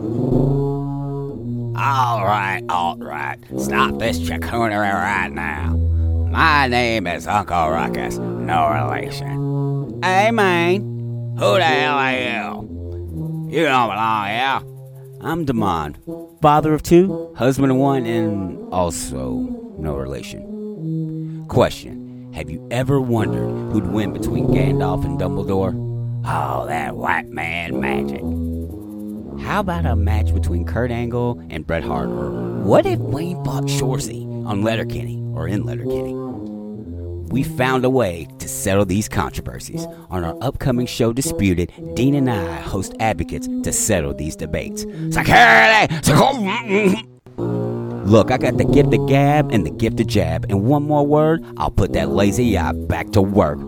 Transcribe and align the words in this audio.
All 0.00 1.36
right, 2.24 2.62
all 2.70 2.96
right. 2.96 3.36
Stop 3.58 3.98
this 3.98 4.18
chacoonery 4.18 4.78
right 4.78 5.30
now. 5.30 5.76
My 6.30 6.68
name 6.68 7.06
is 7.06 7.26
Uncle 7.26 7.68
Ruckus, 7.68 8.16
no 8.16 8.70
relation. 8.70 10.00
Hey, 10.02 10.30
man. 10.30 10.80
Who 11.38 11.54
the 11.54 11.64
hell 11.64 11.98
are 11.98 12.12
you? 12.12 13.48
You 13.50 13.64
don't 13.66 13.90
belong 13.90 14.28
here. 14.28 14.62
I'm 15.20 15.44
Damon, 15.44 15.98
father 16.40 16.72
of 16.72 16.82
two, 16.82 17.34
husband 17.36 17.70
of 17.70 17.76
one, 17.76 18.06
and 18.06 18.72
also 18.72 19.74
no 19.78 19.96
relation. 19.96 21.44
Question 21.48 22.32
Have 22.32 22.48
you 22.48 22.66
ever 22.70 23.02
wondered 23.02 23.50
who'd 23.70 23.88
win 23.88 24.14
between 24.14 24.46
Gandalf 24.46 25.04
and 25.04 25.20
Dumbledore? 25.20 25.74
Oh, 26.24 26.66
that 26.68 26.96
white 26.96 27.28
man 27.28 27.80
magic. 27.80 28.22
How 29.50 29.58
about 29.58 29.84
a 29.84 29.96
match 29.96 30.32
between 30.32 30.64
Kurt 30.64 30.92
Angle 30.92 31.42
and 31.50 31.66
Bret 31.66 31.82
Hart? 31.82 32.08
Or 32.08 32.30
what 32.62 32.86
if 32.86 33.00
Wayne 33.00 33.44
fought 33.44 33.64
Shoresy 33.64 34.24
on 34.46 34.62
Letterkenny 34.62 35.20
or 35.34 35.48
in 35.48 35.64
Letterkenny? 35.64 36.14
We 37.32 37.42
found 37.42 37.84
a 37.84 37.90
way 37.90 38.28
to 38.38 38.46
settle 38.46 38.84
these 38.84 39.08
controversies. 39.08 39.86
On 40.08 40.22
our 40.22 40.36
upcoming 40.40 40.86
show, 40.86 41.12
Disputed, 41.12 41.72
Dean 41.96 42.14
and 42.14 42.30
I 42.30 42.60
host 42.60 42.94
advocates 43.00 43.48
to 43.64 43.72
settle 43.72 44.14
these 44.14 44.36
debates. 44.36 44.82
Security! 45.10 47.02
Look, 47.36 48.30
I 48.30 48.38
got 48.38 48.56
the 48.56 48.70
gift 48.72 48.94
of 48.94 49.08
gab 49.08 49.50
and 49.50 49.66
the 49.66 49.72
gift 49.72 49.98
of 49.98 50.06
jab, 50.06 50.46
and 50.48 50.62
one 50.62 50.84
more 50.84 51.04
word, 51.04 51.44
I'll 51.56 51.72
put 51.72 51.92
that 51.94 52.10
lazy 52.10 52.44
yacht 52.44 52.86
back 52.86 53.10
to 53.10 53.20
work. 53.20 53.58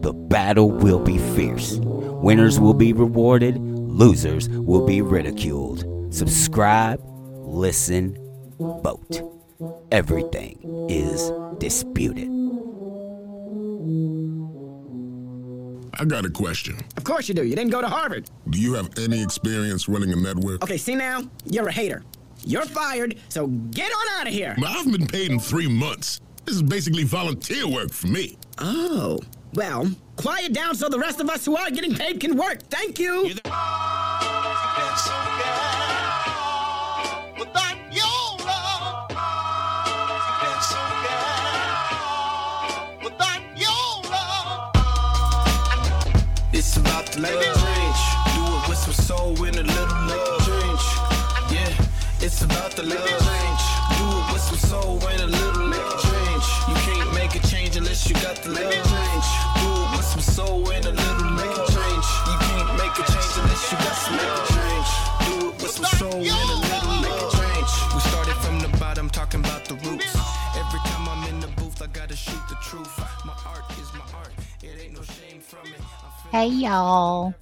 The 0.00 0.14
battle 0.14 0.70
will 0.70 1.00
be 1.00 1.18
fierce. 1.18 1.76
Winners 1.82 2.58
will 2.58 2.72
be 2.72 2.94
rewarded, 2.94 3.75
losers 3.96 4.48
will 4.50 4.84
be 4.84 5.00
ridiculed. 5.00 5.84
Subscribe, 6.14 7.00
listen, 7.04 8.16
vote. 8.58 9.22
Everything 9.90 10.86
is 10.90 11.32
disputed. 11.58 12.28
I 15.98 16.04
got 16.04 16.26
a 16.26 16.30
question. 16.30 16.78
Of 16.98 17.04
course 17.04 17.26
you 17.26 17.34
do. 17.34 17.42
You 17.42 17.56
didn't 17.56 17.70
go 17.70 17.80
to 17.80 17.88
Harvard. 17.88 18.28
Do 18.50 18.60
you 18.60 18.74
have 18.74 18.90
any 18.98 19.22
experience 19.22 19.88
running 19.88 20.12
a 20.12 20.16
network? 20.16 20.62
Okay, 20.62 20.76
see 20.76 20.94
now? 20.94 21.22
You're 21.46 21.68
a 21.68 21.72
hater. 21.72 22.02
You're 22.44 22.66
fired, 22.66 23.16
so 23.30 23.46
get 23.46 23.90
on 23.90 24.20
out 24.20 24.26
of 24.26 24.32
here. 24.34 24.54
But 24.58 24.68
I've 24.68 24.92
been 24.92 25.06
paid 25.06 25.30
in 25.30 25.40
three 25.40 25.68
months. 25.68 26.20
This 26.44 26.56
is 26.56 26.62
basically 26.62 27.04
volunteer 27.04 27.66
work 27.66 27.92
for 27.92 28.08
me. 28.08 28.36
Oh, 28.58 29.20
well, 29.54 29.90
quiet 30.16 30.52
down 30.52 30.74
so 30.74 30.88
the 30.88 30.98
rest 30.98 31.20
of 31.20 31.28
us 31.30 31.44
who 31.44 31.56
are 31.56 31.70
getting 31.70 31.94
paid 31.94 32.20
can 32.20 32.36
work. 32.36 32.62
Thank 32.70 32.98
you. 32.98 33.30
It's 46.52 46.76
about 46.78 47.06
the 47.12 47.20
love. 47.20 47.32
Do 48.34 48.42
it 48.44 48.68
with 48.68 48.78
some 48.78 48.92
soul 48.94 49.44
and 49.44 49.56
a 49.56 49.62
little 49.62 49.86
love. 50.06 50.48
Yeah, 51.52 51.86
it's 52.20 52.42
about 52.42 52.72
the 52.72 52.82
love. 52.82 52.98
Do 53.98 54.04
it 54.18 54.32
with 54.32 54.42
some 54.42 54.58
soul 54.58 55.06
and 55.08 55.22
a 55.22 55.26
little 55.26 55.66
love. 55.66 56.04
You 56.68 56.74
can't 56.74 57.12
make 57.14 57.34
a 57.34 57.46
change 57.46 57.76
unless 57.76 58.08
you 58.08 58.14
got 58.14 58.36
the 58.36 58.50
love. 58.50 58.85
Hey, 76.36 76.48
y'all. 76.48 77.34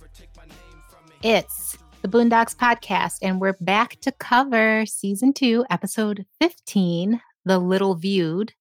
It's 1.21 1.77
the 2.03 2.07
Boondocks 2.07 2.55
Podcast, 2.55 3.19
and 3.23 3.41
we're 3.41 3.57
back 3.61 3.99
to 4.03 4.13
cover 4.13 4.87
season 4.87 5.33
two, 5.33 5.65
episode 5.69 6.27
15 6.41 7.21
The 7.45 7.59
Little 7.59 7.97
Viewed, 7.97 8.53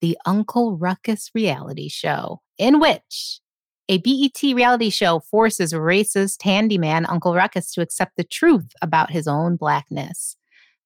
the 0.00 0.16
Uncle 0.24 0.76
Ruckus 0.76 1.32
reality 1.34 1.88
show, 1.88 2.40
in 2.56 2.78
which 2.78 3.40
a 3.88 3.98
BET 3.98 4.40
reality 4.40 4.90
show 4.90 5.18
forces 5.18 5.72
racist 5.72 6.44
handyman 6.44 7.04
Uncle 7.06 7.34
Ruckus 7.34 7.72
to 7.72 7.80
accept 7.80 8.12
the 8.16 8.22
truth 8.22 8.70
about 8.80 9.10
his 9.10 9.26
own 9.26 9.56
blackness. 9.56 10.36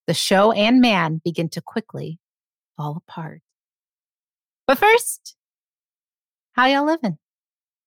The 0.06 0.14
show 0.14 0.50
and 0.50 0.81
man 0.81 1.20
begin 1.22 1.50
to 1.50 1.60
quickly 1.60 2.20
fall 2.78 3.03
apart. 3.06 3.43
But 4.66 4.78
first, 4.78 5.37
how 6.54 6.69
y'all 6.69 6.87
living? 6.87 7.19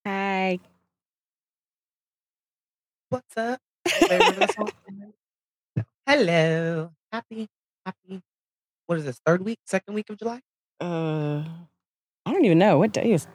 Hi. 0.06 0.59
What's 3.09 3.38
up? 3.38 3.62
Flavor 3.88 4.29
of 4.31 4.35
the 4.35 4.47
song? 4.47 4.72
Hello. 6.06 6.91
Happy, 7.12 7.47
happy. 7.85 8.22
What 8.88 8.97
is 8.97 9.06
this? 9.06 9.19
Third 9.25 9.45
week, 9.45 9.59
second 9.66 9.94
week 9.94 10.09
of 10.09 10.18
July? 10.18 10.41
Uh, 10.81 11.44
I 12.25 12.34
don't 12.34 12.44
even 12.44 12.59
know 12.59 12.78
what 12.78 12.91
day 12.91 13.13
is. 13.13 13.25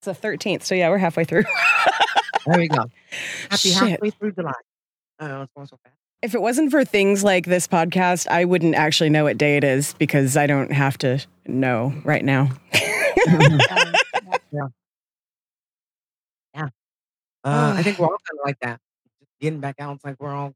It's 0.00 0.06
the 0.06 0.14
thirteenth, 0.14 0.64
so 0.64 0.74
yeah, 0.74 0.88
we're 0.88 0.96
halfway 0.96 1.24
through. 1.24 1.44
There 2.46 2.58
we 2.58 2.68
go. 2.68 2.84
Happy 3.50 3.68
Shit. 3.68 3.74
halfway 3.74 4.10
through 4.10 4.32
July. 4.32 4.52
Oh, 5.20 5.42
it's 5.42 5.52
going 5.54 5.66
so 5.66 5.78
fast. 5.84 5.94
If 6.22 6.34
it 6.34 6.40
wasn't 6.40 6.70
for 6.70 6.84
things 6.86 7.22
like 7.22 7.44
this 7.44 7.68
podcast, 7.68 8.28
I 8.28 8.46
wouldn't 8.46 8.74
actually 8.76 9.10
know 9.10 9.24
what 9.24 9.36
day 9.36 9.58
it 9.58 9.64
is 9.64 9.92
because 9.98 10.38
I 10.38 10.46
don't 10.46 10.72
have 10.72 10.96
to 10.98 11.20
know 11.46 11.92
right 12.02 12.24
now. 12.24 12.48
Uh, 17.48 17.74
I 17.76 17.82
think 17.82 17.98
we're 17.98 18.06
all 18.10 18.10
kind 18.10 18.38
of 18.40 18.46
like 18.46 18.58
that. 18.60 18.80
Just 19.20 19.30
getting 19.40 19.60
back 19.60 19.76
out. 19.78 19.96
It's 19.96 20.04
like 20.04 20.16
we're 20.20 20.32
all 20.32 20.52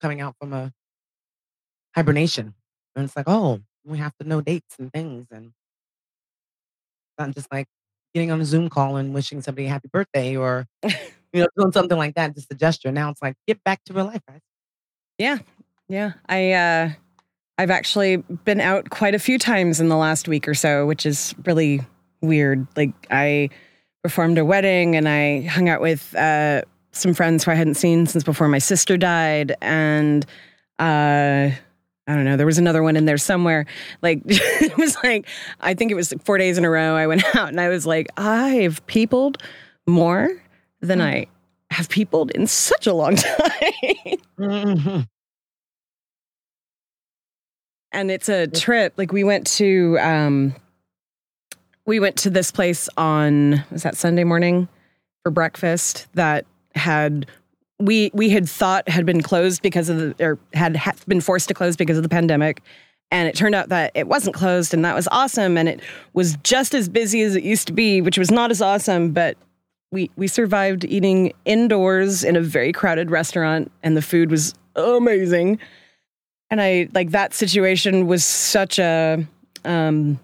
coming 0.00 0.20
out 0.20 0.34
from 0.40 0.52
a 0.52 0.72
hibernation. 1.94 2.54
And 2.94 3.04
it's 3.04 3.16
like, 3.16 3.28
oh, 3.28 3.60
we 3.84 3.98
have 3.98 4.16
to 4.20 4.28
know 4.28 4.40
dates 4.40 4.76
and 4.78 4.92
things. 4.92 5.26
And 5.30 5.52
not 7.18 7.34
just 7.34 7.50
like 7.52 7.66
getting 8.14 8.30
on 8.30 8.40
a 8.40 8.44
Zoom 8.44 8.68
call 8.68 8.96
and 8.96 9.14
wishing 9.14 9.42
somebody 9.42 9.66
a 9.66 9.70
happy 9.70 9.88
birthday 9.92 10.36
or, 10.36 10.66
you 10.84 10.92
know, 11.34 11.48
doing 11.56 11.72
something 11.72 11.98
like 11.98 12.14
that, 12.14 12.34
just 12.34 12.52
a 12.52 12.54
gesture. 12.54 12.92
Now 12.92 13.10
it's 13.10 13.22
like, 13.22 13.34
get 13.46 13.62
back 13.64 13.82
to 13.84 13.92
real 13.92 14.06
life, 14.06 14.22
guys. 14.28 14.40
Yeah. 15.18 15.38
Yeah. 15.88 16.12
I 16.28 16.52
uh 16.52 16.90
I've 17.58 17.70
actually 17.70 18.16
been 18.16 18.60
out 18.60 18.90
quite 18.90 19.14
a 19.14 19.18
few 19.18 19.38
times 19.38 19.80
in 19.80 19.88
the 19.88 19.96
last 19.96 20.28
week 20.28 20.46
or 20.46 20.54
so, 20.54 20.86
which 20.86 21.06
is 21.06 21.34
really 21.44 21.80
weird. 22.20 22.66
Like 22.76 22.92
I 23.10 23.48
performed 24.06 24.38
a 24.38 24.44
wedding 24.44 24.94
and 24.94 25.08
I 25.08 25.42
hung 25.42 25.68
out 25.68 25.80
with 25.80 26.14
uh 26.14 26.62
some 26.92 27.12
friends 27.12 27.42
who 27.42 27.50
I 27.50 27.54
hadn't 27.54 27.74
seen 27.74 28.06
since 28.06 28.22
before 28.22 28.46
my 28.46 28.60
sister 28.60 28.96
died 28.96 29.56
and 29.60 30.24
uh 30.78 31.50
I 32.08 32.14
don't 32.14 32.24
know. 32.24 32.36
There 32.36 32.46
was 32.46 32.58
another 32.58 32.84
one 32.84 32.94
in 32.94 33.04
there 33.04 33.18
somewhere. 33.18 33.66
Like 34.02 34.22
it 34.26 34.76
was 34.76 34.96
like 35.02 35.26
I 35.60 35.74
think 35.74 35.90
it 35.90 35.96
was 35.96 36.12
like 36.12 36.24
four 36.24 36.38
days 36.38 36.56
in 36.56 36.64
a 36.64 36.70
row. 36.70 36.94
I 36.94 37.08
went 37.08 37.24
out 37.34 37.48
and 37.48 37.60
I 37.60 37.68
was 37.68 37.84
like, 37.84 38.06
I've 38.16 38.86
peopled 38.86 39.42
more 39.88 40.40
than 40.80 41.00
I 41.00 41.26
have 41.72 41.88
peopled 41.88 42.30
in 42.30 42.46
such 42.46 42.86
a 42.86 42.94
long 42.94 43.16
time. 43.16 44.18
Mm-hmm. 44.38 45.00
and 47.90 48.10
it's 48.12 48.28
a 48.28 48.46
trip 48.46 48.92
like 48.96 49.10
we 49.10 49.24
went 49.24 49.48
to 49.58 49.98
um 49.98 50.54
we 51.86 52.00
went 52.00 52.16
to 52.16 52.30
this 52.30 52.50
place 52.50 52.88
on 52.96 53.64
was 53.70 53.82
that 53.82 53.96
sunday 53.96 54.24
morning 54.24 54.68
for 55.22 55.30
breakfast 55.30 56.06
that 56.14 56.46
had 56.74 57.26
we 57.78 58.10
we 58.14 58.30
had 58.30 58.48
thought 58.48 58.88
had 58.88 59.04
been 59.04 59.22
closed 59.22 59.62
because 59.62 59.88
of 59.88 59.98
the 59.98 60.24
or 60.24 60.38
had, 60.54 60.76
had 60.76 60.96
been 61.06 61.20
forced 61.20 61.48
to 61.48 61.54
close 61.54 61.76
because 61.76 61.96
of 61.96 62.02
the 62.02 62.08
pandemic. 62.08 62.62
And 63.12 63.28
it 63.28 63.36
turned 63.36 63.54
out 63.54 63.68
that 63.68 63.92
it 63.94 64.08
wasn't 64.08 64.34
closed 64.34 64.74
and 64.74 64.84
that 64.84 64.94
was 64.94 65.06
awesome. 65.12 65.56
And 65.56 65.68
it 65.68 65.80
was 66.12 66.36
just 66.42 66.74
as 66.74 66.88
busy 66.88 67.22
as 67.22 67.36
it 67.36 67.44
used 67.44 67.66
to 67.68 67.72
be 67.72 68.00
which 68.00 68.18
was 68.18 68.30
not 68.30 68.50
as 68.50 68.62
awesome. 68.62 69.12
But 69.12 69.36
we 69.92 70.10
we 70.16 70.26
survived 70.26 70.84
eating 70.84 71.32
indoors 71.44 72.24
in 72.24 72.36
a 72.36 72.40
very 72.40 72.72
crowded 72.72 73.10
restaurant 73.10 73.70
and 73.82 73.96
the 73.96 74.02
food 74.02 74.30
was 74.30 74.54
amazing. 74.74 75.58
And 76.50 76.60
I 76.60 76.88
like 76.94 77.10
that 77.10 77.34
situation 77.34 78.06
was 78.06 78.24
such 78.24 78.78
a 78.78 79.24
um 79.64 80.18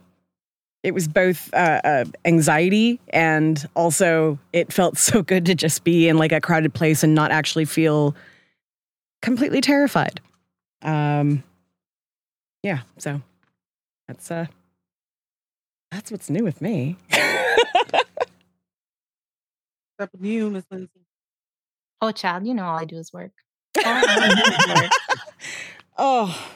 it 0.83 0.93
was 0.95 1.07
both 1.07 1.53
uh, 1.55 1.81
uh, 1.85 2.05
anxiety 2.25 3.01
and 3.11 3.69
also 3.75 4.39
it 4.53 4.73
felt 4.73 4.99
so 5.11 5.23
good 5.23 5.47
to 5.47 5.55
just 5.55 5.85
be 5.85 6.09
in 6.09 6.19
like 6.19 6.33
a 6.33 6.41
crowded 6.41 6.75
place 6.75 7.03
and 7.03 7.15
not 7.15 7.31
actually 7.31 7.65
feel 7.65 8.15
completely 9.21 9.61
terrified. 9.61 10.21
Um, 10.83 11.45
yeah, 12.63 12.81
so 12.99 13.21
that's 14.09 14.31
uh, 14.31 14.47
that's 15.91 16.11
what's 16.11 16.31
new 16.31 16.45
with 16.45 16.61
me. 16.61 16.97
What's 17.11 18.05
up 20.01 20.11
with 20.13 20.25
you, 20.25 20.51
Miss 20.51 20.65
Lindsay? 20.71 21.07
Oh, 22.01 22.11
child, 22.11 22.47
you 22.47 22.55
know 22.55 22.65
all 22.67 22.79
I 22.79 22.85
do 22.85 22.97
is 22.97 23.13
work. 23.13 23.33
oh, 25.97 26.53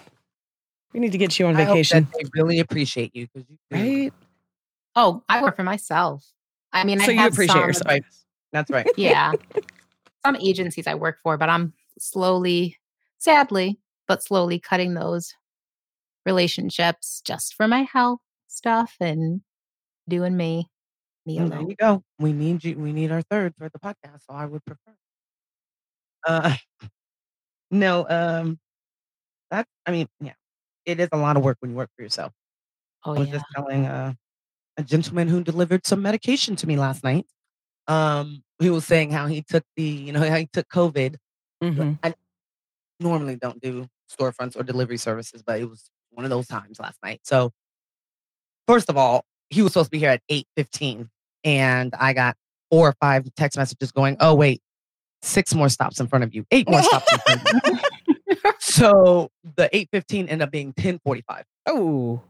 we 0.97 1.01
need 1.01 1.13
to 1.13 1.19
get 1.19 1.39
you 1.39 1.47
on 1.47 1.55
I 1.57 1.67
vacation, 1.67 2.09
I 2.15 2.23
really 2.33 2.59
appreciate 2.59 3.15
you 3.15 3.27
because 3.27 3.47
you 3.51 3.59
do. 3.71 3.77
right? 3.77 4.13
Oh, 4.95 5.23
I 5.29 5.43
work 5.43 5.57
for 5.57 5.63
myself. 5.63 6.27
I 6.73 6.85
mean, 6.85 7.01
So 7.01 7.13
I 7.13 7.15
you 7.15 7.27
appreciate 7.27 7.53
some, 7.53 7.67
yourself. 7.67 7.87
Right. 7.87 8.05
That's 8.53 8.71
right. 8.71 8.87
Yeah, 8.97 9.35
some 10.25 10.37
agencies 10.37 10.87
I 10.87 10.95
work 10.95 11.19
for, 11.23 11.37
but 11.37 11.51
I'm 11.51 11.75
slowly, 11.99 12.79
sadly, 13.19 13.79
but 14.09 14.23
slowly 14.23 14.59
cutting 14.59 14.95
those 14.95 15.35
relationships 16.25 17.21
just 17.27 17.55
for 17.55 17.69
my 17.69 17.83
health 17.83 18.21
stuff 18.47 18.97
and 18.99 19.43
doing 20.09 20.35
me, 20.35 20.71
me 21.27 21.37
Well, 21.41 21.49
there 21.51 21.61
you 21.61 21.77
go. 21.79 22.03
We 22.19 22.33
need 22.33 22.65
you. 22.65 22.79
We 22.79 22.93
need 22.93 23.13
our 23.13 23.21
third 23.21 23.55
for 23.59 23.69
the 23.69 23.79
podcast. 23.79 24.23
So 24.27 24.33
I 24.33 24.47
would 24.47 24.65
prefer. 24.65 24.97
Uh, 26.27 26.57
no. 27.71 28.09
Um, 28.09 28.59
that 29.51 29.67
I 29.85 29.91
mean, 29.91 30.09
yeah, 30.23 30.33
it 30.87 31.01
is 31.01 31.09
a 31.13 31.17
lot 31.19 31.37
of 31.37 31.43
work 31.43 31.59
when 31.61 31.73
you 31.73 31.77
work 31.77 31.91
for 31.97 32.03
yourself. 32.03 32.33
Oh 33.05 33.15
I 33.15 33.19
was 33.21 33.29
yeah. 33.29 33.35
just 33.35 33.45
telling 33.55 33.87
uh, 33.87 34.15
a 34.77 34.83
gentleman 34.83 35.29
who 35.29 35.43
delivered 35.43 35.87
some 35.87 36.01
medication 36.01 36.57
to 36.57 36.67
me 36.67 36.77
last 36.77 37.05
night. 37.05 37.27
Um, 37.89 38.43
he 38.59 38.71
was 38.71 38.85
saying 38.87 39.11
how 39.11 39.27
he 39.27 39.43
took 39.43 39.65
the, 39.77 39.83
you 39.83 40.13
know, 40.13 40.21
how 40.29 40.37
he 40.37 40.49
took 40.53 40.69
COVID. 40.69 41.17
Mhm. 41.63 41.99
I 42.03 42.15
normally 43.01 43.37
don't 43.37 43.61
do 43.61 43.89
storefronts 44.11 44.57
or 44.57 44.63
delivery 44.63 44.97
services, 44.97 45.43
but 45.43 45.61
it 45.61 45.69
was 45.69 45.91
one 46.11 46.25
of 46.25 46.31
those 46.31 46.47
times 46.47 46.81
last 46.81 46.99
night. 47.03 47.21
So, 47.25 47.53
first 48.67 48.89
of 48.89 48.97
all, 48.97 49.25
he 49.51 49.63
was 49.63 49.73
supposed 49.73 49.89
to 49.89 49.91
be 49.91 49.99
here 49.99 50.11
at 50.11 50.23
eight 50.29 50.47
fifteen, 50.57 51.11
and 51.45 51.95
I 51.99 52.13
got 52.13 52.37
four 52.71 52.89
or 52.89 52.95
five 53.01 53.27
text 53.37 53.57
messages 53.57 53.93
going, 53.93 54.17
"Oh 54.21 54.35
wait, 54.35 54.61
six 55.23 55.55
more 55.55 55.69
stops 55.69 56.01
in 56.01 56.09
front 56.09 56.25
of 56.25 56.35
you, 56.35 56.45
eight 56.51 56.69
more 56.69 56.83
stops 56.83 57.13
in 57.13 57.19
front 57.21 57.43
of 57.43 57.61
you." 57.65 57.79
so 58.59 59.31
the 59.57 59.69
eight 59.77 59.89
fifteen 59.93 60.29
ended 60.29 60.47
up 60.47 60.53
being 60.53 60.73
ten 60.73 60.99
forty 60.99 61.23
five. 61.29 61.45
Oh, 61.67 62.23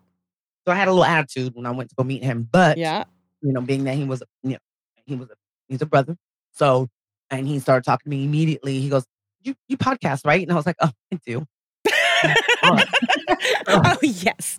So 0.67 0.73
I 0.73 0.77
had 0.77 0.89
a 0.89 0.93
little 0.93 1.05
attitude 1.05 1.55
when 1.55 1.67
I 1.67 1.71
went 1.71 1.91
to 1.91 1.97
go 1.97 2.05
meet 2.05 2.23
him, 2.23 2.49
but 2.51 2.79
yeah. 2.79 3.05
you 3.43 3.53
know, 3.53 3.61
being 3.61 3.85
that 3.85 3.97
he 3.97 4.05
was, 4.05 4.23
you 4.43 4.53
know, 4.53 4.59
he 5.07 5.17
was 5.17 5.31
a, 5.31 5.35
he's 5.69 5.83
a 5.83 5.87
brother. 5.87 6.17
So, 6.53 6.89
and 7.31 7.47
he 7.47 7.59
started 7.59 7.85
talking 7.85 8.11
to 8.11 8.17
me 8.17 8.25
immediately. 8.25 8.81
He 8.81 8.89
goes, 8.89 9.05
"You 9.43 9.55
you 9.69 9.77
podcast, 9.77 10.27
right?" 10.27 10.43
And 10.43 10.53
I 10.53 10.55
was 10.55 10.67
like, 10.67 10.77
"Oh, 10.81 10.91
I 11.13 11.19
do." 11.25 11.47
oh 13.69 13.97
yes. 14.03 14.59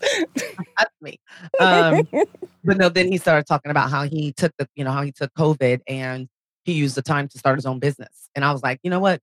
That's 0.78 0.94
me. 1.02 1.20
Um, 1.60 2.08
but 2.64 2.78
no, 2.78 2.90
then 2.90 3.12
he 3.12 3.18
started 3.18 3.48
talking 3.48 3.72
about 3.72 3.90
how 3.90 4.04
he 4.04 4.34
took 4.34 4.52
the, 4.58 4.68
you 4.76 4.84
know, 4.84 4.92
how 4.92 5.02
he 5.02 5.12
took 5.12 5.34
COVID 5.34 5.82
and 5.88 6.28
he 6.64 6.74
used 6.74 6.96
the 6.96 7.02
time 7.02 7.28
to 7.30 7.38
start 7.38 7.58
his 7.58 7.66
own 7.66 7.80
business. 7.80 8.30
And 8.36 8.46
I 8.46 8.52
was 8.52 8.62
like, 8.62 8.80
you 8.84 8.90
know 8.90 9.00
what? 9.00 9.22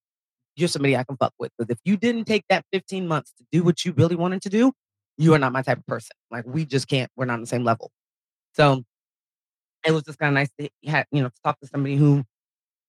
You're 0.56 0.68
somebody 0.68 0.96
I 0.96 1.04
can 1.04 1.16
fuck 1.16 1.32
with. 1.38 1.52
Because 1.58 1.70
if 1.70 1.78
you 1.84 1.96
didn't 1.96 2.24
take 2.24 2.44
that 2.48 2.64
15 2.72 3.06
months 3.08 3.32
to 3.38 3.44
do 3.50 3.62
what 3.62 3.84
you 3.84 3.92
really 3.92 4.16
wanted 4.16 4.42
to 4.42 4.48
do, 4.48 4.72
you 5.16 5.34
are 5.34 5.38
not 5.38 5.52
my 5.52 5.62
type 5.62 5.78
of 5.78 5.86
person. 5.86 6.16
Like 6.30 6.44
we 6.46 6.64
just 6.64 6.88
can't, 6.88 7.10
we're 7.16 7.24
not 7.24 7.34
on 7.34 7.40
the 7.40 7.46
same 7.46 7.64
level. 7.64 7.90
So 8.52 8.84
it 9.86 9.92
was 9.92 10.02
just 10.04 10.18
kind 10.18 10.30
of 10.30 10.34
nice 10.34 10.50
to 10.58 10.90
have, 10.90 11.06
you 11.12 11.22
know, 11.22 11.28
to 11.28 11.40
talk 11.44 11.60
to 11.60 11.66
somebody 11.66 11.96
who 11.96 12.24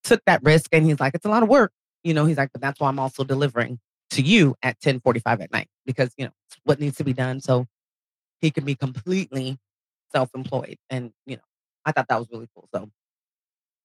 took 0.04 0.20
that 0.26 0.42
risk 0.42 0.68
and 0.72 0.86
he's 0.86 1.00
like, 1.00 1.14
it's 1.14 1.26
a 1.26 1.30
lot 1.30 1.42
of 1.42 1.48
work. 1.48 1.72
You 2.04 2.14
know, 2.14 2.24
he's 2.24 2.36
like, 2.36 2.50
but 2.52 2.62
that's 2.62 2.80
why 2.80 2.88
I'm 2.88 2.98
also 2.98 3.24
delivering 3.24 3.78
to 4.10 4.22
you 4.22 4.54
at 4.62 4.76
1045 4.76 5.40
at 5.40 5.52
night 5.52 5.68
because, 5.84 6.12
you 6.16 6.26
know, 6.26 6.32
what 6.64 6.80
needs 6.80 6.96
to 6.98 7.04
be 7.04 7.12
done. 7.12 7.40
So 7.40 7.66
he 8.40 8.50
can 8.50 8.64
be 8.64 8.74
completely 8.74 9.58
self-employed. 10.12 10.76
And, 10.90 11.12
you 11.26 11.36
know, 11.36 11.42
I 11.84 11.92
thought 11.92 12.06
that 12.08 12.18
was 12.18 12.28
really 12.30 12.48
cool. 12.54 12.68
So 12.74 12.90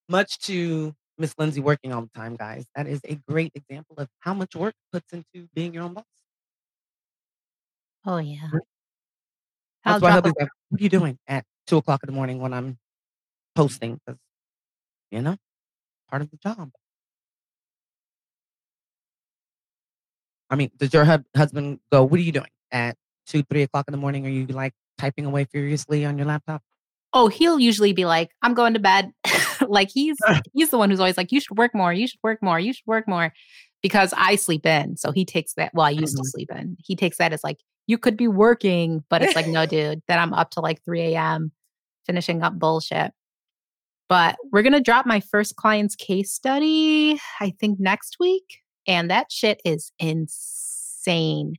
much 0.10 0.40
to 0.40 0.94
Miss 1.22 1.36
Lindsay 1.38 1.62
working 1.62 1.94
all 1.94 2.02
the 2.02 2.10
time, 2.20 2.36
guys. 2.36 2.66
That 2.76 2.88
is 2.88 3.00
a 3.06 3.16
great 3.30 3.52
example 3.56 3.96
of 3.98 4.10
how 4.20 4.34
much 4.34 4.56
work 4.56 4.74
puts 4.92 5.14
into 5.14 5.48
being 5.54 5.74
your 5.74 5.84
own 5.84 5.94
boss. 5.94 6.04
Oh 8.06 8.18
yeah. 8.18 8.50
I'll 9.86 10.00
That's 10.00 10.02
why 10.02 10.22
be 10.22 10.30
like, 10.40 10.50
what 10.70 10.82
are 10.82 10.84
you 10.84 10.90
doing 10.90 11.18
at 11.28 11.46
two 11.68 11.78
o'clock 11.78 12.02
in 12.04 12.08
the 12.08 12.14
morning 12.14 12.40
when 12.40 12.54
I'm 12.54 12.78
posting? 13.56 14.00
Because, 14.06 14.20
you 15.12 15.22
know, 15.22 15.38
part 16.10 16.22
of 16.22 16.30
the 16.32 16.38
job. 16.38 16.72
I 20.50 20.56
mean, 20.56 20.72
does 20.78 20.94
your 20.94 21.06
hub- 21.06 21.26
husband 21.36 21.80
go, 21.92 22.04
what 22.04 22.20
are 22.20 22.24
you 22.24 22.32
doing 22.32 22.50
at 22.72 22.96
two, 23.26 23.44
three 23.44 23.64
o'clock 23.64 23.86
in 23.88 23.92
the 23.92 23.98
morning? 23.98 24.26
Are 24.26 24.30
you 24.30 24.46
like 24.48 24.74
typing 24.98 25.26
away 25.26 25.46
furiously 25.46 26.06
on 26.06 26.18
your 26.18 26.28
laptop? 26.28 26.62
Oh, 27.14 27.28
he'll 27.28 27.60
usually 27.60 27.92
be 27.92 28.06
like, 28.06 28.32
"I'm 28.42 28.54
going 28.54 28.74
to 28.74 28.80
bed." 28.80 29.12
like 29.70 29.90
he's 29.90 30.18
he's 30.54 30.70
the 30.70 30.78
one 30.78 30.90
who's 30.90 31.00
always 31.00 31.18
like, 31.18 31.32
"You 31.32 31.40
should 31.40 31.58
work 31.58 31.74
more. 31.76 31.94
You 31.94 32.08
should 32.08 32.20
work 32.24 32.42
more. 32.42 32.60
You 32.60 32.74
should 32.74 32.86
work 32.88 33.08
more," 33.08 33.34
because 33.82 34.14
I 34.18 34.36
sleep 34.36 34.66
in. 34.66 34.98
So 34.98 35.12
he 35.12 35.26
takes 35.26 35.54
that. 35.56 35.72
Well, 35.74 35.86
I 35.86 35.92
used 35.92 36.16
to 36.18 36.24
Mhm. 36.24 36.28
sleep 36.32 36.50
in. 36.56 36.78
He 36.80 36.96
takes 36.96 37.18
that 37.18 37.34
as 37.34 37.44
like, 37.44 37.60
"You 37.88 37.98
could 37.98 38.18
be 38.18 38.28
working," 38.28 39.04
but 39.10 39.22
it's 39.22 39.36
like, 39.36 39.48
no, 39.48 39.66
dude. 39.68 40.02
That 40.08 40.20
I'm 40.20 40.34
up 40.34 40.52
to 40.52 40.62
like 40.62 40.84
3 40.84 41.02
a.m. 41.14 41.52
finishing 42.06 42.42
up 42.44 42.58
bullshit. 42.60 43.12
But 44.10 44.36
we're 44.52 44.64
gonna 44.64 44.82
drop 44.82 45.06
my 45.06 45.20
first 45.22 45.56
client's 45.56 45.96
case 45.96 46.34
study. 46.34 47.20
I 47.40 47.52
think 47.60 47.80
next 47.80 48.18
week, 48.20 48.60
and 48.88 49.10
that 49.10 49.32
shit 49.32 49.62
is 49.64 49.92
insane. 50.00 51.54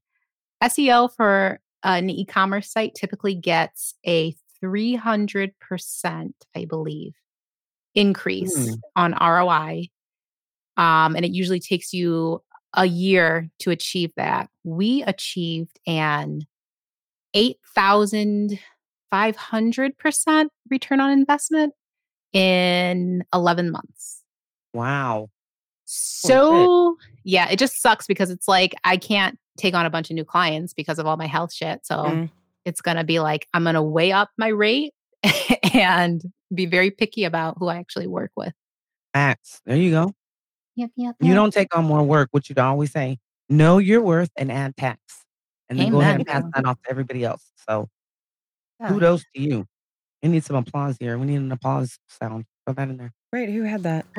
SEO 0.62 1.08
for 1.16 1.60
an 1.82 2.10
e-commerce 2.10 2.70
site 2.70 2.94
typically 2.94 3.34
gets 3.34 3.94
a 4.06 4.36
300%, 4.62 6.32
I 6.54 6.64
believe, 6.66 7.14
increase 7.94 8.68
Hmm. 8.68 8.74
on 8.96 9.12
ROI. 9.20 9.88
Um, 10.76 11.14
and 11.16 11.24
it 11.24 11.32
usually 11.32 11.60
takes 11.60 11.92
you 11.92 12.42
a 12.74 12.86
year 12.86 13.50
to 13.60 13.70
achieve 13.70 14.10
that. 14.16 14.48
We 14.64 15.02
achieved 15.02 15.78
an 15.86 16.46
8,500% 19.12 20.46
return 20.70 21.00
on 21.00 21.10
investment 21.10 21.74
in 22.32 23.24
11 23.34 23.70
months. 23.70 24.22
Wow. 24.72 25.28
So, 25.84 26.96
yeah, 27.24 27.50
it 27.50 27.58
just 27.58 27.80
sucks 27.82 28.06
because 28.06 28.30
it's 28.30 28.48
like 28.48 28.74
I 28.84 28.96
can't 28.96 29.38
take 29.58 29.74
on 29.74 29.84
a 29.84 29.90
bunch 29.90 30.08
of 30.10 30.14
new 30.14 30.24
clients 30.24 30.72
because 30.72 30.98
of 30.98 31.06
all 31.06 31.18
my 31.18 31.26
health 31.26 31.52
shit. 31.52 31.84
So, 31.84 31.96
Mm. 31.96 32.30
it's 32.64 32.80
going 32.80 32.96
to 32.96 33.04
be 33.04 33.20
like 33.20 33.46
I'm 33.52 33.64
going 33.64 33.74
to 33.74 33.82
weigh 33.82 34.12
up 34.12 34.30
my 34.38 34.48
rate 34.48 34.94
and 35.74 36.22
be 36.54 36.66
very 36.66 36.90
picky 36.90 37.24
about 37.24 37.56
who 37.58 37.68
I 37.68 37.76
actually 37.76 38.06
work 38.06 38.30
with. 38.36 38.52
Facts. 39.14 39.60
There 39.66 39.76
you 39.76 39.90
go. 39.90 40.12
Yep, 40.76 40.90
yep. 40.96 41.16
You 41.20 41.34
don't 41.34 41.52
take 41.52 41.76
on 41.76 41.84
more 41.84 42.02
work, 42.02 42.28
which 42.32 42.48
you'd 42.48 42.58
always 42.58 42.90
say, 42.92 43.18
know 43.48 43.78
your 43.78 44.00
worth 44.00 44.30
and 44.36 44.50
add 44.50 44.76
tax. 44.76 45.00
And 45.68 45.78
then 45.78 45.90
go 45.90 46.00
ahead 46.00 46.16
and 46.16 46.26
pass 46.26 46.44
that 46.54 46.64
off 46.64 46.80
to 46.82 46.90
everybody 46.90 47.24
else. 47.24 47.50
So 47.68 47.88
Yeah. 48.80 48.88
kudos 48.88 49.22
to 49.34 49.40
you. 49.40 49.66
We 50.22 50.28
need 50.30 50.44
some 50.44 50.56
applause 50.56 50.96
here. 51.00 51.18
We 51.18 51.26
need 51.26 51.36
an 51.36 51.50
applause 51.52 51.98
sound. 52.08 52.44
Throw 52.64 52.74
that 52.74 52.88
in 52.88 52.96
there. 52.96 53.12
Wait, 53.32 53.50
who 53.50 53.62
had 53.62 53.82
that? 53.82 54.06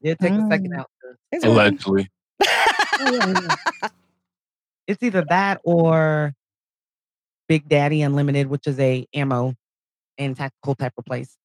Yeah, 0.02 0.16
take 0.16 0.34
a 0.34 0.48
second 0.50 0.74
Mm. 0.74 0.80
out. 0.80 0.90
to- 1.02 1.18
It's 1.32 1.46
working. 1.46 2.08
Allegedly. 3.00 3.50
It's 4.88 5.02
either 5.04 5.24
that 5.30 5.62
or 5.64 6.34
Big 7.48 7.68
Daddy 7.68 8.02
Unlimited, 8.02 8.48
which 8.48 8.68
is 8.68 8.80
a 8.80 9.06
ammo 9.14 9.54
and 10.18 10.36
tactical 10.36 10.76
type 10.76 10.94
of 10.98 11.06
place. 11.06 11.38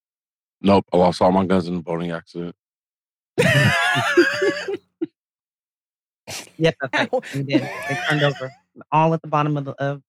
Nope. 0.61 0.85
Oh, 0.91 0.99
I 0.99 1.05
lost 1.05 1.21
all 1.21 1.31
my 1.31 1.45
guns 1.45 1.67
in 1.67 1.75
a 1.77 1.81
boating 1.81 2.11
accident. 2.11 2.55
Yep, 6.57 6.75
that's 6.81 6.93
right. 6.93 7.09
Ow. 7.13 7.21
We 7.33 7.43
did. 7.43 7.61
They 7.61 7.97
turned 8.09 8.23
over 8.23 8.51
all 8.91 9.13
at 9.13 9.21
the 9.21 9.27
bottom 9.27 9.57
of 9.57 9.65
the. 9.65 9.71
Of, 9.71 10.01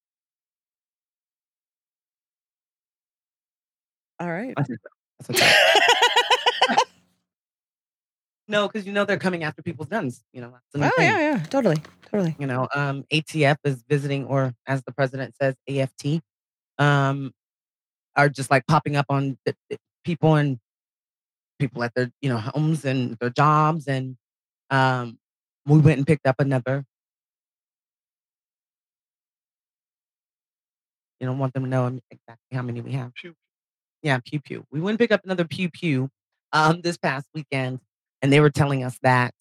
All 4.19 4.31
right. 4.31 4.55
that's 4.57 5.31
okay. 5.31 5.53
No, 8.49 8.67
because 8.67 8.85
you 8.85 8.93
know 8.93 9.05
they're 9.05 9.17
coming 9.17 9.45
after 9.45 9.63
people's 9.63 9.89
guns. 9.89 10.25
You 10.33 10.41
know, 10.41 10.53
that's 10.75 10.93
Oh 10.93 10.97
thing. 10.97 11.09
yeah, 11.09 11.19
yeah, 11.21 11.39
totally, 11.45 11.77
totally. 12.11 12.37
You 12.38 12.47
know, 12.47 12.69
um, 12.75 13.05
ATF 13.12 13.57
is 13.64 13.85
visiting, 13.88 14.26
or 14.26 14.55
as 14.67 14.83
the 14.83 14.93
president 14.93 15.35
says, 15.40 15.55
AFT, 15.69 16.21
um, 16.79 17.33
are 18.17 18.29
just 18.29 18.50
like 18.50 18.67
popping 18.67 18.97
up 18.97 19.07
on 19.09 19.38
the, 19.45 19.55
the 19.69 19.79
people 20.05 20.35
and 20.35 20.59
people 21.59 21.83
at 21.85 21.95
their 21.95 22.11
you 22.21 22.29
know 22.29 22.38
homes 22.38 22.85
and 22.85 23.17
their 23.21 23.31
jobs, 23.31 23.87
and 23.87 24.17
um, 24.71 25.19
we 25.67 25.79
went 25.79 25.99
and 25.99 26.07
picked 26.07 26.26
up 26.26 26.37
another. 26.38 26.85
You 31.21 31.26
don't 31.26 31.38
want 31.38 31.52
them 31.52 31.64
to 31.64 31.69
know 31.69 31.87
exactly 32.11 32.57
how 32.57 32.62
many 32.62 32.81
we 32.81 32.93
have. 32.93 33.12
Pew. 33.14 33.35
Yeah, 34.02 34.19
pew 34.25 34.40
pew. 34.40 34.64
We 34.71 34.81
went 34.81 34.93
and 34.95 34.99
picked 34.99 35.12
up 35.12 35.21
another 35.25 35.45
pew 35.45 35.69
pew 35.69 36.09
um, 36.52 36.81
this 36.81 36.97
past 36.97 37.29
weekend, 37.35 37.81
and 38.23 38.33
they 38.33 38.40
were 38.40 38.50
telling 38.50 38.83
us 38.85 38.99
that 39.02 39.35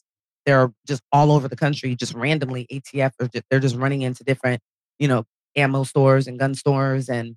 they're 0.46 0.72
just 0.88 1.02
all 1.12 1.32
over 1.32 1.48
the 1.48 1.56
country, 1.56 1.96
just 1.96 2.14
randomly 2.14 2.66
ATF, 2.72 3.12
or 3.20 3.28
ju- 3.28 3.42
they're 3.50 3.60
just 3.60 3.76
running 3.76 4.02
into 4.02 4.24
different, 4.24 4.62
you 5.00 5.08
know, 5.08 5.26
ammo 5.56 5.84
stores 5.84 6.28
and 6.28 6.40
gun 6.40 6.56
stores, 6.56 7.10
and 7.10 7.36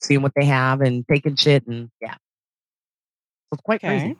seeing 0.00 0.22
what 0.22 0.32
they 0.36 0.44
have 0.44 0.80
and 0.80 1.04
taking 1.10 1.36
shit 1.36 1.66
and 1.66 1.90
yeah. 2.00 2.14
So 2.14 3.54
it's 3.54 3.62
quite 3.62 3.80
Okay. 3.84 3.98
crazy. 4.00 4.16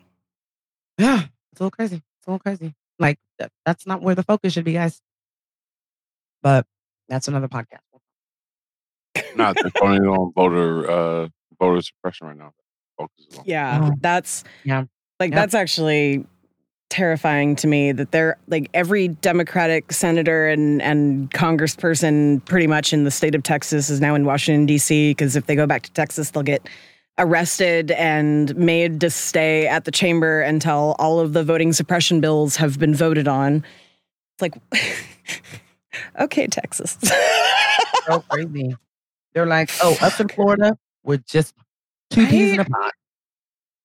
Yeah, 0.99 1.23
it's 1.53 1.61
a 1.61 1.65
little 1.65 1.71
crazy. 1.71 1.97
It's 1.97 2.27
a 2.27 2.31
little 2.31 2.39
crazy. 2.41 2.75
Like 2.99 3.19
that, 3.39 3.51
that's 3.65 3.87
not 3.87 4.03
where 4.03 4.15
the 4.15 4.23
focus 4.23 4.53
should 4.53 4.65
be, 4.65 4.75
guys. 4.75 5.01
But 6.43 6.67
that's 7.09 7.29
another 7.29 7.49
podcast. 7.49 7.79
Not 9.37 9.57
they're 9.61 9.71
going 9.81 10.03
on 10.07 10.33
voter 10.35 10.91
uh 10.91 11.29
voter 11.59 11.81
suppression 11.83 12.27
right 12.27 12.37
now. 12.37 12.53
Focus 12.99 13.27
is 13.31 13.39
on. 13.39 13.45
Yeah, 13.47 13.81
Oh. 13.91 13.97
that's 14.01 14.45
Yeah. 14.65 14.85
like 15.19 15.31
Yep. 15.31 15.37
that's 15.37 15.55
actually 15.55 16.27
terrifying 16.91 17.57
to 17.57 17.67
me 17.67 17.93
that 17.93 18.11
they're 18.11 18.37
like 18.49 18.69
every 18.75 19.09
Democratic 19.09 19.93
senator 19.93 20.49
and 20.49 20.83
and 20.83 21.31
congressperson 21.31 22.45
pretty 22.45 22.67
much 22.67 22.93
in 22.93 23.05
the 23.05 23.11
state 23.11 23.35
of 23.35 23.43
Texas 23.43 23.89
is 23.89 24.01
now 24.01 24.15
in 24.15 24.27
Washington 24.27 24.67
D.C. 24.67 25.13
because 25.13 25.37
if 25.37 25.47
they 25.47 25.55
go 25.55 25.67
back 25.67 25.83
to 25.83 25.93
Texas, 25.93 26.31
they'll 26.31 26.43
get 26.43 26.69
arrested 27.19 27.91
and 27.93 28.57
made 28.57 29.01
to 29.01 29.11
stay 29.11 29.67
at 29.67 29.85
the 29.85 29.91
chamber 29.91 30.41
until 30.41 30.97
all 30.99 31.21
of 31.21 31.33
the 31.33 31.45
voting 31.45 31.73
suppression 31.73 32.21
bills 32.21 32.57
have 32.57 32.79
been 32.79 32.95
voted 32.95 33.29
on. 33.29 33.65
It's 34.35 34.43
like, 34.43 34.55
okay, 36.21 36.47
Texas. 36.47 36.99
so 38.07 38.21
crazy. 38.29 38.75
They're 39.35 39.47
like, 39.47 39.71
oh, 39.83 39.97
up 40.01 40.19
in 40.19 40.29
Florida, 40.35 40.77
we're 41.05 41.19
just 41.19 41.55
two 42.11 42.27
peas 42.27 42.55
in 42.55 42.61
a 42.61 42.65
pod. 42.65 42.93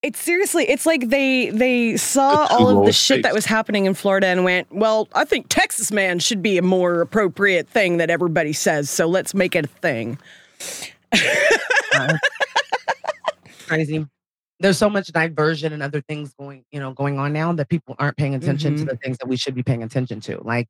It's 0.06 0.20
seriously, 0.20 0.66
it's 0.70 0.86
like 0.86 1.10
they 1.10 1.50
they 1.50 1.98
saw 1.98 2.44
The 2.44 2.48
two 2.50 2.54
all 2.54 2.70
of 2.70 2.76
the 2.76 2.82
lowest 2.82 3.02
shit 3.04 3.24
that 3.24 3.34
was 3.34 3.46
happening 3.48 3.86
in 3.86 3.96
Florida 3.96 4.28
and 4.28 4.44
went, 4.44 4.72
well, 4.72 5.08
I 5.16 5.26
think 5.26 5.48
Texas 5.50 5.92
man 5.92 6.20
should 6.20 6.44
be 6.44 6.60
a 6.60 6.62
more 6.62 7.02
appropriate 7.02 7.68
thing 7.68 7.98
that 7.98 8.12
everybody 8.12 8.54
says, 8.54 8.88
so 8.88 9.08
let's 9.08 9.34
make 9.34 9.56
it 9.56 9.66
a 9.66 9.68
thing. 9.68 10.20
Uh, 11.96 12.18
crazy. 13.68 14.06
There's 14.60 14.78
so 14.78 14.92
much 14.92 15.08
diversion 15.08 15.74
and 15.74 15.82
other 15.82 16.02
things 16.02 16.36
going, 16.40 16.64
you 16.72 16.80
know, 16.80 16.94
going 16.94 17.18
on 17.18 17.34
now 17.34 17.52
that 17.54 17.68
people 17.68 17.96
aren't 17.98 18.16
paying 18.16 18.36
attention 18.36 18.76
to 18.78 18.84
Mhm. 18.84 18.90
the 18.90 18.98
things 18.98 19.18
that 19.18 19.28
we 19.28 19.38
should 19.38 19.56
be 19.56 19.64
paying 19.64 19.82
attention 19.82 20.22
to. 20.22 20.40
Like 20.44 20.68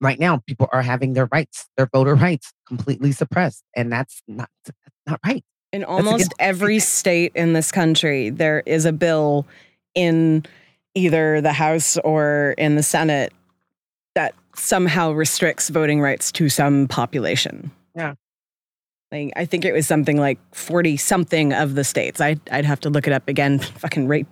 right 0.00 0.20
now, 0.20 0.38
people 0.46 0.68
are 0.72 0.82
having 0.82 1.14
their 1.14 1.26
rights, 1.32 1.66
their 1.76 1.88
voter 1.92 2.14
rights, 2.14 2.52
completely 2.68 3.10
suppressed, 3.10 3.64
and 3.74 3.90
that's 3.92 4.22
not 4.28 4.48
that's 4.64 4.78
not 5.08 5.18
right. 5.26 5.44
In 5.76 5.84
almost 5.84 6.32
every 6.38 6.78
state 6.78 7.32
in 7.34 7.52
this 7.52 7.70
country, 7.70 8.30
there 8.30 8.62
is 8.64 8.86
a 8.86 8.92
bill 8.92 9.46
in 9.94 10.46
either 10.94 11.42
the 11.42 11.52
House 11.52 11.98
or 11.98 12.54
in 12.56 12.76
the 12.76 12.82
Senate 12.82 13.30
that 14.14 14.34
somehow 14.54 15.12
restricts 15.12 15.68
voting 15.68 16.00
rights 16.00 16.32
to 16.32 16.48
some 16.48 16.88
population. 16.88 17.70
Yeah. 17.94 18.14
Like, 19.12 19.34
I 19.36 19.44
think 19.44 19.66
it 19.66 19.74
was 19.74 19.86
something 19.86 20.16
like 20.16 20.38
40 20.54 20.96
something 20.96 21.52
of 21.52 21.74
the 21.74 21.84
states. 21.84 22.22
I'd, 22.22 22.40
I'd 22.50 22.64
have 22.64 22.80
to 22.80 22.88
look 22.88 23.06
it 23.06 23.12
up 23.12 23.28
again. 23.28 23.58
Fucking 23.58 24.08
rate. 24.08 24.26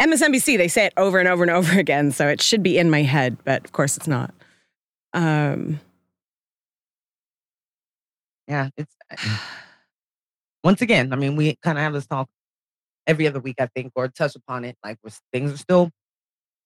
MSNBC, 0.00 0.56
they 0.56 0.68
say 0.68 0.86
it 0.86 0.94
over 0.96 1.18
and 1.18 1.28
over 1.28 1.42
and 1.44 1.50
over 1.50 1.78
again. 1.78 2.10
So 2.10 2.26
it 2.26 2.40
should 2.40 2.62
be 2.62 2.78
in 2.78 2.90
my 2.90 3.02
head, 3.02 3.36
but 3.44 3.66
of 3.66 3.72
course 3.72 3.98
it's 3.98 4.08
not. 4.08 4.32
Um, 5.12 5.78
Yeah, 8.48 8.70
it's 8.78 8.96
once 10.66 10.82
again. 10.82 11.12
I 11.12 11.16
mean, 11.16 11.36
we 11.36 11.56
kind 11.62 11.78
of 11.78 11.84
have 11.84 11.92
this 11.92 12.06
talk 12.06 12.28
every 13.06 13.28
other 13.28 13.38
week, 13.38 13.56
I 13.60 13.66
think, 13.66 13.92
or 13.94 14.08
touch 14.08 14.34
upon 14.34 14.64
it. 14.64 14.76
Like, 14.84 14.98
things 15.32 15.52
are 15.52 15.56
still 15.56 15.90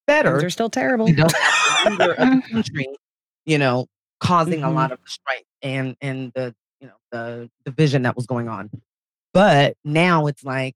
better. 0.07 0.31
things 0.33 0.45
are 0.45 0.51
still 0.51 0.71
terrible. 0.71 1.05
we 1.05 1.13
don't 1.13 1.31
have 1.37 1.55
the 1.85 1.91
leader 1.91 2.13
of 2.19 2.31
the 2.31 2.43
country, 2.51 2.87
you 3.45 3.59
know, 3.59 3.87
causing 4.19 4.63
a 4.65 4.69
Mhm. 4.69 4.75
lot 4.75 4.91
of 4.91 4.99
the 5.05 5.11
strife 5.11 5.45
and 5.63 5.97
and 6.01 6.33
the 6.35 6.55
you 6.81 6.87
know 6.89 6.95
the 7.13 7.51
division 7.67 8.03
that 8.03 8.17
was 8.17 8.27
going 8.27 8.49
on. 8.49 8.71
But 9.35 9.77
now 9.85 10.27
it's 10.29 10.43
like 10.45 10.75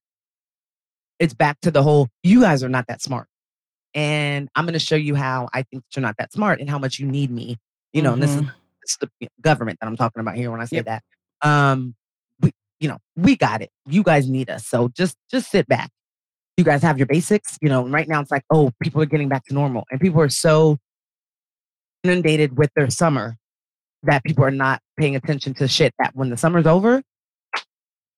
it's 1.18 1.32
back 1.32 1.58
to 1.62 1.70
the 1.70 1.82
whole 1.82 2.08
you 2.22 2.42
guys 2.42 2.62
are 2.62 2.68
not 2.68 2.86
that 2.88 3.00
smart. 3.00 3.26
And 3.94 4.50
I'm 4.54 4.64
going 4.66 4.74
to 4.74 4.78
show 4.78 4.96
you 4.96 5.14
how 5.14 5.48
I 5.54 5.62
think 5.62 5.84
that 5.84 5.96
you're 5.96 6.02
not 6.02 6.16
that 6.18 6.32
smart 6.32 6.60
and 6.60 6.68
how 6.68 6.78
much 6.78 6.98
you 6.98 7.06
need 7.06 7.30
me. 7.30 7.56
You 7.94 8.02
know, 8.02 8.12
and 8.12 8.22
this 8.22 8.34
is, 8.34 8.42
this 8.82 8.90
is 8.90 8.98
the 9.20 9.28
government 9.40 9.78
that 9.80 9.86
I'm 9.86 9.96
talking 9.96 10.20
about 10.20 10.34
here 10.34 10.50
when 10.50 10.60
I 10.60 10.64
say 10.66 10.76
Yep. 10.78 10.84
that. 10.86 11.02
Um, 11.42 11.94
you 12.84 12.90
know, 12.90 12.98
we 13.16 13.34
got 13.34 13.62
it. 13.62 13.70
You 13.86 14.02
guys 14.02 14.28
need 14.28 14.50
us. 14.50 14.66
So 14.66 14.88
just 14.88 15.16
just 15.30 15.50
sit 15.50 15.66
back. 15.66 15.88
You 16.58 16.64
guys 16.64 16.82
have 16.82 16.98
your 16.98 17.06
basics. 17.06 17.56
You 17.62 17.70
know, 17.70 17.88
right 17.88 18.06
now 18.06 18.20
it's 18.20 18.30
like, 18.30 18.44
oh, 18.50 18.72
people 18.82 19.00
are 19.00 19.06
getting 19.06 19.30
back 19.30 19.42
to 19.46 19.54
normal, 19.54 19.84
and 19.90 19.98
people 19.98 20.20
are 20.20 20.28
so 20.28 20.76
inundated 22.02 22.58
with 22.58 22.68
their 22.76 22.90
summer 22.90 23.38
that 24.02 24.22
people 24.22 24.44
are 24.44 24.50
not 24.50 24.82
paying 24.98 25.16
attention 25.16 25.54
to 25.54 25.66
shit. 25.66 25.94
That 25.98 26.14
when 26.14 26.28
the 26.28 26.36
summer's 26.36 26.66
over, 26.66 27.02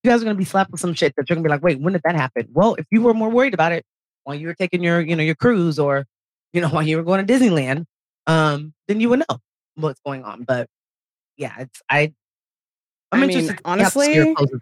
you 0.02 0.10
guys 0.10 0.20
are 0.20 0.24
gonna 0.24 0.34
be 0.34 0.44
slapped 0.44 0.72
with 0.72 0.80
some 0.80 0.94
shit 0.94 1.14
that 1.16 1.30
you're 1.30 1.36
gonna 1.36 1.44
be 1.44 1.50
like, 1.50 1.62
wait, 1.62 1.78
when 1.78 1.92
did 1.92 2.02
that 2.04 2.16
happen? 2.16 2.48
Well, 2.52 2.74
if 2.74 2.86
you 2.90 3.02
were 3.02 3.14
more 3.14 3.30
worried 3.30 3.54
about 3.54 3.70
it 3.70 3.84
while 4.24 4.34
you 4.34 4.48
were 4.48 4.54
taking 4.54 4.82
your, 4.82 5.00
you 5.00 5.14
know, 5.14 5.22
your 5.22 5.36
cruise 5.36 5.78
or, 5.78 6.06
you 6.52 6.60
know, 6.60 6.68
while 6.70 6.82
you 6.82 6.96
were 6.96 7.04
going 7.04 7.24
to 7.24 7.32
Disneyland, 7.32 7.84
um, 8.26 8.74
then 8.88 8.98
you 8.98 9.10
would 9.10 9.20
know 9.20 9.38
what's 9.76 10.00
going 10.04 10.24
on. 10.24 10.42
But 10.42 10.66
yeah, 11.36 11.54
it's 11.60 11.80
I. 11.88 12.14
I'm 13.12 13.22
I 13.22 13.26
mean, 13.26 13.38
interested. 13.38 13.64
to 13.64 13.64
see 13.64 13.70
how 13.70 13.76
this 13.76 14.14
year 14.14 14.34
honestly, 14.36 14.58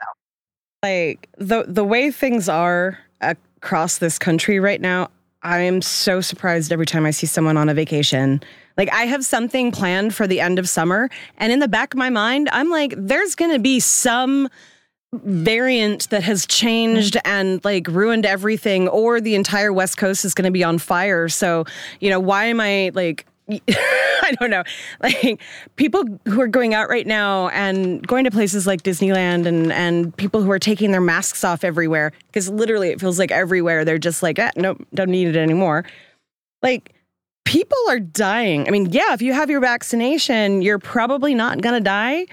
like 0.83 1.29
the 1.39 1.65
the 1.67 1.85
way 1.85 2.11
things 2.11 2.49
are 2.49 2.99
across 3.21 3.99
this 3.99 4.19
country 4.19 4.61
right 4.61 4.83
now 4.83 5.09
i 5.43 5.61
am 5.61 5.81
so 5.81 6.21
surprised 6.21 6.71
every 6.71 6.85
time 6.85 7.07
i 7.07 7.11
see 7.11 7.27
someone 7.27 7.57
on 7.57 7.69
a 7.69 7.75
vacation. 7.75 8.43
Like 8.77 8.93
i 8.93 9.05
have 9.05 9.25
something 9.25 9.73
planned 9.73 10.15
for 10.15 10.27
the 10.27 10.41
end 10.41 10.59
of 10.59 10.69
summer 10.69 11.09
and 11.39 11.53
in 11.53 11.61
the 11.61 11.69
back 11.69 11.95
of 11.95 11.99
my 11.99 12.11
mind 12.11 12.51
i'm 12.53 12.69
like 12.71 12.93
there's 12.99 13.35
going 13.35 13.53
to 13.53 13.59
be 13.59 13.81
some 13.81 14.49
variant 15.23 16.11
that 16.11 16.23
has 16.23 16.43
mm-hmm. 16.43 16.51
changed 16.51 17.17
and 17.25 17.65
like 17.65 17.87
ruined 17.89 18.27
everything 18.27 18.89
or 18.89 19.21
the 19.21 19.35
entire 19.35 19.73
west 19.73 19.97
coast 19.97 20.25
is 20.25 20.35
going 20.35 20.45
to 20.45 20.51
be 20.51 20.65
on 20.65 20.79
fire. 20.79 21.29
So 21.29 21.65
you 22.01 22.11
know 22.11 22.21
why 22.21 22.47
am 22.47 22.61
i 22.61 22.91
like 22.95 23.27
I 23.69 24.35
don't 24.41 24.51
know. 24.51 24.63
Like 25.03 25.41
people 25.77 26.05
who 26.27 26.41
are 26.41 26.47
going 26.49 26.73
out 26.73 26.89
right 26.89 27.07
now 27.07 27.49
and 27.49 28.05
going 28.07 28.25
to 28.25 28.31
places 28.31 28.67
like 28.67 28.83
Disneyland 28.83 29.45
and 29.47 29.71
and 29.73 30.17
people 30.17 30.43
who 30.43 30.51
are 30.51 30.59
taking 30.59 30.93
their 30.93 31.01
masks 31.03 31.45
off 31.45 31.63
everywhere 31.65 32.13
because 32.29 32.49
literally 32.49 32.89
it 32.89 33.01
feels 33.01 33.19
like 33.19 33.31
everywhere 33.31 33.85
they're 33.85 33.99
just 33.99 34.23
like, 34.23 34.39
eh, 34.39 34.51
nope, 34.57 34.83
don't 34.95 35.11
need 35.11 35.29
it 35.29 35.37
anymore. 35.37 35.85
Like 36.63 36.95
people 37.45 37.77
are 37.91 38.01
dying. 38.01 38.67
I 38.67 38.71
mean, 38.71 38.87
yeah, 38.91 39.13
if 39.13 39.21
you 39.21 39.35
have 39.35 39.51
your 39.51 39.61
vaccination, 39.61 40.63
you're 40.63 40.79
probably 40.79 41.35
not 41.35 41.61
gonna 41.61 41.81
die, 41.81 42.25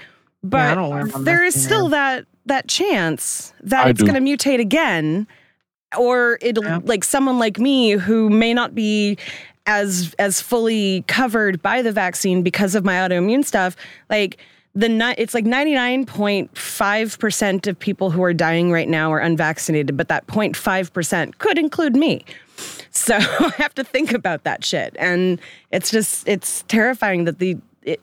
but 0.42 0.74
don't 0.74 0.90
wear 0.90 1.04
my 1.06 1.18
there 1.20 1.42
mask 1.44 1.56
is 1.56 1.64
still 1.64 1.88
that 1.88 2.24
that 2.46 2.68
chance 2.68 3.52
that 3.60 3.86
I 3.86 3.90
it's 3.90 4.00
do. 4.00 4.06
gonna 4.06 4.20
mutate 4.20 4.60
again 4.60 5.26
or 5.98 6.38
it'll 6.40 6.64
Yeah. 6.64 6.78
like 6.84 7.04
someone 7.04 7.38
like 7.38 7.58
me 7.58 7.90
who 7.90 8.30
may 8.30 8.54
not 8.54 8.74
be 8.74 9.18
as 9.66 10.14
as 10.18 10.40
fully 10.40 11.04
covered 11.06 11.62
by 11.62 11.82
the 11.82 11.92
vaccine 11.92 12.42
because 12.42 12.74
of 12.74 12.84
my 12.84 12.94
autoimmune 12.94 13.44
stuff 13.44 13.76
like 14.10 14.38
the 14.74 14.88
ni- 14.88 15.14
it's 15.18 15.34
like 15.34 15.44
99.5% 15.44 17.66
of 17.66 17.78
people 17.78 18.10
who 18.10 18.22
are 18.22 18.32
dying 18.32 18.72
right 18.72 18.88
now 18.88 19.12
are 19.12 19.18
unvaccinated 19.18 19.94
but 19.96 20.08
that 20.08 20.26
0.5% 20.28 21.36
could 21.38 21.58
include 21.58 21.94
me. 21.94 22.24
So 22.90 23.16
i 23.18 23.52
have 23.58 23.74
to 23.74 23.84
think 23.84 24.12
about 24.12 24.44
that 24.44 24.64
shit. 24.64 24.96
And 24.98 25.38
it's 25.70 25.90
just 25.90 26.26
it's 26.26 26.62
terrifying 26.68 27.24
that 27.24 27.38
the 27.38 27.58
it, 27.82 28.00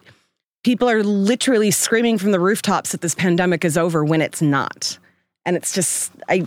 people 0.64 0.88
are 0.90 1.02
literally 1.04 1.72
screaming 1.72 2.20
from 2.20 2.32
the 2.32 2.40
rooftops 2.40 2.92
that 2.92 3.02
this 3.02 3.16
pandemic 3.16 3.66
is 3.66 3.78
over 3.78 4.06
when 4.06 4.22
it's 4.22 4.42
not. 4.42 4.98
And 5.46 5.56
it's 5.56 5.74
just 5.74 6.12
i 6.30 6.44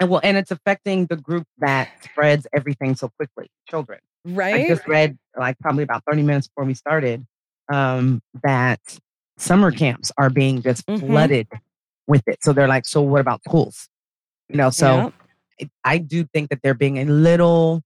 And 0.00 0.08
well, 0.10 0.20
and 0.24 0.36
it's 0.36 0.50
affecting 0.50 1.06
the 1.06 1.16
group 1.16 1.46
that 1.58 1.88
spreads 2.02 2.46
everything 2.54 2.96
so 2.96 3.10
quickly. 3.16 3.48
Children. 3.68 4.00
Right. 4.24 4.64
I 4.64 4.68
just 4.68 4.86
read 4.88 5.16
like 5.38 5.58
probably 5.60 5.82
about 5.84 6.02
30 6.10 6.22
minutes 6.22 6.48
before 6.48 6.64
we 6.64 6.74
started 6.74 7.24
um, 7.72 8.20
that 8.42 8.80
summer 9.38 9.70
camps 9.70 10.10
are 10.18 10.28
being 10.30 10.60
just 10.62 10.84
Mhm. 10.86 11.00
flooded 11.00 11.48
with 12.06 12.22
it. 12.26 12.42
So 12.42 12.52
they're 12.52 12.68
like, 12.68 12.86
so 12.86 13.00
what 13.00 13.20
about 13.20 13.40
schools? 13.46 13.88
You 14.48 14.56
know, 14.56 14.70
so 14.70 15.12
Yeah. 15.60 15.66
I 15.84 15.98
do 15.98 16.24
think 16.24 16.48
that 16.50 16.60
they're 16.62 16.74
being 16.74 16.98
a 16.98 17.04
little 17.04 17.82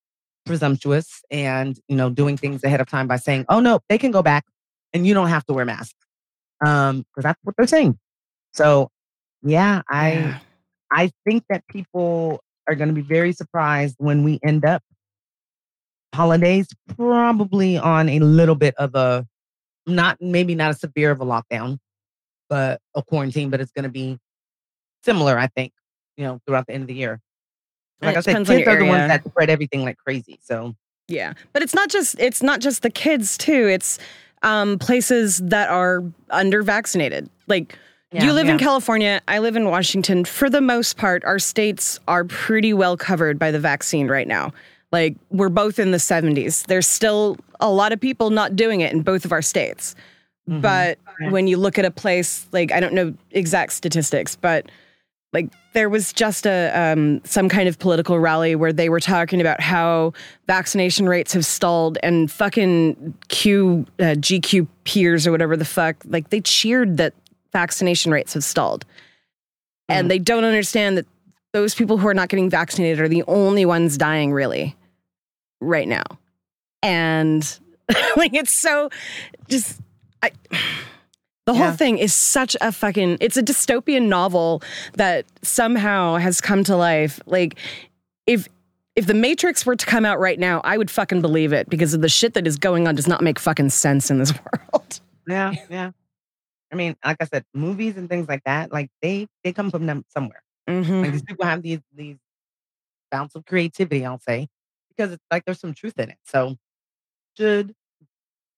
presumptuous 0.47 1.23
and, 1.30 1.78
you 1.88 1.97
know, 1.97 2.09
doing 2.11 2.37
things 2.37 2.62
ahead 2.64 2.80
of 2.80 2.87
time 2.88 3.06
by 3.09 3.16
saying, 3.16 3.44
oh 3.49 3.61
no, 3.61 3.80
they 3.88 3.99
can 3.99 4.11
go 4.12 4.23
back 4.23 4.44
and 4.92 5.06
you 5.06 5.12
don't 5.14 5.28
have 5.28 5.44
to 5.47 5.52
wear 5.52 5.64
masks. 5.64 5.94
Um, 6.64 6.99
because 7.11 7.25
that's 7.25 7.40
what 7.42 7.56
they're 7.56 7.66
saying. 7.66 7.99
So 8.52 8.90
yeah, 9.42 9.83
I 9.90 10.12
Yeah. 10.12 10.38
I 10.94 11.10
think 11.26 11.44
that 11.50 11.66
people 11.68 12.40
are 12.68 12.74
going 12.74 12.88
to 12.88 12.94
be 12.94 13.02
very 13.02 13.32
surprised 13.32 13.96
when 13.98 14.22
we 14.22 14.38
end 14.44 14.64
up 14.64 14.82
holidays 16.14 16.68
probably 16.96 17.76
on 17.76 18.08
a 18.08 18.20
little 18.20 18.54
bit 18.54 18.74
of 18.76 18.94
a 18.94 19.26
not 19.86 20.16
maybe 20.20 20.54
not 20.54 20.70
a 20.70 20.74
severe 20.74 21.10
of 21.10 21.20
a 21.20 21.24
lockdown, 21.26 21.78
but 22.48 22.80
a 22.94 23.02
quarantine, 23.02 23.50
but 23.50 23.60
it's 23.60 23.72
going 23.72 23.82
to 23.82 23.90
be 23.90 24.18
similar, 25.04 25.36
I 25.36 25.48
think, 25.48 25.72
you 26.16 26.24
know, 26.24 26.40
throughout 26.46 26.68
the 26.68 26.74
end 26.74 26.82
of 26.82 26.88
the 26.88 26.94
year. 26.94 27.20
Like 28.00 28.16
I 28.16 28.20
said, 28.20 28.46
kids 28.46 28.68
are 28.68 28.78
the 28.78 28.86
ones 28.86 29.08
that 29.08 29.24
spread 29.24 29.50
everything 29.50 29.82
like 29.84 29.96
crazy. 29.96 30.38
So 30.42 30.74
Yeah, 31.08 31.34
but 31.52 31.62
it's 31.62 31.74
not 31.74 31.90
just 31.90 32.18
it's 32.20 32.42
not 32.42 32.60
just 32.60 32.82
the 32.82 32.90
kids 32.90 33.36
too. 33.36 33.66
It's 33.68 33.98
um, 34.42 34.78
places 34.78 35.38
that 35.38 35.70
are 35.70 36.04
under 36.30 36.62
vaccinated. 36.62 37.28
Like 37.48 37.78
Yeah, 38.14 38.25
you 38.25 38.33
live 38.33 38.49
in. 38.49 38.59
California. 38.59 39.21
I 39.28 39.38
live 39.40 39.56
in 39.56 39.66
Washington. 39.66 40.25
For 40.25 40.49
the 40.49 40.61
most 40.61 40.97
part, 40.97 41.25
our 41.25 41.38
states 41.38 41.99
are 42.09 42.25
pretty 42.25 42.73
well 42.73 42.97
covered 42.97 43.38
by 43.38 43.50
the 43.50 43.59
vaccine 43.59 44.09
right 44.09 44.28
now. 44.28 44.52
Like 44.92 45.16
we're 45.30 45.49
both 45.49 45.78
in 45.78 45.90
the 45.90 45.99
70s. 45.99 46.66
There's 46.66 46.87
still 46.87 47.37
a 47.61 47.68
lot 47.71 47.92
of 47.92 48.00
people 48.00 48.30
not 48.30 48.54
doing 48.54 48.80
it 48.80 48.92
in 48.92 49.02
both 49.02 49.25
of 49.25 49.33
our 49.33 49.42
states. 49.42 49.94
Mhm. 50.49 50.61
But 50.61 50.99
Yeah. 51.21 51.30
when 51.30 51.47
you 51.49 51.56
look 51.56 51.78
at 51.78 51.85
a 51.85 51.90
place 51.90 52.47
like 52.52 52.71
I 52.71 52.78
don't 52.80 52.92
know 52.92 53.14
exact 53.33 53.73
statistics, 53.73 54.37
but 54.37 54.66
like 55.33 55.49
there 55.73 55.88
was 55.88 56.12
just 56.12 56.47
a 56.47 56.71
um, 56.78 57.21
some 57.25 57.49
kind 57.49 57.68
of 57.68 57.78
political 57.80 58.21
rally 58.21 58.54
where 58.54 58.73
they 58.73 58.88
were 58.88 59.00
talking 59.00 59.40
about 59.40 59.61
how 59.61 60.12
vaccination 60.47 61.09
rates 61.09 61.33
have 61.33 61.44
stalled 61.44 61.99
and 62.04 62.30
fucking 62.30 63.14
Q 63.28 63.87
uh, 63.99 64.14
GQ 64.14 64.68
peers 64.85 65.26
or 65.26 65.33
whatever 65.33 65.56
the 65.56 65.64
fuck 65.64 65.97
like 66.06 66.30
they 66.30 66.40
cheered 66.40 66.99
that 66.99 67.14
vaccination 67.54 68.12
rates 68.12 68.34
have 68.34 68.44
stalled, 68.44 68.84
and 69.88 70.04
Mhm. 70.04 70.08
they 70.11 70.18
don't 70.18 70.44
understand 70.44 70.99
that 70.99 71.06
those 71.54 71.75
people 71.75 71.96
who 71.96 72.06
are 72.08 72.12
not 72.14 72.28
getting 72.28 72.50
vaccinated 72.50 73.00
are 73.00 73.08
the 73.08 73.23
only 73.26 73.64
ones 73.64 73.96
dying 73.96 74.30
really 74.32 74.76
right 75.62 75.88
now, 75.88 76.02
and 76.82 77.58
like 78.16 78.34
it's 78.34 78.52
so 78.52 78.90
just 79.49 79.80
I. 80.23 80.30
The 81.46 81.52
whole 81.52 81.66
Yeah. 81.66 81.76
thing 81.76 81.99
is 81.99 82.14
such 82.14 82.56
a 82.62 82.73
fucking 82.73 83.18
it's 83.20 83.37
a 83.37 83.42
dystopian 83.42 84.08
novel 84.08 84.62
that 84.94 85.26
somehow 85.42 86.16
has 86.16 86.40
come 86.40 86.64
to 86.64 86.75
life. 86.76 87.20
Like 87.26 87.56
if 88.26 88.49
if 88.96 89.06
the 89.06 89.12
Matrix 89.14 89.66
were 89.66 89.76
to 89.76 89.84
come 89.87 90.04
out 90.06 90.18
right 90.20 90.38
now, 90.38 90.61
I 90.64 90.78
would 90.78 90.90
fucking 90.90 91.20
believe 91.20 91.52
it 91.52 91.68
because 91.68 91.92
of 91.94 92.00
the 92.00 92.08
shit 92.08 92.32
that 92.34 92.46
is 92.46 92.56
going 92.56 92.88
on 92.88 92.94
does 92.94 93.06
not 93.08 93.20
make 93.23 93.38
fucking 93.38 93.68
sense 93.70 94.11
in 94.11 94.18
this 94.18 94.32
world. 94.73 95.00
Yeah, 95.28 95.52
yeah. 95.68 95.90
I 96.75 96.76
mean, 96.76 96.97
like 97.04 97.19
I 97.21 97.25
said, 97.26 97.45
movies 97.54 97.97
and 97.97 98.09
things 98.09 98.26
like 98.26 98.43
that, 98.47 98.73
like 98.73 98.90
they 99.00 99.28
they 99.45 99.52
come 99.52 99.71
from 99.71 99.87
them 99.87 100.04
somewhere. 100.09 100.43
Mm-hmm. 100.69 101.02
Like 101.02 101.12
these 101.12 101.23
people 101.23 101.45
have 101.45 101.62
these 101.62 101.78
these 101.95 102.16
bounce 103.12 103.37
of 103.37 103.47
creativity, 103.47 104.04
I'll 104.04 104.19
say, 104.19 104.49
because 104.88 105.12
it's 105.12 105.23
like 105.31 105.45
there's 105.45 105.61
some 105.61 105.73
truth 105.73 105.97
in 106.00 106.11
it. 106.11 106.19
So 106.25 106.57
should 107.38 107.76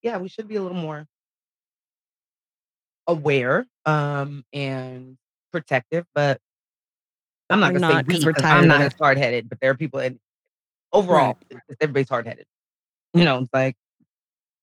yeah, 0.01 0.17
we 0.17 0.29
should 0.29 0.49
be 0.49 0.57
a 0.57 0.63
little 0.63 0.79
more 0.79 1.07
aware 3.07 3.67
um 3.85 4.47
and 4.55 5.19
protective, 5.53 6.07
but 6.15 6.41
I'm 7.51 7.61
not 7.61 7.75
We're 7.75 7.81
gonna 7.81 7.95
not, 7.97 8.11
say 8.11 8.19
we, 8.19 8.25
we're 8.25 8.33
tired 8.33 8.63
I'm 8.63 8.69
not 8.69 8.81
as 8.81 8.95
hard 8.99 9.19
headed, 9.19 9.51
but 9.51 9.61
there 9.61 9.73
are 9.73 9.77
people 9.77 10.01
and 10.01 10.19
overall 10.91 11.37
it's- 11.51 11.77
everybody's 11.83 12.09
hard 12.09 12.27
headed. 12.27 12.47
You 13.13 13.25
know, 13.27 13.41
it's 13.41 13.53
like 13.53 13.77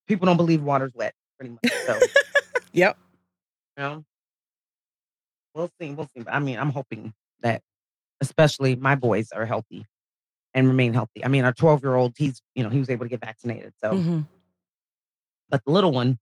people 0.07 0.25
don't 0.25 0.37
believe 0.37 0.63
water's 0.63 0.93
wet, 0.95 1.13
pretty 1.37 1.53
much. 1.53 1.71
So 1.85 1.99
Yep. 2.73 2.97
Know, 3.77 4.05
we'll 5.55 5.69
see. 5.79 5.91
We'll 5.93 6.07
see. 6.15 6.21
But 6.23 6.33
I 6.33 6.39
mean, 6.39 6.57
I'm 6.59 6.69
hoping 6.69 7.13
that, 7.41 7.61
especially 8.21 8.75
my 8.75 8.95
boys, 8.95 9.31
are 9.31 9.45
healthy 9.45 9.85
and 10.53 10.67
remain 10.67 10.93
healthy. 10.93 11.23
I 11.25 11.27
mean, 11.27 11.45
our 11.45 11.53
12 11.53 11.83
year 11.83 11.95
old, 11.95 12.13
he's 12.17 12.41
you 12.55 12.63
know 12.63 12.69
he 12.69 12.79
was 12.79 12.89
able 12.89 13.05
to 13.05 13.09
get 13.09 13.21
vaccinated. 13.21 13.73
So, 13.83 13.93
Mhm. 13.95 14.27
but 15.49 15.63
the 15.65 15.71
little 15.71 15.91
one, 15.91 16.19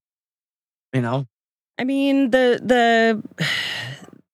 you 0.92 1.00
know, 1.00 1.26
I 1.78 1.84
mean 1.84 2.30
the 2.30 2.60
the 2.62 3.46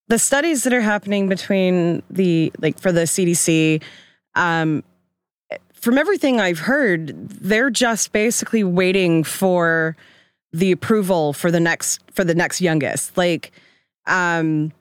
the 0.08 0.18
studies 0.18 0.64
that 0.64 0.72
are 0.72 0.80
happening 0.80 1.28
between 1.28 2.02
the 2.10 2.52
like 2.60 2.78
for 2.78 2.92
the 2.92 3.02
CDC, 3.06 3.82
um, 4.34 4.82
from 5.74 5.98
everything 5.98 6.40
I've 6.40 6.60
heard, 6.60 7.28
they're 7.28 7.70
just 7.70 8.12
basically 8.12 8.64
waiting 8.64 9.22
for 9.24 9.96
the 10.52 10.72
approval 10.72 11.32
for 11.32 11.50
the 11.50 11.60
next 11.60 12.00
for 12.12 12.24
the 12.24 12.34
next 12.34 12.60
youngest. 12.60 13.16
Like, 13.16 13.52
um, 14.06 14.72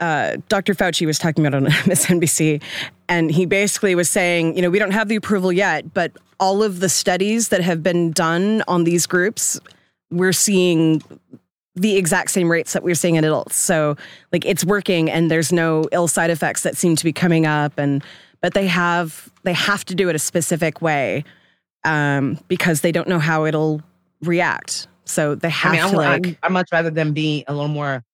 uh, 0.00 0.36
Dr. 0.48 0.74
Fauci 0.74 1.06
was 1.06 1.18
talking 1.18 1.46
about 1.46 1.56
on 1.56 1.66
MSNBC, 1.70 2.62
and 3.08 3.30
he 3.30 3.46
basically 3.46 3.94
was 3.94 4.08
saying, 4.08 4.56
you 4.56 4.62
know, 4.62 4.70
we 4.70 4.78
don't 4.78 4.92
have 4.92 5.08
the 5.08 5.16
approval 5.16 5.52
yet, 5.52 5.92
but 5.94 6.12
all 6.40 6.62
of 6.62 6.80
the 6.80 6.88
studies 6.88 7.48
that 7.48 7.60
have 7.62 7.82
been 7.82 8.12
done 8.12 8.62
on 8.68 8.84
these 8.84 9.06
groups, 9.06 9.58
we're 10.10 10.32
seeing 10.32 11.02
the 11.74 11.96
exact 11.96 12.30
same 12.30 12.50
rates 12.50 12.72
that 12.72 12.82
we're 12.82 12.94
seeing 12.94 13.16
in 13.16 13.24
adults. 13.24 13.56
So 13.56 13.96
like 14.32 14.44
it's 14.44 14.64
working 14.64 15.10
and 15.10 15.30
there's 15.30 15.52
no 15.52 15.84
ill 15.92 16.08
side 16.08 16.30
effects 16.30 16.62
that 16.62 16.76
seem 16.76 16.96
to 16.96 17.04
be 17.04 17.12
coming 17.12 17.46
up 17.46 17.78
and 17.78 18.02
but 18.40 18.54
they 18.54 18.66
have 18.66 19.30
they 19.42 19.52
have 19.52 19.84
to 19.86 19.94
do 19.94 20.08
it 20.08 20.16
a 20.16 20.18
specific 20.18 20.82
way 20.82 21.24
um 21.84 22.38
because 22.48 22.80
they 22.80 22.92
don't 22.92 23.08
know 23.08 23.18
how 23.18 23.44
it'll 23.46 23.82
react. 24.22 24.88
So 25.04 25.34
they 25.34 25.48
I 25.48 25.50
have 25.50 25.72
mean, 25.72 25.80
I, 25.80 25.90
to 25.90 25.96
would- 25.96 26.04
like 26.04 26.38
I, 26.42 26.46
I 26.46 26.48
much 26.50 26.68
rather 26.72 26.90
them 26.90 27.12
be 27.12 27.44
a 27.48 27.52
little 27.52 27.68
more 27.68 28.04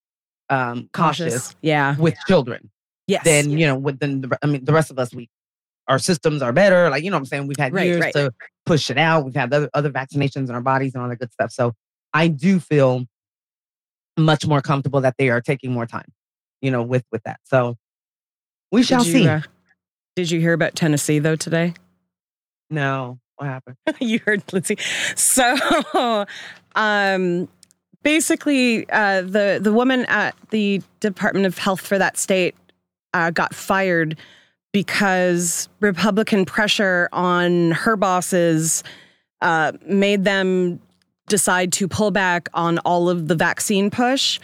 um 0.49 0.89
cautious, 0.93 1.55
Yeah. 1.61 1.95
with 1.97 2.15
children 2.27 2.69
Yes. 3.07 3.23
than 3.23 3.49
you 3.51 3.65
know 3.67 3.75
with 3.75 3.99
the, 3.99 4.07
the 4.07 4.37
I 4.41 4.47
mean 4.47 4.63
the 4.65 4.73
rest 4.73 4.91
of 4.91 4.99
us. 4.99 5.13
We 5.13 5.29
our 5.87 5.99
systems 5.99 6.41
are 6.41 6.51
better. 6.53 6.89
Like 6.89 7.03
you 7.03 7.09
know 7.11 7.17
what 7.17 7.21
I'm 7.21 7.25
saying. 7.25 7.47
We've 7.47 7.57
had 7.57 7.73
Right, 7.73 7.85
years 7.87 8.01
right. 8.01 8.13
to 8.13 8.31
push 8.65 8.89
it 8.89 8.97
out. 8.97 9.25
We've 9.25 9.35
had 9.35 9.53
other 9.53 9.69
other 9.73 9.89
vaccinations 9.91 10.49
in 10.49 10.51
our 10.51 10.61
bodies 10.61 10.93
and 10.93 11.03
all 11.03 11.09
that 11.09 11.17
good 11.17 11.31
stuff. 11.33 11.51
So 11.51 11.73
I 12.13 12.27
do 12.27 12.59
feel 12.59 13.05
much 14.17 14.47
more 14.47 14.61
comfortable 14.61 15.01
that 15.01 15.15
they 15.17 15.29
are 15.29 15.41
taking 15.41 15.71
more 15.73 15.85
time, 15.85 16.07
you 16.61 16.71
know, 16.71 16.81
with 16.83 17.03
with 17.11 17.21
that. 17.23 17.39
So 17.43 17.75
we 18.71 18.81
shall 18.83 19.03
did 19.03 19.07
you, 19.13 19.19
see. 19.23 19.27
uh, 19.27 19.41
did 20.15 20.31
you 20.31 20.39
hear 20.39 20.53
about 20.53 20.75
Tennessee 20.75 21.19
though 21.19 21.35
today? 21.35 21.73
no, 22.69 23.19
what 23.37 23.47
happened? 23.47 23.77
you 23.99 24.19
heard 24.25 24.41
Lindsay. 24.53 24.77
So, 25.15 25.55
um, 26.75 27.47
basically, 28.03 28.89
uh, 28.89 29.21
the 29.21 29.59
the 29.61 29.73
woman 29.73 30.05
at 30.05 30.35
the 30.49 30.81
Department 30.99 31.45
of 31.45 31.57
Health 31.57 31.81
for 31.81 31.97
that 31.97 32.17
state 32.17 32.55
uh, 33.13 33.31
got 33.31 33.53
fired 33.53 34.17
because 34.71 35.69
Republican 35.79 36.45
pressure 36.45 37.07
on 37.13 37.71
her 37.71 37.95
bosses 37.95 38.83
uh, 39.41 39.71
made 39.85 40.25
them 40.25 40.79
decide 41.27 41.71
to 41.73 41.87
pull 41.87 42.11
back 42.11 42.49
on 42.53 42.77
all 42.79 43.09
of 43.09 43.27
the 43.27 43.35
vaccine 43.35 43.89
push, 43.89 44.39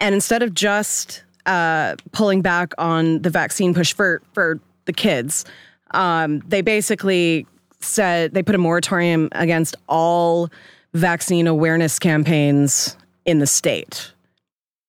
and 0.00 0.14
instead 0.14 0.42
of 0.42 0.54
just 0.54 1.22
uh, 1.46 1.96
pulling 2.12 2.42
back 2.42 2.72
on 2.78 3.22
the 3.22 3.30
vaccine 3.30 3.72
push 3.72 3.94
for 3.94 4.20
for 4.32 4.60
the 4.86 4.92
kids, 4.92 5.44
um, 5.92 6.40
they 6.40 6.60
basically 6.60 7.46
said 7.86 8.34
they 8.34 8.42
put 8.42 8.54
a 8.54 8.58
moratorium 8.58 9.28
against 9.32 9.76
all 9.88 10.50
vaccine 10.94 11.46
awareness 11.46 11.98
campaigns 11.98 12.96
in 13.24 13.38
the 13.38 13.46
state. 13.46 14.12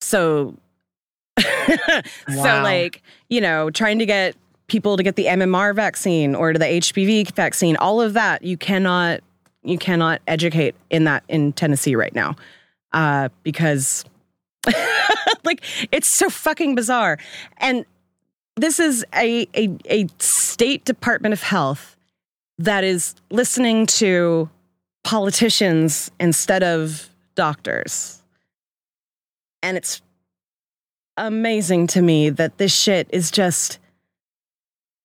So, 0.01 0.55
so 1.39 2.13
like 2.35 3.01
you 3.29 3.41
know, 3.41 3.69
trying 3.69 3.99
to 3.99 4.05
get 4.05 4.35
people 4.67 4.97
to 4.97 5.03
get 5.03 5.15
the 5.15 5.25
MMR 5.25 5.75
vaccine 5.75 6.35
or 6.35 6.53
to 6.53 6.59
the 6.59 6.65
HPV 6.65 7.31
vaccine, 7.31 7.75
all 7.77 8.01
of 8.01 8.13
that 8.13 8.43
you 8.43 8.57
cannot 8.57 9.21
you 9.63 9.77
cannot 9.77 10.21
educate 10.27 10.75
in 10.89 11.03
that 11.03 11.23
in 11.27 11.51
Tennessee 11.53 11.95
right 11.95 12.15
now 12.15 12.35
uh, 12.93 13.29
because 13.43 14.05
like 15.43 15.61
it's 15.91 16.07
so 16.07 16.29
fucking 16.29 16.75
bizarre 16.75 17.17
and 17.57 17.85
this 18.55 18.79
is 18.79 19.05
a, 19.13 19.47
a 19.55 19.69
a 19.85 20.07
state 20.19 20.85
department 20.85 21.33
of 21.33 21.43
health 21.43 21.96
that 22.59 22.83
is 22.83 23.15
listening 23.29 23.85
to 23.85 24.49
politicians 25.03 26.11
instead 26.19 26.63
of 26.63 27.09
doctors. 27.35 28.21
And 29.61 29.77
it's 29.77 30.01
amazing 31.17 31.87
to 31.87 32.01
me 32.01 32.29
that 32.29 32.57
this 32.57 32.75
shit 32.75 33.07
is 33.11 33.31
just 33.31 33.79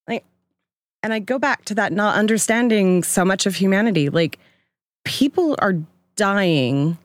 like 0.07 0.23
and 1.01 1.11
i 1.11 1.17
go 1.17 1.39
back 1.39 1.65
to 1.65 1.73
that 1.73 1.91
not 1.91 2.15
understanding 2.15 3.03
so 3.03 3.25
much 3.25 3.45
of 3.45 3.55
humanity. 3.55 4.09
Like 4.09 4.39
people 5.05 5.55
are 5.59 5.75
dying 6.15 6.97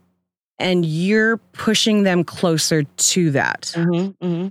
and 0.59 0.85
you're 0.85 1.39
pushing 1.39 2.03
them 2.03 2.25
closer 2.25 2.83
to 2.83 3.31
that. 3.31 3.73
Mm-hmm, 3.75 4.27
mm-hmm. 4.27 4.49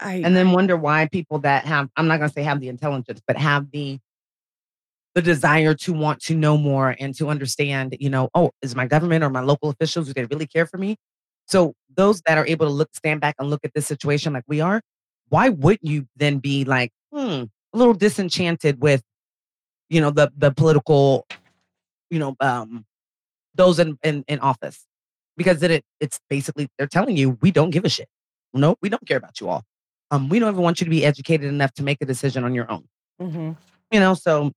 I, 0.00 0.14
And 0.24 0.34
then 0.34 0.52
wonder 0.52 0.76
why 0.76 1.08
people 1.08 1.40
that 1.40 1.66
have 1.66 1.90
I'm 1.96 2.08
not 2.08 2.18
gonna 2.18 2.32
say 2.32 2.42
have 2.42 2.60
the 2.60 2.68
intelligence, 2.68 3.20
but 3.26 3.36
have 3.36 3.70
the 3.70 3.98
the 5.14 5.22
desire 5.22 5.74
to 5.74 5.92
want 5.92 6.20
to 6.22 6.34
know 6.34 6.56
more 6.56 6.94
and 6.98 7.14
to 7.16 7.28
understand, 7.28 7.96
you 7.98 8.08
know, 8.10 8.28
oh, 8.34 8.50
is 8.62 8.76
my 8.76 8.86
government 8.86 9.24
or 9.24 9.30
my 9.30 9.40
local 9.40 9.70
officials, 9.70 10.06
do 10.06 10.12
they 10.12 10.24
really 10.24 10.46
care 10.46 10.66
for 10.66 10.78
me? 10.78 10.96
So 11.46 11.74
those 11.96 12.22
that 12.22 12.38
are 12.38 12.46
able 12.46 12.66
to 12.66 12.72
look, 12.72 12.94
stand 12.94 13.20
back 13.20 13.34
and 13.38 13.50
look 13.50 13.60
at 13.64 13.74
this 13.74 13.86
situation 13.86 14.32
like 14.32 14.44
we 14.46 14.60
are, 14.60 14.80
why 15.28 15.48
wouldn't 15.48 15.84
you 15.84 16.06
then 16.16 16.38
be 16.38 16.64
like, 16.64 16.92
hmm, 17.12 17.44
a 17.72 17.76
little 17.76 17.94
disenchanted 17.94 18.80
with, 18.80 19.02
you 19.88 20.00
know, 20.00 20.10
the 20.10 20.30
the 20.36 20.52
political, 20.52 21.26
you 22.10 22.18
know, 22.18 22.36
um, 22.40 22.84
those 23.54 23.80
in 23.80 23.98
in, 24.04 24.24
in 24.28 24.38
office, 24.38 24.86
because 25.36 25.62
it 25.62 25.84
it's 25.98 26.20
basically 26.28 26.68
they're 26.78 26.86
telling 26.86 27.16
you 27.16 27.38
we 27.40 27.50
don't 27.50 27.70
give 27.70 27.84
a 27.84 27.88
shit. 27.88 28.08
No, 28.52 28.76
we 28.80 28.88
don't 28.88 29.06
care 29.06 29.16
about 29.16 29.40
you 29.40 29.48
all. 29.48 29.64
Um, 30.12 30.28
we 30.28 30.38
don't 30.38 30.52
even 30.52 30.62
want 30.62 30.80
you 30.80 30.84
to 30.84 30.90
be 30.90 31.04
educated 31.04 31.48
enough 31.48 31.72
to 31.74 31.82
make 31.82 31.98
a 32.00 32.06
decision 32.06 32.44
on 32.44 32.54
your 32.54 32.70
own. 32.70 32.84
Mhm. 33.20 33.56
You 33.92 34.00
know, 34.00 34.14
so 34.14 34.52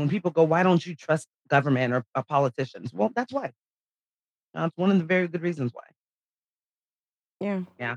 when 0.00 0.08
people 0.08 0.30
go, 0.30 0.42
why 0.42 0.62
don't 0.62 0.84
you 0.84 0.96
trust 0.96 1.28
government 1.48 1.92
or, 1.92 2.04
or 2.16 2.24
politicians? 2.24 2.92
Well, 2.92 3.12
that's 3.14 3.32
why. 3.32 3.52
That's 4.54 4.76
one 4.76 4.90
of 4.90 4.98
the 4.98 5.04
very 5.04 5.28
good 5.28 5.42
reasons 5.42 5.72
why. 5.72 5.84
Yeah. 7.40 7.60
Yeah. 7.78 7.96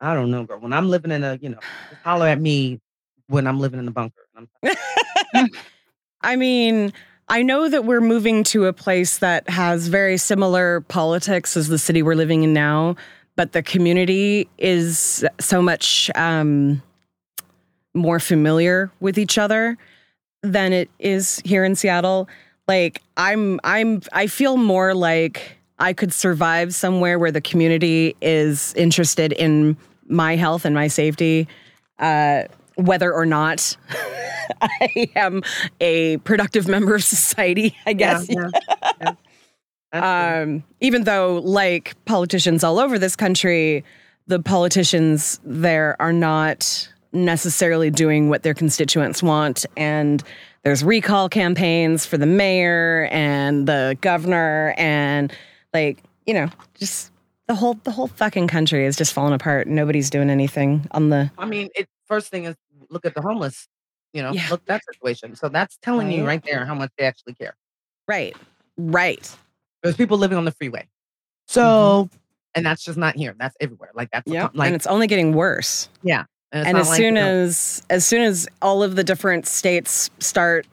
I 0.00 0.14
don't 0.14 0.30
know, 0.30 0.44
girl. 0.44 0.58
When 0.58 0.72
I'm 0.72 0.88
living 0.88 1.12
in 1.12 1.22
a, 1.22 1.38
you 1.40 1.50
know, 1.50 1.58
just 1.90 2.02
holler 2.02 2.26
at 2.26 2.40
me 2.40 2.80
when 3.28 3.46
I'm 3.46 3.60
living 3.60 3.78
in 3.78 3.84
the 3.84 3.92
bunker. 3.92 4.22
I 6.22 6.36
mean, 6.36 6.92
I 7.28 7.42
know 7.42 7.68
that 7.68 7.84
we're 7.84 8.00
moving 8.00 8.42
to 8.44 8.66
a 8.66 8.72
place 8.72 9.18
that 9.18 9.48
has 9.48 9.88
very 9.88 10.16
similar 10.16 10.80
politics 10.82 11.56
as 11.56 11.68
the 11.68 11.78
city 11.78 12.02
we're 12.02 12.14
living 12.14 12.42
in 12.42 12.52
now, 12.52 12.96
but 13.36 13.52
the 13.52 13.62
community 13.62 14.48
is 14.58 15.24
so 15.38 15.62
much 15.62 16.10
um, 16.14 16.82
more 17.94 18.18
familiar 18.18 18.90
with 19.00 19.18
each 19.18 19.38
other 19.38 19.78
than 20.42 20.72
it 20.72 20.90
is 20.98 21.40
here 21.44 21.64
in 21.64 21.74
Seattle. 21.74 22.28
Like 22.68 23.02
I'm, 23.16 23.60
I'm, 23.64 24.02
I 24.12 24.26
feel 24.26 24.56
more 24.56 24.94
like 24.94 25.58
I 25.78 25.92
could 25.92 26.12
survive 26.12 26.74
somewhere 26.74 27.18
where 27.18 27.32
the 27.32 27.40
community 27.40 28.14
is 28.20 28.74
interested 28.74 29.32
in 29.32 29.76
my 30.06 30.36
health 30.36 30.64
and 30.64 30.74
my 30.74 30.88
safety, 30.88 31.48
uh, 31.98 32.44
whether 32.74 33.12
or 33.12 33.26
not 33.26 33.76
I 34.60 35.08
am 35.16 35.42
a 35.80 36.18
productive 36.18 36.68
member 36.68 36.94
of 36.94 37.04
society, 37.04 37.76
I 37.86 37.92
guess. 37.92 38.28
Yeah, 38.28 38.50
yeah, 39.00 39.12
yeah. 39.92 40.40
Um, 40.42 40.62
even 40.80 41.04
though, 41.04 41.40
like 41.42 41.96
politicians 42.04 42.62
all 42.62 42.78
over 42.78 42.98
this 42.98 43.16
country, 43.16 43.84
the 44.26 44.40
politicians 44.40 45.40
there 45.44 45.96
are 46.00 46.12
not 46.12 46.88
necessarily 47.12 47.90
doing 47.90 48.28
what 48.28 48.42
their 48.42 48.54
constituents 48.54 49.22
want. 49.22 49.66
And 49.76 50.22
there's 50.62 50.84
recall 50.84 51.28
campaigns 51.28 52.06
for 52.06 52.18
the 52.18 52.26
mayor 52.26 53.08
and 53.10 53.66
the 53.66 53.96
governor, 54.00 54.74
and 54.76 55.32
like, 55.72 56.02
you 56.26 56.34
know, 56.34 56.48
just 56.78 57.10
the 57.48 57.54
whole 57.54 57.74
the 57.84 57.90
whole 57.90 58.08
fucking 58.08 58.46
country 58.48 58.84
is 58.84 58.96
just 58.96 59.12
falling 59.12 59.32
apart. 59.32 59.66
Nobody's 59.66 60.10
doing 60.10 60.30
anything 60.30 60.86
on 60.92 61.08
the 61.08 61.30
I 61.38 61.46
mean, 61.46 61.68
it 61.74 61.88
first 62.06 62.28
thing 62.28 62.44
is 62.44 62.54
look 62.90 63.04
at 63.04 63.14
the 63.14 63.22
homeless. 63.22 63.66
You 64.12 64.22
know, 64.22 64.32
Yeah. 64.32 64.46
look 64.50 64.60
at 64.62 64.66
that 64.66 64.82
situation. 64.92 65.36
So 65.36 65.48
that's 65.48 65.78
telling 65.82 66.10
you 66.10 66.20
Right. 66.20 66.26
right 66.26 66.44
there 66.44 66.64
how 66.66 66.74
much 66.74 66.90
they 66.98 67.04
actually 67.06 67.34
care. 67.34 67.54
right, 68.08 68.36
right. 68.76 69.36
There's 69.82 69.96
people 69.96 70.18
living 70.18 70.36
on 70.36 70.44
the 70.44 70.50
freeway. 70.52 70.86
So, 71.46 71.62
mm-hmm. 72.04 72.16
and 72.56 72.66
that's 72.66 72.82
just 72.84 72.98
not 72.98 73.16
here. 73.16 73.34
That's 73.38 73.56
everywhere. 73.60 73.90
Like 73.94 74.10
that's 74.12 74.26
Yeah, 74.30 74.48
like 74.52 74.66
and 74.66 74.74
it's 74.76 74.86
only 74.86 75.06
getting 75.06 75.32
worse. 75.32 75.88
yeah. 76.02 76.24
It's 76.52 76.66
and 76.66 76.78
as 76.78 76.88
like, 76.88 76.96
soon 76.96 77.04
you 77.04 77.12
know, 77.12 77.26
as 77.26 77.82
as 77.90 78.06
soon 78.06 78.22
as 78.22 78.48
all 78.60 78.82
of 78.82 78.96
the 78.96 79.04
different 79.04 79.46
states 79.46 80.10
start 80.18 80.66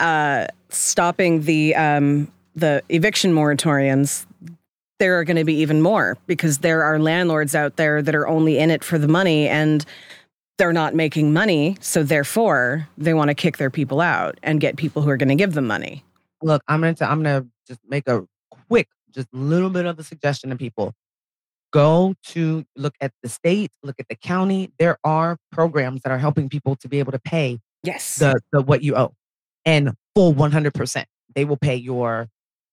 uh, 0.00 0.46
stopping 0.68 1.42
the 1.42 1.74
um, 1.74 2.30
the 2.54 2.82
eviction 2.88 3.32
moratoriums, 3.32 4.26
there 4.98 5.18
are 5.18 5.24
going 5.24 5.36
to 5.36 5.44
be 5.44 5.54
even 5.54 5.82
more 5.82 6.16
because 6.26 6.58
there 6.58 6.82
are 6.82 6.98
landlords 6.98 7.54
out 7.54 7.76
there 7.76 8.02
that 8.02 8.14
are 8.14 8.26
only 8.28 8.58
in 8.58 8.70
it 8.70 8.84
for 8.84 8.98
the 8.98 9.08
money 9.08 9.48
and 9.48 9.84
they're 10.58 10.72
not 10.72 10.94
making 10.94 11.32
money, 11.34 11.76
so 11.80 12.02
therefore 12.02 12.88
they 12.96 13.12
want 13.12 13.28
to 13.28 13.34
kick 13.34 13.58
their 13.58 13.68
people 13.68 14.00
out 14.00 14.38
and 14.42 14.58
get 14.60 14.76
people 14.76 15.02
who 15.02 15.10
are 15.10 15.18
going 15.18 15.28
to 15.28 15.34
give 15.34 15.52
them 15.52 15.66
money. 15.66 16.02
look, 16.42 16.62
I'm 16.68 16.80
gonna 16.80 16.94
t- 16.94 17.04
I'm 17.04 17.22
gonna 17.22 17.46
just 17.66 17.80
make 17.88 18.08
a 18.08 18.26
quick, 18.68 18.88
just 19.10 19.28
little 19.32 19.70
bit 19.70 19.86
of 19.86 19.98
a 19.98 20.02
suggestion 20.02 20.50
to 20.50 20.56
people. 20.56 20.94
Go 21.72 22.14
to 22.26 22.64
look 22.76 22.94
at 23.00 23.12
the 23.22 23.28
state, 23.28 23.70
look 23.82 23.96
at 23.98 24.08
the 24.08 24.14
county. 24.14 24.72
There 24.78 24.98
are 25.04 25.36
programs 25.52 26.02
that 26.02 26.10
are 26.12 26.18
helping 26.18 26.48
people 26.48 26.76
to 26.76 26.88
be 26.88 26.98
able 26.98 27.12
to 27.12 27.18
pay 27.18 27.58
Yes. 27.82 28.16
the, 28.16 28.40
the 28.52 28.62
what 28.62 28.82
you 28.82 28.96
owe 28.96 29.14
and 29.64 29.92
full 30.14 30.34
100%. 30.34 31.04
They 31.34 31.44
will 31.44 31.56
pay 31.56 31.76
your, 31.76 32.28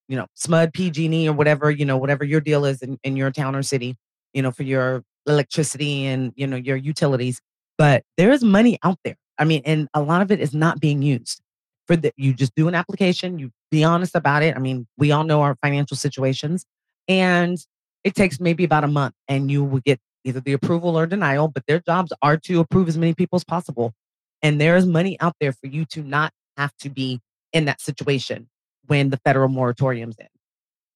you 0.07 0.15
know, 0.15 0.27
SMUD, 0.37 0.73
PG&E 0.73 1.27
or 1.27 1.33
whatever, 1.33 1.69
you 1.69 1.85
know, 1.85 1.97
whatever 1.97 2.23
your 2.23 2.39
deal 2.39 2.65
is 2.65 2.81
in, 2.81 2.97
in 3.03 3.17
your 3.17 3.31
town 3.31 3.55
or 3.55 3.63
city, 3.63 3.95
you 4.33 4.41
know, 4.41 4.51
for 4.51 4.63
your 4.63 5.03
electricity 5.27 6.05
and, 6.05 6.31
you 6.35 6.47
know, 6.47 6.55
your 6.55 6.77
utilities. 6.77 7.41
But 7.77 8.03
there 8.17 8.31
is 8.31 8.43
money 8.43 8.79
out 8.83 8.99
there. 9.03 9.15
I 9.37 9.45
mean, 9.45 9.63
and 9.65 9.87
a 9.93 10.01
lot 10.01 10.21
of 10.21 10.31
it 10.31 10.39
is 10.39 10.53
not 10.53 10.79
being 10.79 11.01
used. 11.01 11.41
For 11.87 11.97
the, 11.97 12.13
you 12.15 12.33
just 12.33 12.55
do 12.55 12.69
an 12.69 12.75
application, 12.75 13.39
you 13.39 13.51
be 13.69 13.83
honest 13.83 14.15
about 14.15 14.41
it. 14.41 14.55
I 14.55 14.59
mean, 14.59 14.87
we 14.97 15.11
all 15.11 15.25
know 15.25 15.41
our 15.41 15.57
financial 15.61 15.97
situations 15.97 16.65
and 17.09 17.57
it 18.03 18.15
takes 18.15 18.39
maybe 18.39 18.63
about 18.63 18.83
a 18.83 18.87
month 18.87 19.15
and 19.27 19.49
you 19.49 19.63
will 19.63 19.79
get 19.79 19.99
either 20.23 20.39
the 20.39 20.53
approval 20.53 20.97
or 20.97 21.05
denial, 21.05 21.47
but 21.47 21.65
their 21.67 21.79
jobs 21.79 22.13
are 22.21 22.37
to 22.37 22.59
approve 22.59 22.87
as 22.87 22.97
many 22.97 23.13
people 23.13 23.35
as 23.35 23.43
possible. 23.43 23.93
And 24.41 24.59
there 24.59 24.75
is 24.75 24.85
money 24.85 25.17
out 25.19 25.35
there 25.39 25.53
for 25.53 25.67
you 25.67 25.85
to 25.85 26.01
not 26.01 26.31
have 26.57 26.75
to 26.77 26.89
be 26.89 27.21
in 27.51 27.65
that 27.65 27.81
situation 27.81 28.49
when 28.87 29.09
the 29.09 29.17
federal 29.17 29.47
moratorium's 29.47 30.15
in. 30.19 30.27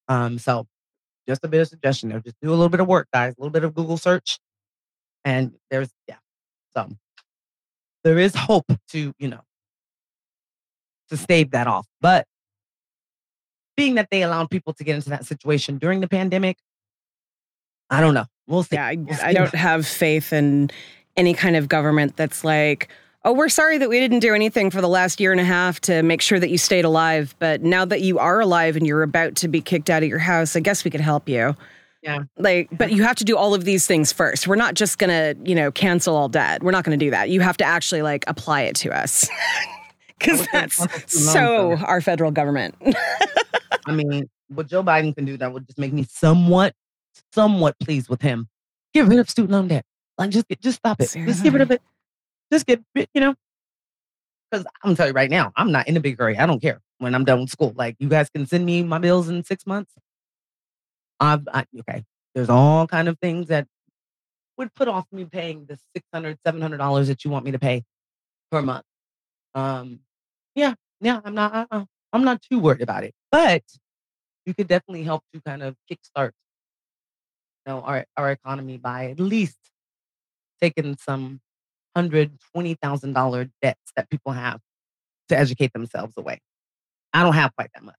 Um, 0.09 0.37
so 0.37 0.67
just 1.27 1.43
a 1.43 1.47
bit 1.47 1.61
of 1.61 1.67
suggestion 1.67 2.09
there. 2.09 2.19
Just 2.19 2.37
do 2.41 2.49
a 2.49 2.51
little 2.51 2.69
bit 2.69 2.79
of 2.79 2.87
work, 2.87 3.07
guys, 3.13 3.33
a 3.37 3.41
little 3.41 3.51
bit 3.51 3.63
of 3.63 3.73
Google 3.73 3.97
search. 3.97 4.39
And 5.25 5.53
there's 5.69 5.89
yeah. 6.07 6.17
So 6.75 6.89
there 8.03 8.17
is 8.17 8.33
hope 8.35 8.65
to, 8.89 9.13
you 9.17 9.27
know, 9.27 9.41
to 11.09 11.17
stave 11.17 11.51
that 11.51 11.67
off. 11.67 11.85
But 12.01 12.25
being 13.75 13.95
that 13.95 14.07
they 14.09 14.23
allowed 14.23 14.49
people 14.49 14.73
to 14.73 14.83
get 14.83 14.95
into 14.95 15.09
that 15.09 15.25
situation 15.25 15.77
during 15.77 15.99
the 15.99 16.07
pandemic, 16.07 16.57
I 17.89 18.01
don't 18.01 18.13
know. 18.13 18.25
We'll 18.47 18.63
see. 18.63 18.75
Yeah, 18.75 18.85
I, 18.87 18.95
We'll 18.95 19.17
I 19.21 19.33
don't 19.33 19.53
have 19.53 19.87
faith 19.87 20.33
in 20.33 20.69
any 21.15 21.33
kind 21.33 21.55
of 21.55 21.67
government 21.67 22.15
that's 22.15 22.43
like, 22.43 22.89
oh, 23.25 23.33
we're 23.33 23.49
sorry 23.49 23.77
that 23.77 23.89
we 23.89 23.99
didn't 23.99 24.19
do 24.19 24.33
anything 24.33 24.69
for 24.71 24.81
the 24.81 24.87
last 24.87 25.19
year 25.19 25.31
and 25.31 25.41
a 25.41 25.45
half 25.45 25.81
to 25.81 26.01
make 26.03 26.21
sure 26.21 26.39
that 26.39 26.49
you 26.49 26.57
stayed 26.57 26.85
alive. 26.85 27.35
But 27.39 27.61
now 27.61 27.83
that 27.85 28.01
you 28.01 28.19
are 28.19 28.39
alive 28.39 28.75
and 28.75 28.87
you're 28.87 29.03
about 29.03 29.35
to 29.37 29.47
be 29.47 29.59
kicked 29.59 29.89
out 29.89 30.03
of 30.03 30.09
your 30.09 30.19
house, 30.19 30.55
I 30.55 30.59
guess 30.61 30.85
we 30.85 30.91
could 30.91 31.01
help 31.01 31.27
you. 31.27 31.55
Yeah. 32.03 32.23
Like, 32.37 32.69
but 32.71 32.91
you 32.91 33.03
have 33.03 33.17
to 33.17 33.25
do 33.25 33.35
all 33.35 33.53
of 33.53 33.65
these 33.65 33.85
things 33.85 34.13
first. 34.13 34.47
We're 34.47 34.55
not 34.55 34.75
just 34.75 34.97
going 34.97 35.09
to, 35.09 35.49
you 35.49 35.55
know, 35.55 35.71
cancel 35.71 36.15
all 36.15 36.29
debt. 36.29 36.63
We're 36.63 36.71
not 36.71 36.85
going 36.85 36.97
to 36.97 37.05
do 37.05 37.11
that. 37.11 37.29
You 37.29 37.41
have 37.41 37.57
to 37.57 37.65
actually 37.65 38.01
like 38.01 38.23
apply 38.27 38.61
it 38.61 38.75
to 38.77 38.91
us. 38.91 39.27
Because 40.19 40.47
that's 40.51 41.13
so 41.13 41.75
our 41.77 42.01
federal 42.01 42.31
government. 42.31 42.73
I 43.85 43.91
mean, 43.91 44.27
what 44.47 44.67
Joe 44.67 44.81
Biden 44.81 45.13
can 45.15 45.25
do 45.25 45.37
that 45.37 45.53
would 45.53 45.67
just 45.67 45.77
make 45.77 45.93
me 45.93 46.07
somewhat, 46.09 46.73
somewhat 47.33 47.77
pleased 47.79 48.09
with 48.09 48.21
him. 48.21 48.47
Get 48.93 49.05
rid 49.05 49.19
of 49.19 49.29
student 49.29 49.51
loan 49.51 49.67
debt. 49.67 49.85
Like 50.17 50.31
just 50.31 50.47
get, 50.47 50.61
just 50.61 50.79
stop 50.79 50.99
it. 51.01 51.11
Just 51.13 51.43
get 51.43 51.53
rid 51.53 51.61
of 51.61 51.71
it. 51.71 51.81
Just 52.51 52.65
get, 52.65 52.81
you 52.95 53.21
know. 53.21 53.35
Because 54.49 54.65
I'm 54.83 54.89
gonna 54.89 54.95
tell 54.95 55.07
you 55.07 55.13
right 55.13 55.29
now, 55.29 55.51
I'm 55.55 55.71
not 55.71 55.87
in 55.87 55.97
a 55.97 55.99
big 55.99 56.17
hurry. 56.17 56.37
I 56.37 56.45
don't 56.45 56.61
care 56.61 56.79
when 56.99 57.13
I'm 57.13 57.25
done 57.25 57.41
with 57.41 57.49
school. 57.49 57.73
Like 57.75 57.95
you 57.99 58.07
guys 58.07 58.29
can 58.29 58.45
send 58.45 58.65
me 58.65 58.83
my 58.83 58.97
bills 58.97 59.27
in 59.29 59.43
six 59.43 59.65
months. 59.65 59.93
I've 61.19 61.47
I, 61.53 61.65
okay. 61.79 62.03
There's 62.33 62.49
all 62.49 62.87
kind 62.87 63.07
of 63.07 63.19
things 63.19 63.47
that 63.47 63.67
would 64.57 64.73
put 64.73 64.87
off 64.87 65.05
me 65.11 65.25
paying 65.25 65.65
the 65.65 65.77
600 65.95 66.37
700 66.45 66.77
dollars 66.77 67.07
that 67.07 67.25
you 67.25 67.31
want 67.31 67.45
me 67.45 67.51
to 67.51 67.59
pay 67.59 67.83
per 68.51 68.61
month. 68.61 68.85
Um, 69.53 69.99
yeah, 70.55 70.73
yeah. 71.01 71.19
I'm 71.23 71.35
not. 71.35 71.67
I, 71.69 71.85
I'm 72.13 72.23
not 72.23 72.41
too 72.41 72.59
worried 72.59 72.81
about 72.81 73.03
it, 73.03 73.13
but 73.31 73.63
you 74.45 74.53
could 74.53 74.67
definitely 74.67 75.03
help 75.03 75.23
to 75.33 75.41
kind 75.41 75.61
of 75.61 75.75
kickstart, 75.91 76.31
know, 77.67 77.81
our 77.81 78.05
our 78.17 78.31
economy 78.31 78.77
by 78.77 79.07
at 79.11 79.19
least 79.19 79.57
taking 80.61 80.97
some 80.97 81.41
hundred 81.95 82.31
twenty 82.53 82.75
thousand 82.75 83.13
dollar 83.13 83.49
debts 83.61 83.91
that 83.95 84.09
people 84.09 84.31
have 84.31 84.59
to 85.29 85.37
educate 85.37 85.73
themselves 85.73 86.13
away. 86.17 86.39
I 87.13 87.23
don't 87.23 87.33
have 87.33 87.55
quite 87.55 87.69
that 87.73 87.83
much. 87.83 87.95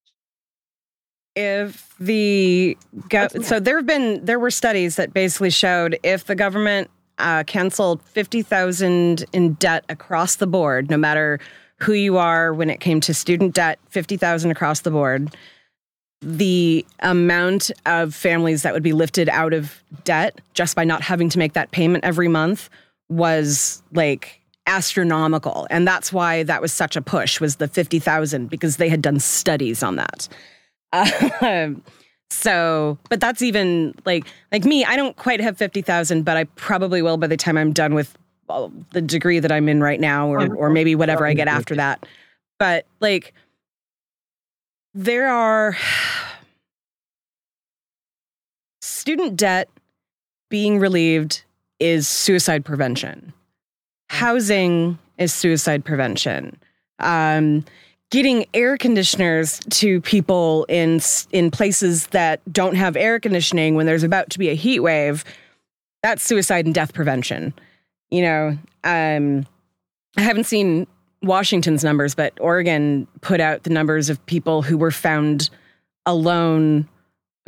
if 1.34 1.94
the 2.00 2.76
go- 3.08 3.28
so 3.42 3.60
there 3.60 3.76
have 3.76 3.86
been 3.86 4.24
there 4.24 4.38
were 4.38 4.50
studies 4.50 4.96
that 4.96 5.12
basically 5.12 5.50
showed 5.50 5.98
if 6.02 6.24
the 6.24 6.34
government 6.34 6.90
uh, 7.18 7.44
canceled 7.44 8.02
fifty 8.02 8.42
thousand 8.42 9.24
in 9.32 9.54
debt 9.54 9.84
across 9.88 10.36
the 10.36 10.46
board, 10.46 10.90
no 10.90 10.96
matter 10.96 11.38
who 11.80 11.92
you 11.92 12.16
are, 12.16 12.52
when 12.52 12.70
it 12.70 12.80
came 12.80 13.00
to 13.00 13.14
student 13.14 13.54
debt, 13.54 13.78
fifty 13.88 14.16
thousand 14.16 14.50
across 14.50 14.80
the 14.80 14.90
board, 14.90 15.34
the 16.20 16.84
amount 17.00 17.70
of 17.86 18.14
families 18.14 18.62
that 18.62 18.74
would 18.74 18.82
be 18.82 18.92
lifted 18.92 19.28
out 19.28 19.52
of 19.52 19.82
debt 20.04 20.40
just 20.54 20.74
by 20.74 20.84
not 20.84 21.00
having 21.02 21.28
to 21.28 21.38
make 21.38 21.52
that 21.52 21.70
payment 21.70 22.04
every 22.04 22.28
month 22.28 22.68
was 23.08 23.82
like 23.92 24.40
astronomical 24.66 25.66
and 25.70 25.86
that's 25.86 26.12
why 26.12 26.42
that 26.42 26.60
was 26.60 26.72
such 26.72 26.96
a 26.96 27.00
push 27.00 27.40
was 27.40 27.56
the 27.56 27.68
50,000 27.68 28.50
because 28.50 28.76
they 28.76 28.88
had 28.88 29.00
done 29.00 29.18
studies 29.18 29.82
on 29.82 29.96
that. 29.96 30.28
Um, 31.40 31.82
so, 32.30 32.98
but 33.08 33.20
that's 33.20 33.42
even 33.42 33.94
like 34.04 34.26
like 34.52 34.64
me. 34.64 34.84
I 34.84 34.96
don't 34.96 35.16
quite 35.16 35.40
have 35.40 35.56
fifty 35.56 35.82
thousand, 35.82 36.24
but 36.24 36.36
I 36.36 36.44
probably 36.44 37.00
will 37.00 37.16
by 37.16 37.26
the 37.26 37.36
time 37.36 37.56
I'm 37.56 37.72
done 37.72 37.94
with 37.94 38.16
all 38.48 38.72
the 38.92 39.00
degree 39.00 39.38
that 39.38 39.50
I'm 39.50 39.68
in 39.68 39.82
right 39.82 40.00
now, 40.00 40.28
or 40.28 40.54
or 40.54 40.70
maybe 40.70 40.94
whatever 40.94 41.26
I 41.26 41.32
get 41.34 41.48
after 41.48 41.74
that. 41.76 42.04
But 42.58 42.84
like, 43.00 43.32
there 44.94 45.28
are 45.28 45.76
student 48.80 49.36
debt 49.36 49.68
being 50.48 50.78
relieved 50.78 51.42
is 51.80 52.08
suicide 52.08 52.64
prevention. 52.64 53.32
Housing 54.10 54.98
is 55.18 55.32
suicide 55.32 55.84
prevention. 55.84 56.56
Um, 56.98 57.64
getting 58.10 58.46
air 58.54 58.76
conditioners 58.76 59.60
to 59.70 60.00
people 60.00 60.64
in 60.68 61.00
in 61.30 61.50
places 61.50 62.08
that 62.08 62.40
don't 62.52 62.74
have 62.74 62.96
air 62.96 63.20
conditioning 63.20 63.74
when 63.74 63.86
there's 63.86 64.02
about 64.02 64.30
to 64.30 64.38
be 64.38 64.48
a 64.48 64.54
heat 64.54 64.80
wave 64.80 65.24
that's 66.02 66.22
suicide 66.22 66.64
and 66.64 66.74
death 66.74 66.94
prevention. 66.94 67.52
You 68.10 68.22
know, 68.22 68.58
um, 68.84 69.46
I 70.16 70.22
haven't 70.22 70.44
seen 70.44 70.86
Washington's 71.22 71.82
numbers, 71.82 72.14
but 72.14 72.32
Oregon 72.40 73.06
put 73.20 73.40
out 73.40 73.64
the 73.64 73.70
numbers 73.70 74.08
of 74.08 74.24
people 74.26 74.62
who 74.62 74.78
were 74.78 74.90
found 74.90 75.50
alone 76.06 76.88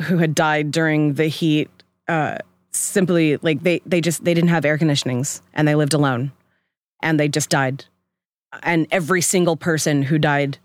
who 0.03 0.17
had 0.17 0.35
died 0.35 0.71
during 0.71 1.13
the 1.13 1.27
heat. 1.27 1.69
Uh, 2.07 2.37
simply 2.71 3.37
like 3.37 3.63
they 3.63 3.81
they 3.85 4.01
just 4.01 4.23
they 4.23 4.33
didn't 4.33 4.49
have 4.49 4.65
air 4.65 4.77
conditionings 4.77 5.41
and 5.53 5.67
they 5.67 5.75
lived 5.75 5.93
alone, 5.93 6.31
and 7.01 7.19
they 7.19 7.27
just 7.29 7.49
died. 7.49 7.85
And 8.63 8.87
every 8.91 9.21
single 9.21 9.55
person 9.55 10.01
who 10.03 10.17
died 10.19 10.57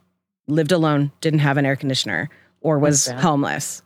lived 0.48 0.72
alone, 0.72 1.12
didn't 1.20 1.40
have 1.40 1.56
an 1.56 1.66
air 1.66 1.76
conditioner, 1.76 2.28
or 2.60 2.78
was 2.78 3.06
homeless. 3.20 3.82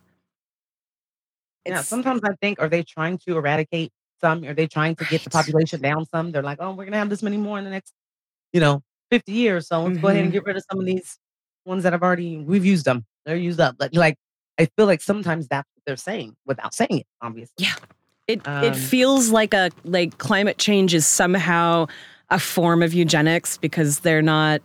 Yeah, 1.66 1.72
It's- 1.72 1.88
sometimes 1.88 2.20
I 2.24 2.34
think, 2.40 2.60
are 2.60 2.68
they 2.68 2.82
trying 2.82 3.18
to 3.26 3.36
eradicate 3.36 3.92
some? 4.20 4.44
Are 4.44 4.54
they 4.54 4.66
trying 4.66 4.96
to 4.96 5.04
get 5.04 5.22
the 5.24 5.30
population 5.30 5.80
down 5.80 6.06
some? 6.06 6.32
They're 6.32 6.42
like, 6.42 6.58
oh, 6.60 6.70
we're 6.70 6.84
going 6.84 6.92
to 6.92 6.98
have 6.98 7.10
this 7.10 7.22
many 7.22 7.36
more 7.36 7.58
in 7.58 7.64
the 7.64 7.70
next, 7.70 7.92
you 8.52 8.60
know, 8.60 8.82
50 9.10 9.32
years. 9.32 9.68
So 9.68 9.82
let's 9.82 9.98
go 9.98 10.08
ahead 10.08 10.22
and 10.22 10.30
Mhm. 10.30 10.34
get 10.34 10.44
rid 10.44 10.56
of 10.56 10.64
some 10.70 10.80
of 10.80 10.86
these 10.86 11.18
ones 11.64 11.82
that 11.82 11.92
I've 11.94 12.02
already, 12.02 12.38
we've 12.38 12.64
used 12.64 12.84
them. 12.84 13.04
They're 13.26 13.36
used 13.36 13.60
up. 13.60 13.76
But 13.78 13.94
like, 13.94 14.16
I 14.58 14.66
feel 14.76 14.86
like 14.86 15.00
sometimes 15.00 15.48
that's 15.48 15.68
what 15.74 15.82
they're 15.86 15.96
saying 15.96 16.36
without 16.46 16.74
saying 16.74 16.98
it, 17.00 17.06
obviously. 17.20 17.54
Yeah. 17.58 17.74
It 18.28 18.46
Um, 18.46 18.64
it 18.64 18.76
feels 18.76 19.30
like 19.30 19.52
a 19.54 19.70
like 19.84 20.18
climate 20.18 20.58
change 20.58 20.94
is 20.94 21.06
somehow 21.06 21.86
a 22.28 22.38
form 22.38 22.82
of 22.82 22.94
eugenics 22.94 23.56
because 23.58 24.00
they're 24.00 24.22
not 24.22 24.62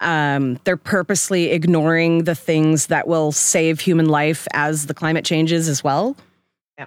um, 0.00 0.58
they're 0.64 0.78
purposely 0.78 1.50
ignoring 1.50 2.24
the 2.24 2.34
things 2.34 2.86
that 2.86 3.06
will 3.06 3.32
save 3.32 3.80
human 3.80 4.08
life 4.08 4.46
as 4.54 4.86
the 4.86 4.94
climate 4.94 5.24
changes 5.26 5.68
as 5.68 5.84
well. 5.84 6.16
Yeah. 6.78 6.86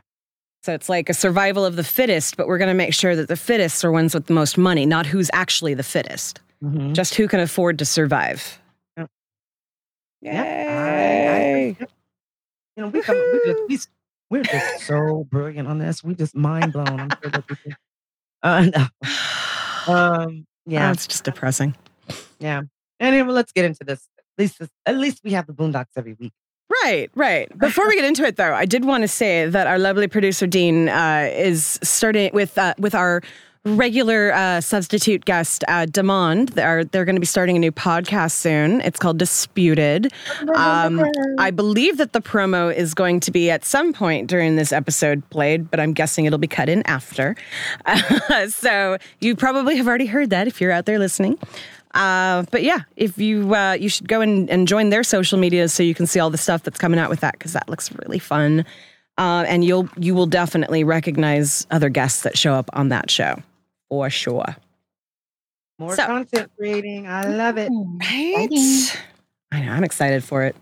So 0.63 0.73
it's 0.73 0.89
like 0.89 1.10
a 1.10 1.13
survival 1.13 1.63
of 1.63 1.75
the 1.75 1.84
fittest, 1.84 2.38
but 2.38 2.47
we're 2.47 2.58
going 2.58 2.69
to 2.69 2.73
make 2.73 2.93
sure 2.93 3.15
that 3.15 3.27
the 3.27 3.36
fittest 3.36 3.86
are 3.86 3.91
ones 3.91 4.15
with 4.15 4.25
the 4.25 4.34
most 4.34 4.58
money, 4.58 4.88
not 4.88 5.06
who's 5.06 5.29
actually 5.32 5.75
the 5.75 5.84
fittest, 5.84 6.39
Mhm. 6.63 6.93
just 6.93 7.15
who 7.15 7.28
can 7.28 7.39
afford 7.41 7.80
to 7.80 7.86
survive. 7.86 8.60
Yep. 8.97 9.10
Yay. 10.21 10.32
Yeah, 10.32 11.78
I- 11.80 11.84
I. 11.84 11.88
You 12.76 12.84
know, 12.84 12.88
we, 12.88 13.02
come, 13.02 13.15
we 13.15 13.54
just, 13.76 13.89
we, 14.30 14.38
we're 14.39 14.43
just 14.43 14.86
so 14.88 15.26
brilliant 15.30 15.67
on 15.67 15.78
this. 15.78 16.04
We 16.04 16.15
just 16.15 16.36
mind 16.36 16.73
blown. 16.73 16.88
I'm 16.99 17.10
sure 17.21 17.30
that 17.32 17.45
people, 17.47 17.71
uh, 18.41 18.65
no. 18.76 19.93
um, 19.93 20.45
yeah, 20.65 20.88
Oh, 20.88 20.91
it's 20.91 21.06
just 21.06 21.23
depressing. 21.23 21.76
yeah. 22.39 22.62
And 22.99 23.15
then 23.15 23.28
let's 23.28 23.52
get 23.52 23.65
into 23.65 23.84
this. 23.84 24.08
At 24.17 24.41
least, 24.41 24.60
this, 24.60 24.69
at 24.88 24.97
least 24.97 25.19
we 25.23 25.32
have 25.34 25.45
the 25.45 25.54
Boondocks 25.54 25.91
every 25.97 26.13
week. 26.13 26.32
Right, 26.84 27.12
right. 27.13 27.56
Before 27.60 27.88
we 27.88 27.95
get 27.95 28.06
into 28.06 28.23
it, 28.26 28.38
though, 28.38 28.54
I 28.54 28.65
did 28.65 28.86
want 28.86 29.04
to 29.04 29.08
say 29.08 29.47
that 29.47 29.67
our 29.67 29.78
lovely 29.78 30.08
producer 30.08 30.47
Dean 30.47 30.89
uh, 30.89 31.30
is 31.32 31.80
starting 31.84 32.32
with 32.34 32.58
uh, 32.58 32.73
with 32.80 32.95
our 32.95 33.21
regular 33.65 34.34
uh, 34.34 34.62
substitute 34.62 35.26
guest 35.26 35.63
uh, 35.67 35.86
Demond. 35.86 36.52
They're 36.52 36.84
they're 36.84 37.06
going 37.06 37.15
to 37.15 37.21
be 37.21 37.26
starting 37.26 37.56
a 37.56 37.60
new 37.60 37.71
podcast 37.71 38.34
soon. 38.34 38.82
It's 38.82 38.99
called 38.99 39.17
Disputed. 39.17 40.12
Um, 40.56 41.04
I 41.38 41.52
believe 41.52 41.97
that 41.97 42.13
the 42.13 42.21
promo 42.21 42.73
is 42.73 42.93
going 42.93 43.19
to 43.21 43.32
be 43.32 43.49
at 43.49 43.63
some 43.63 43.93
point 43.93 44.28
during 44.28 44.56
this 44.56 44.71
episode 44.71 45.28
played, 45.30 45.71
but 45.71 45.80
I'm 45.80 45.93
guessing 45.93 46.26
it'll 46.26 46.39
be 46.39 46.47
cut 46.47 46.69
in 46.69 46.84
after. 46.86 47.36
so 48.49 48.97
you 49.21 49.36
probably 49.36 49.78
have 49.78 49.88
already 49.88 50.08
heard 50.08 50.30
that 50.32 50.47
if 50.47 50.60
you're 50.60 50.71
out 50.71 50.86
there 50.86 50.99
listening. 50.99 51.39
Uh, 51.93 52.43
but 52.52 52.63
yeah, 52.63 52.82
if 52.97 53.17
you 53.17 53.56
uh, 53.56 53.73
you 53.73 53.88
should 53.88 54.10
go 54.10 54.19
and, 54.19 54.49
and 54.49 54.67
join 54.67 54.89
their 54.89 55.04
social 55.04 55.38
media 55.39 55.69
so 55.69 55.84
you 55.84 55.95
can 55.95 56.06
see 56.06 56.19
all 56.19 56.30
the 56.30 56.38
stuff 56.38 56.63
that's 56.63 56.80
coming 56.80 56.99
out 56.99 57.10
with 57.10 57.21
that 57.21 57.34
because 57.34 57.54
that 57.54 57.69
looks 57.69 57.91
really 57.93 58.19
fun. 58.19 58.65
Uh, 59.15 59.45
and 59.47 59.63
you'll 59.63 59.88
you 59.95 60.15
will 60.15 60.26
definitely 60.26 60.84
recognize 60.84 61.67
other 61.69 61.88
guests 61.88 62.23
that 62.23 62.36
show 62.36 62.56
up 62.56 62.69
on 62.73 62.89
that 62.89 63.12
show 63.12 63.41
for 63.89 64.10
sure. 64.10 64.56
More 65.80 65.96
So- 65.96 66.06
content 66.06 66.52
creating. 66.58 67.08
I 67.08 67.24
love 67.28 67.58
it. 67.58 67.69
Right? 67.72 69.02
I 69.52 69.62
know. 69.62 69.72
I'm 69.72 69.84
excited 69.84 70.24
for 70.24 70.43
it. 70.43 70.56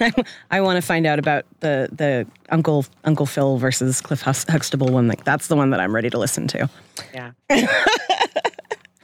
I 0.50 0.60
want 0.60 0.76
to 0.76 0.82
find 0.82 1.06
out 1.06 1.18
about 1.18 1.44
the 1.60 1.88
the 1.90 2.24
Uncle 2.50 2.86
Uncle 3.04 3.26
Phil 3.26 3.58
versus 3.58 4.00
Cliff 4.00 4.20
Huxtable 4.22 4.88
one. 4.88 5.08
Like 5.08 5.24
that's 5.24 5.48
the 5.48 5.56
one 5.56 5.70
that 5.70 5.80
I'm 5.80 5.92
ready 5.94 6.08
to 6.10 6.18
listen 6.18 6.46
to. 6.48 6.68
Yeah. 7.12 7.32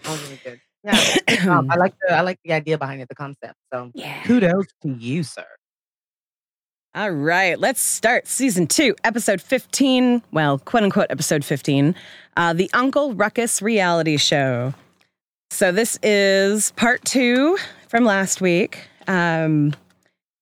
Really 0.04 0.40
good. 0.44 0.60
Yeah. 0.84 1.16
job. 1.44 1.48
Um, 1.48 1.70
I 1.70 1.76
like 1.84 1.94
the 2.06 2.14
I 2.14 2.20
like 2.22 2.38
the 2.44 2.52
idea 2.52 2.78
behind 2.78 3.02
it, 3.02 3.08
the 3.08 3.14
concept. 3.14 3.54
So 3.72 3.90
Yeah. 3.94 4.22
kudos 4.24 4.66
to 4.82 4.88
you, 4.88 5.22
sir. 5.22 5.44
All 6.94 7.10
right, 7.10 7.60
let's 7.60 7.82
start 7.82 8.26
season 8.26 8.66
two, 8.66 8.96
episode 9.04 9.42
15. 9.42 10.22
Well, 10.32 10.58
quote 10.58 10.82
unquote, 10.82 11.08
episode 11.10 11.44
15, 11.44 11.94
uh, 12.38 12.54
the 12.54 12.70
Uncle 12.72 13.12
Ruckus 13.12 13.60
reality 13.60 14.16
show. 14.16 14.72
So, 15.50 15.70
this 15.70 15.98
is 16.02 16.70
part 16.72 17.04
two 17.04 17.58
from 17.88 18.04
last 18.04 18.40
week. 18.40 18.88
Um, 19.06 19.74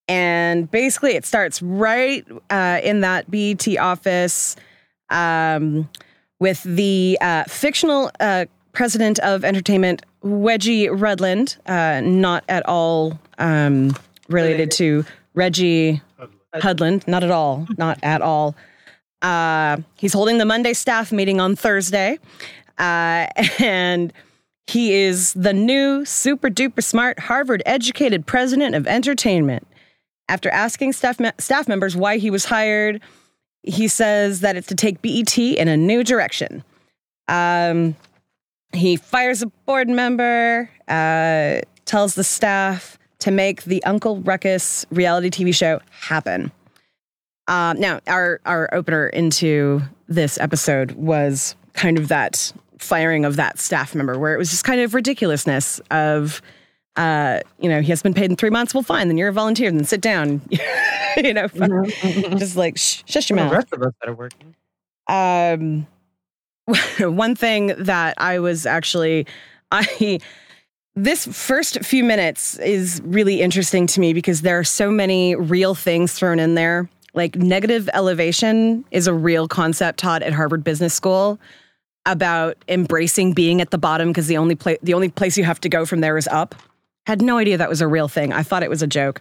and 0.06 0.70
basically, 0.70 1.16
it 1.16 1.26
starts 1.26 1.60
right 1.62 2.24
uh, 2.48 2.80
in 2.80 3.00
that 3.00 3.28
BET 3.28 3.66
office 3.78 4.54
um, 5.10 5.88
with 6.38 6.62
the 6.62 7.18
uh, 7.20 7.42
fictional 7.48 8.12
uh, 8.20 8.46
president 8.72 9.18
of 9.18 9.44
entertainment, 9.44 10.02
Wedgie 10.22 10.88
Rudlin, 10.96 11.48
uh, 11.66 12.02
not 12.02 12.44
at 12.48 12.64
all 12.66 13.18
um, 13.38 13.96
related 14.28 14.70
to 14.72 15.04
Reggie 15.34 16.02
Hudlin, 16.60 17.02
not 17.06 17.22
at 17.24 17.30
all, 17.30 17.66
not 17.78 17.98
at 18.02 18.22
all. 18.22 18.54
Uh, 19.22 19.78
he's 19.96 20.12
holding 20.12 20.38
the 20.38 20.44
Monday 20.44 20.72
staff 20.72 21.12
meeting 21.12 21.40
on 21.40 21.56
Thursday, 21.56 22.18
uh, 22.78 23.26
and 23.58 24.12
he 24.66 24.92
is 24.92 25.32
the 25.34 25.52
new 25.52 26.04
super 26.04 26.50
duper 26.50 26.82
smart 26.82 27.20
Harvard 27.20 27.62
educated 27.66 28.26
president 28.26 28.74
of 28.74 28.86
entertainment. 28.86 29.66
After 30.28 30.50
asking 30.50 30.92
staff 30.92 31.20
me- 31.20 31.30
staff 31.38 31.68
members 31.68 31.96
why 31.96 32.18
he 32.18 32.30
was 32.30 32.46
hired, 32.46 33.00
he 33.62 33.88
says 33.88 34.40
that 34.40 34.56
it's 34.56 34.66
to 34.68 34.74
take 34.74 35.02
BET 35.02 35.38
in 35.38 35.68
a 35.68 35.76
new 35.76 36.02
direction. 36.02 36.64
Um, 37.28 37.96
he 38.72 38.96
fires 38.96 39.42
a 39.42 39.46
board 39.46 39.88
member, 39.88 40.68
uh, 40.88 41.60
tells 41.84 42.14
the 42.14 42.24
staff 42.24 42.98
to 43.20 43.30
make 43.30 43.64
the 43.64 43.82
Uncle 43.84 44.20
Ruckus 44.20 44.86
reality 44.90 45.30
TV 45.30 45.54
show 45.54 45.80
happen. 45.90 46.52
Uh, 47.48 47.74
now, 47.78 48.00
our 48.06 48.40
our 48.44 48.68
opener 48.74 49.08
into 49.08 49.80
this 50.08 50.38
episode 50.38 50.92
was 50.92 51.54
kind 51.74 51.98
of 51.98 52.08
that 52.08 52.52
firing 52.78 53.24
of 53.24 53.36
that 53.36 53.58
staff 53.58 53.94
member, 53.94 54.18
where 54.18 54.34
it 54.34 54.38
was 54.38 54.50
just 54.50 54.64
kind 54.64 54.80
of 54.80 54.94
ridiculousness 54.94 55.80
of, 55.90 56.42
uh, 56.96 57.40
you 57.60 57.68
know, 57.68 57.80
he 57.80 57.88
has 57.88 58.02
been 58.02 58.14
paid 58.14 58.30
in 58.30 58.36
three 58.36 58.50
months. 58.50 58.74
Well, 58.74 58.82
fine, 58.82 59.08
then 59.08 59.16
you're 59.16 59.28
a 59.28 59.32
volunteer. 59.32 59.70
Then 59.70 59.84
sit 59.84 60.00
down. 60.00 60.42
you 61.16 61.32
know, 61.34 61.46
just 62.36 62.56
like 62.56 62.76
shh, 62.76 63.02
shush 63.06 63.30
your 63.30 63.36
mouth. 63.36 63.50
the 63.50 63.56
rest 63.56 63.72
of 63.72 63.82
us 63.82 63.92
that 64.00 64.08
are 64.08 64.14
working. 64.14 64.54
Um, 65.08 65.86
one 67.16 67.34
thing 67.34 67.74
that 67.78 68.14
I 68.18 68.38
was 68.38 68.66
actually, 68.66 69.26
I, 69.72 70.20
this 70.96 71.26
first 71.26 71.84
few 71.84 72.02
minutes 72.02 72.58
is 72.58 73.02
really 73.04 73.42
interesting 73.42 73.86
to 73.86 74.00
me 74.00 74.14
because 74.14 74.40
there 74.40 74.58
are 74.58 74.64
so 74.64 74.90
many 74.90 75.36
real 75.36 75.74
things 75.74 76.14
thrown 76.14 76.38
in 76.38 76.54
there. 76.54 76.88
Like 77.12 77.36
negative 77.36 77.88
elevation 77.92 78.84
is 78.90 79.06
a 79.06 79.12
real 79.12 79.46
concept 79.46 79.98
taught 79.98 80.22
at 80.22 80.32
Harvard 80.32 80.64
Business 80.64 80.94
School 80.94 81.38
about 82.06 82.56
embracing 82.68 83.34
being 83.34 83.60
at 83.60 83.70
the 83.70 83.78
bottom 83.78 84.08
because 84.08 84.26
the 84.26 84.38
only 84.38 84.54
place 84.54 84.78
the 84.82 84.94
only 84.94 85.10
place 85.10 85.36
you 85.36 85.44
have 85.44 85.60
to 85.60 85.68
go 85.68 85.84
from 85.84 86.00
there 86.00 86.16
is 86.16 86.28
up. 86.28 86.54
Had 87.06 87.20
no 87.20 87.36
idea 87.36 87.58
that 87.58 87.68
was 87.68 87.82
a 87.82 87.88
real 87.88 88.08
thing. 88.08 88.32
I 88.32 88.42
thought 88.42 88.62
it 88.62 88.70
was 88.70 88.82
a 88.82 88.86
joke. 88.86 89.20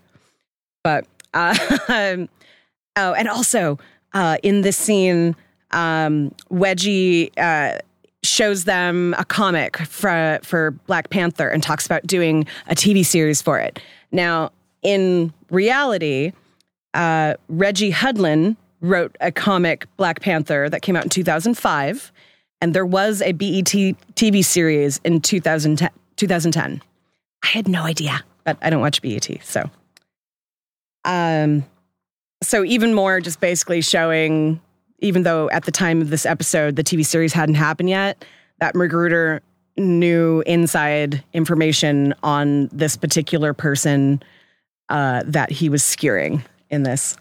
But 0.83 1.05
uh, 1.33 1.55
oh, 1.89 3.13
and 3.13 3.27
also 3.27 3.79
uh, 4.13 4.38
in 4.43 4.61
this 4.61 4.77
scene, 4.77 5.35
um, 5.71 6.33
Wedgie 6.49 7.31
uh, 7.38 7.79
shows 8.27 8.65
them 8.65 9.15
a 9.17 9.25
comic 9.25 9.77
for 9.77 10.39
for 10.43 10.71
Black 10.88 11.09
Panther 11.09 11.49
and 11.49 11.61
talks 11.61 11.85
about 11.85 12.05
doing 12.07 12.45
a 12.67 12.75
TV 12.75 13.05
series 13.05 13.41
for 13.41 13.59
it. 13.59 13.79
Now, 14.11 14.51
in 14.81 15.33
reality, 15.49 16.31
uh, 16.93 17.35
Reggie 17.49 17.91
Hudlin 17.91 18.55
wrote 18.81 19.15
a 19.21 19.31
comic 19.31 19.88
Black 19.97 20.21
Panther 20.21 20.69
that 20.69 20.81
came 20.81 20.95
out 20.95 21.03
in 21.03 21.09
2005, 21.09 22.11
and 22.61 22.73
there 22.73 22.85
was 22.85 23.21
a 23.21 23.31
BET 23.31 23.65
TV 23.65 24.43
series 24.43 24.99
in 25.03 25.21
2010. 25.21 25.89
2010. 26.17 26.81
I 27.43 27.47
had 27.47 27.67
no 27.67 27.83
idea, 27.83 28.23
but 28.43 28.57
I 28.61 28.69
don't 28.69 28.81
watch 28.81 29.01
BET, 29.01 29.27
so. 29.43 29.69
Um, 31.03 31.65
so 32.41 32.63
even 32.63 32.93
more, 32.93 33.19
just 33.19 33.39
basically 33.39 33.81
showing, 33.81 34.59
even 34.99 35.23
though 35.23 35.49
at 35.51 35.65
the 35.65 35.71
time 35.71 36.01
of 36.01 36.10
this 36.10 36.25
episode 36.25 36.75
the 36.75 36.84
TV 36.84 37.05
series 37.05 37.34
hadn't 37.34 37.55
happened 37.55 37.89
yet, 37.89 38.23
that 38.60 38.73
McGruder 38.75 39.41
knew 39.77 40.41
inside 40.45 41.23
information 41.34 42.13
on 42.23 42.67
this 42.71 42.95
particular 42.95 43.53
person 43.53 44.23
uh, 44.89 45.21
that 45.25 45.51
he 45.51 45.67
was 45.69 45.84
skewering 45.84 46.41
in 46.69 46.84
this. 46.84 47.17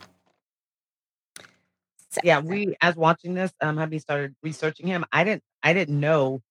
yeah, 2.23 2.39
we 2.39 2.77
as 2.81 2.95
watching 2.95 3.35
this, 3.35 3.53
um, 3.61 3.77
Hubby 3.77 3.99
started 3.99 4.37
researching 4.43 4.87
him. 4.87 5.05
I 5.13 5.25
didn't, 5.25 5.43
I 5.63 5.73
didn't 5.73 5.99
know, 5.99 6.43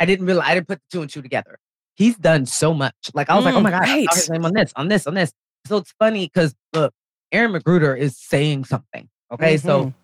I 0.00 0.06
didn't 0.06 0.26
realize, 0.26 0.48
I 0.48 0.54
didn't 0.54 0.66
put 0.68 0.78
the 0.80 0.84
two 0.96 1.02
and 1.02 1.10
two 1.10 1.22
together. 1.22 1.58
He's 1.94 2.16
done 2.16 2.46
so 2.46 2.74
much. 2.74 2.94
Like 3.14 3.30
I 3.30 3.36
was 3.36 3.44
like, 3.44 3.54
oh 3.54 3.60
Mm, 3.60 3.62
my 3.62 3.70
god, 3.70 3.82
I 3.84 4.04
saw 4.06 4.14
his 4.16 4.28
name 4.28 4.44
on 4.44 4.52
this, 4.54 4.72
on 4.74 4.88
this, 4.88 5.06
on 5.06 5.14
this. 5.14 5.32
So 5.66 5.76
it's 5.76 5.92
funny 6.00 6.26
because 6.26 6.54
look, 6.72 6.92
Aaron 7.30 7.52
McGruder 7.52 7.96
is 7.96 8.16
saying 8.18 8.64
something. 8.64 9.08
Okay, 9.30 9.56
so 9.56 9.86
Mhm. 9.86 9.94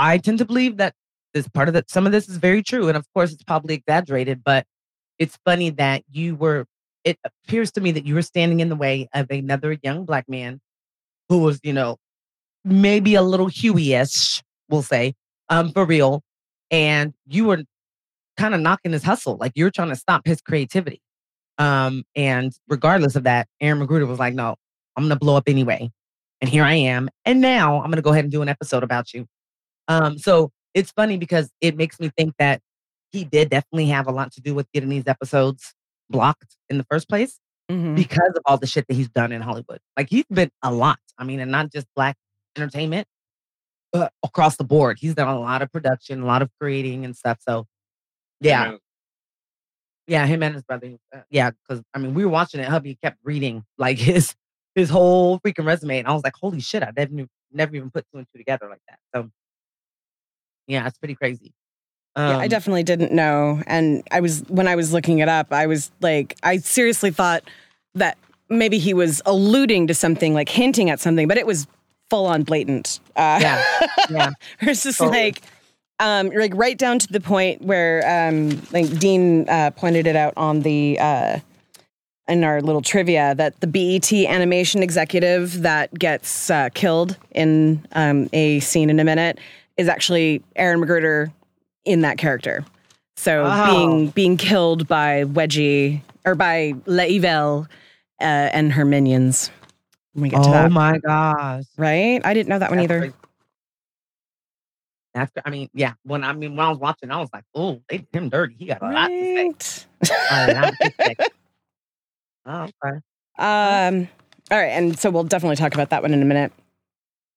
I 0.00 0.16
tend 0.18 0.38
to 0.38 0.46
believe 0.46 0.78
that 0.78 0.94
this 1.34 1.46
part 1.48 1.68
of 1.68 1.74
that 1.74 1.90
some 1.90 2.06
of 2.06 2.12
this 2.12 2.28
is 2.28 2.38
very 2.38 2.62
true, 2.62 2.88
and 2.88 2.96
of 2.96 3.06
course 3.14 3.32
it's 3.32 3.44
probably 3.44 3.74
exaggerated, 3.74 4.42
but 4.42 4.66
it's 5.18 5.38
funny 5.44 5.70
that 5.70 6.02
you 6.10 6.34
were. 6.34 6.66
It 7.04 7.18
appears 7.24 7.70
to 7.72 7.80
me 7.80 7.92
that 7.92 8.06
you 8.06 8.14
were 8.14 8.22
standing 8.22 8.60
in 8.60 8.68
the 8.68 8.76
way 8.76 9.08
of 9.14 9.30
another 9.30 9.76
young 9.82 10.04
black 10.04 10.28
man 10.28 10.60
who 11.28 11.38
was, 11.38 11.60
you 11.62 11.72
know, 11.72 11.96
maybe 12.64 13.14
a 13.14 13.22
little 13.22 13.46
Huey-ish, 13.46 14.42
we'll 14.68 14.82
say, 14.82 15.14
um, 15.48 15.72
for 15.72 15.86
real, 15.86 16.22
and 16.70 17.14
you 17.26 17.46
were 17.46 17.62
kind 18.36 18.54
of 18.54 18.60
knocking 18.60 18.92
his 18.92 19.02
hustle, 19.02 19.36
like 19.38 19.52
you 19.54 19.64
were 19.64 19.70
trying 19.70 19.88
to 19.88 19.96
stop 19.96 20.26
his 20.26 20.40
creativity. 20.40 21.00
Um, 21.58 22.04
and 22.16 22.52
regardless 22.68 23.16
of 23.16 23.24
that, 23.24 23.48
Aaron 23.60 23.86
McGruder 23.86 24.08
was 24.08 24.18
like, 24.18 24.34
"No, 24.34 24.56
I'm 24.96 25.04
gonna 25.04 25.16
blow 25.16 25.36
up 25.36 25.44
anyway." 25.46 25.90
And 26.40 26.48
here 26.48 26.64
I 26.64 26.74
am. 26.74 27.10
And 27.24 27.40
now 27.40 27.76
I'm 27.76 27.90
going 27.90 27.96
to 27.96 28.02
go 28.02 28.12
ahead 28.12 28.24
and 28.24 28.32
do 28.32 28.42
an 28.42 28.48
episode 28.48 28.82
about 28.82 29.12
you. 29.12 29.26
Um, 29.88 30.18
so 30.18 30.50
it's 30.74 30.90
funny 30.92 31.16
because 31.16 31.50
it 31.60 31.76
makes 31.76 31.98
me 32.00 32.10
think 32.16 32.34
that 32.38 32.60
he 33.12 33.24
did 33.24 33.50
definitely 33.50 33.86
have 33.86 34.06
a 34.06 34.12
lot 34.12 34.32
to 34.32 34.40
do 34.40 34.54
with 34.54 34.70
getting 34.72 34.88
these 34.88 35.06
episodes 35.06 35.74
blocked 36.08 36.56
in 36.68 36.78
the 36.78 36.84
first 36.90 37.08
place 37.08 37.38
Mhm. 37.70 37.96
because 37.96 38.30
of 38.36 38.42
all 38.46 38.56
the 38.56 38.66
shit 38.66 38.86
that 38.88 38.94
he's 38.94 39.08
done 39.08 39.32
in 39.32 39.42
Hollywood. 39.42 39.80
Like 39.96 40.08
he's 40.10 40.24
been 40.30 40.50
a 40.62 40.72
lot. 40.72 40.98
I 41.18 41.24
mean, 41.24 41.40
and 41.40 41.50
not 41.50 41.72
just 41.72 41.86
black 41.96 42.16
entertainment, 42.56 43.06
but 43.92 44.12
across 44.22 44.56
the 44.56 44.64
board. 44.64 44.98
He's 45.00 45.14
done 45.14 45.28
a 45.28 45.38
lot 45.40 45.62
of 45.62 45.72
production, 45.72 46.22
a 46.22 46.26
lot 46.26 46.42
of 46.42 46.50
creating 46.60 47.04
and 47.04 47.16
stuff. 47.16 47.38
So 47.40 47.66
yeah, 48.40 48.76
yeah, 50.06 50.26
him 50.26 50.42
and 50.42 50.54
his 50.54 50.64
brother. 50.64 50.96
Uh, 51.14 51.20
yeah, 51.30 51.50
because 51.50 51.82
I 51.94 51.98
mean, 51.98 52.14
we 52.14 52.24
were 52.24 52.30
watching 52.30 52.60
it. 52.60 52.68
Hubby 52.68 52.96
kept 53.02 53.18
reading 53.24 53.64
like 53.78 53.98
his 53.98 54.34
his 54.74 54.88
whole 54.90 55.40
freaking 55.40 55.66
resume, 55.66 55.98
and 55.98 56.08
I 56.08 56.12
was 56.12 56.22
like, 56.24 56.34
"Holy 56.40 56.60
shit!" 56.60 56.82
I 56.82 56.92
never 56.96 57.26
never 57.52 57.76
even 57.76 57.90
put 57.90 58.06
two 58.12 58.18
and 58.18 58.26
two 58.32 58.38
together 58.38 58.68
like 58.68 58.80
that. 58.88 58.98
So, 59.14 59.30
yeah, 60.70 60.86
it's 60.86 60.98
pretty 60.98 61.14
crazy. 61.14 61.52
yeah, 62.16 62.38
I 62.38 62.44
Um, 62.44 62.48
definitely 62.48 62.82
didn't 62.84 63.12
know. 63.12 63.62
And 63.66 64.02
I 64.10 64.20
was 64.20 64.42
when 64.48 64.66
I 64.68 64.76
was 64.76 64.92
looking 64.92 65.18
it 65.18 65.28
up, 65.28 65.52
I 65.52 65.66
was 65.66 65.90
like, 66.00 66.36
I 66.42 66.58
seriously 66.58 67.10
thought 67.10 67.42
that 67.94 68.16
maybe 68.48 68.78
he 68.78 68.94
was 68.94 69.20
alluding 69.26 69.86
to 69.88 69.94
something, 69.94 70.32
like 70.34 70.48
hinting 70.48 70.90
at 70.90 71.00
something, 71.00 71.28
but 71.28 71.36
it 71.38 71.46
was 71.46 71.66
full 72.08 72.26
on 72.26 72.42
blatant. 72.42 73.00
Uh, 73.16 73.38
Yeah, 73.40 73.62
yeah. 74.10 74.30
it's 74.60 74.82
just 74.82 74.98
Totally. 74.98 75.24
like, 75.24 75.42
um, 76.00 76.30
like 76.30 76.52
right 76.54 76.76
down 76.78 76.98
to 76.98 77.06
the 77.12 77.20
point 77.20 77.62
where, 77.62 78.02
um, 78.08 78.60
like 78.72 78.98
Dean 78.98 79.48
uh, 79.48 79.70
pointed 79.72 80.06
it 80.06 80.16
out 80.16 80.34
on 80.36 80.60
the 80.62 80.98
uh, 80.98 81.38
in 82.28 82.42
our 82.44 82.60
little 82.60 82.82
trivia 82.82 83.34
that 83.36 83.58
the 83.60 83.66
BET 83.66 84.12
animation 84.12 84.82
executive 84.82 85.62
that 85.62 85.92
gets 85.98 86.48
uh, 86.50 86.68
killed 86.74 87.16
in 87.32 87.84
um, 87.92 88.28
a 88.32 88.60
scene 88.60 88.88
in 88.90 88.98
a 89.00 89.04
minute 89.04 89.38
is 89.80 89.88
actually 89.88 90.42
Aaron 90.56 90.80
McGruder 90.80 91.32
in 91.84 92.02
that 92.02 92.18
character. 92.18 92.64
So 93.16 93.44
Wow. 93.44 93.66
being 93.66 94.08
being 94.10 94.36
killed 94.36 94.86
by 94.86 95.24
Wedgie 95.24 96.00
or 96.24 96.34
by 96.34 96.72
Leevil 96.86 97.66
uh, 98.20 98.24
and 98.24 98.72
her 98.72 98.84
minions. 98.84 99.50
When 100.12 100.22
we 100.24 100.28
get 100.28 100.42
to 100.42 100.64
oh 100.64 100.68
my 100.68 100.98
gosh, 100.98 101.64
right? 101.76 102.20
I 102.24 102.34
didn't 102.34 102.48
know 102.48 102.58
that 102.58 102.70
one 102.70 102.80
either. 102.80 102.98
crazy. 103.00 103.14
That's 105.14 105.32
I 105.44 105.50
mean, 105.50 105.68
yeah. 105.74 105.94
When 106.04 106.22
I 106.24 106.32
mean 106.32 106.56
when 106.56 106.66
I 106.66 106.70
was 106.70 106.78
watching, 106.78 107.10
I 107.10 107.18
was 107.18 107.28
like, 107.32 107.44
"Oh, 107.54 107.80
they 107.88 107.98
did 107.98 108.08
him 108.12 108.28
dirty. 108.28 108.54
He 108.58 108.66
got 108.66 108.82
a 108.82 108.90
lot 108.90 109.08
to 109.08 109.12
say." 109.12 109.44
Right. 109.44 109.86
A 110.30 110.76
to 110.80 110.92
say. 111.00 111.16
Oh, 112.46 112.62
okay. 112.84 112.96
Um, 113.38 114.08
all 114.50 114.58
right, 114.58 114.68
and 114.70 114.98
so 114.98 115.10
we'll 115.10 115.24
definitely 115.24 115.56
talk 115.56 115.74
about 115.74 115.90
that 115.90 116.02
one 116.02 116.12
in 116.14 116.22
a 116.22 116.24
minute. 116.24 116.52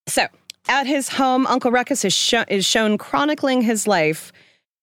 So, 0.08 0.28
at 0.68 0.88
his 0.88 1.10
home, 1.10 1.46
Uncle 1.48 1.72
Ruckus 1.72 2.06
is, 2.06 2.14
sho- 2.14 2.46
is 2.48 2.66
shown 2.66 2.98
chronicling 2.98 3.62
his 3.62 3.88
life 3.88 4.32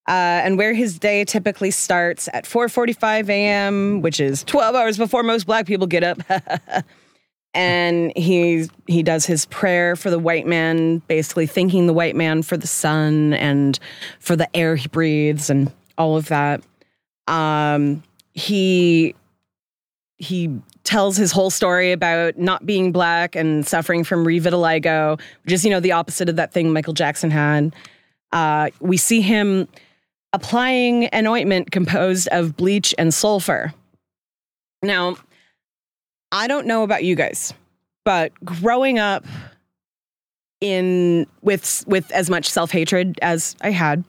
uh, 0.08 0.42
and 0.44 0.58
where 0.58 0.74
his 0.74 0.98
day 0.98 1.24
typically 1.24 1.70
starts 1.70 2.28
at 2.32 2.44
4:45 2.44 3.28
a.m., 3.28 4.02
which 4.02 4.18
is 4.18 4.42
12 4.44 4.74
hours 4.74 4.98
before 4.98 5.22
most 5.22 5.46
Black 5.46 5.66
people 5.66 5.86
get 5.86 6.02
up. 6.02 6.18
and 7.54 8.12
he 8.16 8.68
he 8.86 9.02
does 9.02 9.26
his 9.26 9.46
prayer 9.46 9.96
for 9.96 10.10
the 10.10 10.18
white 10.18 10.46
man, 10.46 10.98
basically 11.06 11.46
thanking 11.46 11.86
the 11.86 11.92
white 11.92 12.16
man 12.16 12.42
for 12.42 12.56
the 12.56 12.66
sun 12.66 13.34
and 13.34 13.78
for 14.18 14.36
the 14.36 14.48
air 14.56 14.74
he 14.74 14.88
breathes 14.88 15.48
and 15.50 15.72
all 15.96 16.16
of 16.16 16.26
that. 16.28 16.62
Um, 17.28 18.02
he 18.34 19.14
he 20.16 20.60
tells 20.90 21.16
his 21.16 21.30
whole 21.30 21.50
story 21.50 21.92
about 21.92 22.36
not 22.36 22.66
being 22.66 22.90
black 22.90 23.36
and 23.36 23.64
suffering 23.64 24.02
from 24.02 24.24
revitiligo, 24.24 25.20
which 25.44 25.52
is, 25.52 25.64
you 25.64 25.70
know, 25.70 25.78
the 25.78 25.92
opposite 25.92 26.28
of 26.28 26.34
that 26.34 26.52
thing 26.52 26.72
Michael 26.72 26.94
Jackson 26.94 27.30
had. 27.30 27.72
Uh, 28.32 28.70
we 28.80 28.96
see 28.96 29.20
him 29.20 29.68
applying 30.32 31.06
an 31.06 31.28
ointment 31.28 31.70
composed 31.70 32.26
of 32.32 32.56
bleach 32.56 32.92
and 32.98 33.14
sulfur. 33.14 33.72
Now, 34.82 35.16
I 36.32 36.48
don't 36.48 36.66
know 36.66 36.82
about 36.82 37.04
you 37.04 37.14
guys, 37.14 37.54
but 38.04 38.32
growing 38.44 38.98
up 38.98 39.24
in 40.60 41.24
with 41.40 41.84
with 41.86 42.10
as 42.10 42.28
much 42.28 42.50
self 42.50 42.72
hatred 42.72 43.16
as 43.22 43.54
I 43.60 43.70
had, 43.70 44.02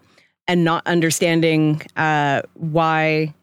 and 0.47 0.63
not 0.63 0.87
understanding 0.87 1.83
uh, 1.95 2.41
why 2.55 3.35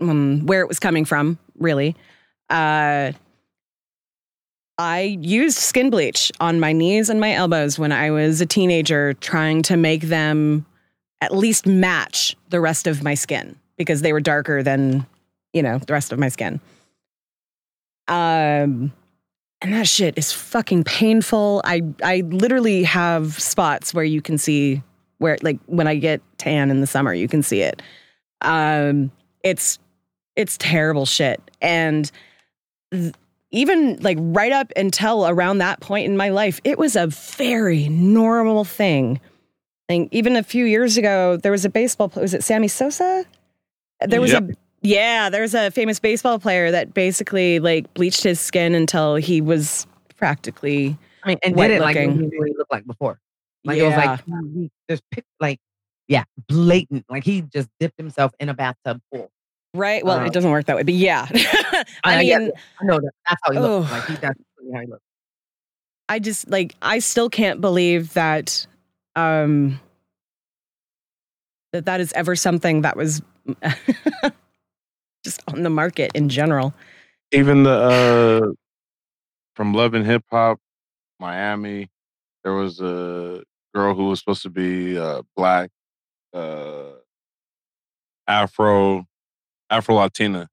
um, 0.00 0.46
where 0.46 0.60
it 0.60 0.68
was 0.68 0.78
coming 0.78 1.04
from, 1.04 1.40
really. 1.58 1.96
Uh, 2.50 3.12
I 4.78 5.18
used 5.20 5.56
skin 5.56 5.90
bleach 5.90 6.30
on 6.38 6.60
my 6.60 6.72
knees 6.72 7.08
and 7.08 7.20
my 7.20 7.32
elbows 7.32 7.78
when 7.78 7.92
I 7.92 8.10
was 8.10 8.40
a 8.40 8.46
teenager, 8.46 9.14
trying 9.14 9.62
to 9.62 9.76
make 9.76 10.02
them 10.02 10.66
at 11.20 11.34
least 11.34 11.66
match 11.66 12.36
the 12.50 12.60
rest 12.60 12.86
of 12.86 13.02
my 13.02 13.14
skin 13.14 13.56
because 13.78 14.02
they 14.02 14.12
were 14.12 14.20
darker 14.20 14.62
than, 14.62 15.06
you 15.52 15.62
know, 15.62 15.78
the 15.78 15.92
rest 15.92 16.12
of 16.12 16.18
my 16.18 16.28
skin. 16.28 16.60
Um, 18.08 18.92
and 19.62 19.72
that 19.72 19.88
shit 19.88 20.18
is 20.18 20.32
fucking 20.32 20.84
painful. 20.84 21.62
I 21.64 21.82
I 22.02 22.20
literally 22.20 22.84
have 22.84 23.40
spots 23.40 23.94
where 23.94 24.04
you 24.04 24.20
can 24.20 24.36
see 24.36 24.82
where 25.18 25.38
like 25.42 25.58
when 25.66 25.86
I 25.86 25.96
get 25.96 26.20
tan 26.38 26.70
in 26.70 26.80
the 26.80 26.86
summer, 26.86 27.14
you 27.14 27.28
can 27.28 27.42
see 27.42 27.62
it. 27.62 27.80
Um, 28.42 29.10
it's 29.42 29.78
it's 30.36 30.58
terrible 30.58 31.06
shit. 31.06 31.40
And 31.62 32.10
th- 32.92 33.14
even 33.52 33.96
like 34.02 34.18
right 34.20 34.52
up 34.52 34.72
until 34.76 35.26
around 35.26 35.58
that 35.58 35.80
point 35.80 36.06
in 36.06 36.16
my 36.16 36.28
life, 36.30 36.60
it 36.64 36.78
was 36.78 36.96
a 36.96 37.06
very 37.06 37.88
normal 37.88 38.64
thing. 38.64 39.20
And 39.88 40.08
even 40.12 40.34
a 40.36 40.42
few 40.42 40.64
years 40.64 40.96
ago, 40.96 41.36
there 41.36 41.52
was 41.52 41.64
a 41.64 41.68
baseball 41.70 42.08
player. 42.08 42.22
Was 42.22 42.34
it 42.34 42.42
Sammy 42.42 42.68
Sosa? 42.68 43.24
There 44.06 44.20
was 44.20 44.32
Yep. 44.32 44.42
a 44.50 44.54
yeah, 44.82 45.30
there's 45.30 45.54
a 45.54 45.70
famous 45.70 45.98
baseball 45.98 46.38
player 46.38 46.70
that 46.70 46.92
basically 46.92 47.58
like 47.60 47.92
bleached 47.94 48.22
his 48.22 48.38
skin 48.40 48.74
until 48.74 49.16
he 49.16 49.40
was 49.40 49.86
practically 50.16 50.96
I 51.24 51.28
mean, 51.28 51.38
and 51.44 51.56
White 51.56 51.68
did 51.68 51.76
it 51.78 51.80
like 51.80 51.96
looking. 51.96 52.12
he 52.12 52.26
knew 52.26 52.38
what 52.38 52.48
he 52.48 52.54
looked 52.56 52.72
like 52.72 52.86
before. 52.86 53.18
Like 53.64 53.78
it 53.78 53.82
was 53.84 53.96
like 53.96 54.24
he- 54.24 54.60
he 54.60 54.70
just 54.90 55.02
picked 55.10 55.28
like 55.40 55.58
yeah, 56.08 56.24
blatant. 56.48 57.04
Like 57.08 57.24
he 57.24 57.42
just 57.42 57.68
dipped 57.80 57.96
himself 57.98 58.32
in 58.38 58.48
a 58.48 58.54
bathtub 58.54 59.00
pool. 59.12 59.30
Right. 59.76 60.04
Well, 60.04 60.18
Uh, 60.20 60.24
it 60.26 60.32
doesn't 60.32 60.50
work 60.50 60.66
that 60.66 60.76
way, 60.76 60.82
but 60.82 60.94
yeah. 60.94 61.26
I 61.32 61.84
I 62.04 62.18
mean, 62.18 62.42
it. 62.42 62.54
I 62.80 62.84
know 62.84 62.96
that. 63.00 63.12
That's 63.28 63.40
how 63.44 63.52
he 63.52 63.58
looked. 63.58 63.86
Ugh. 63.86 63.92
Like 63.92 64.06
he 64.06 64.14
that's 64.16 64.40
how 64.72 64.80
he 64.80 64.86
looked. 64.86 65.02
I 66.08 66.18
just 66.18 66.48
like 66.50 66.74
I 66.82 66.98
still 67.00 67.28
can't 67.28 67.60
believe 67.60 68.12
that 68.14 68.66
um 69.16 69.80
that 71.72 71.84
that 71.86 72.00
is 72.00 72.12
ever 72.12 72.36
something 72.36 72.82
that 72.82 72.96
was 72.96 73.22
just 75.24 75.42
on 75.48 75.62
the 75.62 75.70
market 75.70 76.12
in 76.14 76.28
general. 76.28 76.74
Even 77.32 77.64
the 77.64 77.70
uh 77.70 78.52
from 79.54 79.72
Love 79.74 79.94
and 79.94 80.06
Hip 80.06 80.22
Hop, 80.30 80.58
Miami, 81.18 81.90
there 82.44 82.52
was 82.52 82.80
a 82.80 83.42
girl 83.74 83.94
who 83.94 84.08
was 84.08 84.20
supposed 84.20 84.42
to 84.42 84.50
be 84.50 84.96
uh 84.98 85.22
black, 85.34 85.70
uh 86.32 86.92
Afro 88.28 89.06
Afro 89.70 89.96
Latina. 89.96 90.48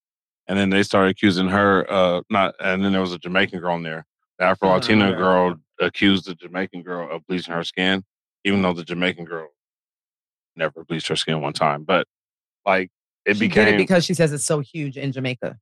And 0.47 0.57
then 0.59 0.69
they 0.69 0.83
started 0.83 1.11
accusing 1.11 1.47
her 1.47 1.89
uh 1.89 2.21
not 2.29 2.55
and 2.59 2.83
then 2.83 2.91
there 2.91 3.01
was 3.01 3.13
a 3.13 3.19
Jamaican 3.19 3.59
girl 3.59 3.75
in 3.75 3.83
there. 3.83 4.05
The 4.39 4.45
Afro 4.45 4.69
Latina 4.69 5.13
Oh. 5.13 5.17
girl 5.17 5.55
accused 5.79 6.25
the 6.25 6.35
Jamaican 6.35 6.83
girl 6.83 7.09
of 7.13 7.25
bleaching 7.27 7.53
her 7.53 7.63
skin, 7.63 8.03
even 8.43 8.61
though 8.61 8.73
the 8.73 8.83
Jamaican 8.83 9.25
girl 9.25 9.49
never 10.55 10.83
bleached 10.83 11.07
her 11.07 11.15
skin 11.15 11.41
one 11.41 11.53
time. 11.53 11.83
But 11.83 12.07
like 12.65 12.89
it 13.25 13.35
she 13.35 13.47
became 13.47 13.65
did 13.65 13.73
it 13.75 13.77
because 13.77 14.03
she 14.05 14.13
says 14.13 14.33
it's 14.33 14.45
so 14.45 14.59
huge 14.59 14.97
in 14.97 15.11
Jamaica. 15.11 15.57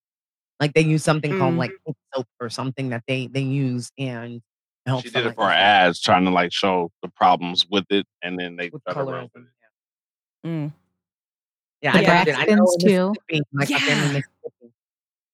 Like 0.59 0.73
they 0.73 0.81
use 0.81 1.03
something 1.03 1.33
called 1.33 1.55
Mm. 1.55 1.59
like 1.59 1.71
soap 2.15 2.27
or 2.39 2.49
something 2.49 2.89
that 2.89 3.03
they 3.07 3.27
they 3.27 3.41
use, 3.41 3.91
and 3.97 4.41
helps 4.85 5.03
She 5.03 5.09
them, 5.09 5.23
did 5.23 5.31
it 5.31 5.35
for 5.35 5.45
her 5.45 5.51
ads, 5.51 5.99
trying 6.01 6.25
to 6.25 6.31
like 6.31 6.51
show 6.53 6.91
the 7.01 7.09
problems 7.09 7.65
with 7.69 7.85
it, 7.89 8.05
and 8.21 8.39
then 8.39 8.55
they 8.55 8.69
with 8.71 8.83
try 8.83 8.93
to 8.93 9.03
run 9.03 9.29
with 9.33 9.43
it. 9.43 10.47
Mm. 10.47 10.73
Yeah, 11.81 11.93
The 11.93 12.07
I 12.07 12.15
loved. 12.17 12.29
I 12.29 12.45
Braxtons, 12.45 12.79
too. 12.79 13.13
Like 13.53 13.69
Yeah. 13.69 14.19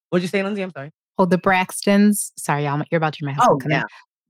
What'd 0.09 0.23
you 0.23 0.27
say, 0.29 0.41
Lindsay? 0.43 0.61
I'm 0.61 0.71
sorry. 0.71 0.91
Oh, 1.17 1.25
the 1.25 1.37
Braxtons. 1.37 2.31
Sorry, 2.37 2.63
y'all, 2.65 2.81
you're 2.91 2.97
about 2.97 3.13
to 3.13 3.19
hear 3.19 3.27
my 3.29 3.33
husband 3.33 3.61
Oh, 3.63 3.65
in. 3.65 3.71
yeah. 3.71 3.83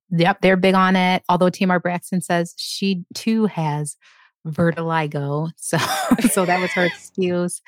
Yep, 0.09 0.41
they're 0.41 0.55
big 0.57 0.73
on 0.73 0.95
it. 0.95 1.21
Although 1.29 1.49
Tamar 1.49 1.79
Braxton 1.79 2.21
says 2.21 2.53
she 2.57 3.03
too 3.13 3.45
has 3.47 3.97
vertigo, 4.45 5.49
so 5.57 5.77
so 6.31 6.45
that 6.45 6.59
was 6.61 6.71
her 6.71 6.85
excuse. 6.93 7.61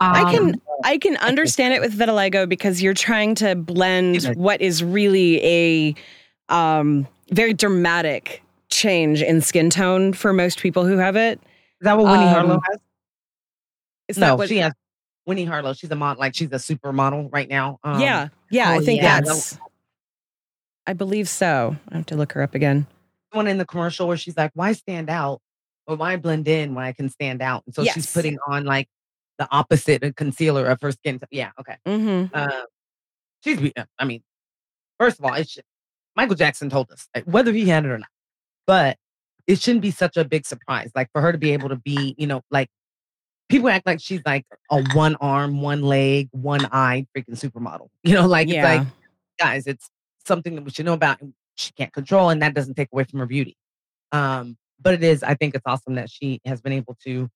I 0.00 0.22
Um, 0.22 0.30
can 0.32 0.60
I 0.84 0.98
can 0.98 1.16
understand 1.18 1.74
it 1.74 1.80
with 1.80 1.96
vitiligo 1.96 2.48
because 2.48 2.82
you're 2.82 2.94
trying 2.94 3.34
to 3.36 3.54
blend 3.54 4.24
what 4.36 4.60
is 4.60 4.82
really 4.82 5.44
a 5.44 5.94
um, 6.48 7.06
very 7.30 7.52
dramatic 7.54 8.42
change 8.70 9.22
in 9.22 9.40
skin 9.42 9.68
tone 9.70 10.12
for 10.14 10.32
most 10.32 10.58
people 10.60 10.86
who 10.86 10.96
have 10.96 11.14
it. 11.14 11.38
Is 11.80 11.84
that 11.84 11.96
what 11.98 12.06
Winnie 12.10 12.26
Harlow 12.26 12.54
Um, 12.54 12.60
has? 12.70 12.80
Is 14.12 14.18
no, 14.18 14.26
that 14.28 14.38
what 14.38 14.48
she 14.48 14.58
has 14.58 14.72
Winnie 15.26 15.44
Harlow. 15.44 15.72
She's 15.72 15.90
a 15.90 15.94
mod, 15.96 16.18
like 16.18 16.34
she's 16.34 16.50
a 16.52 16.56
supermodel 16.56 17.28
right 17.32 17.48
now. 17.48 17.78
Um, 17.82 18.00
yeah, 18.00 18.28
yeah, 18.50 18.70
I 18.70 18.76
oh, 18.76 18.80
think 18.80 19.02
yeah. 19.02 19.20
that's. 19.20 19.58
I 20.86 20.92
believe 20.94 21.28
so. 21.28 21.76
I 21.90 21.96
have 21.98 22.06
to 22.06 22.16
look 22.16 22.32
her 22.32 22.42
up 22.42 22.54
again. 22.54 22.86
one 23.32 23.46
in 23.46 23.56
the 23.58 23.64
commercial 23.64 24.08
where 24.08 24.16
she's 24.16 24.36
like, 24.36 24.50
"Why 24.54 24.72
stand 24.72 25.08
out, 25.08 25.40
or 25.86 25.96
why 25.96 26.16
blend 26.16 26.48
in 26.48 26.74
when 26.74 26.84
I 26.84 26.92
can 26.92 27.08
stand 27.08 27.40
out?" 27.40 27.62
And 27.66 27.74
so 27.74 27.82
Yes. 27.82 27.94
she's 27.94 28.12
putting 28.12 28.38
on 28.46 28.64
like 28.64 28.88
the 29.38 29.48
opposite 29.50 30.02
of 30.02 30.14
concealer 30.16 30.66
of 30.66 30.80
her 30.82 30.92
skin. 30.92 31.18
t- 31.18 31.26
Yeah, 31.30 31.50
okay. 31.60 31.76
Mm-hmm. 31.86 32.34
Uh, 32.34 32.62
she's. 33.44 33.60
be- 33.60 33.72
I 33.98 34.04
mean, 34.04 34.22
first 34.98 35.18
of 35.18 35.24
all, 35.24 35.34
it's 35.34 35.56
Michael 36.16 36.34
Jackson 36.34 36.68
told 36.68 36.90
us 36.90 37.08
like, 37.14 37.24
whether 37.24 37.52
he 37.52 37.68
had 37.68 37.84
it 37.84 37.90
or 37.90 37.98
not, 37.98 38.08
but 38.66 38.98
it 39.46 39.60
shouldn't 39.60 39.82
be 39.82 39.90
such 39.90 40.16
a 40.16 40.24
big 40.24 40.44
surprise. 40.46 40.90
Like 40.94 41.08
for 41.12 41.20
her 41.20 41.32
to 41.32 41.38
be 41.38 41.52
able 41.52 41.68
to 41.70 41.76
be, 41.76 42.14
you 42.18 42.26
know, 42.26 42.42
like 42.50 42.68
people 43.52 43.68
act 43.68 43.86
like 43.86 44.00
she's 44.00 44.20
like 44.26 44.44
a 44.70 44.82
one 44.94 45.14
arm, 45.20 45.60
one 45.60 45.82
leg, 45.82 46.28
one 46.32 46.66
eye 46.72 47.06
freaking 47.16 47.38
supermodel. 47.38 47.88
You 48.02 48.14
know, 48.14 48.26
like 48.26 48.48
Yeah. 48.48 48.54
it's 48.56 48.64
like 48.84 48.88
guys, 49.38 49.66
it's 49.66 49.88
something 50.26 50.54
that 50.56 50.62
we 50.64 50.70
should 50.70 50.86
know 50.86 50.92
about 50.94 51.20
and 51.20 51.32
she 51.54 51.70
can't 51.72 51.92
control, 51.92 52.30
and 52.30 52.42
that 52.42 52.54
doesn't 52.54 52.74
take 52.74 52.88
away 52.92 53.04
from 53.04 53.20
her 53.20 53.26
beauty. 53.26 53.56
Um, 54.10 54.56
but 54.80 54.94
it 54.94 55.04
is, 55.04 55.22
I 55.22 55.34
think 55.34 55.54
it's 55.54 55.62
awesome 55.66 55.94
that 55.94 56.10
she 56.10 56.40
has 56.44 56.60
been 56.60 56.72
able 56.72 56.96
to, 57.04 57.28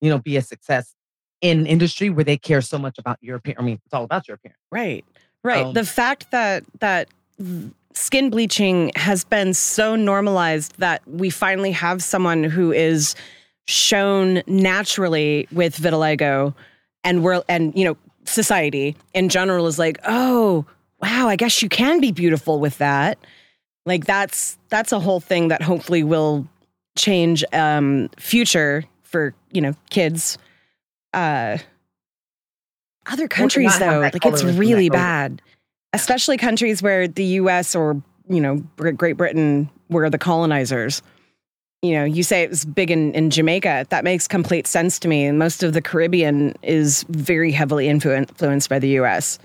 you 0.00 0.10
know, 0.10 0.18
be 0.18 0.36
a 0.36 0.42
success 0.42 0.94
in 1.40 1.66
industry 1.66 2.10
where 2.10 2.24
they 2.24 2.36
care 2.36 2.60
so 2.62 2.78
much 2.78 2.98
about 2.98 3.18
your 3.20 3.36
appearance. 3.36 3.60
I 3.60 3.64
mean, 3.64 3.78
it's 3.84 3.94
all 3.94 4.02
about 4.04 4.26
your 4.26 4.34
appearance. 4.36 4.58
Right. 4.72 5.04
Right. 5.44 5.66
Um, 5.66 5.74
the 5.74 5.84
fact 5.84 6.30
that 6.32 6.64
that 6.80 7.08
skin 7.94 8.30
bleaching 8.30 8.90
has 8.96 9.24
been 9.24 9.54
so 9.54 9.94
normalized 9.94 10.78
that 10.78 11.06
we 11.06 11.30
finally 11.30 11.70
have 11.72 12.02
someone 12.02 12.42
who 12.42 12.72
is 12.72 13.14
shown 13.68 14.42
naturally 14.46 15.46
with 15.52 15.76
vitiligo 15.76 16.54
and 17.04 17.22
we're 17.22 17.42
and 17.50 17.76
you 17.76 17.84
know 17.84 17.96
society 18.24 18.96
in 19.12 19.28
general 19.28 19.66
is 19.66 19.78
like, 19.78 19.98
"Oh, 20.04 20.64
wow, 21.02 21.28
I 21.28 21.36
guess 21.36 21.62
you 21.62 21.68
can 21.68 22.00
be 22.00 22.10
beautiful 22.10 22.60
with 22.60 22.78
that." 22.78 23.18
Like 23.84 24.06
that's 24.06 24.56
that's 24.70 24.90
a 24.92 24.98
whole 24.98 25.20
thing 25.20 25.48
that 25.48 25.60
hopefully 25.62 26.02
will 26.02 26.48
change 26.96 27.44
um 27.52 28.08
future 28.18 28.84
for, 29.02 29.34
you 29.52 29.60
know, 29.60 29.74
kids. 29.90 30.38
Uh 31.12 31.58
other 33.06 33.28
countries 33.28 33.78
though, 33.78 34.00
like 34.00 34.24
it's 34.24 34.44
really 34.44 34.88
bad. 34.90 35.42
Especially 35.92 36.36
countries 36.36 36.82
where 36.82 37.06
the 37.06 37.24
US 37.24 37.74
or, 37.74 38.02
you 38.28 38.40
know, 38.40 38.56
Great 38.76 39.16
Britain 39.16 39.70
were 39.88 40.08
the 40.10 40.18
colonizers. 40.18 41.02
You 41.82 41.92
know, 41.92 42.04
you 42.04 42.24
say 42.24 42.42
it 42.42 42.50
was 42.50 42.64
big 42.64 42.90
in, 42.90 43.12
in 43.14 43.30
Jamaica. 43.30 43.86
That 43.90 44.02
makes 44.02 44.26
complete 44.26 44.66
sense 44.66 44.98
to 45.00 45.08
me. 45.08 45.24
And 45.24 45.38
most 45.38 45.62
of 45.62 45.74
the 45.74 45.80
Caribbean 45.80 46.54
is 46.62 47.04
very 47.08 47.52
heavily 47.52 47.86
influ- 47.86 48.16
influenced 48.16 48.68
by 48.68 48.80
the 48.80 48.88
US. 49.00 49.38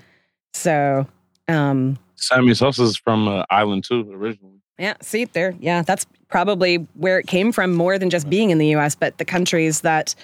So, 0.52 1.06
um, 1.46 1.96
Sammy 2.16 2.54
Sosa 2.54 2.82
is 2.82 2.96
from 2.96 3.28
uh, 3.28 3.44
Island 3.50 3.84
too, 3.84 4.10
originally. 4.12 4.60
yeah, 4.78 4.94
see 5.00 5.26
there. 5.26 5.54
Yeah, 5.60 5.82
that's 5.82 6.06
probably 6.28 6.76
where 6.94 7.18
it 7.18 7.26
came 7.26 7.52
from 7.52 7.72
more 7.74 7.98
than 7.98 8.10
just 8.10 8.28
being 8.28 8.50
in 8.50 8.58
the 8.58 8.74
US, 8.76 8.94
but 8.94 9.18
the 9.18 9.24
countries 9.24 9.82
that 9.82 10.14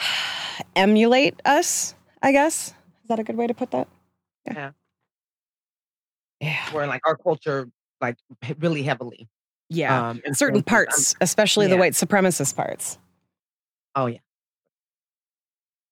emulate 0.76 1.40
us, 1.44 1.94
I 2.22 2.32
guess. 2.32 2.68
Is 2.68 3.08
that 3.08 3.18
a 3.18 3.24
good 3.24 3.36
way 3.36 3.46
to 3.46 3.54
put 3.54 3.70
that? 3.70 3.86
Yeah. 4.46 4.70
Yeah. 6.40 6.70
Where 6.72 6.86
like 6.86 7.02
our 7.06 7.16
culture, 7.16 7.68
like 8.00 8.16
really 8.58 8.82
heavily. 8.82 9.28
Yeah. 9.70 10.10
Um, 10.10 10.20
Certain 10.32 10.62
parts, 10.62 11.14
especially 11.20 11.66
the 11.68 11.76
white 11.76 11.92
supremacist 11.94 12.54
parts. 12.56 12.98
Oh 13.94 14.06
yeah, 14.06 14.18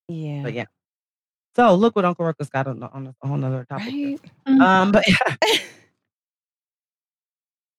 Yeah. 0.09 0.43
but 0.43 0.53
yeah. 0.53 0.65
So 1.57 1.75
look 1.75 1.97
what 1.97 2.05
Uncle 2.05 2.25
Ruckus 2.27 2.49
got 2.51 2.67
on, 2.67 2.83
on 2.83 3.15
a 3.23 3.27
whole 3.27 3.37
nother 3.37 3.65
topic. 3.69 4.21
Right. 4.47 4.61
Um, 4.61 4.93
but 4.93 5.05
yeah, 5.09 5.37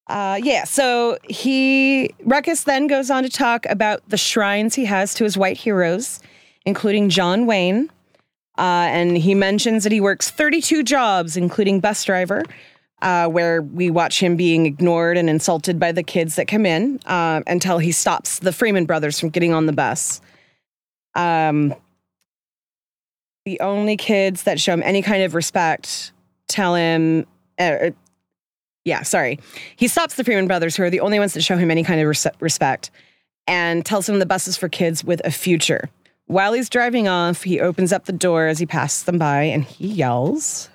Uh, 0.08 0.40
yeah, 0.42 0.64
so 0.64 1.16
he 1.28 2.10
Ruckus 2.24 2.64
then 2.64 2.88
goes 2.88 3.10
on 3.10 3.22
to 3.22 3.28
talk 3.28 3.64
about 3.66 4.02
the 4.08 4.16
shrines 4.16 4.74
he 4.74 4.84
has 4.86 5.14
to 5.14 5.22
his 5.24 5.36
white 5.38 5.56
heroes, 5.56 6.18
including 6.66 7.10
John 7.10 7.46
Wayne. 7.46 7.88
Uh, 8.58 8.90
and 8.90 9.16
he 9.16 9.36
mentions 9.36 9.84
that 9.84 9.92
he 9.92 10.00
works 10.00 10.28
32 10.28 10.82
jobs, 10.82 11.36
including 11.36 11.78
bus 11.78 12.02
driver, 12.04 12.42
uh, 13.02 13.26
where 13.28 13.62
we 13.62 13.90
watch 13.90 14.20
him 14.20 14.36
being 14.36 14.66
ignored 14.66 15.16
and 15.16 15.30
insulted 15.30 15.78
by 15.78 15.92
the 15.92 16.02
kids 16.02 16.36
that 16.36 16.48
come 16.48 16.66
in 16.66 17.00
uh, 17.06 17.42
until 17.46 17.78
he 17.78 17.92
stops 17.92 18.38
the 18.40 18.52
Freeman 18.52 18.84
brothers 18.86 19.18
from 19.18 19.30
getting 19.30 19.52
on 19.52 19.66
the 19.66 19.72
bus. 19.72 20.20
Um, 21.14 21.74
the 23.44 23.60
only 23.60 23.96
kids 23.96 24.42
that 24.44 24.60
show 24.60 24.74
him 24.74 24.82
any 24.84 25.02
kind 25.02 25.22
of 25.22 25.34
respect 25.34 26.12
tell 26.46 26.74
him, 26.74 27.26
uh, 27.58 27.90
yeah, 28.84 29.02
sorry. 29.02 29.38
He 29.76 29.88
stops 29.88 30.14
the 30.14 30.24
Freeman 30.24 30.46
brothers, 30.46 30.76
who 30.76 30.82
are 30.82 30.90
the 30.90 31.00
only 31.00 31.18
ones 31.18 31.34
that 31.34 31.42
show 31.42 31.56
him 31.56 31.70
any 31.70 31.84
kind 31.84 32.00
of 32.00 32.08
res- 32.08 32.26
respect, 32.40 32.90
and 33.46 33.84
tells 33.84 34.08
him 34.08 34.18
the 34.18 34.26
bus 34.26 34.46
is 34.46 34.56
for 34.56 34.68
kids 34.68 35.02
with 35.02 35.20
a 35.24 35.30
future. 35.30 35.88
While 36.26 36.52
he's 36.52 36.68
driving 36.68 37.08
off, 37.08 37.42
he 37.42 37.60
opens 37.60 37.92
up 37.92 38.04
the 38.04 38.12
door 38.12 38.46
as 38.46 38.58
he 38.60 38.66
passes 38.66 39.02
them 39.04 39.18
by 39.18 39.42
and 39.42 39.64
he 39.64 39.88
yells, 39.88 40.68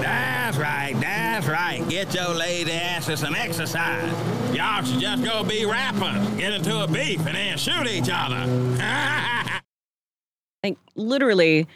That's 0.00 0.56
right, 0.56 0.94
that's 0.98 1.46
right. 1.46 1.89
Get 2.00 2.14
your 2.14 2.34
lazy 2.34 2.72
asses 2.72 3.20
some 3.20 3.34
exercise. 3.34 4.10
Y'all 4.56 4.82
should 4.82 5.00
just 5.00 5.22
go 5.22 5.44
be 5.44 5.66
rapping, 5.66 6.38
get 6.38 6.54
into 6.54 6.82
a 6.82 6.86
beef, 6.86 7.18
and 7.26 7.34
then 7.36 7.58
shoot 7.58 7.86
each 7.86 8.08
other. 8.10 8.46
like, 10.64 10.78
literally, 10.94 11.66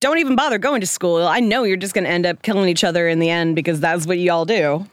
don't 0.00 0.16
even 0.16 0.34
bother 0.34 0.56
going 0.56 0.80
to 0.80 0.86
school. 0.86 1.26
I 1.26 1.40
know 1.40 1.64
you're 1.64 1.76
just 1.76 1.92
going 1.92 2.04
to 2.04 2.10
end 2.10 2.24
up 2.24 2.40
killing 2.40 2.70
each 2.70 2.84
other 2.84 3.06
in 3.06 3.18
the 3.18 3.28
end 3.28 3.54
because 3.54 3.78
that's 3.78 4.06
what 4.06 4.16
you 4.16 4.32
all 4.32 4.46
do. 4.46 4.86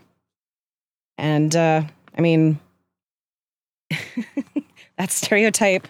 And, 1.17 1.55
uh, 1.55 1.83
I 2.17 2.19
mean, 2.21 2.59
that 4.97 5.11
stereotype, 5.11 5.87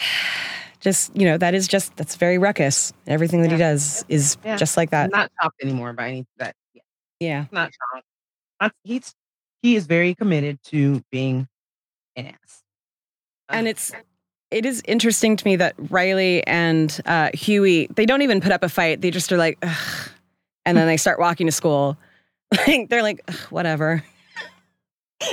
just, 0.80 1.16
you 1.16 1.26
know, 1.26 1.38
that 1.38 1.54
is 1.54 1.68
just, 1.68 1.94
that's 1.96 2.16
very 2.16 2.38
ruckus. 2.38 2.92
Everything 3.06 3.42
that 3.42 3.52
he 3.52 3.56
does 3.56 4.04
is 4.08 4.36
Yeah. 4.44 4.56
just 4.56 4.76
like 4.76 4.90
that. 4.90 5.12
not 5.12 5.30
chopped 5.40 5.62
anymore 5.62 5.92
by 5.92 6.08
any 6.08 6.26
that. 6.38 6.56
Yeah, 7.20 7.46
not. 7.52 7.70
Not, 8.60 8.72
he's 8.84 9.14
he 9.62 9.76
is 9.76 9.86
very 9.86 10.14
committed 10.14 10.58
to 10.64 11.02
being 11.10 11.48
an 12.16 12.26
ass. 12.26 12.62
and 13.48 13.66
it's 13.68 13.92
it 14.50 14.64
is 14.64 14.82
interesting 14.86 15.36
to 15.36 15.44
me 15.44 15.56
that 15.56 15.74
Riley 15.90 16.46
and 16.46 17.00
uh, 17.06 17.30
Huey 17.34 17.88
they 17.94 18.06
don't 18.06 18.22
even 18.22 18.40
put 18.40 18.52
up 18.52 18.62
a 18.62 18.68
fight. 18.68 19.00
They 19.00 19.10
just 19.10 19.30
are 19.32 19.36
like, 19.36 19.58
Ugh. 19.62 20.10
and 20.64 20.76
then 20.76 20.86
they 20.86 20.96
start 20.96 21.18
walking 21.18 21.46
to 21.46 21.52
school. 21.52 21.96
Like 22.66 22.88
they're 22.88 23.02
like, 23.02 23.20
"Ugh, 23.28 23.36
whatever. 23.50 24.02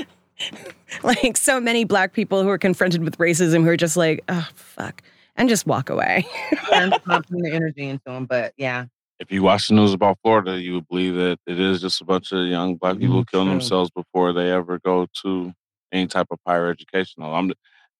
like 1.03 1.37
so 1.37 1.59
many 1.61 1.85
black 1.85 2.11
people 2.13 2.43
who 2.43 2.49
are 2.49 2.57
confronted 2.57 3.03
with 3.03 3.17
racism 3.17 3.63
who 3.63 3.69
are 3.69 3.77
just 3.77 3.95
like, 3.95 4.23
oh 4.27 4.47
fuck, 4.55 5.01
and 5.37 5.47
just 5.47 5.65
walk 5.65 5.89
away. 5.89 6.25
and 6.73 6.91
not 7.07 7.25
putting 7.27 7.43
the 7.43 7.51
energy 7.53 7.87
into 7.87 8.11
him, 8.11 8.25
but 8.25 8.53
yeah, 8.57 8.85
If 9.19 9.31
you 9.31 9.43
watch 9.43 9.69
the 9.69 9.75
news 9.75 9.93
about 9.93 10.17
Florida, 10.21 10.59
you 10.59 10.73
would 10.73 10.87
believe 10.89 11.15
that 11.15 11.39
it 11.47 11.59
is 11.59 11.81
just 11.81 12.01
a 12.01 12.05
bunch 12.05 12.31
of 12.33 12.47
young 12.47 12.75
black 12.75 12.97
people 12.97 13.21
Mhm, 13.23 13.27
killing 13.31 13.47
themselves 13.49 13.89
before 13.91 14.33
they 14.33 14.51
ever 14.51 14.79
go 14.79 15.07
to 15.23 15.53
any 15.91 16.07
type 16.07 16.27
of 16.31 16.39
higher 16.45 16.69
education. 16.69 17.23
I'm, 17.23 17.53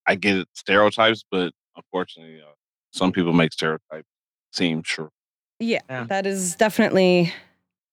I 0.05 0.16
get 0.16 0.39
it, 0.39 0.47
stereotypes, 0.53 1.24
but 1.32 1.53
unfortunately, 1.78 2.41
uh, 2.41 2.51
some 2.91 3.11
people 3.13 3.32
make 3.32 3.53
stereotypes 3.53 4.07
seem 4.51 4.82
true. 4.82 5.09
Yeah, 5.59 5.80
Yeah. 5.89 6.05
that 6.09 6.26
is 6.26 6.55
definitely 6.55 7.32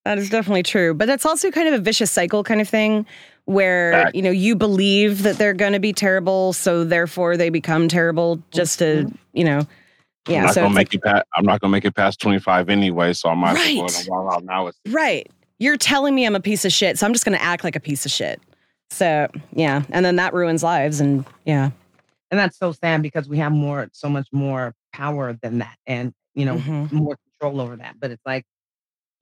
that 0.04 0.18
is 0.18 0.28
definitely 0.28 0.64
true. 0.64 0.92
But 0.94 1.06
that's 1.06 1.24
also 1.24 1.52
kind 1.52 1.68
of 1.68 1.74
a 1.74 1.78
vicious 1.78 2.10
cycle 2.10 2.42
kind 2.42 2.60
of 2.60 2.68
thing 2.68 3.06
where, 3.44 3.92
Fact. 3.92 4.16
you 4.16 4.22
know, 4.22 4.32
you 4.32 4.56
believe 4.56 5.22
that 5.22 5.38
they're 5.38 5.52
going 5.54 5.74
to 5.74 5.78
be 5.80 5.92
terrible, 5.92 6.52
so 6.52 6.82
therefore 6.82 7.36
they 7.36 7.50
become 7.50 7.86
terrible 7.86 8.42
just 8.50 8.80
to, 8.80 9.08
you 9.32 9.44
know. 9.44 9.64
I'm 10.28 10.42
not 10.44 10.54
so 10.54 10.62
gonna 10.62 10.74
make 10.74 10.88
like, 10.88 10.94
it 10.94 11.02
past. 11.02 11.24
I'm 11.36 11.44
not 11.44 11.60
gonna 11.60 11.72
make 11.72 11.84
it 11.84 11.94
past 11.94 12.20
25 12.20 12.68
anyway, 12.68 13.12
so 13.12 13.28
I 13.28 13.34
might 13.34 13.52
as 13.52 13.56
well 13.58 13.74
go 13.76 13.82
Right. 13.82 13.90
ahead 13.92 14.06
and 14.06 14.08
walk 14.24 14.34
out 14.34 14.44
now. 14.44 14.66
It's 14.68 14.78
right. 14.88 15.28
you're 15.58 15.76
telling 15.76 16.14
me 16.14 16.24
I'm 16.26 16.34
a 16.36 16.40
piece 16.40 16.64
of 16.64 16.72
shit, 16.72 16.98
so 16.98 17.06
I'm 17.06 17.12
just 17.12 17.24
going 17.24 17.36
to 17.38 17.42
act 17.42 17.62
like 17.62 17.76
a 17.76 17.80
piece 17.80 18.04
of 18.04 18.10
shit. 18.10 18.40
So 18.90 19.28
yeah, 19.52 19.82
and 19.90 20.04
then 20.04 20.16
that 20.16 20.34
ruins 20.34 20.62
lives, 20.62 21.00
and 21.00 21.24
yeah, 21.44 21.70
and 22.30 22.38
that's 22.40 22.58
so 22.58 22.72
sad 22.72 23.00
because 23.02 23.28
we 23.28 23.38
have 23.38 23.52
more, 23.52 23.88
so 23.92 24.08
much 24.08 24.26
more 24.32 24.74
power 24.92 25.32
than 25.42 25.58
that, 25.58 25.76
and 25.86 26.12
you 26.34 26.44
know, 26.44 26.56
Mhm. 26.58 26.90
more 26.92 27.16
control 27.30 27.60
over 27.60 27.76
that. 27.76 27.96
But 28.00 28.10
it's 28.10 28.22
like, 28.26 28.44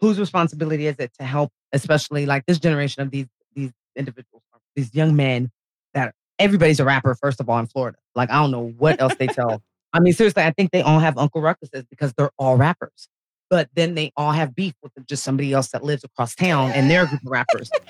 whose 0.00 0.18
responsibility 0.18 0.86
is 0.86 0.96
it 0.98 1.12
to 1.18 1.24
help, 1.26 1.50
especially 1.72 2.24
like 2.26 2.44
this 2.46 2.58
generation 2.58 3.02
of 3.02 3.10
these 3.10 3.26
these 3.54 3.72
individuals, 3.96 4.42
these 4.76 4.94
young 4.94 5.14
men 5.16 5.50
that 5.94 6.14
everybody's 6.38 6.80
a 6.80 6.84
rapper. 6.84 7.14
First 7.14 7.40
of 7.40 7.48
all, 7.48 7.58
in 7.58 7.66
Florida, 7.66 7.98
like 8.14 8.30
I 8.30 8.34
don't 8.36 8.50
know 8.50 8.68
what 8.78 9.00
else 9.00 9.14
they 9.18 9.26
tell. 9.28 9.62
I 9.92 10.00
mean, 10.00 10.12
seriously, 10.12 10.42
I 10.42 10.50
think 10.52 10.70
they 10.70 10.82
all 10.82 11.00
have 11.00 11.18
Uncle 11.18 11.40
Ruckuses 11.42 11.84
because 11.90 12.12
they're 12.14 12.30
all 12.38 12.56
rappers. 12.56 13.08
But 13.48 13.68
then 13.74 13.94
they 13.96 14.12
all 14.16 14.30
have 14.32 14.54
beef 14.54 14.74
with 14.82 14.92
just 15.06 15.24
somebody 15.24 15.52
else 15.52 15.68
that 15.70 15.82
lives 15.82 16.04
across 16.04 16.34
town 16.36 16.70
and 16.70 16.88
they're 16.90 17.02
a 17.04 17.06
group 17.06 17.22
of 17.22 17.30
rappers. 17.30 17.70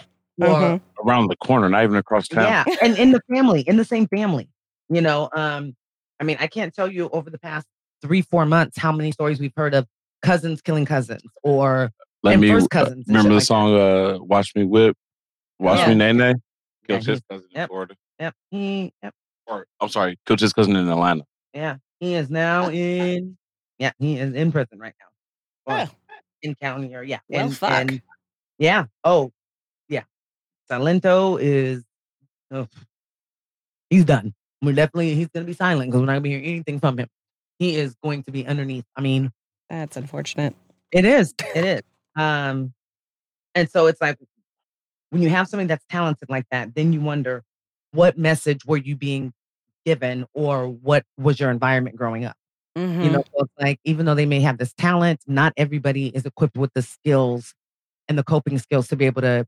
Or 0.41 0.47
Mhm. 0.47 0.81
Around 1.05 1.27
the 1.29 1.37
corner, 1.37 1.69
not 1.69 1.85
even 1.85 1.97
across 1.97 2.27
town. 2.27 2.45
yeah, 2.45 2.65
and 2.83 2.97
in 2.97 3.11
the 3.13 3.21
family, 3.31 3.61
in 3.61 3.77
the 3.77 3.85
same 3.85 4.07
family. 4.07 4.49
You 4.89 5.03
know, 5.03 5.29
um, 5.37 5.77
I 6.19 6.25
mean, 6.25 6.39
I 6.41 6.47
can't 6.47 6.73
tell 6.75 6.91
you 6.91 7.11
over 7.11 7.29
the 7.29 7.39
past 7.39 7.67
three, 8.01 8.23
four 8.23 8.47
months 8.47 8.79
how 8.79 8.91
many 8.91 9.13
stories 9.13 9.39
we've 9.39 9.53
heard 9.55 9.75
of 9.75 9.87
cousins 10.23 10.63
killing 10.63 10.87
cousins 10.87 11.21
or 11.43 11.91
Let 12.23 12.41
me 12.41 12.49
first 12.49 12.67
uh, 12.67 12.69
cousins. 12.69 13.07
and 13.07 13.09
remember 13.09 13.31
the 13.31 13.35
like 13.35 13.45
song 13.45 13.75
uh 13.79 14.19
Watch 14.23 14.55
Me 14.55 14.65
Whip, 14.65 14.97
Watch 15.59 15.81
Yeah. 15.81 15.89
Me 15.89 15.95
Nay 15.97 16.13
Nay. 16.15 16.29
Yeah, 16.29 16.35
Killed 16.87 16.99
his 17.01 17.07
he's- 17.07 17.21
cousin 17.31 17.49
in. 17.55 17.67
Florida. 17.69 17.95
that. 18.19 18.25
Yep. 18.25 18.35
He, 18.51 18.93
yep. 19.03 19.15
Or 19.47 19.67
I'm 19.79 19.91
sorry, 19.91 20.19
killed 20.25 20.41
his 20.41 20.55
cousin 20.55 20.75
in 20.75 20.89
Atlanta. 20.89 21.25
Yeah. 21.53 21.77
He 22.01 22.15
is 22.15 22.31
now 22.31 22.71
in 22.71 23.37
yeah, 23.79 23.93
he 23.99 24.19
is 24.19 24.35
in 24.35 24.53
prison 24.53 24.79
right 24.79 24.95
now. 25.01 25.75
Or 25.75 25.91
in 26.43 26.55
county 26.55 26.95
or 26.95 27.03
yeah. 27.03 27.21
Well, 27.29 27.47
and, 27.47 27.57
fuck. 27.57 27.71
and 27.71 28.03
yeah. 28.59 28.87
Oh, 29.05 29.33
yeah. 29.89 30.03
Silento 30.71 31.41
is 31.41 31.83
oh, 32.51 32.69
he's 33.89 34.05
done. 34.05 34.35
We're 34.63 34.75
definitely 34.75 35.15
he's 35.15 35.29
gonna 35.29 35.47
be 35.47 35.55
silent 35.55 35.91
because 35.91 36.01
we're 36.01 36.07
not 36.07 36.13
gonna 36.13 36.21
be 36.23 36.31
hearing 36.31 36.45
anything 36.45 36.81
from 36.81 36.99
him. 36.99 37.09
He 37.59 37.77
is 37.77 37.95
going 38.03 38.23
to 38.25 38.31
be 38.31 38.47
underneath. 38.47 38.85
I 38.97 39.01
mean, 39.01 39.31
that's 39.69 39.97
unfortunate. 39.97 40.55
It 40.93 41.05
is. 41.05 41.35
It 41.55 41.65
is. 41.65 41.83
Um, 42.17 42.73
and 43.55 43.71
so 43.71 43.87
it's 43.87 44.01
like 44.01 44.19
when 45.11 45.23
you 45.23 45.29
have 45.29 45.49
something 45.49 45.67
that's 45.67 45.85
talented 45.91 46.29
like 46.29 46.47
that, 46.51 46.75
then 46.75 46.93
you 46.93 47.01
wonder 47.01 47.45
what 47.93 48.19
message 48.19 48.65
were 48.65 48.77
you 48.77 48.97
being 48.97 49.33
given 49.85 50.27
or 50.35 50.69
what 50.69 51.05
was 51.19 51.39
your 51.41 51.51
environment 51.51 51.97
growing 51.97 52.25
up? 52.25 52.37
Mhm. 52.79 53.05
You 53.05 53.11
know, 53.11 53.25
so 53.37 53.47
like 53.61 53.81
even 53.85 54.07
though 54.07 54.15
they 54.15 54.27
may 54.27 54.41
have 54.41 54.59
this 54.59 54.73
talent, 54.75 55.21
not 55.27 55.53
everybody 55.57 56.09
is 56.09 56.25
equipped 56.25 56.57
with 56.57 56.73
the 56.75 56.83
skills 56.83 57.55
and 58.09 58.17
the 58.19 58.23
coping 58.25 58.59
skills 58.59 58.89
to 58.89 58.97
be 58.97 59.07
able 59.07 59.23
to 59.23 59.47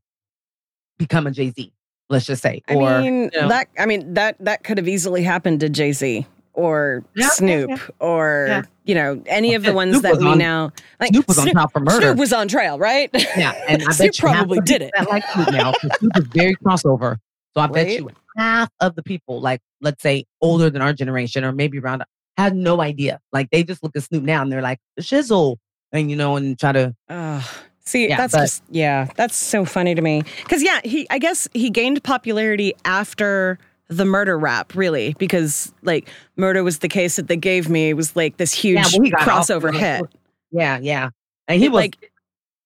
become 0.97 1.27
a 1.27 1.31
Jay 1.31 1.49
Z. 1.51 1.71
Let's 2.09 2.25
just 2.25 2.41
say, 2.41 2.61
I 2.67 2.75
or 2.75 3.01
mean 3.01 3.29
you 3.33 3.41
know, 3.41 3.47
that. 3.49 3.67
I 3.79 3.85
mean 3.85 4.13
that 4.15 4.35
that 4.39 4.63
could 4.63 4.77
have 4.77 4.87
easily 4.87 5.23
happened 5.23 5.61
to 5.61 5.69
Jay 5.69 5.93
Z 5.93 6.27
or 6.53 7.03
Yeah, 7.15 7.29
Snoop 7.29 7.69
yeah. 7.69 7.77
or 7.99 8.45
Yeah. 8.49 8.61
you 8.83 8.93
know 8.95 9.23
any 9.25 9.55
of 9.55 9.63
the 9.63 9.67
Snoop 9.69 9.75
ones 9.75 10.01
that 10.01 10.17
we 10.17 10.27
on- 10.27 10.37
now 10.37 10.71
like. 10.99 11.09
Snoop 11.11 11.27
was 11.29 11.39
on 11.39 11.47
trial 11.47 11.67
for 11.69 11.79
murder. 11.79 12.01
Snoop 12.07 12.17
was 12.17 12.33
on 12.33 12.47
trial, 12.49 12.77
right? 12.77 13.09
Yeah, 13.13 13.53
and 13.69 13.81
I 13.81 13.85
bet 13.87 13.95
Snoop 13.95 14.13
you 14.15 14.19
probably 14.19 14.59
did 14.59 14.81
it. 14.81 14.91
That 14.97 15.09
like 15.09 15.23
Snoop 15.31 15.51
now, 15.51 15.71
Snoop 15.97 16.17
is 16.17 16.25
very 16.27 16.55
crossover. 16.57 17.17
So 17.55 17.61
I 17.61 17.67
bet 17.67 17.87
Right? 17.87 17.99
you 17.99 18.09
half 18.37 18.69
of 18.79 18.95
the 18.95 19.03
people, 19.03 19.39
like 19.41 19.61
let's 19.81 20.01
say 20.01 20.25
older 20.41 20.69
than 20.69 20.81
our 20.81 20.93
generation, 20.93 21.43
or 21.43 21.51
maybe 21.51 21.79
around, 21.79 22.03
had 22.37 22.55
no 22.55 22.81
idea. 22.81 23.19
Like 23.31 23.49
they 23.51 23.63
just 23.63 23.83
look 23.83 23.95
at 23.95 24.03
Snoop 24.03 24.23
now 24.23 24.41
and 24.41 24.51
they're 24.51 24.61
like 24.61 24.79
shizzle, 24.99 25.57
and 25.91 26.09
you 26.09 26.15
know, 26.17 26.35
and 26.35 26.57
try 26.59 26.71
to. 26.71 26.95
Ugh. 27.09 27.43
See, 27.85 28.07
Yeah, 28.07 28.15
that's 28.17 28.33
but- 28.33 28.39
just 28.41 28.63
yeah, 28.69 29.07
that's 29.17 29.35
so 29.35 29.65
funny 29.65 29.93
to 29.93 30.01
me. 30.01 30.23
Because 30.43 30.63
yeah, 30.63 30.79
he 30.83 31.05
I 31.09 31.19
guess 31.19 31.47
he 31.53 31.69
gained 31.69 32.01
popularity 32.03 32.73
after 32.85 33.59
the 33.89 34.05
murder 34.05 34.39
rap, 34.39 34.73
really, 34.73 35.13
because 35.19 35.71
like 35.83 36.09
murder 36.37 36.63
was 36.63 36.79
the 36.79 36.87
case 36.87 37.17
that 37.17 37.27
they 37.27 37.35
gave 37.37 37.69
me. 37.69 37.89
It 37.89 37.93
was 37.93 38.15
like 38.15 38.37
this 38.37 38.53
huge 38.53 38.93
Yeah, 38.93 38.99
well, 38.99 39.11
crossover 39.27 39.71
hit. 39.75 40.05
Yeah, 40.51 40.79
yeah, 40.81 41.09
and 41.47 41.61
he 41.61 41.67
was 41.69 41.75
like 41.75 42.09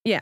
yeah. 0.06 0.22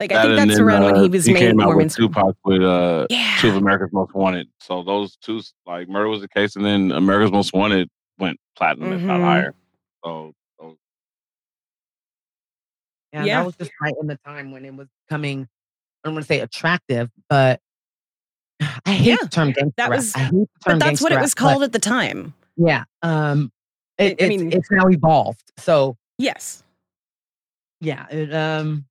Like 0.00 0.12
I 0.12 0.14
That 0.14 0.22
think 0.22 0.36
that's 0.36 0.58
then, 0.58 0.64
around 0.66 0.84
when 0.84 0.94
uh, 0.96 1.02
he 1.02 1.08
was 1.08 1.24
he 1.26 1.32
made 1.32 1.40
came 1.40 1.60
out 1.60 1.64
more 1.66 1.76
with. 1.76 1.94
Tupac 1.94 2.36
with 2.44 2.62
uh 2.62 3.06
Yeah. 3.10 3.36
two 3.40 3.48
of 3.48 3.56
America's 3.56 3.92
Most 3.92 4.14
Wanted. 4.14 4.48
So 4.60 4.82
those 4.84 5.16
two, 5.16 5.40
like 5.66 5.88
Murder 5.88 6.08
was 6.08 6.20
the 6.20 6.28
case, 6.28 6.54
and 6.56 6.64
then 6.64 6.92
America's 6.92 7.32
Most 7.32 7.52
Wanted 7.52 7.88
went 8.18 8.38
platinum, 8.56 8.92
if 8.92 9.02
not 9.02 9.18
Mhm. 9.20 9.24
higher. 9.24 9.54
So, 10.04 10.32
so 10.60 10.76
yeah, 13.12 13.24
Yeah. 13.24 13.38
that 13.40 13.46
was 13.46 13.56
just 13.56 13.72
right 13.82 13.94
in 14.00 14.06
the 14.06 14.16
time 14.24 14.52
when 14.52 14.64
it 14.64 14.74
was 14.74 14.86
coming. 15.08 15.48
I 16.04 16.08
don't 16.08 16.14
want 16.14 16.24
to 16.24 16.28
say 16.28 16.40
attractive, 16.40 17.10
but 17.28 17.60
I 18.86 18.92
hate 18.92 19.06
Yeah, 19.08 19.16
the 19.22 19.28
term 19.28 19.50
gangster 19.52 19.72
that 19.78 19.90
rap. 19.90 19.96
was- 19.98 20.14
I 20.14 20.18
hate 20.20 20.30
the 20.30 20.36
term 20.36 20.48
But 20.66 20.78
that's 20.78 21.00
what 21.00 21.10
it 21.10 21.20
was 21.20 21.34
but 21.34 21.40
called 21.40 21.62
at 21.64 21.72
the 21.72 21.78
time. 21.80 22.34
Yeah, 22.56 22.84
um, 23.02 23.50
it, 23.98 24.02
I- 24.02 24.06
I 24.24 24.28
it's, 24.28 24.28
mean- 24.28 24.52
it's 24.52 24.70
now 24.70 24.86
evolved. 24.88 25.52
So 25.58 25.96
Yes. 26.18 26.62
yeah, 27.80 28.06
it, 28.10 28.32
um, 28.32 28.84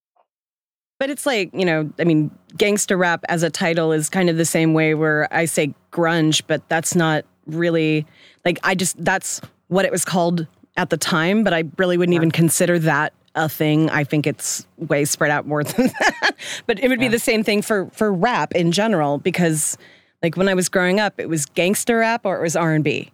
But 0.99 1.09
it's 1.09 1.25
like, 1.25 1.51
you 1.53 1.65
know, 1.65 1.91
I 1.99 2.03
mean, 2.03 2.31
gangster 2.57 2.97
rap 2.97 3.23
as 3.29 3.43
a 3.43 3.49
title 3.49 3.91
is 3.91 4.09
kind 4.09 4.29
of 4.29 4.37
the 4.37 4.45
same 4.45 4.73
way 4.73 4.95
where 4.95 5.27
I 5.31 5.45
say 5.45 5.73
grunge, 5.91 6.41
but 6.47 6.67
that's 6.69 6.95
not 6.95 7.25
really 7.45 8.05
like 8.45 8.59
I 8.63 8.75
just 8.75 9.03
that's 9.03 9.41
what 9.67 9.85
it 9.85 9.91
was 9.91 10.05
called 10.05 10.47
at 10.75 10.89
the 10.89 10.97
time, 10.97 11.43
but 11.43 11.53
I 11.53 11.63
really 11.77 11.97
wouldn't 11.97 12.15
even 12.15 12.31
consider 12.31 12.79
that 12.79 13.13
a 13.35 13.47
thing. 13.47 13.89
I 13.89 14.03
think 14.03 14.25
it's 14.25 14.65
way 14.77 15.05
spread 15.05 15.31
out 15.31 15.47
more 15.47 15.63
than 15.63 15.87
that. 15.87 16.31
But 16.65 16.79
it 16.79 16.89
would 16.89 16.99
be 16.99 17.07
the 17.07 17.19
same 17.19 17.43
thing 17.43 17.61
for 17.61 17.89
for 17.93 18.11
rap 18.11 18.53
in 18.53 18.71
general 18.71 19.19
because 19.19 19.77
like 20.23 20.35
when 20.35 20.49
I 20.49 20.55
was 20.55 20.67
growing 20.67 20.99
up, 20.99 21.19
it 21.19 21.29
was 21.29 21.45
gangster 21.45 21.99
rap 21.99 22.25
or 22.25 22.37
it 22.37 22.41
was 22.41 22.55
R&B. 22.55 23.11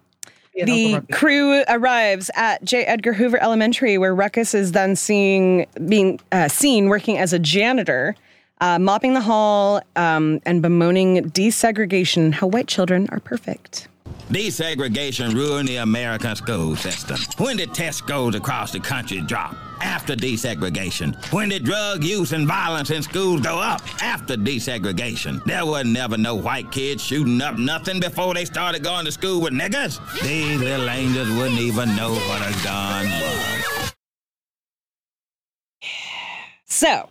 The 0.54 1.02
crew 1.12 1.64
arrives 1.68 2.30
at 2.34 2.64
J. 2.64 2.84
Edgar 2.84 3.12
Hoover 3.12 3.42
Elementary, 3.42 3.98
where 3.98 4.14
Ruckus 4.14 4.54
is 4.54 4.72
then 4.72 4.94
seeing 4.94 5.66
being 5.88 6.20
uh, 6.30 6.48
seen 6.48 6.88
working 6.88 7.18
as 7.18 7.32
a 7.32 7.38
janitor, 7.38 8.14
uh, 8.60 8.78
mopping 8.78 9.14
the 9.14 9.20
hall 9.20 9.82
um, 9.96 10.40
and 10.46 10.62
bemoaning 10.62 11.24
desegregation. 11.30 12.32
How 12.32 12.46
white 12.46 12.68
children 12.68 13.08
are 13.10 13.20
perfect. 13.20 13.88
Desegregation 14.30 15.34
ruined 15.34 15.68
the 15.68 15.76
American 15.76 16.34
school 16.34 16.74
system. 16.76 17.18
When 17.36 17.58
did 17.58 17.74
test 17.74 17.98
scores 17.98 18.34
across 18.34 18.72
the 18.72 18.80
country 18.80 19.20
drop? 19.20 19.54
After 19.82 20.16
desegregation. 20.16 21.14
When 21.30 21.50
did 21.50 21.64
drug 21.64 22.02
use 22.02 22.32
and 22.32 22.46
violence 22.46 22.90
in 22.90 23.02
schools 23.02 23.42
go 23.42 23.58
up? 23.58 23.82
After 24.02 24.34
desegregation. 24.34 25.44
There 25.44 25.66
was 25.66 25.84
never 25.84 26.16
no 26.16 26.36
white 26.36 26.72
kids 26.72 27.04
shooting 27.04 27.42
up 27.42 27.58
nothing 27.58 28.00
before 28.00 28.32
they 28.32 28.46
started 28.46 28.82
going 28.82 29.04
to 29.04 29.12
school 29.12 29.42
with 29.42 29.52
niggas. 29.52 30.00
These 30.22 30.58
little 30.58 30.88
angels 30.88 31.28
wouldn't 31.28 31.60
even 31.60 31.94
know 31.94 32.14
what 32.14 32.40
a 32.40 32.64
gun 32.64 33.04
was. 33.04 33.92
So. 36.64 37.10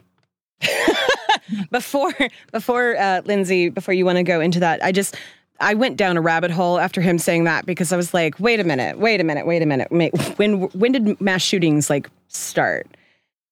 before 1.71 2.13
before 2.51 2.97
uh, 2.97 3.21
Lindsay, 3.25 3.69
before 3.69 3.93
you 3.93 4.05
want 4.05 4.17
to 4.17 4.23
go 4.23 4.39
into 4.39 4.61
that, 4.61 4.83
I 4.83 4.91
just 4.91 5.15
I 5.59 5.73
went 5.75 5.97
down 5.97 6.17
a 6.17 6.21
rabbit 6.21 6.51
hole 6.51 6.79
after 6.79 6.99
him 6.99 7.17
saying 7.17 7.45
that 7.45 7.65
because 7.65 7.93
I 7.93 7.97
was 7.97 8.13
like, 8.13 8.39
wait 8.39 8.59
a 8.59 8.63
minute, 8.63 8.97
wait 8.97 9.21
a 9.21 9.23
minute, 9.23 9.45
wait 9.45 9.61
a 9.61 9.65
minute. 9.65 9.91
When 10.37 10.61
when 10.69 10.91
did 10.91 11.21
mass 11.21 11.41
shootings 11.41 11.89
like 11.89 12.09
start? 12.27 12.87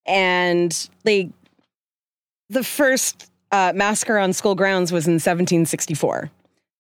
And 0.06 0.90
like 1.06 1.30
the 2.50 2.64
first 2.64 3.32
uh, 3.52 3.74
massacre 3.76 4.18
on 4.18 4.34
school 4.34 4.56
grounds 4.56 4.92
was 4.92 5.08
in 5.08 5.14
1764. 5.14 6.32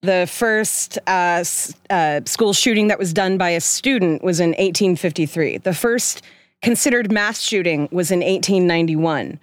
The 0.01 0.27
first 0.29 0.97
uh, 1.05 1.43
uh, 1.89 2.21
school 2.25 2.53
shooting 2.53 2.87
that 2.87 2.97
was 2.97 3.13
done 3.13 3.37
by 3.37 3.49
a 3.49 3.61
student 3.61 4.23
was 4.23 4.39
in 4.39 4.49
1853. 4.49 5.59
The 5.59 5.73
first 5.73 6.23
considered 6.61 7.11
mass 7.11 7.39
shooting 7.39 7.87
was 7.91 8.09
in 8.09 8.19
1891. 8.19 9.39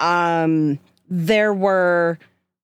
Um, 0.00 0.78
there 1.08 1.54
were 1.54 2.18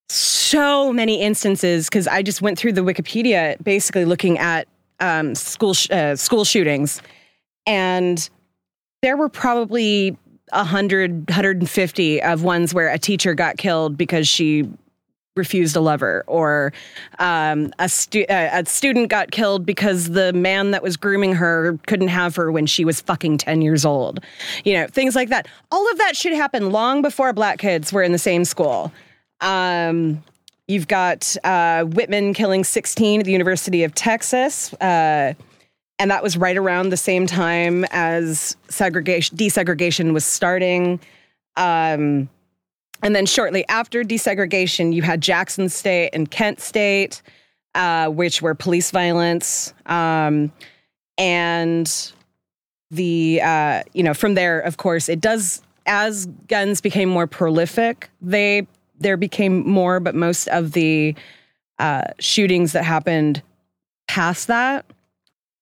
so 0.08 0.92
many 0.92 1.20
instances 1.20 1.86
because 1.86 2.06
I 2.06 2.22
just 2.22 2.42
went 2.42 2.58
through 2.58 2.72
the 2.72 2.82
Wikipedia, 2.82 3.62
basically 3.62 4.04
looking 4.04 4.38
at 4.38 4.68
um, 5.00 5.34
school 5.34 5.74
sh- 5.74 5.90
uh, 5.90 6.16
school 6.16 6.44
shootings, 6.44 7.02
and 7.66 8.28
there 9.02 9.16
were 9.16 9.28
probably 9.28 10.16
100 10.52 11.28
150 11.28 12.22
of 12.22 12.42
ones 12.42 12.72
where 12.72 12.88
a 12.88 12.98
teacher 12.98 13.34
got 13.34 13.56
killed 13.56 13.96
because 13.96 14.28
she 14.28 14.68
refused 15.34 15.76
a 15.76 15.80
lover 15.80 16.24
or 16.26 16.72
um, 17.18 17.70
a, 17.78 17.88
stu- 17.90 18.24
uh, 18.30 18.48
a 18.52 18.64
student 18.64 19.10
got 19.10 19.30
killed 19.30 19.66
because 19.66 20.10
the 20.10 20.32
man 20.32 20.70
that 20.70 20.82
was 20.82 20.96
grooming 20.96 21.34
her 21.34 21.78
couldn't 21.86 22.08
have 22.08 22.34
her 22.36 22.50
when 22.50 22.64
she 22.64 22.86
was 22.86 23.02
fucking 23.02 23.36
10 23.36 23.60
years 23.60 23.84
old. 23.84 24.20
You 24.64 24.74
know 24.74 24.86
things 24.86 25.14
like 25.14 25.28
that. 25.28 25.46
All 25.70 25.90
of 25.90 25.98
that 25.98 26.16
should 26.16 26.32
happen 26.32 26.70
long 26.70 27.02
before 27.02 27.32
black 27.34 27.58
kids 27.58 27.92
were 27.92 28.02
in 28.02 28.12
the 28.12 28.18
same 28.18 28.44
school 28.44 28.92
um, 29.40 30.22
you've 30.68 30.88
got 30.88 31.36
uh, 31.44 31.84
whitman 31.84 32.34
killing 32.34 32.64
16 32.64 33.20
at 33.20 33.26
the 33.26 33.32
university 33.32 33.84
of 33.84 33.94
texas 33.94 34.72
uh, 34.74 35.34
and 35.98 36.10
that 36.10 36.22
was 36.22 36.36
right 36.36 36.56
around 36.56 36.90
the 36.90 36.96
same 36.96 37.26
time 37.26 37.84
as 37.90 38.56
segregation 38.68 39.36
desegregation 39.36 40.12
was 40.12 40.24
starting 40.24 41.00
um, 41.56 42.28
And 43.02 43.14
then 43.14 43.26
shortly 43.26 43.66
after 43.68 44.02
desegregation, 44.02 44.92
you 44.92 45.02
had 45.02 45.20
Jackson 45.20 45.68
State 45.68 46.10
and 46.12 46.30
Kent 46.30 46.60
State, 46.60 47.22
uh, 47.74 48.08
which 48.08 48.40
were 48.40 48.54
police 48.54 48.90
violence. 48.90 49.74
Um, 49.86 50.52
and 51.18 52.12
the, 52.90 53.40
uh, 53.42 53.82
you 53.92 54.02
know, 54.02 54.14
from 54.14 54.34
there, 54.34 54.60
of 54.60 54.76
course, 54.76 55.08
it 55.08 55.20
does, 55.20 55.62
as 55.86 56.26
guns 56.48 56.80
became 56.80 57.08
more 57.08 57.26
prolific, 57.26 58.10
they, 58.20 58.66
there 58.98 59.16
became 59.16 59.68
more, 59.68 60.00
but 60.00 60.14
most 60.14 60.48
of 60.48 60.72
the 60.72 61.14
uh, 61.78 62.04
shootings 62.18 62.72
that 62.72 62.84
happened 62.84 63.42
past 64.08 64.46
that, 64.46 64.86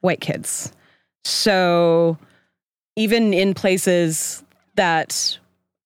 white 0.00 0.20
kids. 0.20 0.72
So 1.24 2.18
even 2.96 3.32
in 3.34 3.54
places 3.54 4.44
that 4.76 5.38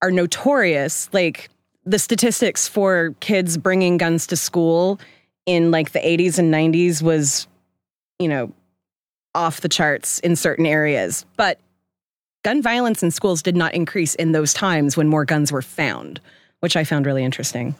are 0.02 0.10
notorious, 0.10 1.08
like 1.12 1.48
the 1.84 1.98
statistics 1.98 2.68
for 2.68 3.14
kids 3.20 3.56
bringing 3.56 3.96
guns 3.96 4.26
to 4.26 4.36
school 4.36 5.00
in 5.46 5.70
like 5.70 5.92
the 5.92 6.00
80s 6.00 6.38
and 6.38 6.52
90s 6.52 7.00
was, 7.02 7.48
you 8.18 8.28
know, 8.28 8.52
off 9.34 9.60
the 9.60 9.68
charts 9.68 10.18
in 10.20 10.36
certain 10.36 10.66
areas. 10.66 11.24
But 11.36 11.58
gun 12.44 12.60
violence 12.60 13.02
in 13.02 13.10
schools 13.10 13.42
did 13.42 13.56
not 13.56 13.74
increase 13.74 14.14
in 14.16 14.32
those 14.32 14.52
times 14.52 14.96
when 14.96 15.08
more 15.08 15.24
guns 15.24 15.50
were 15.50 15.62
found, 15.62 16.20
which 16.60 16.76
I 16.76 16.84
found 16.84 17.06
really 17.06 17.24
interesting. 17.24 17.74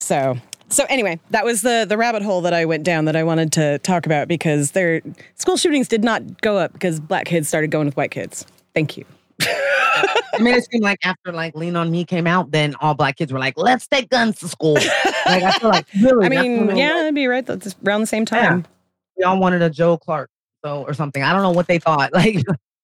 So, 0.00 0.36
so 0.68 0.84
anyway, 0.88 1.18
that 1.30 1.44
was 1.44 1.62
the 1.62 1.86
the 1.88 1.96
rabbit 1.96 2.22
hole 2.22 2.40
that 2.42 2.54
I 2.54 2.64
went 2.64 2.84
down 2.84 3.04
that 3.06 3.16
I 3.16 3.24
wanted 3.24 3.52
to 3.52 3.78
talk 3.80 4.06
about 4.06 4.28
because 4.28 4.72
their 4.72 5.02
school 5.34 5.56
shootings 5.56 5.88
did 5.88 6.04
not 6.04 6.40
go 6.40 6.56
up 6.56 6.72
because 6.72 7.00
black 7.00 7.26
kids 7.26 7.48
started 7.48 7.70
going 7.70 7.86
with 7.86 7.96
white 7.96 8.10
kids. 8.10 8.46
Thank 8.74 8.96
you. 8.96 9.04
I 9.40 10.40
mean, 10.40 10.54
it 10.54 10.70
seemed 10.70 10.84
like 10.84 10.98
after 11.04 11.32
like 11.32 11.54
Lean 11.54 11.74
on 11.76 11.90
Me 11.90 12.04
came 12.04 12.26
out, 12.26 12.50
then 12.50 12.74
all 12.80 12.94
black 12.94 13.16
kids 13.16 13.32
were 13.32 13.38
like, 13.38 13.54
"Let's 13.56 13.86
take 13.86 14.08
guns 14.08 14.38
to 14.40 14.48
school." 14.48 14.74
like 14.74 15.42
I 15.42 15.52
feel 15.52 15.70
like 15.70 15.86
really, 16.02 16.26
I 16.26 16.28
mean, 16.28 16.66
yeah, 16.68 16.72
it 16.72 16.76
yeah, 16.76 16.92
was. 16.92 17.00
that'd 17.00 17.14
be 17.14 17.26
right. 17.26 17.44
That's 17.44 17.74
around 17.84 18.00
the 18.02 18.06
same 18.06 18.24
time, 18.24 18.66
we 19.16 19.24
all 19.24 19.38
wanted 19.38 19.62
a 19.62 19.70
Joe 19.70 19.98
Clark, 19.98 20.30
so 20.64 20.84
or 20.84 20.94
something. 20.94 21.22
I 21.22 21.32
don't 21.32 21.42
know 21.42 21.50
what 21.50 21.66
they 21.66 21.78
thought. 21.78 22.12
Like, 22.18 22.36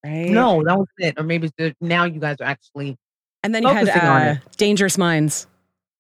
right? 0.04 0.30
no, 0.30 0.62
that 0.64 0.78
was 0.78 0.88
it. 0.98 1.14
Or 1.16 1.22
maybe 1.22 1.50
now 1.80 2.04
you 2.04 2.20
guys 2.20 2.36
are 2.40 2.44
actually 2.44 2.96
And 3.44 3.54
then 3.54 3.62
you 3.62 3.68
had 3.68 3.86
focusing 3.86 4.08
on 4.08 4.22
uh. 4.22 4.36
Dangerous 4.56 4.98
Minds. 4.98 5.46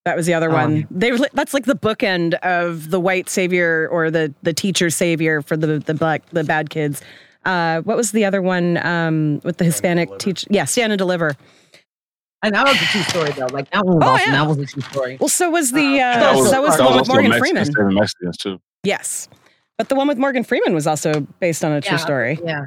That 0.04 0.16
was 0.16 0.26
the 0.26 0.34
other 0.34 0.50
Oh, 0.50 0.54
one. 0.54 0.76
yeah. 0.76 0.82
They 0.90 1.12
were, 1.12 1.18
that's 1.32 1.54
like 1.54 1.64
the 1.66 1.76
bookend 1.76 2.34
of 2.42 2.90
the 2.90 2.98
white 3.00 3.28
savior 3.30 3.88
or 3.92 4.10
the 4.10 4.34
the 4.42 4.52
teacher 4.52 4.90
savior 4.90 5.40
for 5.42 5.56
the 5.56 5.78
the 5.78 5.94
black 5.94 6.28
the 6.30 6.42
bad 6.44 6.68
kids. 6.70 7.00
Uh, 7.44 7.80
what 7.82 7.96
was 7.96 8.10
the 8.12 8.24
other 8.24 8.42
one 8.42 8.84
um, 8.84 9.40
with 9.44 9.58
the 9.58 9.64
Hispanic 9.64 10.18
teacher? 10.18 10.46
Yeah, 10.50 10.64
Stand 10.64 10.92
and 10.92 10.98
Deliver. 10.98 11.36
And 12.42 12.54
that 12.54 12.66
was 12.66 12.76
a 12.76 12.84
true 12.86 13.02
story 13.02 13.30
though. 13.32 13.46
Like 13.46 13.70
that 13.70 13.84
one 13.86 13.96
was 13.96 14.04
Oh, 14.04 14.08
awesome. 14.12 14.32
yeah. 14.32 14.38
That 14.44 14.48
was 14.48 14.58
a 14.58 14.66
true 14.66 14.82
story. 14.82 15.16
Well, 15.20 15.28
so 15.28 15.48
was 15.50 15.72
the 15.72 16.00
uh, 16.00 16.18
That 16.18 16.34
was- 16.36 16.50
so 16.50 16.60
was 16.62 16.70
that 16.76 16.78
the 16.78 16.84
one 16.84 16.96
with 16.98 17.08
Morgan 17.08 17.30
Mexicans 17.30 17.68
Freeman. 17.70 17.88
saving 17.90 17.94
Mexicans 18.00 18.36
too. 18.36 18.58
Yes, 18.82 19.28
but 19.78 19.88
the 19.88 19.94
one 19.94 20.08
with 20.08 20.18
Morgan 20.18 20.44
Freeman 20.44 20.74
was 20.74 20.86
also 20.86 21.20
based 21.40 21.64
on 21.64 21.72
a 21.72 21.80
true 21.80 21.92
Yeah, 21.92 21.96
story. 21.96 22.38
Yeah. 22.44 22.64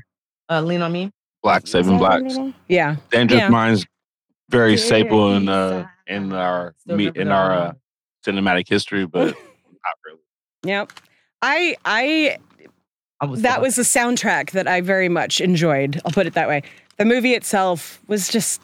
Uh, 0.49 0.61
Lean 0.61 0.81
on 0.81 0.91
Me. 0.91 1.11
Black 1.43 1.67
saving 1.67 1.99
blacks. 1.99 2.35
Yeah, 2.67 2.95
Dangerous 3.11 3.41
Yeah. 3.41 3.49
Minds, 3.49 3.85
very 4.49 4.77
staple 4.77 5.33
in 5.33 5.49
uh 5.49 5.87
in 6.07 6.31
our 6.33 6.73
Still 6.79 6.95
me 6.95 7.05
remember 7.05 7.21
in 7.21 7.27
our 7.29 7.51
uh, 7.51 7.73
cinematic 8.25 8.67
history, 8.69 9.05
but 9.05 9.27
not 9.27 9.35
really. 10.05 10.19
yep. 10.63 10.91
I 11.41 11.75
I 11.85 12.37
I 13.19 13.25
was 13.25 13.41
that 13.41 13.55
so- 13.57 13.61
was 13.61 13.77
a 13.77 13.81
soundtrack 13.81 14.51
that 14.51 14.67
I 14.67 14.81
very 14.81 15.09
much 15.09 15.41
enjoyed. 15.41 16.01
I'll 16.05 16.11
put 16.11 16.27
it 16.27 16.33
that 16.33 16.47
way. 16.47 16.63
The 16.97 17.05
movie 17.05 17.33
itself 17.33 17.99
was 18.07 18.27
just 18.27 18.61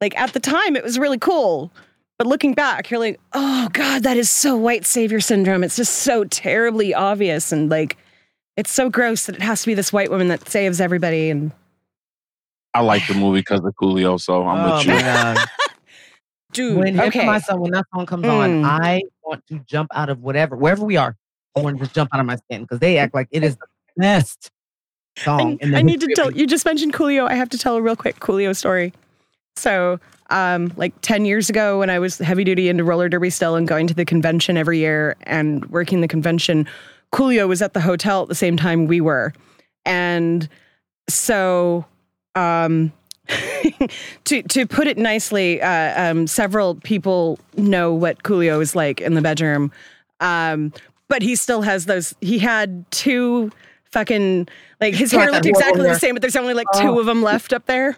like 0.00 0.16
at 0.18 0.32
the 0.32 0.40
time 0.40 0.76
it 0.76 0.82
was 0.84 0.98
really 0.98 1.18
cool. 1.18 1.70
But 2.18 2.26
looking 2.26 2.52
back, 2.52 2.90
you're 2.90 3.00
like, 3.00 3.18
oh 3.32 3.70
God, 3.72 4.02
that 4.02 4.18
is 4.18 4.28
so 4.30 4.54
white 4.54 4.84
savior 4.84 5.20
syndrome. 5.20 5.64
It's 5.64 5.76
just 5.76 5.94
so 6.00 6.24
terribly 6.24 6.92
obvious 6.92 7.50
and 7.50 7.70
like 7.70 7.96
it's 8.58 8.70
so 8.70 8.90
gross 8.90 9.24
that 9.26 9.36
it 9.36 9.42
has 9.42 9.62
to 9.62 9.66
be 9.68 9.72
this 9.74 9.90
white 9.90 10.10
woman 10.10 10.28
that 10.28 10.46
saves 10.46 10.82
everybody. 10.82 11.30
And 11.30 11.50
I 12.74 12.82
like 12.82 13.06
the 13.06 13.14
movie 13.14 13.40
because 13.40 13.60
of 13.60 13.74
Coolio, 13.74 14.20
so 14.20 14.46
I'm 14.46 14.70
oh 14.70 14.76
with 14.76 14.86
you. 14.86 14.92
my 14.94 15.46
dude, 16.52 16.78
when 16.78 16.94
Hit 16.94 17.08
okay. 17.08 17.20
for 17.20 17.26
myself 17.26 17.60
when 17.60 17.72
that 17.72 17.84
song 17.94 18.06
comes 18.06 18.26
on, 18.26 18.62
Mm. 18.62 18.64
I 18.64 19.02
want 19.24 19.46
to 19.48 19.58
jump 19.60 19.90
out 19.94 20.08
of 20.08 20.20
whatever 20.20 20.56
wherever 20.56 20.84
we 20.84 20.96
are. 20.96 21.16
I 21.56 21.60
want 21.60 21.78
to 21.78 21.84
just 21.84 21.94
jump 21.94 22.10
out 22.12 22.20
of 22.20 22.26
my 22.26 22.36
skin 22.36 22.62
because 22.62 22.78
they 22.78 22.98
act 22.98 23.14
like 23.14 23.28
it 23.30 23.42
is 23.42 23.56
the 23.56 23.66
best 23.96 24.50
song. 25.18 25.58
I, 25.60 25.64
in 25.64 25.70
the 25.72 25.78
I 25.78 25.82
need 25.82 26.00
to 26.00 26.12
tell 26.14 26.30
you 26.30 26.46
just 26.46 26.64
mentioned 26.64 26.92
Coolio. 26.92 27.28
I 27.28 27.34
have 27.34 27.48
to 27.50 27.58
tell 27.58 27.76
a 27.76 27.82
real 27.82 27.96
quick 27.96 28.20
Coolio 28.20 28.54
story. 28.56 28.92
So, 29.56 29.98
um, 30.30 30.72
like 30.76 30.94
10 31.02 31.24
years 31.24 31.50
ago 31.50 31.80
when 31.80 31.90
I 31.90 31.98
was 31.98 32.18
heavy 32.18 32.44
duty 32.44 32.68
into 32.68 32.84
roller 32.84 33.08
derby 33.08 33.30
still 33.30 33.56
and 33.56 33.66
going 33.66 33.88
to 33.88 33.94
the 33.94 34.04
convention 34.04 34.56
every 34.56 34.78
year 34.78 35.16
and 35.24 35.66
working 35.66 36.00
the 36.02 36.08
convention, 36.08 36.68
Coolio 37.12 37.48
was 37.48 37.60
at 37.60 37.74
the 37.74 37.80
hotel 37.80 38.22
at 38.22 38.28
the 38.28 38.34
same 38.36 38.56
time 38.56 38.86
we 38.86 39.00
were. 39.00 39.32
And 39.84 40.48
so, 41.08 41.84
um, 42.34 42.92
to 44.24 44.42
to 44.42 44.66
put 44.66 44.86
it 44.86 44.98
nicely, 44.98 45.60
uh, 45.62 46.10
um, 46.10 46.26
several 46.26 46.74
people 46.76 47.38
know 47.56 47.92
what 47.94 48.22
Coolio 48.22 48.60
is 48.60 48.74
like 48.74 49.00
in 49.00 49.14
the 49.14 49.22
bedroom, 49.22 49.70
um, 50.20 50.72
but 51.08 51.22
he 51.22 51.36
still 51.36 51.62
has 51.62 51.86
those. 51.86 52.14
He 52.20 52.38
had 52.38 52.84
two 52.90 53.50
fucking 53.92 54.48
like 54.80 54.94
his 54.94 55.12
hair 55.12 55.30
looked 55.30 55.46
exactly 55.46 55.82
the 55.86 55.98
same, 55.98 56.14
but 56.14 56.22
there's 56.22 56.36
only 56.36 56.54
like 56.54 56.66
two 56.76 56.98
of 56.98 57.06
them 57.06 57.22
left 57.22 57.52
up 57.52 57.66
there. 57.66 57.96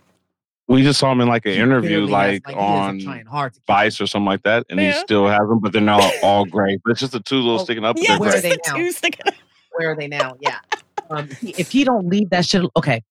We 0.69 0.83
just 0.83 1.01
saw 1.01 1.13
him 1.13 1.21
in 1.21 1.29
like 1.29 1.45
an 1.45 1.53
He 1.53 1.59
interview, 1.59 2.07
barely 2.07 2.13
has- 2.13 2.41
like, 2.47 2.47
he 2.47 2.53
isn't 2.53 2.59
on 2.59 3.01
trying 3.01 3.27
hard 3.27 3.53
to 3.55 3.61
keep 3.61 3.67
Vice 3.67 4.01
or 4.01 4.07
something 4.07 4.27
like 4.27 4.43
that, 4.45 4.65
and 4.71 4.79
he 4.81 4.93
still 4.93 5.29
has 5.29 5.41
them, 5.41 5.59
but 5.61 5.73
they're 5.73 5.83
now 5.83 6.01
all 6.23 6.45
gray. 6.47 6.79
But 6.85 6.93
it's 6.93 7.01
just 7.01 7.13
the 7.13 7.21
two 7.21 7.37
little 7.37 7.61
Oh, 7.61 7.65
sticking 7.65 7.85
up. 7.85 7.97
Yeah, 7.99 8.19
Where 8.19 8.35
are 8.37 8.41
they 8.41 8.51
the 8.51 8.61
now? 8.69 8.75
two 8.77 8.93
sticking. 8.93 9.33
Where 9.77 9.91
are 9.93 9.97
they 9.97 10.07
now? 10.09 10.37
Yeah. 10.41 10.59
Um, 11.11 11.29
if 11.43 11.73
he 11.73 11.85
don't 11.85 12.07
leave 12.09 12.31
that 12.31 12.47
shit, 12.47 12.65
okay. 12.77 13.03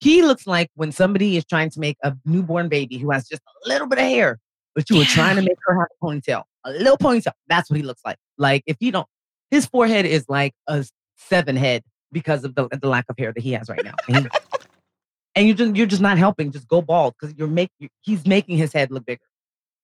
He 0.00 0.22
looks 0.22 0.46
like 0.46 0.68
when 0.74 0.92
somebody 0.92 1.36
is 1.36 1.44
trying 1.44 1.70
to 1.70 1.80
make 1.80 1.96
a 2.02 2.16
newborn 2.24 2.68
baby 2.68 2.96
who 2.98 3.10
has 3.10 3.28
just 3.28 3.42
a 3.64 3.68
little 3.68 3.86
bit 3.86 3.98
of 3.98 4.04
hair, 4.04 4.38
but 4.74 4.88
you 4.88 4.96
were 4.96 5.04
trying 5.04 5.36
to 5.36 5.42
make 5.42 5.58
her 5.66 5.78
have 5.78 5.88
a 6.00 6.04
ponytail, 6.04 6.42
a 6.64 6.70
little 6.72 6.96
ponytail. 6.96 7.32
That's 7.48 7.68
what 7.70 7.76
he 7.76 7.82
looks 7.82 8.00
like. 8.04 8.16
Like 8.38 8.62
if 8.66 8.76
you 8.80 8.92
don't, 8.92 9.06
his 9.50 9.66
forehead 9.66 10.06
is 10.06 10.24
like 10.28 10.54
a 10.66 10.84
seven 11.16 11.54
head 11.56 11.82
because 12.12 12.44
of 12.44 12.54
the, 12.54 12.68
the 12.80 12.88
lack 12.88 13.04
of 13.08 13.16
hair 13.18 13.32
that 13.32 13.42
he 13.42 13.52
has 13.52 13.68
right 13.68 13.84
now. 13.84 13.94
And, 14.08 14.16
he- 14.24 14.28
and 15.34 15.46
you 15.48 15.54
just 15.54 15.76
you're 15.76 15.86
just 15.86 16.02
not 16.02 16.16
helping. 16.18 16.50
Just 16.50 16.66
go 16.68 16.80
bald 16.80 17.14
because 17.20 17.36
you're 17.36 17.46
making 17.48 17.90
he's 18.00 18.26
making 18.26 18.56
his 18.56 18.72
head 18.72 18.90
look 18.90 19.04
bigger. 19.04 19.20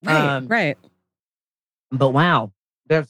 Right, 0.03 0.37
Um, 0.37 0.47
right. 0.49 0.79
But 1.91 2.11
wow, 2.11 2.53
there's 2.87 3.07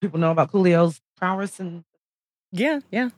people 0.00 0.18
know 0.18 0.30
about 0.32 0.50
Coolio's 0.50 1.00
prowess 1.16 1.60
and 1.60 1.84
Yeah, 2.52 2.80
yeah. 2.90 3.04
Yeah. 3.04 3.10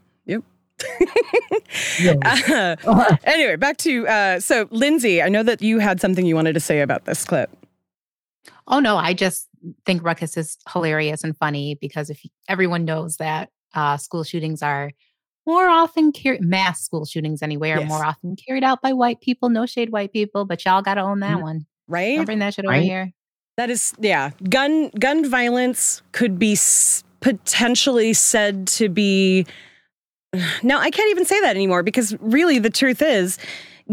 Uh, 2.25 3.17
anyway, 3.25 3.57
back 3.57 3.77
to 3.79 4.07
uh, 4.09 4.41
so 4.41 4.67
Lindsay. 4.71 5.23
I 5.23 5.29
know 5.29 5.43
that 5.43 5.63
you 5.63 5.79
had 5.79 6.01
something 6.01 6.27
you 6.27 6.35
wanted 6.35 6.53
to 6.55 6.61
say 6.61 6.81
about 6.81 7.05
this 7.05 7.25
clip. 7.25 7.51
Oh 8.67 8.81
no, 8.81 8.97
I 8.97 9.15
just 9.15 9.49
think 9.87 10.03
Ruckus 10.05 10.37
is 10.37 10.57
hilarious 10.73 11.23
and 11.25 11.37
funny 11.37 11.77
because 11.81 12.11
if 12.11 12.21
everyone 12.49 12.85
knows 12.85 13.17
that 13.19 13.51
uh, 13.75 13.97
school 13.97 14.25
shootings 14.25 14.63
are 14.63 14.91
more 15.47 15.69
often 15.69 16.13
car- 16.13 16.39
mass 16.41 16.83
school 16.83 17.05
shootings 17.05 17.43
anyway 17.43 17.71
are 17.73 17.81
Yes. 17.81 17.89
more 17.89 18.05
often 18.05 18.37
carried 18.37 18.65
out 18.65 18.81
by 18.83 18.93
white 18.93 19.21
people. 19.21 19.49
No 19.49 19.67
shade, 19.67 19.91
white 19.91 20.13
people, 20.13 20.45
but 20.45 20.65
y'all 20.65 20.83
got 20.83 20.95
to 20.95 21.01
own 21.03 21.21
that 21.21 21.39
Mhm. 21.39 21.43
one. 21.43 21.67
Right? 21.89 22.17
Don't 22.17 22.25
bring 22.27 22.39
that 22.41 22.55
shit 22.55 22.65
over 22.65 22.73
Right. 22.73 22.83
here. 22.83 23.13
That 23.57 23.71
is, 23.71 23.93
yeah. 23.99 24.31
Gun 24.49 24.89
gun 24.99 25.29
violence 25.29 26.03
could 26.13 26.39
be 26.39 26.53
s- 26.53 27.05
potentially 27.21 28.13
said 28.13 28.67
to 28.69 28.89
be. 28.89 29.47
Now 30.63 30.79
I 30.81 30.91
can't 30.91 31.11
even 31.11 31.25
say 31.25 31.41
that 31.41 31.57
anymore 31.57 31.83
because 31.83 32.17
really 32.21 32.59
the 32.59 32.71
truth 32.71 33.03
is, 33.03 33.39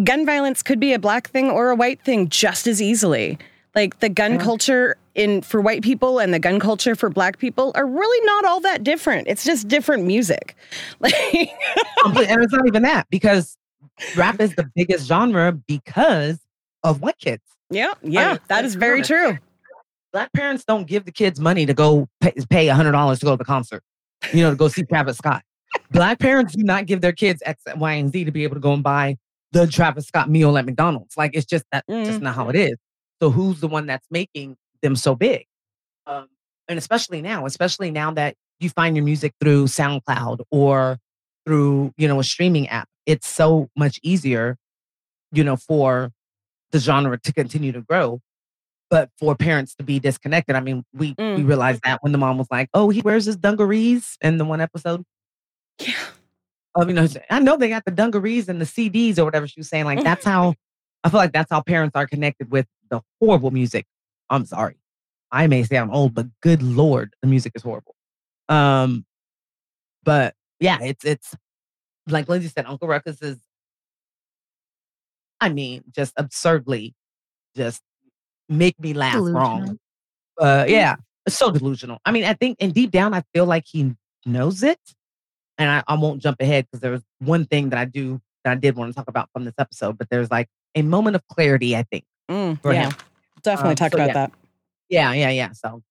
gun 0.04 0.26
violence 0.26 0.64
could 0.64 0.80
be 0.80 0.94
a 0.94 1.00
black 1.00 1.30
thing 1.30 1.50
or 1.50 1.70
a 1.70 1.76
white 1.76 2.02
thing 2.02 2.30
just 2.30 2.66
as 2.68 2.82
easily. 2.82 3.38
Like 3.76 4.00
the 4.00 4.10
gun 4.10 4.34
Yeah. 4.34 4.40
culture 4.44 4.98
in 5.16 5.42
for 5.42 5.60
white 5.62 5.84
people 5.84 6.20
and 6.20 6.34
the 6.34 6.40
gun 6.40 6.60
culture 6.60 6.96
for 6.96 7.10
black 7.10 7.40
people 7.40 7.72
are 7.76 7.86
really 7.86 8.26
not 8.26 8.46
all 8.46 8.62
that 8.62 8.84
different. 8.84 9.28
It's 9.28 9.44
just 9.44 9.68
different 9.68 10.06
music. 10.06 10.56
Like 11.02 11.14
and 11.24 12.44
it's 12.44 12.54
not 12.54 12.68
even 12.68 12.84
that 12.84 13.08
because 13.10 13.58
rap 14.16 14.40
is 14.40 14.56
the 14.56 14.70
biggest 14.76 15.08
genre 15.08 15.52
because 15.52 16.40
of 16.84 17.02
white 17.02 17.18
kids. 17.20 17.44
Yeah, 17.70 17.94
yeah, 18.02 18.30
mean, 18.32 18.40
that 18.48 18.66
is 18.66 18.76
very 18.76 19.00
honest. 19.00 19.10
true. 19.10 19.38
Black 20.14 20.32
parents 20.34 20.64
don't 20.66 20.88
give 20.88 21.06
the 21.06 21.12
kids 21.12 21.40
money 21.40 21.66
to 21.68 21.74
go 21.74 22.08
pay, 22.22 22.32
pay 22.50 22.68
$100 22.68 23.20
to 23.20 23.26
go 23.26 23.32
to 23.32 23.38
the 23.38 23.46
concert, 23.46 23.84
you 24.34 24.42
know, 24.42 24.50
to 24.52 24.56
go 24.56 24.68
see 24.70 24.84
Travis 24.84 25.18
Scott. 25.18 25.44
Black 25.92 26.20
parents 26.20 26.56
do 26.56 26.64
not 26.64 26.86
give 26.86 27.02
their 27.02 27.12
kids 27.12 27.42
X, 27.46 27.62
Y, 27.76 27.94
and 27.94 28.12
Z 28.12 28.24
to 28.26 28.32
be 28.32 28.44
able 28.44 28.56
to 28.56 28.60
go 28.62 28.74
and 28.74 28.84
buy 28.84 29.18
the 29.52 29.66
Travis 29.66 30.06
Scott 30.08 30.30
meal 30.30 30.58
at 30.58 30.66
McDonald's. 30.66 31.18
Like 31.18 31.32
it's 31.34 31.46
just 31.46 31.66
that 31.72 31.84
just 32.06 32.20
Mm. 32.20 32.24
not 32.24 32.36
how 32.36 32.50
it 32.50 32.56
is. 32.56 32.76
So 33.22 33.32
who's 33.32 33.60
the 33.60 33.68
one 33.68 33.88
that's 33.88 34.06
making 34.12 34.56
them 34.82 34.96
so 34.96 35.16
big? 35.16 35.46
Um, 36.06 36.28
and 36.68 36.78
especially 36.78 37.22
now, 37.22 37.46
especially 37.46 37.90
now 37.92 38.12
that 38.12 38.36
you 38.60 38.70
find 38.70 38.96
your 38.96 39.04
music 39.06 39.34
through 39.42 39.66
SoundCloud 39.66 40.42
or 40.52 41.00
through 41.46 41.92
you 41.98 42.08
know 42.08 42.20
a 42.20 42.24
streaming 42.24 42.68
app, 42.70 42.88
it's 43.08 43.28
so 43.28 43.70
much 43.76 44.00
easier, 44.04 44.58
you 45.32 45.44
know, 45.44 45.56
for 45.56 46.12
the 46.72 46.80
genre 46.80 47.18
to 47.20 47.34
continue 47.34 47.72
to 47.72 47.82
grow. 47.82 48.20
but 48.92 49.10
for 49.20 49.36
parents 49.36 49.76
to 49.76 49.84
be 49.84 50.00
disconnected, 50.00 50.56
I 50.56 50.62
mean, 50.62 50.84
we 50.94 51.16
we 51.36 51.44
Mm. 51.44 51.48
realized 51.48 51.82
that 51.84 52.02
when 52.02 52.12
the 52.12 52.18
mom 52.18 52.38
was 52.40 52.48
like, 52.50 52.70
"Oh, 52.74 52.90
he 52.90 53.02
wears 53.02 53.26
his 53.26 53.38
dungarees," 53.38 54.18
in 54.22 54.38
the 54.40 54.46
one 54.46 54.62
episode. 54.62 55.04
Yeah. 55.80 55.94
Of 56.76 56.88
you 56.88 56.94
know, 56.94 57.08
I 57.30 57.40
know 57.40 57.58
they 57.58 57.70
got 57.70 57.86
the 57.86 57.92
dungarees 57.92 58.48
and 58.48 58.62
the 58.62 58.66
CDs 58.66 59.18
or 59.18 59.26
whatever 59.26 59.48
she 59.48 59.60
was 59.60 59.70
saying. 59.70 59.86
Like 59.86 60.04
that's 60.04 60.24
how 60.24 60.54
I 61.04 61.10
feel 61.10 61.20
like 61.20 61.34
that's 61.34 61.52
how 61.52 61.62
parents 61.62 61.96
are 61.96 62.06
connected 62.06 62.52
with 62.52 62.68
the 62.90 63.02
horrible 63.20 63.52
music. 63.52 63.86
I'm 64.30 64.46
sorry, 64.46 64.78
I 65.32 65.48
may 65.48 65.64
say 65.64 65.78
I'm 65.78 65.90
old, 65.90 66.14
but 66.14 66.28
good 66.42 66.62
lord, 66.62 67.16
the 67.22 67.28
music 67.28 67.54
is 67.56 67.64
horrible. 67.64 67.96
Um, 68.50 69.06
but 70.04 70.36
yeah, 70.60 70.78
it's 70.82 71.04
it's 71.04 71.36
like 72.08 72.30
Lindsay 72.30 72.50
said, 72.50 72.66
Uncle 72.66 72.88
Ruckus 72.88 73.22
is. 73.22 73.38
I 75.42 75.50
mean, 75.50 75.84
just 75.96 76.14
absurdly, 76.18 76.94
just 77.56 77.82
make 78.50 78.80
me 78.80 78.94
laugh 78.94 79.16
wrong. 79.16 79.80
Uh, 80.40 80.66
yeah, 80.68 80.98
it's 81.26 81.38
so 81.38 81.50
delusional. 81.52 82.00
I 82.06 82.12
mean, 82.12 82.26
I 82.26 82.34
think, 82.34 82.58
and 82.60 82.74
deep 82.74 82.92
down, 82.92 83.14
I 83.14 83.24
feel 83.34 83.46
like 83.46 83.64
he 83.66 83.96
knows 84.26 84.64
it. 84.64 84.80
And 85.60 85.70
I, 85.70 85.84
I 85.88 85.94
won't 85.96 86.22
jump 86.22 86.42
ahead 86.42 86.66
because 86.66 86.80
there 86.82 86.92
was 86.92 87.04
one 87.20 87.46
thing 87.46 87.70
that 87.70 87.78
I 87.78 87.86
do 87.86 88.20
that 88.44 88.52
I 88.52 88.56
did 88.56 88.76
want 88.76 88.92
to 88.92 88.96
talk 88.96 89.08
about 89.10 89.30
from 89.34 89.46
this 89.46 89.54
episode, 89.60 89.98
but 89.98 90.10
there's 90.10 90.32
like 90.32 90.48
a 90.74 90.82
moment 90.82 91.16
of 91.16 91.28
clarity, 91.28 91.76
I 91.76 91.84
think. 91.84 92.06
Mm, 92.32 92.60
for 92.62 92.74
yeah, 92.74 92.86
him. 92.90 92.94
definitely 93.44 93.72
Um, 93.72 93.76
talk 93.76 93.92
so 93.92 93.98
about 93.98 94.08
yeah. 94.08 94.14
that. 94.14 94.32
Yeah, 94.88 95.14
yeah, 95.14 95.30
yeah. 95.30 95.52
So 95.52 95.84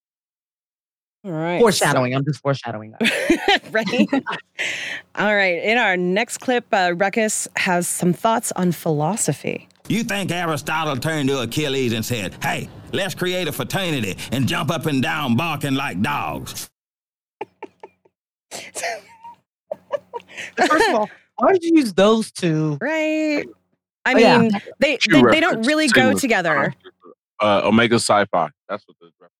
All 1.24 1.30
right. 1.30 1.60
foreshadowing. 1.60 2.14
I'm 2.14 2.24
just 2.24 2.40
foreshadowing 2.40 2.94
that. 2.98 3.62
right. 3.70 3.86
All 5.16 5.34
right. 5.34 5.62
In 5.62 5.76
our 5.78 5.96
next 5.96 6.38
clip, 6.38 6.64
uh, 6.72 6.94
Ruckus 6.96 7.46
has 7.56 7.86
some 7.86 8.12
thoughts 8.12 8.50
on 8.52 8.72
philosophy. 8.72 9.68
You 9.88 10.02
think 10.04 10.30
Aristotle 10.30 10.96
turned 10.96 11.28
to 11.28 11.40
Achilles 11.42 11.92
and 11.92 12.04
said, 12.04 12.36
Hey, 12.42 12.68
let's 12.92 13.14
create 13.14 13.48
a 13.48 13.52
fraternity 13.52 14.16
and 14.32 14.46
jump 14.48 14.70
up 14.70 14.86
and 14.86 15.02
down 15.02 15.36
barking 15.36 15.74
like 15.74 16.00
dogs? 16.00 16.68
First 20.56 20.88
of 20.88 20.94
all, 20.94 21.10
why 21.36 21.52
did 21.52 21.62
you 21.64 21.76
use 21.78 21.92
those 21.94 22.30
two? 22.32 22.78
Right. 22.80 23.44
I 24.04 24.14
Oh, 24.14 24.18
yeah. 24.18 24.38
mean, 24.38 24.50
they, 24.78 24.98
they, 25.10 25.22
they 25.30 25.40
don't 25.40 25.66
really 25.66 25.88
go 25.88 26.14
together. 26.14 26.74
Uh, 27.40 27.60
Omega 27.64 27.98
Psi 27.98 28.24
Phi. 28.26 28.50
That's 28.68 28.84
what 28.88 28.96
the 29.00 29.06
reference. 29.20 29.32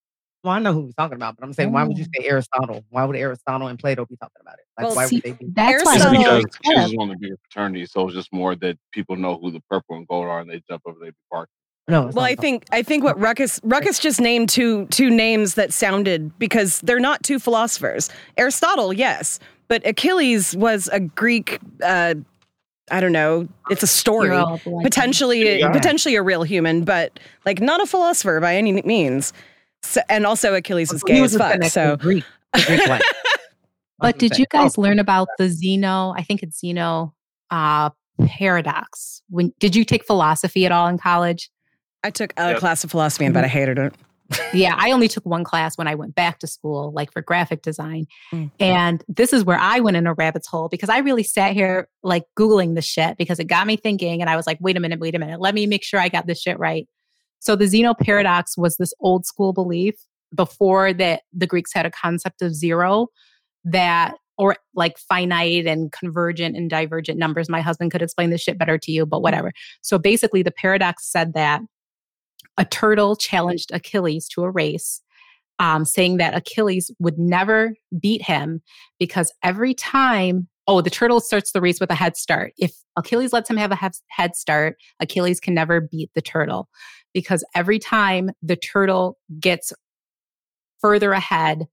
Well, 0.44 0.52
I 0.52 0.60
know 0.60 0.72
who 0.72 0.84
he's 0.86 0.94
talking 0.94 1.16
about, 1.16 1.36
but 1.36 1.44
I'm 1.44 1.52
saying, 1.52 1.72
why 1.72 1.82
would 1.82 1.98
you 1.98 2.04
say 2.04 2.24
Aristotle? 2.28 2.84
Why 2.90 3.04
would 3.04 3.16
Aristotle 3.16 3.66
and 3.66 3.78
Plato 3.78 4.06
be 4.06 4.16
talking 4.16 4.36
about 4.40 4.54
it? 4.58 4.64
Like, 4.78 4.86
Well, 4.86 4.94
why 4.96 5.06
see, 5.06 5.16
would 5.16 5.22
they 5.24 5.32
be? 5.32 5.46
That's 5.52 5.84
why 5.84 5.96
It's 5.96 6.04
Aristotle- 6.04 6.18
because 6.22 6.44
was 6.44 6.54
Achilles 6.64 6.90
is 6.90 6.96
one 6.96 7.10
of 7.10 7.16
the 7.16 7.20
bigger 7.26 7.36
fraternities, 7.50 7.90
so 7.90 8.06
it's 8.06 8.14
just 8.14 8.32
more 8.32 8.54
that 8.56 8.78
people 8.92 9.16
know 9.16 9.36
who 9.36 9.50
the 9.50 9.60
purple 9.68 9.96
and 9.96 10.06
gold 10.06 10.26
are, 10.26 10.38
and 10.40 10.48
they 10.48 10.62
jump 10.70 10.82
over, 10.86 10.96
they 11.00 11.10
be 11.10 11.16
barking. 11.30 11.50
No, 11.88 12.06
Well, 12.06 12.24
I 12.24 12.34
think 12.36 12.66
I 12.70 12.82
think 12.82 13.02
what 13.02 13.18
Ruckus 13.18 13.58
Ruckus 13.64 13.98
just 13.98 14.20
named 14.20 14.50
two 14.50 14.86
two 14.90 15.08
names 15.10 15.54
that 15.54 15.72
sounded 15.72 16.38
because 16.38 16.82
they're 16.82 17.00
not 17.00 17.22
two 17.24 17.38
philosophers. 17.38 18.10
Aristotle, 18.36 18.92
yes, 18.92 19.40
but 19.68 19.86
Achilles 19.86 20.56
was 20.56 20.88
a 20.92 21.00
Greek. 21.00 21.58
Uh, 21.82 22.14
I 22.90 23.00
don't 23.00 23.12
know. 23.12 23.46
It's 23.70 23.82
a 23.82 23.86
story, 23.86 24.28
Hero 24.28 24.46
of 24.54 24.64
the 24.64 24.70
legend. 24.70 24.84
potentially 24.84 25.58
Yeah. 25.60 25.70
potentially 25.72 26.14
a 26.16 26.22
real 26.22 26.42
human, 26.42 26.84
but 26.84 27.20
like 27.44 27.60
not 27.60 27.82
a 27.82 27.86
philosopher 27.86 28.40
by 28.40 28.56
any 28.56 28.72
means. 28.82 29.32
So, 29.82 30.00
and 30.08 30.26
also 30.26 30.54
Achilles 30.54 30.92
was 30.92 31.02
gay 31.02 31.18
about. 31.18 31.24
as 31.24 31.36
fuck. 31.36 31.52
connected 31.52 31.70
So 31.72 31.96
Greek, 31.98 32.24
Greek. 32.66 32.80
But 34.00 34.18
did 34.18 34.38
you 34.38 34.44
Oh, 34.54 34.58
guys 34.62 34.78
learn 34.78 35.00
about 35.00 35.26
the 35.38 35.48
Zeno? 35.48 36.14
I 36.16 36.22
think 36.22 36.42
it's 36.44 36.60
Zeno 36.60 37.14
uh, 37.50 37.90
paradox. 38.26 39.22
When 39.28 39.52
did 39.58 39.74
you 39.74 39.84
take 39.84 40.04
philosophy 40.06 40.64
at 40.66 40.70
all 40.72 40.86
in 40.86 40.98
college? 40.98 41.50
I 42.04 42.10
took 42.10 42.32
a 42.36 42.50
Yep. 42.50 42.58
class 42.58 42.84
of 42.84 42.92
philosophy, 42.92 43.24
and 43.24 43.34
but 43.34 43.42
I 43.44 43.48
hated 43.48 43.76
it. 43.76 43.92
Yeah, 44.52 44.74
I 44.76 44.92
only 44.92 45.08
took 45.08 45.24
one 45.24 45.44
class 45.44 45.78
when 45.78 45.88
I 45.88 45.94
went 45.94 46.14
back 46.14 46.38
to 46.40 46.46
school, 46.46 46.92
like 46.92 47.12
for 47.12 47.22
graphic 47.22 47.62
design. 47.62 48.06
Mm. 48.32 48.50
And 48.60 49.04
this 49.08 49.32
is 49.32 49.44
where 49.44 49.58
I 49.58 49.80
went 49.80 49.96
in 49.96 50.06
a 50.06 50.14
rabbit's 50.14 50.46
hole 50.46 50.68
because 50.68 50.88
I 50.88 50.98
really 50.98 51.22
sat 51.22 51.54
here 51.54 51.88
like 52.02 52.24
Googling 52.38 52.74
the 52.74 52.82
shit 52.82 53.16
because 53.16 53.38
it 53.38 53.44
got 53.44 53.66
me 53.66 53.76
thinking. 53.76 54.20
And 54.20 54.28
I 54.28 54.36
was 54.36 54.46
like, 54.46 54.58
wait 54.60 54.76
a 54.76 54.80
minute, 54.80 55.00
wait 55.00 55.14
a 55.14 55.18
minute. 55.18 55.40
Let 55.40 55.54
me 55.54 55.66
make 55.66 55.84
sure 55.84 56.00
I 56.00 56.08
got 56.08 56.26
this 56.26 56.40
shit 56.40 56.58
right. 56.58 56.86
So 57.40 57.56
the 57.56 57.66
Zeno 57.66 57.94
paradox 57.94 58.58
was 58.58 58.76
this 58.76 58.92
old 59.00 59.24
school 59.24 59.52
belief 59.52 59.94
before 60.34 60.92
that 60.92 61.22
the 61.32 61.46
Greeks 61.46 61.72
had 61.72 61.86
a 61.86 61.90
concept 61.90 62.42
of 62.42 62.54
zero 62.54 63.08
that 63.64 64.14
or 64.36 64.56
like 64.74 64.98
finite 64.98 65.66
and 65.66 65.90
convergent 65.90 66.56
and 66.56 66.70
divergent 66.70 67.18
numbers. 67.18 67.48
My 67.48 67.60
husband 67.60 67.90
could 67.90 68.02
explain 68.02 68.30
this 68.30 68.40
shit 68.40 68.58
better 68.58 68.78
to 68.78 68.92
you, 68.92 69.04
but 69.04 69.20
whatever. 69.20 69.52
So 69.82 69.98
basically 69.98 70.42
the 70.42 70.52
paradox 70.52 71.10
said 71.10 71.34
that 71.34 71.60
a 72.58 72.64
turtle 72.64 73.16
challenged 73.16 73.70
Achilles 73.72 74.28
to 74.28 74.42
a 74.42 74.50
race, 74.50 75.00
um, 75.58 75.84
saying 75.84 76.18
that 76.18 76.36
Achilles 76.36 76.90
would 76.98 77.18
never 77.18 77.74
beat 77.98 78.22
him 78.22 78.60
because 78.98 79.32
every 79.42 79.72
time, 79.72 80.48
oh, 80.66 80.80
the 80.80 80.90
turtle 80.90 81.20
starts 81.20 81.52
the 81.52 81.60
race 81.60 81.80
with 81.80 81.90
a 81.90 81.94
head 81.94 82.16
start. 82.16 82.52
If 82.58 82.74
Achilles 82.96 83.32
lets 83.32 83.48
him 83.48 83.56
have 83.56 83.72
a 83.72 83.90
head 84.10 84.36
start, 84.36 84.76
Achilles 85.00 85.40
can 85.40 85.54
never 85.54 85.80
beat 85.80 86.10
the 86.14 86.20
turtle 86.20 86.68
because 87.14 87.44
every 87.54 87.78
time 87.78 88.30
the 88.42 88.56
turtle 88.56 89.16
gets 89.40 89.72
further 90.80 91.12
ahead, 91.12 91.66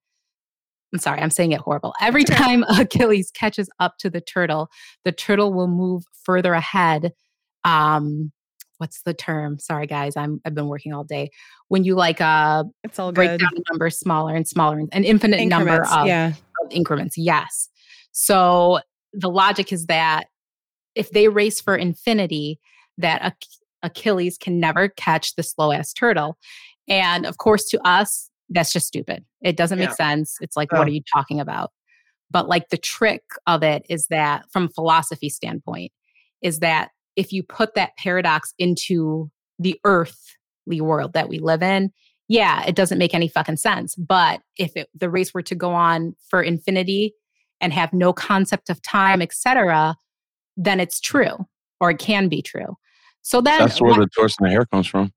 I'm 0.93 0.99
sorry, 0.99 1.19
I'm 1.19 1.31
saying 1.31 1.51
it 1.51 1.59
horrible. 1.59 1.93
Every 1.99 2.23
time 2.23 2.63
Achilles 2.69 3.31
catches 3.31 3.69
up 3.79 3.97
to 3.99 4.09
the 4.09 4.21
turtle, 4.21 4.69
the 5.03 5.11
turtle 5.11 5.51
will 5.51 5.67
move 5.67 6.03
further 6.23 6.53
ahead. 6.53 7.11
Um, 7.63 8.31
what's 8.77 9.01
the 9.01 9.13
term? 9.13 9.59
Sorry, 9.59 9.87
guys, 9.87 10.15
I'm 10.15 10.41
I've 10.45 10.55
been 10.55 10.67
working 10.67 10.93
all 10.93 11.03
day. 11.03 11.29
When 11.67 11.83
you 11.83 11.95
like 11.95 12.21
uh 12.21 12.65
It's 12.83 12.99
all 12.99 13.11
break 13.11 13.31
good. 13.31 13.39
down 13.41 13.51
a 13.55 13.71
number 13.71 13.89
smaller 13.89 14.35
and 14.35 14.47
smaller, 14.47 14.79
an 14.91 15.03
infinite 15.03 15.45
number 15.47 15.83
of, 15.83 16.07
yeah. 16.07 16.29
of 16.63 16.71
increments. 16.71 17.17
Yes. 17.17 17.69
So 18.11 18.79
the 19.13 19.29
logic 19.29 19.71
is 19.73 19.85
that 19.87 20.25
if 20.95 21.11
they 21.11 21.27
race 21.27 21.59
for 21.59 21.75
infinity, 21.75 22.59
that 22.97 23.21
Ach- 23.23 23.47
Achilles 23.83 24.37
can 24.37 24.59
never 24.59 24.89
catch 24.89 25.35
the 25.35 25.43
slow 25.43 25.71
ass 25.71 25.93
turtle. 25.93 26.37
And 26.87 27.25
of 27.25 27.37
course, 27.37 27.65
to 27.69 27.79
us, 27.87 28.29
that's 28.49 28.71
just 28.71 28.87
stupid. 28.87 29.25
It 29.41 29.57
doesn't 29.57 29.79
make 29.79 29.91
sense. 29.91 30.37
It's 30.39 30.55
like, 30.55 30.69
Oh. 30.71 30.77
what 30.79 30.87
are 30.87 30.91
you 30.91 31.01
talking 31.13 31.39
about? 31.39 31.71
But 32.31 32.47
like 32.47 32.69
the 32.69 32.77
trick 32.77 33.23
of 33.47 33.63
it 33.63 33.85
is 33.89 34.07
that, 34.07 34.45
from 34.51 34.65
a 34.65 34.69
philosophy 34.69 35.29
standpoint, 35.29 35.91
is 36.41 36.59
that 36.59 36.89
if 37.15 37.31
you 37.31 37.43
put 37.43 37.75
that 37.75 37.95
paradox 37.97 38.53
into 38.57 39.29
the 39.59 39.79
earthly 39.83 40.81
world 40.81 41.13
that 41.13 41.29
we 41.29 41.39
live 41.39 41.63
in, 41.63 41.91
yeah, 42.27 42.65
it 42.65 42.75
doesn't 42.75 42.97
make 42.97 43.13
any 43.13 43.27
fucking 43.27 43.57
sense. 43.57 43.95
But 43.95 44.41
if 44.57 44.75
it, 44.75 44.89
the 44.95 45.09
race 45.09 45.33
were 45.33 45.43
to 45.43 45.55
go 45.55 45.71
on 45.71 46.15
for 46.29 46.41
infinity 46.41 47.13
and 47.61 47.71
have 47.71 47.93
no 47.93 48.13
concept 48.13 48.69
of 48.69 48.81
time, 48.81 49.21
etc., 49.21 49.95
then 50.57 50.79
it's 50.79 50.99
true 50.99 51.45
or 51.79 51.91
it 51.91 51.99
can 51.99 52.27
be 52.29 52.41
true. 52.41 52.77
So 53.21 53.41
then, 53.41 53.59
That's 53.59 53.81
where 53.81 53.93
the 53.93 54.07
tortoise 54.15 54.37
and 54.39 54.47
the 54.47 54.51
hare 54.51 54.65
comes 54.65 54.87
from. 54.87 55.11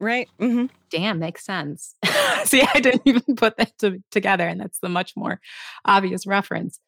Right. 0.00 0.28
hmm 0.38 0.66
damn 0.90 1.18
makes 1.18 1.44
sense. 1.44 1.94
See, 2.44 2.62
I 2.62 2.80
didn't 2.80 3.02
even 3.04 3.36
put 3.36 3.56
that 3.56 3.76
to, 3.80 4.02
together, 4.10 4.46
and 4.46 4.60
that's 4.60 4.78
the 4.78 4.88
much 4.88 5.12
more 5.16 5.40
obvious 5.84 6.26
reference. 6.26 6.80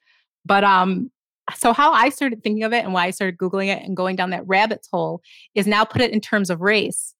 But 0.44 0.64
um, 0.64 1.10
so 1.56 1.72
how 1.72 1.92
I 1.92 2.08
started 2.08 2.42
thinking 2.42 2.64
of 2.64 2.72
it 2.72 2.84
and 2.84 2.92
why 2.92 3.06
I 3.06 3.10
started 3.10 3.38
googling 3.38 3.68
it 3.68 3.82
and 3.82 3.96
going 3.96 4.16
down 4.16 4.30
that 4.30 4.46
rabbit's 4.46 4.88
hole 4.90 5.22
is 5.54 5.66
now 5.66 5.84
put 5.84 6.02
it 6.02 6.12
in 6.12 6.20
terms 6.20 6.50
of 6.50 6.60
race. 6.60 7.14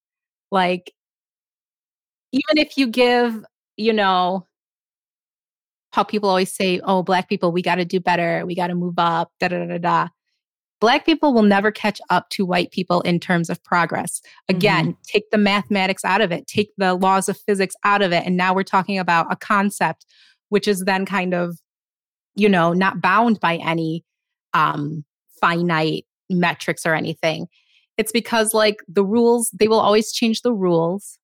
Like, 0.50 0.92
even 2.32 2.58
if 2.58 2.76
you 2.76 2.86
give, 2.86 3.44
you 3.76 3.92
know, 3.92 4.46
how 5.92 6.04
people 6.04 6.28
always 6.28 6.52
say, 6.52 6.80
"Oh, 6.84 7.02
black 7.02 7.28
people, 7.28 7.52
we 7.52 7.62
got 7.62 7.76
to 7.76 7.84
do 7.84 8.00
better, 8.00 8.44
we 8.46 8.54
got 8.54 8.68
to 8.68 8.74
move 8.74 8.98
up," 8.98 9.32
da 9.40 9.48
da 9.48 9.58
da 9.58 9.66
da 9.66 9.78
da. 9.78 10.08
Black 10.80 11.04
people 11.04 11.34
will 11.34 11.42
never 11.42 11.70
catch 11.70 12.00
up 12.08 12.28
to 12.30 12.46
white 12.46 12.70
people 12.70 13.02
in 13.02 13.20
terms 13.20 13.50
of 13.50 13.62
progress. 13.62 14.22
Again, 14.48 14.92
mm-hmm. 14.92 15.00
take 15.04 15.30
the 15.30 15.38
mathematics 15.38 16.04
out 16.04 16.22
of 16.22 16.32
it, 16.32 16.46
take 16.46 16.72
the 16.78 16.94
laws 16.94 17.28
of 17.28 17.36
physics 17.38 17.74
out 17.84 18.00
of 18.00 18.12
it. 18.12 18.24
And 18.24 18.36
now 18.36 18.54
we're 18.54 18.62
talking 18.62 18.98
about 18.98 19.30
a 19.30 19.36
concept 19.36 20.06
which 20.48 20.66
is 20.66 20.84
then 20.84 21.06
kind 21.06 21.34
of, 21.34 21.58
you 22.34 22.48
know, 22.48 22.72
not 22.72 23.00
bound 23.00 23.40
by 23.40 23.56
any 23.56 24.04
um, 24.54 25.04
finite 25.40 26.04
metrics 26.28 26.84
or 26.86 26.94
anything. 26.94 27.46
It's 27.98 28.12
because, 28.12 28.54
like, 28.54 28.78
the 28.88 29.04
rules, 29.04 29.50
they 29.58 29.68
will 29.68 29.80
always 29.80 30.12
change 30.12 30.42
the 30.42 30.52
rules. 30.52 31.18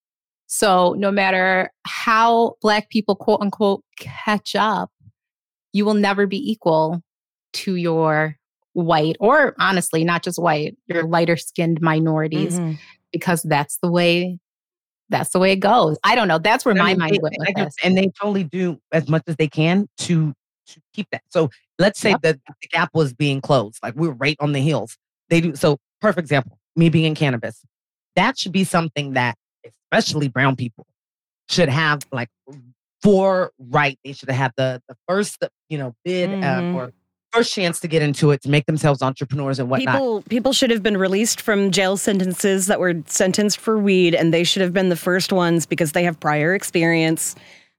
So 0.47 0.95
no 0.99 1.11
matter 1.11 1.71
how 1.87 2.55
Black 2.61 2.91
people, 2.91 3.17
quote 3.17 3.41
unquote, 3.41 3.83
catch 3.99 4.55
up, 4.55 4.91
you 5.73 5.85
will 5.85 5.95
never 5.95 6.27
be 6.27 6.39
equal 6.51 7.03
to 7.55 7.77
your 7.77 8.37
white 8.75 9.17
or 9.21 9.55
honestly 9.59 10.05
not 10.05 10.23
just 10.23 10.39
white 10.39 10.77
your 10.87 11.03
lighter 11.05 11.37
skinned 11.37 11.81
minorities 11.81 12.61
Mhm. 12.61 12.79
because 13.11 13.41
that's 13.43 13.79
the 13.83 13.91
way 13.91 14.39
that's 15.09 15.31
the 15.31 15.39
way 15.39 15.53
it 15.53 15.61
goes 15.61 15.97
i 16.05 16.15
don't 16.15 16.29
know 16.29 16.37
that's 16.39 16.63
where 16.67 16.75
I 16.75 16.79
my 16.79 16.95
mind 16.95 17.15
they- 17.15 17.19
went 17.23 17.37
with 17.39 17.49
I 17.57 17.65
this 17.65 17.75
and 17.83 17.97
they 17.97 18.11
totally 18.21 18.45
do 18.45 18.79
as 18.93 19.09
much 19.09 19.23
as 19.29 19.37
they 19.37 19.49
can 19.49 19.89
to 20.01 20.35
to 20.69 20.81
keep 20.93 21.09
that. 21.13 21.23
So 21.31 21.51
let's 21.79 21.99
say 22.01 22.11
Yep. 22.11 22.21
that 22.23 22.39
the 22.47 22.69
gap 22.69 22.91
was 22.95 23.13
being 23.15 23.41
closed, 23.41 23.79
like 23.83 23.95
we're 23.95 24.11
right 24.11 24.37
on 24.41 24.53
the 24.53 24.61
heels. 24.61 24.97
They 25.29 25.41
do 25.41 25.55
so. 25.57 25.79
Perfect 26.01 26.25
example. 26.25 26.59
Me 26.77 26.89
being 26.91 27.07
in 27.07 27.15
cannabis, 27.15 27.65
that 28.17 28.39
should 28.39 28.53
be 28.53 28.65
something 28.65 29.15
that 29.15 29.37
especially 29.65 30.29
brown 30.29 30.57
people, 30.57 30.87
should 31.49 31.69
have 31.69 32.01
like 32.13 32.29
for 33.03 33.51
right. 33.59 33.99
They 34.05 34.13
should 34.13 34.31
have 34.31 34.53
the 34.57 34.83
the 34.89 34.97
first, 35.09 35.39
you 35.69 35.79
know, 35.79 35.95
bid 36.05 36.31
Mhm. 36.31 36.75
uh, 36.75 36.77
or 36.77 36.93
first 37.33 37.53
chance 37.53 37.81
to 37.81 37.89
get 37.89 38.01
into 38.03 38.31
it 38.31 38.41
to 38.43 38.49
make 38.49 38.65
themselves 38.67 39.03
entrepreneurs 39.03 39.59
and 39.59 39.69
whatnot. 39.69 39.95
People 39.95 40.23
people 40.23 40.53
should 40.53 40.71
have 40.71 40.83
been 40.83 40.97
released 40.97 41.41
from 41.41 41.71
jail 41.71 41.97
sentences 41.97 42.67
that 42.67 42.81
were 42.81 42.95
sentenced 43.07 43.59
for 43.59 43.79
weed, 43.79 44.15
and 44.15 44.33
they 44.33 44.45
should 44.45 44.63
have 44.63 44.73
been 44.73 44.89
the 44.89 44.97
first 44.97 45.33
ones 45.33 45.67
because 45.67 45.93
they 45.93 46.05
have 46.05 46.19
prior 46.21 46.55
experience. 46.55 47.35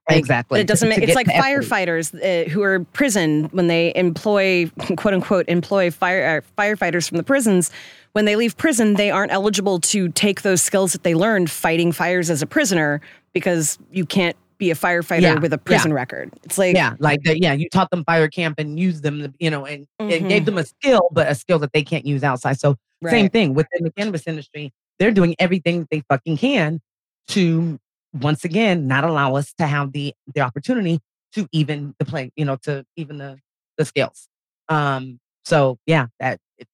Like, 0.08 0.18
exactly. 0.18 0.60
It 0.60 0.66
doesn't 0.66 0.88
make. 0.88 0.98
It's 0.98 1.14
like 1.14 1.26
firefighters 1.26 2.14
uh, 2.14 2.48
who 2.48 2.62
are 2.62 2.80
prison 2.80 3.44
when 3.52 3.66
they 3.66 3.92
employ 3.94 4.70
quote 4.96 5.14
unquote 5.14 5.46
employ 5.48 5.90
fire 5.90 6.42
uh, 6.42 6.60
firefighters 6.60 7.08
from 7.08 7.18
the 7.18 7.24
prisons. 7.24 7.70
When 8.12 8.24
they 8.24 8.34
leave 8.34 8.56
prison, 8.56 8.94
they 8.94 9.10
aren't 9.10 9.32
eligible 9.32 9.80
to 9.80 10.08
take 10.08 10.42
those 10.42 10.62
skills 10.62 10.92
that 10.92 11.02
they 11.02 11.14
learned 11.14 11.50
fighting 11.50 11.92
fires 11.92 12.30
as 12.30 12.40
a 12.40 12.46
prisoner 12.46 13.02
because 13.34 13.78
you 13.92 14.06
can't 14.06 14.34
be 14.56 14.70
a 14.70 14.74
firefighter 14.74 15.20
Yeah, 15.20 15.38
with 15.38 15.52
a 15.52 15.58
prison 15.58 15.92
record. 15.92 16.32
It's 16.42 16.56
like 16.56 16.74
yeah, 16.74 16.94
like 16.98 17.22
the, 17.22 17.38
yeah, 17.38 17.52
you 17.52 17.68
taught 17.68 17.90
them 17.90 18.02
fire 18.04 18.28
camp 18.28 18.58
and 18.58 18.80
used 18.80 19.02
them, 19.02 19.34
you 19.38 19.50
know, 19.50 19.66
and, 19.66 19.86
and 19.98 20.28
gave 20.28 20.46
them 20.46 20.58
a 20.58 20.64
skill, 20.64 21.02
but 21.12 21.28
a 21.28 21.34
skill 21.34 21.58
that 21.60 21.72
they 21.72 21.82
can't 21.82 22.06
use 22.06 22.24
outside. 22.24 22.58
So 22.58 22.76
same 23.06 23.28
thing 23.28 23.54
within 23.54 23.84
the 23.84 23.92
cannabis 23.92 24.26
industry, 24.26 24.72
they're 24.98 25.12
doing 25.12 25.36
everything 25.38 25.86
they 25.90 26.02
fucking 26.08 26.38
can 26.38 26.80
to 27.28 27.78
once 28.12 28.44
again 28.44 28.86
not 28.86 29.04
allow 29.04 29.34
us 29.36 29.52
to 29.54 29.66
have 29.66 29.92
the 29.92 30.14
the 30.34 30.40
opportunity 30.40 31.00
to 31.32 31.46
even 31.52 31.94
the 31.98 32.04
play, 32.04 32.30
you 32.36 32.44
know, 32.44 32.56
to 32.56 32.84
even 32.96 33.18
the 33.18 33.38
the 33.76 33.84
scales. 33.84 34.28
Um, 34.68 35.20
so 35.44 35.78
yeah, 35.86 36.06
that 36.20 36.40
it, 36.58 36.66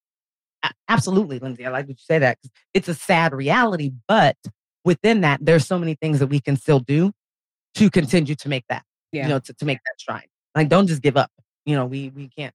absolutely, 0.89 1.39
Lindsay. 1.39 1.66
I 1.66 1.70
like 1.70 1.87
what 1.87 1.91
you 1.99 2.05
say 2.05 2.18
that 2.18 2.39
'cause 2.43 2.51
it's 2.72 2.89
a 2.89 2.95
sad 2.95 3.32
reality, 3.32 3.93
but 4.09 4.37
within 4.85 5.20
that, 5.22 5.41
there's 5.43 5.66
so 5.66 5.78
many 5.78 5.95
things 5.95 6.18
that 6.18 6.26
we 6.28 6.41
can 6.41 6.57
still 6.57 6.80
do 6.80 7.12
to 7.74 7.91
continue 7.91 8.35
to 8.37 8.49
make 8.49 8.64
that 8.68 8.85
Yeah. 9.12 9.24
you 9.24 9.28
know, 9.30 9.39
to, 9.41 9.53
to 9.55 9.64
make 9.64 9.78
that 9.78 10.01
stride. 10.01 10.28
Like, 10.55 10.68
don't 10.68 10.87
just 10.87 11.03
give 11.03 11.16
up. 11.16 11.30
You 11.66 11.74
know, 11.76 11.87
we 11.87 12.11
we 12.11 12.28
can't 12.28 12.55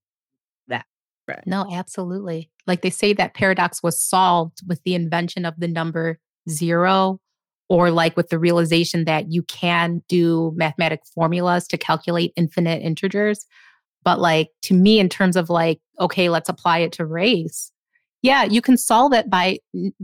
that. 0.67 0.85
Right. 1.27 1.45
No, 1.45 1.65
absolutely. 1.71 2.49
Like 2.67 2.81
they 2.81 2.89
say 2.89 3.13
that 3.13 3.33
paradox 3.33 3.83
was 3.83 4.01
solved 4.01 4.59
with 4.67 4.81
the 4.83 4.95
invention 4.95 5.45
of 5.45 5.55
the 5.59 5.67
number 5.67 6.19
zero, 6.49 7.19
or 7.69 7.91
like 7.91 8.17
with 8.17 8.29
the 8.29 8.39
realization 8.39 9.05
that 9.05 9.31
you 9.31 9.43
can 9.43 10.01
do 10.09 10.51
mathematic 10.55 11.01
formulas 11.13 11.67
to 11.67 11.77
calculate 11.77 12.33
infinite 12.35 12.81
integers. 12.81 13.45
But 14.03 14.19
like 14.19 14.49
to 14.63 14.73
me, 14.73 14.99
in 14.99 15.07
terms 15.07 15.35
of 15.35 15.49
like, 15.49 15.79
okay, 15.99 16.29
let's 16.29 16.49
apply 16.49 16.79
it 16.79 16.91
to 16.93 17.05
race. 17.05 17.71
Yeah, 18.21 18.43
you 18.43 18.61
can 18.61 18.75
solve 18.75 19.13
it 19.13 19.29
by 19.29 19.59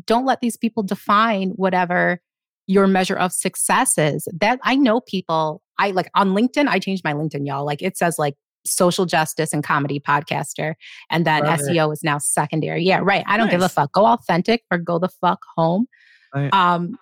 don't 0.05 0.25
let 0.25 0.39
these 0.41 0.55
people 0.55 0.83
define 0.83 1.49
whatever 1.51 2.21
your 2.67 2.87
measure 2.87 3.15
of 3.15 3.33
success 3.33 3.97
is. 3.97 4.27
That 4.39 4.59
I 4.63 4.75
know 4.75 5.01
people, 5.01 5.61
I 5.79 5.91
like 5.91 6.09
on 6.15 6.29
LinkedIn, 6.29 6.67
I 6.67 6.79
changed 6.79 7.03
my 7.03 7.13
LinkedIn, 7.13 7.45
y'all. 7.45 7.65
Like 7.65 7.81
it 7.81 7.97
says 7.97 8.17
like 8.17 8.35
social 8.65 9.05
justice 9.05 9.53
and 9.53 9.63
comedy 9.63 9.99
podcaster. 9.99 10.75
And 11.09 11.25
then. 11.25 11.43
SEO 11.43 11.91
is 11.93 12.03
now 12.03 12.17
secondary. 12.17 12.83
Yeah, 12.83 12.99
right. 13.01 13.23
I 13.27 13.37
don't 13.37 13.49
give 13.49 13.61
a 13.61 13.69
fuck. 13.69 13.91
Go 13.91 14.05
authentic 14.05 14.63
or 14.71 14.77
go 14.77 14.99
the 14.99 15.09
fuck 15.09 15.39
home. 15.55 15.87
Right. 16.33 16.53
Um, 16.53 16.97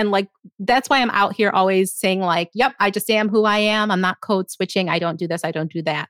and 0.00 0.10
like 0.10 0.28
that's 0.58 0.88
why 0.88 1.00
I'm 1.00 1.10
out 1.10 1.36
here 1.36 1.50
always 1.50 1.92
saying, 1.92 2.20
like, 2.20 2.50
yep, 2.54 2.74
I 2.80 2.90
just 2.90 3.10
am 3.10 3.28
who 3.28 3.44
I 3.44 3.58
am. 3.58 3.90
I'm 3.90 4.00
not 4.00 4.22
code 4.22 4.50
switching. 4.50 4.88
I 4.88 4.98
don't 4.98 5.18
do 5.18 5.28
this, 5.28 5.44
I 5.44 5.50
don't 5.50 5.70
do 5.70 5.82
that. 5.82 6.08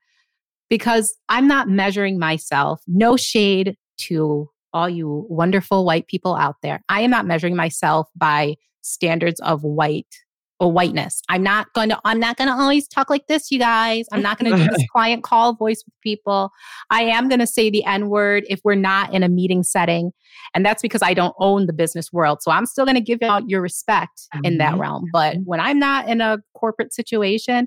Because 0.68 1.16
I'm 1.28 1.48
not 1.48 1.68
measuring 1.68 2.16
myself. 2.16 2.80
No 2.86 3.16
shade 3.16 3.76
to 4.02 4.48
all 4.72 4.88
you 4.88 5.26
wonderful 5.28 5.84
white 5.84 6.06
people 6.06 6.36
out 6.36 6.54
there. 6.62 6.80
I 6.88 7.00
am 7.00 7.10
not 7.10 7.26
measuring 7.26 7.56
myself 7.56 8.08
by 8.14 8.54
standards 8.82 9.40
of 9.40 9.64
white 9.64 10.14
or 10.60 10.70
whiteness. 10.70 11.22
I'm 11.28 11.42
not 11.42 11.72
going 11.72 11.88
to 11.88 11.98
I'm 12.04 12.20
not 12.20 12.36
going 12.36 12.48
to 12.48 12.54
always 12.54 12.86
talk 12.86 13.08
like 13.10 13.26
this, 13.26 13.50
you 13.50 13.58
guys. 13.58 14.06
I'm 14.12 14.22
not 14.22 14.38
going 14.38 14.52
to 14.52 14.62
do 14.62 14.68
this 14.68 14.84
client 14.92 15.24
call 15.24 15.54
voice 15.54 15.82
with 15.86 15.94
people. 16.02 16.50
I 16.90 17.02
am 17.02 17.28
going 17.28 17.40
to 17.40 17.46
say 17.46 17.70
the 17.70 17.82
N 17.84 18.08
word 18.10 18.44
if 18.48 18.60
we're 18.62 18.74
not 18.74 19.12
in 19.14 19.22
a 19.22 19.28
meeting 19.28 19.62
setting. 19.62 20.12
And 20.54 20.64
that's 20.64 20.82
because 20.82 21.02
I 21.02 21.14
don't 21.14 21.34
own 21.38 21.66
the 21.66 21.72
business 21.72 22.12
world. 22.12 22.42
So 22.42 22.50
I'm 22.50 22.66
still 22.66 22.84
going 22.84 22.94
to 22.96 23.00
give 23.00 23.22
out 23.22 23.48
your 23.48 23.62
respect 23.62 24.28
in 24.44 24.58
that 24.58 24.74
Mhm. 24.74 24.78
realm. 24.80 25.04
But 25.12 25.38
when 25.44 25.60
I'm 25.60 25.78
not 25.78 26.08
in 26.08 26.20
a 26.20 26.38
corporate 26.54 26.92
situation, 26.92 27.66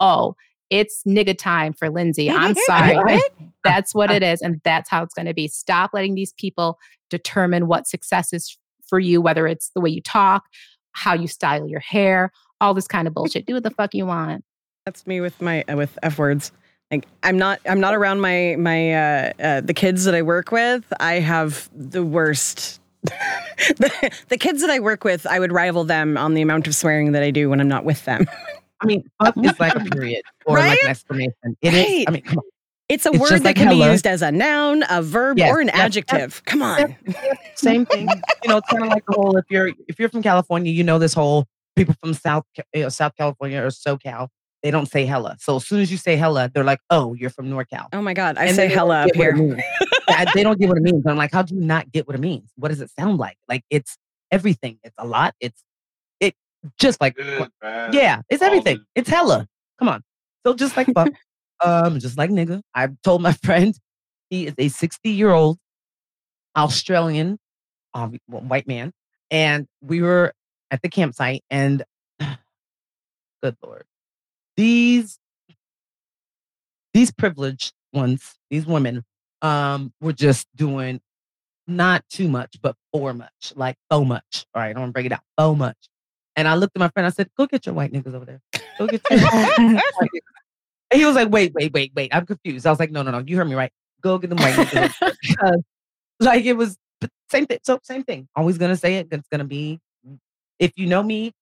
oh, 0.00 0.34
it's 0.68 1.02
nigga 1.06 1.36
time 1.38 1.74
for 1.74 1.90
Lindsay. 1.90 2.28
I'm 2.30 2.54
sorry. 2.66 3.20
that's 3.64 3.94
what 3.94 4.10
it 4.10 4.22
is. 4.22 4.40
And 4.42 4.60
that's 4.64 4.90
how 4.90 5.02
it's 5.02 5.14
going 5.14 5.26
to 5.26 5.34
be. 5.34 5.46
Stop 5.46 5.90
letting 5.92 6.14
these 6.16 6.32
people 6.32 6.78
determine 7.08 7.68
what 7.68 7.86
success 7.86 8.32
is 8.32 8.56
for 8.88 8.98
you, 8.98 9.20
whether 9.20 9.46
it's 9.46 9.70
the 9.74 9.80
way 9.80 9.90
you 9.90 10.02
talk, 10.02 10.44
how 10.92 11.14
you 11.14 11.26
style 11.26 11.66
your 11.68 11.80
hair, 11.80 12.30
all 12.60 12.74
this 12.74 12.86
kind 12.86 13.08
of 13.08 13.14
bullshit. 13.14 13.46
Do 13.46 13.54
what 13.54 13.62
the 13.62 13.70
fuck 13.70 13.94
you 13.94 14.06
want. 14.06 14.44
That's 14.86 15.06
me 15.06 15.20
with 15.20 15.40
my 15.40 15.62
uh, 15.68 15.76
with 15.76 15.98
f 16.02 16.18
words. 16.18 16.52
Like 16.90 17.06
I'm 17.22 17.38
not 17.38 17.60
I'm 17.66 17.80
not 17.80 17.94
around 17.94 18.20
my 18.20 18.56
my 18.58 18.92
uh, 18.94 19.32
uh, 19.40 19.60
the 19.60 19.74
kids 19.74 20.04
that 20.04 20.14
I 20.14 20.22
work 20.22 20.52
with. 20.52 20.84
I 21.00 21.14
have 21.14 21.70
the 21.74 22.04
worst. 22.04 22.80
the, 23.02 24.12
the 24.28 24.38
kids 24.38 24.60
that 24.60 24.70
I 24.70 24.78
work 24.78 25.02
with, 25.02 25.26
I 25.26 25.40
would 25.40 25.50
rival 25.50 25.82
them 25.82 26.16
on 26.16 26.34
the 26.34 26.42
amount 26.42 26.68
of 26.68 26.74
swearing 26.74 27.12
that 27.12 27.22
I 27.24 27.32
do 27.32 27.50
when 27.50 27.60
I'm 27.60 27.66
not 27.66 27.84
with 27.84 28.04
them. 28.04 28.26
I 28.80 28.86
mean, 28.86 29.08
fuck 29.20 29.34
is 29.38 29.58
like 29.58 29.74
a 29.74 29.80
period 29.90 30.22
or 30.46 30.58
like 30.58 30.78
an 30.82 30.90
exclamation. 30.90 31.56
It 31.62 31.74
is. 31.74 31.84
Right. 31.84 32.04
I 32.06 32.10
mean, 32.12 32.22
come 32.22 32.38
on. 32.38 32.44
It's 32.92 33.06
a 33.06 33.10
It's 33.10 33.18
word 33.18 33.30
that 33.30 33.44
like 33.44 33.56
can 33.56 33.68
be 33.70 33.76
used 33.76 34.06
as 34.06 34.22
a 34.22 34.30
noun, 34.30 34.84
a 34.90 35.02
verb, 35.02 35.38
Yes, 35.38 35.50
or 35.50 35.60
an 35.60 35.68
yes, 35.68 35.76
yes. 35.76 35.84
adjective. 35.86 36.44
Come 36.44 36.62
on. 36.62 36.96
Same 37.54 37.86
thing. 37.86 38.08
You 38.42 38.48
know, 38.50 38.58
it's 38.58 38.68
kind 38.68 38.82
of 38.84 38.90
like 38.90 39.04
the 39.06 39.14
whole. 39.14 39.36
If 39.36 39.44
you're 39.50 39.68
if 39.88 39.98
you're 39.98 40.08
from 40.10 40.22
California, 40.22 40.70
you 40.72 40.84
know 40.84 40.98
this 40.98 41.14
whole 41.14 41.46
people 41.76 41.94
from 42.00 42.12
South 42.14 42.44
you 42.74 42.82
know, 42.82 42.88
South 42.90 43.12
California 43.16 43.62
or 43.62 43.68
SoCal. 43.68 44.28
They 44.62 44.70
don't 44.70 44.86
say 44.86 45.06
hella. 45.06 45.36
So 45.40 45.56
as 45.56 45.66
soon 45.66 45.80
as 45.80 45.90
you 45.90 45.96
say 45.96 46.14
hella, 46.16 46.50
they're 46.54 46.62
like, 46.64 46.80
"Oh, 46.90 47.14
you're 47.14 47.30
from 47.30 47.50
NorCal." 47.50 47.88
Oh 47.92 48.00
my 48.02 48.14
god, 48.14 48.38
I 48.38 48.44
And 48.44 48.54
say 48.54 48.68
hella 48.68 49.02
up 49.02 49.12
get 49.12 49.34
what 49.34 49.40
it 49.40 49.60
here. 50.16 50.26
they 50.34 50.42
don't 50.44 50.60
get 50.60 50.68
what 50.68 50.76
it 50.78 50.82
means. 50.84 51.04
I'm 51.06 51.16
like, 51.16 51.32
how 51.32 51.42
do 51.42 51.54
you 51.56 51.60
not 51.62 51.90
get 51.90 52.06
what 52.06 52.14
it 52.14 52.20
means? 52.20 52.50
What 52.56 52.68
does 52.68 52.80
it 52.80 52.90
sound 52.90 53.18
like? 53.18 53.38
Like 53.48 53.64
it's 53.70 53.96
everything. 54.30 54.78
It's 54.84 54.94
a 54.98 55.06
lot. 55.06 55.34
It's 55.40 55.64
it 56.20 56.34
just 56.78 57.00
like 57.00 57.16
yeah, 57.18 58.20
it's 58.28 58.42
everything. 58.42 58.84
It's 58.94 59.08
hella. 59.08 59.48
Come 59.78 59.88
on. 59.88 60.02
So 60.46 60.54
just 60.54 60.76
like 60.76 60.86
fuck, 60.94 61.08
um, 61.62 61.98
just 61.98 62.18
like 62.18 62.30
nigga. 62.30 62.62
I 62.74 62.88
told 63.02 63.22
my 63.22 63.32
friend 63.44 63.74
he 64.30 64.46
is 64.46 64.54
a 64.58 64.68
60 64.68 65.10
year 65.10 65.30
old 65.30 65.58
Australian 66.56 67.38
um, 67.94 68.18
white 68.26 68.66
man, 68.66 68.92
and 69.30 69.66
we 69.80 70.02
were 70.02 70.32
at 70.70 70.82
the 70.82 70.88
campsite, 70.88 71.42
and 71.50 71.84
good 73.42 73.56
lord, 73.62 73.84
these 74.56 75.18
these 76.94 77.10
privileged 77.10 77.72
ones, 77.92 78.34
these 78.50 78.66
women, 78.66 79.04
um, 79.40 79.92
were 80.00 80.12
just 80.12 80.46
doing 80.54 81.00
not 81.66 82.04
too 82.10 82.28
much, 82.28 82.56
but 82.60 82.76
for 82.92 83.14
much, 83.14 83.52
like 83.54 83.76
so 83.90 84.04
much. 84.04 84.46
All 84.54 84.62
right, 84.62 84.70
I'm 84.70 84.74
gonna 84.82 84.92
break 84.92 85.06
it 85.06 85.12
out, 85.12 85.22
so 85.38 85.54
much. 85.54 85.76
And 86.36 86.48
I 86.48 86.54
looked 86.54 86.76
at 86.76 86.80
my 86.80 86.88
friend. 86.88 87.06
I 87.06 87.10
said, 87.10 87.30
"Go 87.36 87.46
get 87.46 87.66
your 87.66 87.74
white 87.74 87.92
niggas 87.92 88.14
over 88.14 88.24
there. 88.24 88.40
Go 88.78 88.86
get 88.86 89.02
your." 89.10 89.80
white 90.92 91.00
niggas." 91.00 91.00
and 91.00 91.00
he 91.00 91.06
was 91.06 91.16
like, 91.16 91.30
"Wait, 91.30 91.52
wait, 91.54 91.72
wait, 91.72 91.92
wait. 91.96 92.14
I'm 92.14 92.26
confused." 92.26 92.66
I 92.66 92.70
was 92.70 92.80
like, 92.80 92.90
"No, 92.92 93.02
no, 93.02 93.10
no. 93.12 93.18
You 93.26 93.36
heard 93.36 93.48
me 93.48 93.54
right. 93.54 93.72
Go 94.02 94.18
get 94.18 94.30
them 94.30 94.40
white 94.40 94.54
niggas." 94.56 94.74
over 94.74 94.76
there." 94.78 95.12
Because, 95.28 95.62
like 96.20 96.44
it 96.44 96.54
was 96.54 96.78
same 97.30 97.46
thing. 97.46 97.58
So 97.64 97.80
same 97.84 98.04
thing. 98.04 98.28
Always 98.36 98.58
gonna 98.58 98.76
say 98.76 98.96
it. 98.96 99.08
It's 99.10 99.28
gonna 99.30 99.44
be. 99.44 99.80
If 100.58 100.72
you 100.76 100.86
know 100.86 101.02
me, 101.02 101.32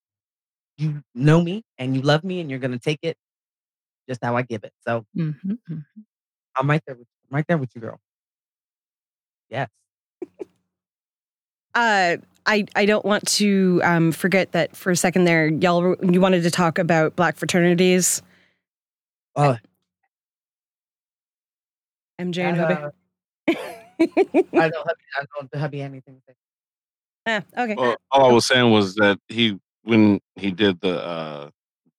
you 0.79 1.03
know 1.15 1.43
me, 1.43 1.63
and 1.79 1.95
you 1.97 2.03
love 2.03 2.25
me, 2.25 2.41
and 2.41 2.51
you're 2.51 2.61
gonna 2.61 2.79
take 2.79 3.01
it 3.03 3.17
just 4.09 4.23
how 4.25 4.37
I 4.37 4.43
give 4.43 4.65
it. 4.65 4.73
So 4.87 5.07
Mhm, 5.17 5.59
mhm. 5.71 5.85
I'm 6.57 6.71
right 6.71 6.83
there 6.87 6.97
with 6.97 7.09
I'm 7.31 7.37
right 7.37 7.47
there 7.49 7.59
with 7.59 7.71
you, 7.75 7.81
girl. 7.81 8.01
Yes. 9.51 9.69
Uh, 11.75 12.17
I 12.47 12.67
I 12.75 12.87
don't 12.87 13.05
want 13.05 13.27
to 13.29 13.81
um, 13.85 14.13
forget 14.13 14.53
that 14.53 14.77
for 14.77 14.91
a 14.91 14.97
second 14.97 15.25
there, 15.25 15.49
y'all 15.49 15.95
you 16.03 16.21
wanted 16.21 16.43
to 16.45 16.51
talk 16.51 16.79
about 16.79 17.17
black 17.17 17.37
fraternities. 17.37 18.23
Oh, 19.37 19.57
MJ 22.21 22.39
and 22.39 22.61
uh, 22.61 22.67
Hubby. 22.67 22.93
I 23.49 24.69
don't. 24.69 24.87
Hubby, 24.87 25.05
I 25.19 25.25
don't. 25.39 25.55
Hubby, 25.55 25.79
had 25.79 25.91
anything 25.91 26.17
to 26.17 26.23
say. 26.29 26.35
Ah, 27.27 27.63
okay. 27.63 27.75
Well, 27.77 27.97
all 28.11 28.31
I 28.31 28.33
was 28.33 28.47
saying 28.47 28.71
was 28.71 28.95
that 28.97 29.19
he 29.29 29.59
when 29.83 30.21
he 30.37 30.51
did 30.51 30.81
the 30.81 31.03
uh 31.03 31.51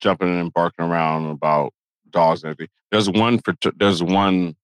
jumping 0.01 0.39
and 0.39 0.51
barking 0.53 0.85
around 0.85 1.27
about 1.29 1.73
dogs 2.09 2.43
and 2.43 2.51
everything. 2.51 2.71
There's 2.91 3.09
one 3.09 3.39
for 3.39 3.53
there's 3.77 4.03
one 4.03 4.55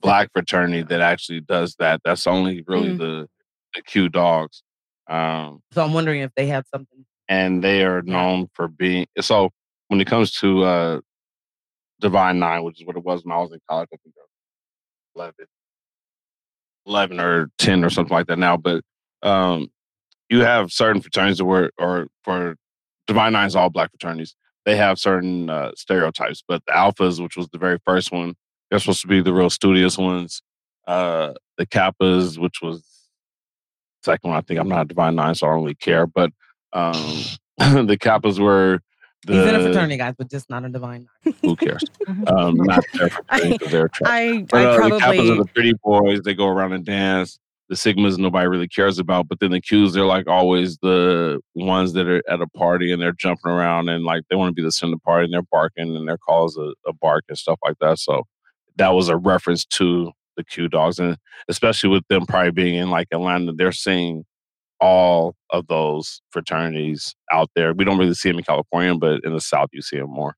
black 0.00 0.30
fraternity 0.32 0.82
that 0.82 1.00
actually 1.00 1.40
does 1.40 1.74
that. 1.78 2.00
That's 2.04 2.26
only 2.26 2.62
really 2.66 2.92
Mm. 2.94 2.98
the 2.98 3.28
the 3.74 3.82
Q 3.82 4.08
dogs. 4.08 4.62
Um 5.08 5.60
So 5.72 5.84
I'm 5.84 5.92
wondering 5.92 6.22
if 6.22 6.32
they 6.36 6.46
have 6.46 6.64
something. 6.72 7.04
and 7.28 7.62
they 7.62 7.84
are 7.84 8.02
known 8.02 8.48
for 8.54 8.68
being 8.68 9.06
so 9.20 9.50
when 9.88 10.00
it 10.00 10.06
comes 10.06 10.30
to 10.40 10.62
uh 10.64 11.00
Divine 12.00 12.38
Nine, 12.38 12.62
which 12.62 12.80
is 12.80 12.86
what 12.86 12.96
it 12.96 13.04
was 13.04 13.24
when 13.24 13.36
I 13.36 13.40
was 13.40 13.52
in 13.52 13.60
college, 13.68 13.88
I 13.92 13.96
think 13.96 14.14
I 14.18 14.22
11, 15.16 15.34
11 16.86 17.20
or 17.20 17.48
10 17.58 17.84
or 17.84 17.90
something 17.90 18.14
like 18.14 18.26
that 18.26 18.38
now. 18.38 18.56
But 18.56 18.82
um 19.22 19.70
you 20.28 20.40
have 20.40 20.72
certain 20.72 21.00
fraternities 21.00 21.42
where, 21.42 21.70
or 21.78 22.08
for 22.22 22.56
Divine 23.06 23.32
Nine's 23.32 23.54
all 23.54 23.70
black 23.70 23.90
fraternities, 23.90 24.34
they 24.64 24.76
have 24.76 24.98
certain 24.98 25.48
uh, 25.48 25.70
stereotypes. 25.76 26.42
But 26.46 26.62
the 26.66 26.72
Alphas, 26.72 27.22
which 27.22 27.36
was 27.36 27.48
the 27.48 27.58
very 27.58 27.78
first 27.84 28.10
one, 28.10 28.34
they're 28.68 28.80
supposed 28.80 29.02
to 29.02 29.08
be 29.08 29.20
the 29.20 29.32
real 29.32 29.50
studious 29.50 29.96
ones. 29.96 30.42
Uh, 30.86 31.34
the 31.56 31.66
Kappas, 31.66 32.38
which 32.38 32.60
was 32.62 32.82
second 34.02 34.30
one, 34.30 34.38
I 34.38 34.42
think 34.42 34.58
I'm 34.58 34.68
not 34.68 34.82
a 34.82 34.88
Divine 34.88 35.14
Nine, 35.14 35.34
so 35.34 35.46
I 35.46 35.50
don't 35.50 35.62
really 35.62 35.74
care. 35.76 36.06
But 36.06 36.30
um, 36.72 36.92
the 37.58 37.96
Kappas 38.00 38.38
were 38.38 38.80
the 39.26 39.34
He's 39.34 39.46
in 39.46 39.54
a 39.56 39.60
fraternity, 39.60 39.96
guys, 39.96 40.14
but 40.16 40.30
just 40.30 40.48
not 40.48 40.64
a 40.64 40.68
divine. 40.68 41.06
who 41.42 41.56
cares? 41.56 41.84
um, 42.28 42.54
not 42.56 42.84
their 42.94 43.10
fraternity 43.10 43.66
they're 43.66 43.88
trash. 43.88 44.10
I, 44.10 44.46
But, 44.48 44.58
I 44.58 44.64
uh, 44.64 44.76
the 44.76 44.94
Kappas 44.94 45.00
probably 45.00 45.30
are 45.30 45.36
the 45.36 45.44
pretty 45.46 45.72
boys. 45.84 46.20
They 46.22 46.34
go 46.34 46.46
around 46.46 46.72
and 46.72 46.84
dance. 46.84 47.38
The 47.68 47.74
Sigmas 47.74 48.16
nobody 48.16 48.46
really 48.46 48.68
cares 48.68 49.00
about, 49.00 49.26
but 49.28 49.40
then 49.40 49.50
the 49.50 49.60
Qs 49.60 49.92
they're 49.92 50.06
like 50.06 50.28
always 50.28 50.78
the 50.78 51.40
ones 51.56 51.94
that 51.94 52.06
are 52.06 52.22
at 52.30 52.40
a 52.40 52.46
party 52.46 52.92
and 52.92 53.02
they're 53.02 53.10
jumping 53.10 53.50
around 53.50 53.88
and 53.88 54.04
like 54.04 54.22
they 54.30 54.36
want 54.36 54.50
to 54.50 54.54
be 54.54 54.62
the 54.62 54.70
center 54.70 54.98
party 55.04 55.24
and 55.24 55.34
they're 55.34 55.42
barking 55.42 55.96
and 55.96 56.08
their 56.08 56.16
calls 56.16 56.56
a, 56.56 56.72
a 56.86 56.92
bark 56.92 57.24
and 57.28 57.36
stuff 57.36 57.58
like 57.64 57.76
that. 57.80 57.98
So 57.98 58.22
that 58.76 58.90
was 58.90 59.08
a 59.08 59.16
reference 59.16 59.64
to 59.64 60.12
the 60.36 60.44
Q 60.44 60.68
dogs 60.68 61.00
and 61.00 61.16
especially 61.48 61.90
with 61.90 62.06
them 62.06 62.24
probably 62.24 62.52
being 62.52 62.76
in 62.76 62.88
like 62.88 63.08
Atlanta, 63.10 63.52
they're 63.52 63.72
seeing 63.72 64.24
all 64.80 65.34
of 65.50 65.66
those 65.68 66.20
fraternities 66.30 67.14
out 67.32 67.50
there. 67.54 67.72
We 67.72 67.84
don't 67.84 67.98
really 67.98 68.14
see 68.14 68.28
them 68.30 68.38
in 68.38 68.44
California, 68.44 68.94
but 68.94 69.20
in 69.24 69.32
the 69.32 69.40
South 69.40 69.68
you 69.72 69.82
see 69.82 69.96
them 69.96 70.10
more. 70.10 70.34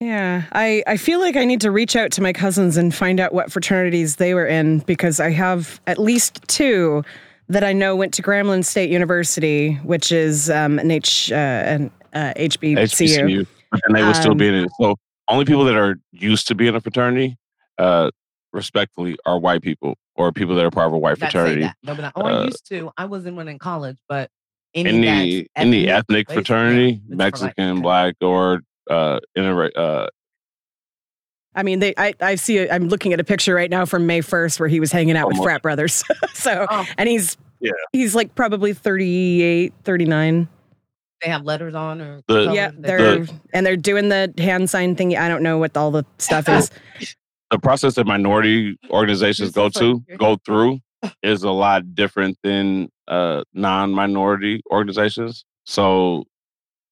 Yeah, 0.00 0.42
I, 0.50 0.82
I 0.86 0.96
feel 0.96 1.20
like 1.20 1.36
I 1.36 1.44
need 1.44 1.60
to 1.60 1.70
reach 1.70 1.94
out 1.94 2.10
to 2.12 2.22
my 2.22 2.32
cousins 2.32 2.76
and 2.76 2.92
find 2.92 3.20
out 3.20 3.32
what 3.32 3.52
fraternities 3.52 4.16
they 4.16 4.34
were 4.34 4.46
in 4.46 4.80
because 4.80 5.20
I 5.20 5.30
have 5.30 5.80
at 5.86 5.98
least 5.98 6.40
two 6.48 7.04
that 7.48 7.62
I 7.62 7.72
know 7.72 7.94
went 7.94 8.12
to 8.14 8.22
Grambling 8.22 8.64
State 8.64 8.90
University, 8.90 9.74
which 9.84 10.10
is 10.10 10.50
um, 10.50 10.80
an 10.80 10.90
H 10.90 11.30
uh, 11.30 11.34
an 11.36 11.90
uh, 12.14 12.32
HBCU. 12.36 12.78
HBCU, 12.78 13.46
and 13.72 13.96
they 13.96 14.02
will 14.02 14.14
still 14.14 14.32
Um, 14.32 14.38
be 14.38 14.48
in 14.48 14.54
it. 14.54 14.70
So 14.80 14.96
only 15.28 15.44
people 15.44 15.64
that 15.64 15.76
are 15.76 15.96
used 16.10 16.48
to 16.48 16.56
being 16.56 16.74
a 16.74 16.80
fraternity, 16.80 17.36
uh, 17.78 18.10
respectfully, 18.52 19.16
are 19.26 19.38
white 19.38 19.62
people 19.62 19.96
or 20.16 20.32
people 20.32 20.54
that 20.56 20.64
are 20.64 20.70
part 20.70 20.86
of 20.86 20.92
a 20.92 20.98
white 20.98 21.18
That 21.18 21.32
fraternity. 21.32 21.62
that. 21.62 21.76
No, 21.82 21.94
but 21.94 22.04
I, 22.06 22.12
oh, 22.16 22.22
I 22.22 22.32
Uh, 22.32 22.44
used 22.44 22.66
to. 22.68 22.90
I 22.96 23.04
was 23.06 23.26
in 23.26 23.36
one 23.36 23.48
in 23.48 23.58
college, 23.58 23.96
but 24.08 24.30
any 24.74 24.88
In 24.90 25.00
the 25.02 25.48
that's 25.54 25.64
in 25.64 25.70
the 25.70 25.88
ethnic 25.90 26.30
fraternity, 26.30 27.00
it's 27.02 27.08
like, 27.10 27.18
Mexican, 27.18 27.70
okay. 27.72 27.80
black, 27.82 28.14
or 28.20 28.60
uh, 28.90 29.20
inter- 29.34 29.70
uh, 29.76 30.06
I 31.54 31.62
mean, 31.62 31.80
they 31.80 31.92
I, 31.98 32.14
I 32.20 32.34
see. 32.36 32.68
I'm 32.68 32.88
looking 32.88 33.12
at 33.12 33.20
a 33.20 33.24
picture 33.24 33.54
right 33.54 33.68
now 33.70 33.84
from 33.84 34.06
May 34.06 34.20
1st 34.20 34.58
where 34.58 34.68
he 34.70 34.80
was 34.80 34.90
hanging 34.90 35.16
out 35.16 35.28
with 35.28 35.36
frat 35.42 35.60
brothers. 35.62 36.02
so, 36.34 36.66
Oh. 36.70 36.86
and 36.96 37.08
he's 37.08 37.36
Yeah. 37.60 37.72
he's 37.92 38.14
like 38.14 38.34
probably 38.34 38.72
38, 38.72 39.74
39. 39.84 40.48
They 41.22 41.30
have 41.30 41.44
letters 41.44 41.74
on 41.74 42.00
or 42.00 42.22
The- 42.26 42.52
yeah, 42.54 42.70
they're 42.76 43.26
and 43.52 43.66
they're 43.66 43.76
doing 43.76 44.08
the 44.08 44.32
hand 44.38 44.70
sign 44.70 44.96
thing. 44.96 45.14
I 45.16 45.28
don't 45.28 45.42
know 45.42 45.58
what 45.58 45.76
all 45.76 45.90
the 45.90 46.04
stuff 46.18 46.48
is. 46.48 46.70
The 47.52 47.58
process 47.58 47.94
that 47.94 48.06
minority 48.06 48.76
organizations 48.90 49.50
go 49.52 49.68
to 49.68 50.02
go 50.18 50.36
through 50.44 50.80
is 51.22 51.42
a 51.44 51.50
lot 51.50 51.94
different 51.94 52.38
than 52.42 52.88
uh, 53.06 53.44
non-minority 53.52 54.62
organizations. 54.72 55.44
So 55.64 56.24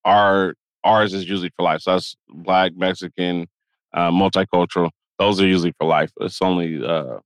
our 0.04 0.54
ours 0.84 1.14
is 1.14 1.28
usually 1.28 1.50
for 1.56 1.62
life. 1.62 1.80
So 1.80 1.92
that's 1.92 2.14
black, 2.28 2.72
Mexican, 2.76 3.46
uh, 3.94 4.10
multicultural. 4.10 4.90
Those 5.18 5.40
are 5.40 5.46
usually 5.46 5.72
for 5.78 5.86
life. 5.86 6.10
It's 6.20 6.40
only 6.42 6.84
uh, 6.84 7.18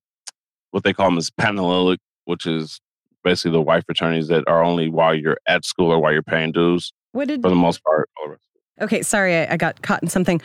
what 0.71 0.85
they 0.85 0.93
call 0.93 1.11
them 1.11 1.19
is 1.19 1.31
panhellenic, 1.31 1.99
which 2.25 2.47
is 2.47 2.81
basically 3.25 3.53
the 3.53 3.63
white 3.63 3.85
fraternities 3.85 4.29
that 4.29 4.45
are 4.47 4.63
only 4.63 4.89
while 4.89 5.15
you're 5.15 5.39
at 5.49 5.65
school 5.65 5.91
or 5.91 5.99
while 5.99 6.13
you're 6.13 6.23
paying 6.23 6.53
dues. 6.53 6.93
What 7.13 7.29
did 7.29 7.43
For 7.43 7.49
the 7.49 7.55
most 7.57 7.83
part, 7.85 8.09
all 8.17 8.27
the 8.27 8.33
rest. 8.33 8.43
Okay, 8.81 9.03
sorry, 9.03 9.37
I, 9.37 9.55
I 9.55 9.57
got 9.57 9.83
caught 9.83 10.03
in 10.03 10.09
something. 10.09 10.41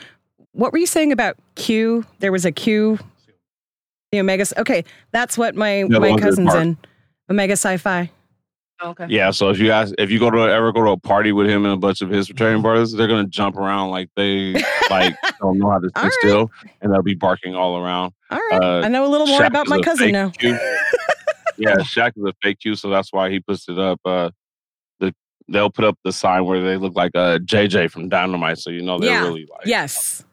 What 0.54 0.72
were 0.74 0.80
you 0.80 0.88
saying 0.88 1.12
about 1.12 1.36
Q? 1.56 2.06
There 2.20 2.32
was 2.32 2.45
a 2.45 2.52
Q, 2.52 3.00
the 4.12 4.20
Omega. 4.20 4.45
Okay, 4.58 4.84
that's 5.12 5.38
what 5.38 5.56
my 5.56 5.86
the 5.88 6.00
my 6.00 6.18
cousin's 6.18 6.54
in. 6.56 6.78
Omega 7.30 7.56
Psi 7.56 7.78
Phi. 7.78 8.10
Oh, 8.82 8.89
okay. 8.91 9.08
Yeah, 9.10 9.32
so 9.32 9.50
if 9.50 9.60
you 9.60 9.68
guys 9.68 9.93
if 9.97 10.10
you 10.10 10.20
go 10.20 10.32
to 10.32 10.38
ever 10.39 10.72
go 10.72 10.84
to 10.86 10.91
a 10.91 10.97
party 10.97 11.32
with 11.34 11.47
him 11.47 11.66
and 11.66 11.74
a 11.74 11.78
bunch 11.78 12.02
of 12.02 12.10
his 12.10 12.28
fraternity 12.28 12.62
brothers, 12.62 12.93
they're 12.93 13.08
gonna 13.10 13.28
jump 13.28 13.58
around 13.58 13.89
like 13.91 14.10
they 14.16 14.54
like 14.89 15.16
don't 15.41 15.60
know 15.60 15.70
how 15.70 15.80
to 15.80 15.89
All 15.95 16.04
sit 16.04 16.08
right. 16.08 16.14
still, 16.22 16.52
and 16.82 16.91
they'll 16.93 17.04
be 17.04 17.14
barking 17.16 17.56
all 17.56 17.78
around. 17.78 18.14
All 18.32 18.39
right, 18.52 18.62
Uh, 18.62 18.82
I 18.86 18.88
know 18.88 19.06
a 19.06 19.10
little 19.10 19.28
more 19.28 19.41
Shaq 19.41 19.47
about 19.47 19.68
my 19.68 19.80
cousin 19.82 20.12
now. 20.12 20.32
Yeah, 21.58 21.76
Shaq 21.80 22.14
is 22.16 22.24
a 22.24 22.32
fake 22.41 22.60
Q, 22.62 22.76
so 22.76 22.89
that's 22.89 23.12
why 23.12 23.30
he 23.30 23.41
puts 23.41 23.68
it 23.68 23.78
up. 23.78 24.00
Uh, 24.06 24.30
the 25.02 25.14
they'll 25.50 25.70
put 25.70 25.84
up 25.84 26.00
the 26.06 26.14
sign 26.14 26.45
where 26.45 26.64
they 26.64 26.78
look 26.78 26.95
like 26.95 27.12
uh, 27.16 27.38
JJ 27.39 27.91
from 27.91 28.08
Dynamite, 28.08 28.60
so 28.60 28.70
you 28.70 28.82
know 28.82 28.97
they're 28.97 29.10
Yeah. 29.10 29.24
really 29.24 29.45
like 29.52 29.66
Yes, 29.66 30.24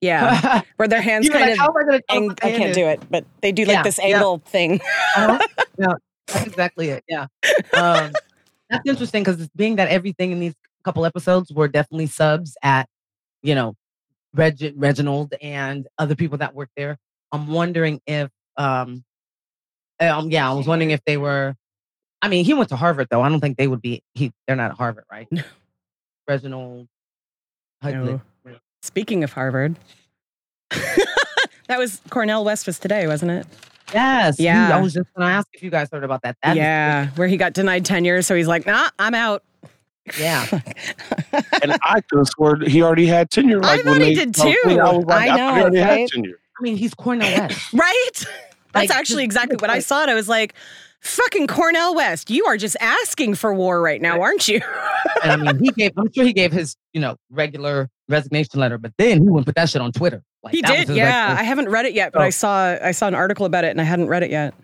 yeah, 0.00 0.62
where 0.76 0.88
their 0.88 1.02
hands 1.02 1.28
kind 1.28 1.42
like, 1.42 1.52
of. 1.52 1.58
how 1.58 1.68
am 1.68 1.76
I 1.76 1.82
gonna 1.84 2.00
ang- 2.08 2.30
I 2.42 2.52
can't 2.52 2.74
do 2.74 2.86
it, 2.86 3.02
but 3.10 3.24
they 3.42 3.52
do 3.52 3.64
like 3.64 3.74
Yeah, 3.74 3.82
this 3.82 3.98
yeah. 3.98 4.16
angle 4.16 4.38
thing. 4.46 4.80
Uh-huh. 5.16 5.38
yeah, 5.78 5.94
that's 6.26 6.46
exactly 6.46 6.88
it. 6.90 7.04
Yeah. 7.08 7.26
Um, 7.74 8.12
that's 8.70 8.86
interesting 8.86 9.24
because 9.24 9.48
being 9.56 9.76
that 9.76 9.88
everything 9.88 10.30
in 10.32 10.40
these 10.40 10.54
couple 10.84 11.04
episodes 11.04 11.52
were 11.52 11.68
definitely 11.68 12.06
subs 12.06 12.56
at, 12.62 12.88
you 13.42 13.54
know, 13.54 13.74
Reg- 14.34 14.74
Reginald 14.76 15.34
and 15.42 15.86
other 15.98 16.14
people 16.14 16.38
that 16.38 16.54
work 16.54 16.68
there. 16.76 16.98
I'm 17.32 17.48
wondering 17.48 18.00
if, 18.06 18.30
um, 18.56 19.04
um, 20.00 20.30
yeah, 20.30 20.48
I 20.50 20.54
was 20.54 20.66
wondering 20.66 20.90
if 20.90 21.00
they 21.04 21.16
were. 21.16 21.54
I 22.20 22.28
mean, 22.28 22.44
he 22.44 22.52
went 22.54 22.68
to 22.70 22.76
Harvard 22.76 23.08
though. 23.10 23.22
I 23.22 23.28
don't 23.28 23.40
think 23.40 23.56
they 23.56 23.68
would 23.68 23.82
be. 23.82 24.02
He, 24.14 24.32
they're 24.46 24.56
not 24.56 24.70
at 24.72 24.76
Harvard, 24.76 25.04
right? 25.10 25.28
No. 25.32 25.42
Reginald. 26.26 26.88
Hudlin. 27.82 28.20
Speaking 28.82 29.24
of 29.24 29.32
Harvard, 29.32 29.76
that 30.70 31.78
was 31.78 32.00
Cornel 32.10 32.44
West 32.44 32.66
was 32.66 32.78
today, 32.78 33.06
wasn't 33.06 33.30
it? 33.32 33.46
Yes. 33.92 34.38
Yeah. 34.38 34.76
I 34.76 34.80
was 34.80 34.92
just 34.92 35.12
going 35.14 35.26
to 35.28 35.32
ask 35.34 35.48
if 35.54 35.62
you 35.62 35.70
guys 35.70 35.88
heard 35.90 36.04
about 36.04 36.22
that. 36.22 36.36
That 36.42 36.52
is 36.52 36.56
yeah, 36.58 37.08
where 37.16 37.26
he 37.28 37.36
got 37.36 37.54
denied 37.54 37.84
tenure, 37.84 38.20
so 38.22 38.34
he's 38.34 38.46
like, 38.46 38.66
"Nah, 38.66 38.88
I'm 38.98 39.14
out." 39.14 39.42
Yeah. 40.18 40.46
and 40.52 41.76
I 41.82 42.00
could 42.02 42.18
have 42.18 42.28
sworn 42.28 42.62
he 42.68 42.82
already 42.82 43.06
had 43.06 43.30
tenure. 43.30 43.58
I 43.62 43.76
Like 43.76 43.82
thought 43.84 43.90
when 43.92 44.00
he 44.00 44.14
they 44.14 44.24
did 44.26 44.34
told 44.34 44.48
me, 44.64 44.74
too. 44.74 44.80
I 44.80 44.90
like, 44.92 45.30
I 45.30 45.34
I, 45.34 45.36
know, 45.36 45.36
thought 45.36 45.54
he 45.56 45.60
already 45.62 45.78
right? 45.80 46.00
had 46.00 46.08
tenure. 46.08 46.38
I 46.58 46.62
mean, 46.62 46.76
he's 46.76 46.94
Cornel 46.94 47.28
West. 47.28 47.72
Right? 47.74 48.10
That's 48.14 48.26
Like, 48.74 48.90
actually 48.90 49.24
exactly 49.24 49.56
what 49.56 49.70
I 49.70 49.78
saw 49.80 50.02
it. 50.02 50.08
I 50.08 50.14
was 50.14 50.28
like, 50.28 50.54
fucking 51.02 51.46
Cornel 51.46 51.94
West, 51.94 52.30
you 52.30 52.44
are 52.46 52.56
just 52.56 52.76
asking 52.80 53.34
for 53.34 53.54
war 53.54 53.80
right 53.80 54.00
now, 54.00 54.20
aren't 54.20 54.48
you? 54.48 54.60
and 55.22 55.32
I 55.32 55.36
mean, 55.52 55.64
he 55.64 55.70
gave. 55.72 55.92
I'm 55.96 56.10
sure 56.12 56.24
he 56.24 56.32
gave 56.32 56.52
his, 56.52 56.76
you 56.92 57.00
know, 57.00 57.16
regular 57.30 57.88
resignation 58.08 58.60
letter, 58.60 58.78
but 58.78 58.92
then 58.98 59.22
he 59.22 59.28
wouldn't 59.28 59.46
put 59.46 59.54
that 59.56 59.68
shit 59.68 59.80
on 59.82 59.92
Twitter. 59.92 60.22
Like, 60.42 60.54
he 60.54 60.62
did, 60.62 60.88
yeah. 60.88 61.28
like, 61.30 61.38
I 61.38 61.42
haven't 61.42 61.68
read 61.68 61.84
it 61.86 61.92
yet, 61.94 62.12
but 62.12 62.22
Oh. 62.22 62.24
I 62.24 62.30
saw 62.30 62.76
I 62.82 62.92
saw 62.92 63.08
an 63.08 63.14
article 63.14 63.44
about 63.46 63.64
it 63.64 63.68
and 63.70 63.80
I 63.80 63.84
hadn't 63.84 64.06
read 64.08 64.22
it 64.22 64.30
yet. 64.30 64.54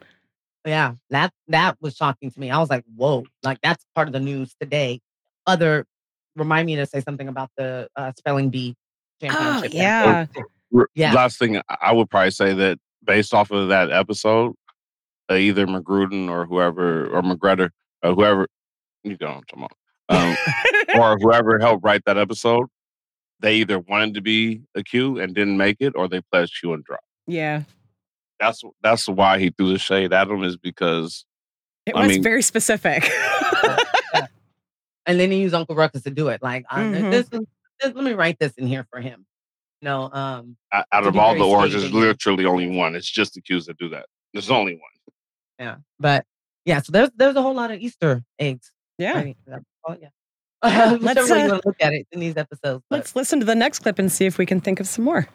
yeah, 0.65 0.95
that 1.11 1.33
that 1.49 1.77
was 1.81 1.97
shocking 1.97 2.31
to 2.31 2.41
me. 2.41 2.51
I 2.51 2.59
was 2.59 2.71
like, 2.71 2.85
whoa, 2.97 3.25
like 3.43 3.59
that's 3.63 3.85
part 3.95 4.09
of 4.09 4.13
the 4.13 4.21
news 4.21 4.55
today. 4.61 5.01
Other 5.47 5.85
remind 6.37 6.67
me 6.67 6.77
to 6.77 6.87
say 6.87 7.01
something 7.01 7.29
about 7.29 7.51
the 7.57 7.89
uh, 7.97 8.13
spelling 8.19 8.51
bee 8.51 8.75
championship. 9.21 9.71
Oh, 9.73 9.77
yeah. 9.77 10.27
Yeah. 10.95 11.13
Last 11.13 11.39
thing 11.39 11.59
I- 11.59 11.63
I 11.81 11.93
would 11.93 12.09
probably 12.11 12.31
say 12.33 12.55
that 12.55 12.79
based 13.05 13.35
off 13.35 13.51
of 13.51 13.69
that 13.69 13.91
episode, 13.91 14.55
uh, 15.31 15.35
either 15.35 15.67
McGruder 15.67 16.29
or 16.31 16.47
whoever 16.47 17.07
or 17.09 17.23
McGregor, 17.23 17.71
or 18.03 18.15
whoever 18.15 18.47
you 19.03 19.17
know, 19.21 19.41
what 19.55 19.71
I'm 20.09 20.31
um, 20.33 20.37
or 21.01 21.19
whoever 21.19 21.59
helped 21.59 21.85
write 21.85 22.03
that 22.07 22.17
episode, 22.19 22.67
they 23.41 23.57
either 23.57 23.79
wanted 23.79 24.15
to 24.15 24.21
be 24.23 24.63
a 24.75 24.83
Q 24.83 25.19
and 25.21 25.35
didn't 25.35 25.57
make 25.57 25.77
it, 25.81 25.93
or 25.97 26.09
they 26.09 26.21
pledged 26.33 26.59
Q 26.61 26.73
and 26.75 26.85
dropped. 26.85 27.05
Yeah. 27.27 27.63
That's 28.41 28.63
that's 28.83 29.09
why 29.09 29.39
he 29.39 29.51
threw 29.51 29.73
the 29.73 29.79
shade 29.79 30.13
at 30.13 30.29
him 30.29 30.43
is 30.43 30.57
because 30.57 31.25
It 31.87 31.95
I 31.95 32.01
was 32.01 32.09
mean- 32.09 32.23
very 32.23 32.43
specific. 32.43 33.11
and 35.07 35.21
then 35.21 35.31
he 35.31 35.41
used 35.41 35.55
Uncle 35.55 35.75
Ruckus 35.77 36.03
to 36.03 36.11
do 36.11 36.29
it. 36.29 36.43
Like, 36.43 36.65
I, 36.71 36.83
Mhm. 36.83 37.11
this, 37.11 37.27
is, 37.33 37.41
this, 37.81 37.95
let 37.95 38.05
me 38.05 38.13
write 38.13 38.39
this 38.39 38.53
in 38.55 38.67
here 38.67 38.87
for 38.91 39.01
him. 39.01 39.27
No, 39.83 40.11
um, 40.13 40.57
out 40.73 40.87
out 40.93 41.07
of 41.07 41.17
all 41.19 41.35
the 41.35 41.45
orange, 41.47 41.73
there's 41.73 41.93
literally 41.93 42.47
only 42.47 42.69
one. 42.75 42.95
It's 42.95 43.11
just 43.11 43.35
the 43.35 43.43
Qs 43.43 43.67
that 43.67 43.77
do 43.77 43.91
that. 43.91 44.07
There's 44.33 44.51
only 44.51 44.75
one. 44.75 44.81
Yeah, 45.59 45.77
but 45.99 46.25
yeah. 46.65 46.81
So 46.83 46.93
there's 46.93 47.11
there's 47.17 47.37
a 47.37 47.43
whole 47.43 47.55
lot 47.55 47.71
of 47.71 47.81
Easter 47.81 48.23
eggs. 48.39 48.73
yeah. 48.99 49.15
Right? 49.15 49.37
Oh 49.87 49.97
yeah. 50.01 50.09
Let's, 51.01 51.31
way 51.31 51.43
uh, 51.43 51.45
you 51.45 51.51
want 51.51 51.63
to 51.63 51.69
look 51.69 51.77
at 51.81 51.93
it 51.93 52.07
in 52.11 52.21
these 52.21 52.39
episodes. 52.39 52.83
But 52.89 52.97
Let's 52.97 53.15
listen 53.15 53.39
to 53.41 53.47
the 53.47 53.55
next 53.55 53.81
clip 53.81 53.99
and 53.99 54.11
see 54.11 54.25
if 54.25 54.39
we 54.39 54.47
can 54.47 54.61
think 54.61 54.81
of 54.81 54.89
some 54.89 55.05
more. 55.05 55.29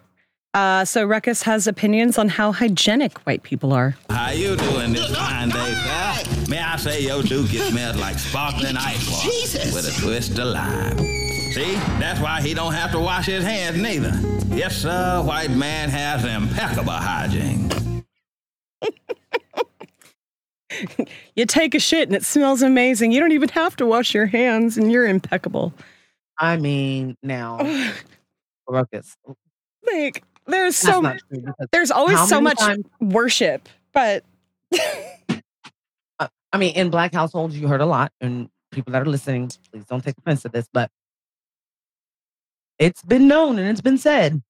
Uh, 0.55 0.83
so 0.83 1.05
Ruckus 1.05 1.43
has 1.43 1.67
opinions 1.67 2.17
on 2.17 2.29
how 2.29 2.51
hygienic 2.51 3.19
white 3.19 3.43
people 3.43 3.71
are. 3.71 3.95
How 4.09 4.31
you 4.31 4.55
doing 4.55 4.93
this 4.93 5.15
fine 5.15 5.49
day, 5.49 5.73
sir? 5.75 6.49
May 6.49 6.59
I 6.59 6.75
say 6.77 7.01
your 7.01 7.21
dookie 7.21 7.61
smells 7.69 7.97
like 7.97 8.17
sparkling 8.17 8.75
ice 8.75 9.07
water 9.11 9.75
with 9.75 9.87
a 9.87 10.01
twist 10.01 10.39
of 10.39 10.47
lime. 10.47 10.97
See, 10.97 11.75
that's 11.99 12.19
why 12.19 12.41
he 12.41 12.55
don't 12.55 12.73
have 12.73 12.91
to 12.93 12.99
wash 12.99 13.27
his 13.27 13.43
hands 13.43 13.77
neither. 13.77 14.19
Yes, 14.55 14.77
sir, 14.77 15.21
white 15.23 15.51
man 15.51 15.89
has 15.89 16.25
impeccable 16.25 16.91
hygiene. 16.91 17.69
you 21.35 21.45
take 21.45 21.75
a 21.75 21.79
shit 21.79 22.07
and 22.07 22.15
it 22.15 22.23
smells 22.23 22.61
amazing. 22.61 23.11
You 23.11 23.19
don't 23.19 23.31
even 23.31 23.49
have 23.49 23.75
to 23.77 23.85
wash 23.85 24.13
your 24.13 24.25
hands 24.25 24.77
and 24.77 24.91
you're 24.91 25.07
impeccable. 25.07 25.73
I 26.37 26.57
mean, 26.57 27.17
now, 27.21 27.59
Ruckus. 28.67 29.15
Like 29.91 30.23
there's 30.45 30.75
so 30.75 31.01
true 31.01 31.53
there's 31.71 31.91
always 31.91 32.27
so 32.27 32.41
much 32.41 32.59
times- 32.59 32.85
worship, 32.99 33.67
but 33.93 34.23
uh, 36.19 36.27
I 36.51 36.57
mean, 36.57 36.75
in 36.75 36.89
black 36.89 37.13
households, 37.13 37.57
you 37.57 37.67
heard 37.67 37.81
a 37.81 37.85
lot, 37.85 38.11
and 38.21 38.49
people 38.71 38.93
that 38.93 39.01
are 39.01 39.05
listening, 39.05 39.49
please 39.71 39.85
don't 39.85 40.03
take 40.03 40.17
offense 40.17 40.43
to 40.43 40.49
this, 40.49 40.67
but 40.71 40.91
it's 42.77 43.01
been 43.03 43.27
known 43.27 43.59
and 43.59 43.69
it's 43.69 43.81
been 43.81 43.97
said 43.97 44.41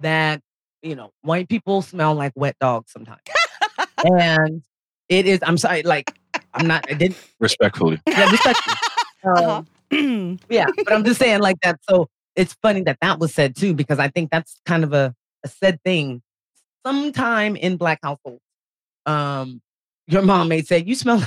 that 0.00 0.40
you 0.82 0.94
know 0.94 1.10
white 1.22 1.48
people 1.48 1.82
smell 1.82 2.14
like 2.14 2.32
wet 2.34 2.56
dogs 2.60 2.92
sometimes, 2.92 3.20
and 4.04 4.62
it 5.08 5.26
is. 5.26 5.40
I'm 5.42 5.58
sorry, 5.58 5.82
like 5.82 6.14
I'm 6.54 6.66
not. 6.66 6.84
I 6.90 6.94
didn't. 6.94 7.18
Respectfully. 7.40 8.00
Yeah, 8.06 8.30
respectfully. 8.30 8.76
Uh-huh. 9.26 9.62
Um, 9.90 10.38
yeah, 10.50 10.66
but 10.76 10.92
I'm 10.92 11.02
just 11.02 11.18
saying 11.18 11.40
like 11.40 11.56
that. 11.62 11.80
So 11.88 12.10
it's 12.36 12.52
funny 12.60 12.82
that 12.82 12.98
that 13.00 13.18
was 13.18 13.32
said 13.32 13.56
too, 13.56 13.72
because 13.72 13.98
I 13.98 14.08
think 14.08 14.30
that's 14.30 14.60
kind 14.66 14.84
of 14.84 14.92
a, 14.92 15.14
a 15.42 15.48
said 15.48 15.80
thing. 15.82 16.20
Sometime 16.86 17.56
in 17.56 17.78
black 17.78 18.00
households, 18.02 18.42
um, 19.06 19.62
your 20.06 20.20
mom 20.20 20.48
may 20.48 20.60
say, 20.60 20.84
"You 20.86 20.94
smell, 20.94 21.22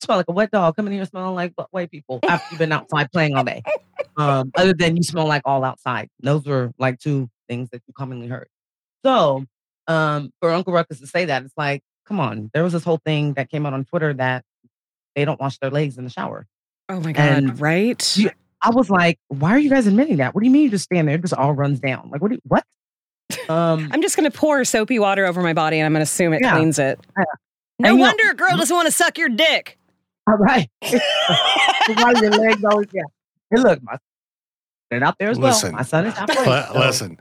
smell 0.00 0.16
like 0.16 0.28
a 0.28 0.32
wet 0.32 0.50
dog 0.50 0.76
coming 0.76 0.94
here 0.94 1.04
smelling 1.04 1.34
like 1.34 1.52
white 1.72 1.90
people 1.90 2.20
after 2.26 2.46
you've 2.52 2.58
been 2.58 2.72
outside 2.72 3.12
playing 3.12 3.36
all 3.36 3.44
day." 3.44 3.62
Um, 4.16 4.50
other 4.56 4.72
than 4.72 4.96
you 4.96 5.02
smell 5.02 5.26
like 5.26 5.42
all 5.44 5.62
outside. 5.62 6.08
Those 6.20 6.46
were 6.46 6.72
like 6.78 6.98
two 6.98 7.28
things 7.48 7.68
that 7.70 7.82
you 7.86 7.92
commonly 7.92 8.28
heard. 8.28 8.48
So, 9.04 9.44
um, 9.88 10.30
for 10.40 10.50
Uncle 10.50 10.72
Ruckus 10.72 11.00
to 11.00 11.06
say 11.06 11.26
that, 11.26 11.44
it's 11.44 11.52
like, 11.56 11.82
come 12.06 12.20
on. 12.20 12.50
There 12.54 12.62
was 12.62 12.72
this 12.72 12.84
whole 12.84 13.00
thing 13.04 13.34
that 13.34 13.50
came 13.50 13.66
out 13.66 13.72
on 13.74 13.84
Twitter 13.84 14.14
that 14.14 14.44
they 15.14 15.24
don't 15.24 15.40
wash 15.40 15.58
their 15.58 15.70
legs 15.70 15.98
in 15.98 16.04
the 16.04 16.10
shower. 16.10 16.46
oh 16.88 17.00
my 17.00 17.12
god, 17.12 17.24
And 17.24 17.60
right? 17.60 18.16
you- 18.16 18.30
I 18.62 18.70
was 18.70 18.88
like, 18.90 19.18
why 19.28 19.50
are 19.50 19.58
you 19.58 19.68
guys 19.70 19.86
admitting 19.86 20.16
that? 20.16 20.34
What 20.34 20.40
do 20.40 20.46
you 20.46 20.50
mean 20.52 20.62
you 20.64 20.70
just 20.70 20.84
stand 20.84 21.06
there? 21.06 21.16
It 21.16 21.20
just 21.20 21.34
all 21.34 21.52
runs 21.52 21.78
down. 21.78 22.08
Like, 22.10 22.22
what? 22.22 22.28
Do 22.30 22.34
you, 22.36 22.40
what? 22.44 22.64
Um, 23.48 23.90
I'm 23.92 24.02
just 24.02 24.16
gonna 24.16 24.30
pour 24.30 24.64
soapy 24.64 24.98
water 24.98 25.24
over 25.26 25.40
my 25.42 25.52
body 25.52 25.78
and 25.78 25.86
I'm 25.86 25.92
gonna 25.92 26.02
assume 26.04 26.32
it 26.32 26.40
Yeah. 26.42 26.52
cleans 26.56 26.78
it. 26.78 26.98
Yeah. 27.16 27.24
No 27.78 27.88
And 27.90 27.98
you 27.98 28.04
know- 28.04 28.08
wonder 28.08 28.30
a 28.30 28.34
girl 28.34 28.56
doesn't 28.56 28.74
want 28.74 28.86
to 28.86 28.92
suck 28.92 29.18
your 29.18 29.28
dick. 29.28 29.78
all 30.28 30.36
right. 30.36 30.68
why 30.80 32.12
your 32.20 32.30
legs 32.30 32.64
always 32.64 32.88
yeah. 32.92 33.02
Hey, 33.50 33.60
look, 33.60 33.82
my 33.82 33.98
it 34.90 35.02
out 35.02 35.16
there 35.18 35.30
as 35.30 35.38
Listen, 35.38 35.72
well. 35.72 35.78
My 35.78 35.82
son 35.82 36.06
is 36.06 36.14
halfway. 36.14 36.36
Li- 36.44 36.62
so- 36.72 36.78
Listen, 36.78 37.18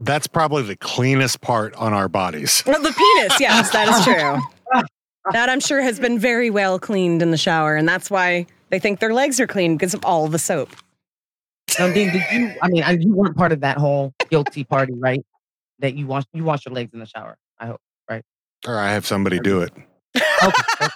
that's 0.00 0.26
probably 0.26 0.62
the 0.62 0.76
cleanest 0.76 1.40
part 1.40 1.74
on 1.74 1.92
our 1.92 2.08
bodies. 2.08 2.62
Well, 2.66 2.82
the 2.82 2.92
penis, 2.92 3.40
yes, 3.40 3.70
that 3.70 3.88
is 3.88 4.04
true. 4.04 4.82
That 5.32 5.48
I'm 5.48 5.60
sure 5.60 5.80
has 5.80 5.98
been 5.98 6.18
very 6.18 6.50
well 6.50 6.78
cleaned 6.78 7.22
in 7.22 7.30
the 7.30 7.36
shower, 7.36 7.74
and 7.74 7.88
that's 7.88 8.10
why 8.10 8.46
they 8.70 8.78
think 8.78 9.00
their 9.00 9.14
legs 9.14 9.40
are 9.40 9.46
clean 9.46 9.76
because 9.76 9.94
of 9.94 10.04
all 10.04 10.28
the 10.28 10.38
soap. 10.38 10.70
Now, 11.78 11.92
Dean, 11.92 12.12
did 12.12 12.22
you? 12.32 12.52
I 12.62 12.68
mean, 12.68 13.00
you 13.02 13.12
weren't 13.14 13.36
part 13.36 13.52
of 13.52 13.60
that 13.60 13.76
whole 13.76 14.14
guilty 14.30 14.64
party, 14.64 14.94
right? 14.94 15.24
That 15.80 15.94
you 15.94 16.06
wash 16.06 16.24
you 16.32 16.44
wash 16.44 16.64
your 16.64 16.74
legs 16.74 16.92
in 16.92 17.00
the 17.00 17.06
shower. 17.06 17.36
I 17.58 17.66
hope. 17.66 17.80
Right? 18.08 18.24
Or 18.66 18.78
I 18.78 18.92
have 18.92 19.06
somebody 19.06 19.40
do 19.40 19.62
it. 19.62 19.72
Okay. 20.16 20.92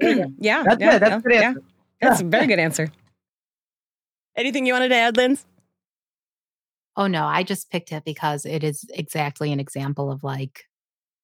yeah, 0.38 0.62
That's 0.62 0.80
yeah, 0.80 0.92
good. 0.92 1.02
That's 1.02 1.10
yeah, 1.10 1.16
a 1.16 1.20
good 1.20 1.32
yeah. 1.32 1.42
answer. 1.42 1.62
That's 2.00 2.20
a 2.20 2.24
very 2.24 2.46
good 2.48 2.58
answer. 2.58 2.92
Anything 4.36 4.66
you 4.66 4.72
wanted 4.72 4.88
to 4.90 4.94
add, 4.94 5.16
Linz? 5.16 5.44
Oh 6.98 7.06
no, 7.06 7.24
I 7.24 7.44
just 7.44 7.70
picked 7.70 7.92
it 7.92 8.04
because 8.04 8.44
it 8.44 8.62
is 8.64 8.84
exactly 8.92 9.52
an 9.52 9.60
example 9.60 10.10
of 10.12 10.22
like 10.24 10.64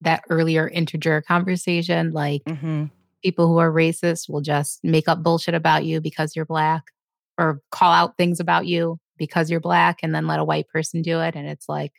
that 0.00 0.22
earlier 0.30 0.68
integer 0.68 1.20
conversation. 1.20 2.12
Like 2.12 2.42
Mm-hmm. 2.44 2.84
people 3.22 3.48
who 3.48 3.58
are 3.58 3.70
racist 3.72 4.30
will 4.30 4.40
just 4.40 4.78
make 4.84 5.08
up 5.08 5.22
bullshit 5.22 5.54
about 5.54 5.84
you 5.84 6.00
because 6.00 6.36
you're 6.36 6.46
black 6.46 6.84
or 7.36 7.60
call 7.70 7.92
out 7.92 8.16
things 8.16 8.38
about 8.40 8.66
you 8.66 8.98
because 9.18 9.50
you're 9.50 9.60
black 9.60 9.98
and 10.02 10.14
then 10.14 10.26
let 10.26 10.38
a 10.38 10.44
white 10.44 10.68
person 10.68 11.02
do 11.02 11.20
it. 11.20 11.34
And 11.34 11.48
it's 11.48 11.68
like, 11.68 11.92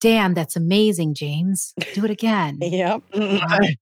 damn, 0.00 0.34
that's 0.34 0.54
amazing, 0.56 1.14
James. 1.14 1.74
Do 1.94 2.04
it 2.04 2.10
again. 2.10 2.58
Yep. 2.62 3.02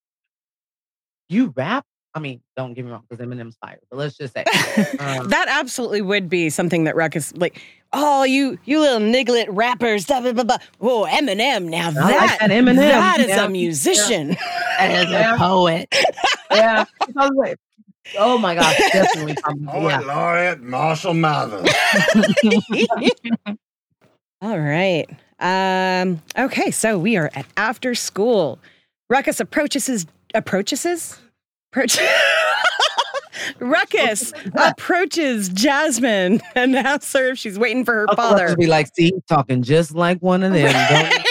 you 1.29 1.53
rap? 1.57 1.85
I 2.17 2.19
mean, 2.19 2.41
don't 2.57 2.73
get 2.73 2.85
me 2.87 2.91
wrong, 2.91 3.05
because 3.09 3.25
Eminem's 3.25 3.57
fire. 3.57 3.79
But 3.91 3.99
let's 3.99 4.17
just 4.17 4.33
say, 4.33 4.41
um, 4.99 5.29
that 5.29 5.47
absolutely 5.49 6.01
would 6.01 6.29
be 6.31 6.49
something 6.51 6.85
that 6.85 6.97
Ruckus 6.97 7.33
like. 7.37 7.61
Oh, 7.93 8.25
you 8.25 8.59
you 8.65 8.81
little 8.81 8.99
nigglet 8.99 9.47
rappers, 9.49 10.07
blah 10.07 10.21
blah 10.21 10.33
blah. 10.33 10.43
blah. 10.45 10.57
Whoa, 10.79 11.05
Eminem. 11.07 11.67
Now 11.69 11.89
I 11.89 11.93
that 11.93 12.03
like 12.31 12.39
that 12.41 12.51
Eminem. 12.51 12.77
that 12.77 13.21
is 13.21 13.29
Yeah. 13.29 13.45
a 13.47 13.49
musician. 13.49 14.37
As 14.79 15.11
a 15.11 15.37
poet. 15.39 15.89
yeah. 16.51 16.85
because, 17.07 17.31
like, 17.37 17.59
Oh 18.19 18.39
my 18.39 18.55
gosh, 18.55 18.77
definitely. 18.93 19.35
probably, 19.43 19.69
Oh, 19.73 19.89
yeah. 19.89 20.01
Laureate 20.01 20.61
Marshall 20.63 21.15
Mathers. 21.15 21.69
All 24.43 24.59
right. 24.59 25.07
Um, 25.39 26.23
okay, 26.39 26.71
so 26.71 26.99
we 26.99 27.17
are 27.17 27.31
at 27.35 27.47
after 27.57 27.95
school. 27.95 28.59
Ruckus 29.11 29.39
approaches 29.41 29.87
his 29.87 30.07
approaches 30.35 30.83
his 30.83 31.13
approach. 31.13 31.26
Ruckus 33.61 34.33
approaches 34.55 35.49
Jasmine 35.49 36.41
and 36.55 36.77
asks 36.77 37.13
her 37.13 37.31
if 37.31 37.39
she's 37.39 37.59
waiting 37.59 37.85
for 37.85 37.95
her 37.95 38.11
Uncle 38.11 38.17
father. 38.17 38.49
would 38.49 38.59
be 38.59 38.67
like, 38.67 38.89
see, 38.95 39.13
talking 39.29 39.63
just 39.63 39.95
like 39.95 40.21
one 40.21 40.43
of 40.43 40.53
them. 40.53 41.23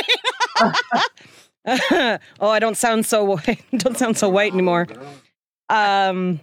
oh, 2.40 2.50
I 2.50 2.60
don't 2.60 2.78
sound 2.78 3.06
so 3.06 3.24
white. 3.24 3.64
don't 3.78 3.98
sound 3.98 4.18
so 4.18 4.30
white 4.30 4.54
anymore. 4.54 4.88
Um, 5.70 6.40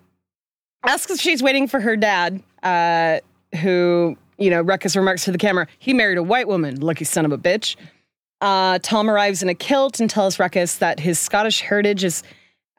asks 0.84 1.10
if 1.10 1.20
she's 1.20 1.42
waiting 1.42 1.68
for 1.68 1.80
her 1.80 1.96
dad, 1.96 2.42
uh, 2.62 3.20
who 3.60 4.16
you 4.38 4.50
know, 4.50 4.60
Ruckus 4.60 4.96
remarks 4.96 5.24
to 5.24 5.32
the 5.32 5.38
camera, 5.38 5.66
he 5.78 5.94
married 5.94 6.18
a 6.18 6.22
white 6.22 6.48
woman, 6.48 6.80
lucky 6.80 7.04
son 7.04 7.24
of 7.24 7.32
a 7.32 7.38
bitch. 7.38 7.76
Uh, 8.40 8.80
Tom 8.82 9.08
arrives 9.08 9.42
in 9.42 9.48
a 9.48 9.54
kilt 9.54 10.00
and 10.00 10.10
tells 10.10 10.38
Ruckus 10.38 10.78
that 10.78 10.98
his 10.98 11.18
Scottish 11.18 11.60
heritage 11.60 12.02
is 12.02 12.24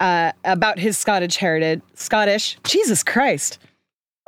uh, 0.04 0.32
about 0.44 0.78
his 0.80 0.98
Scottish 0.98 1.38
heritage. 1.38 1.82
Scottish, 1.96 2.58
Jesus 2.64 3.04
Christ. 3.04 3.58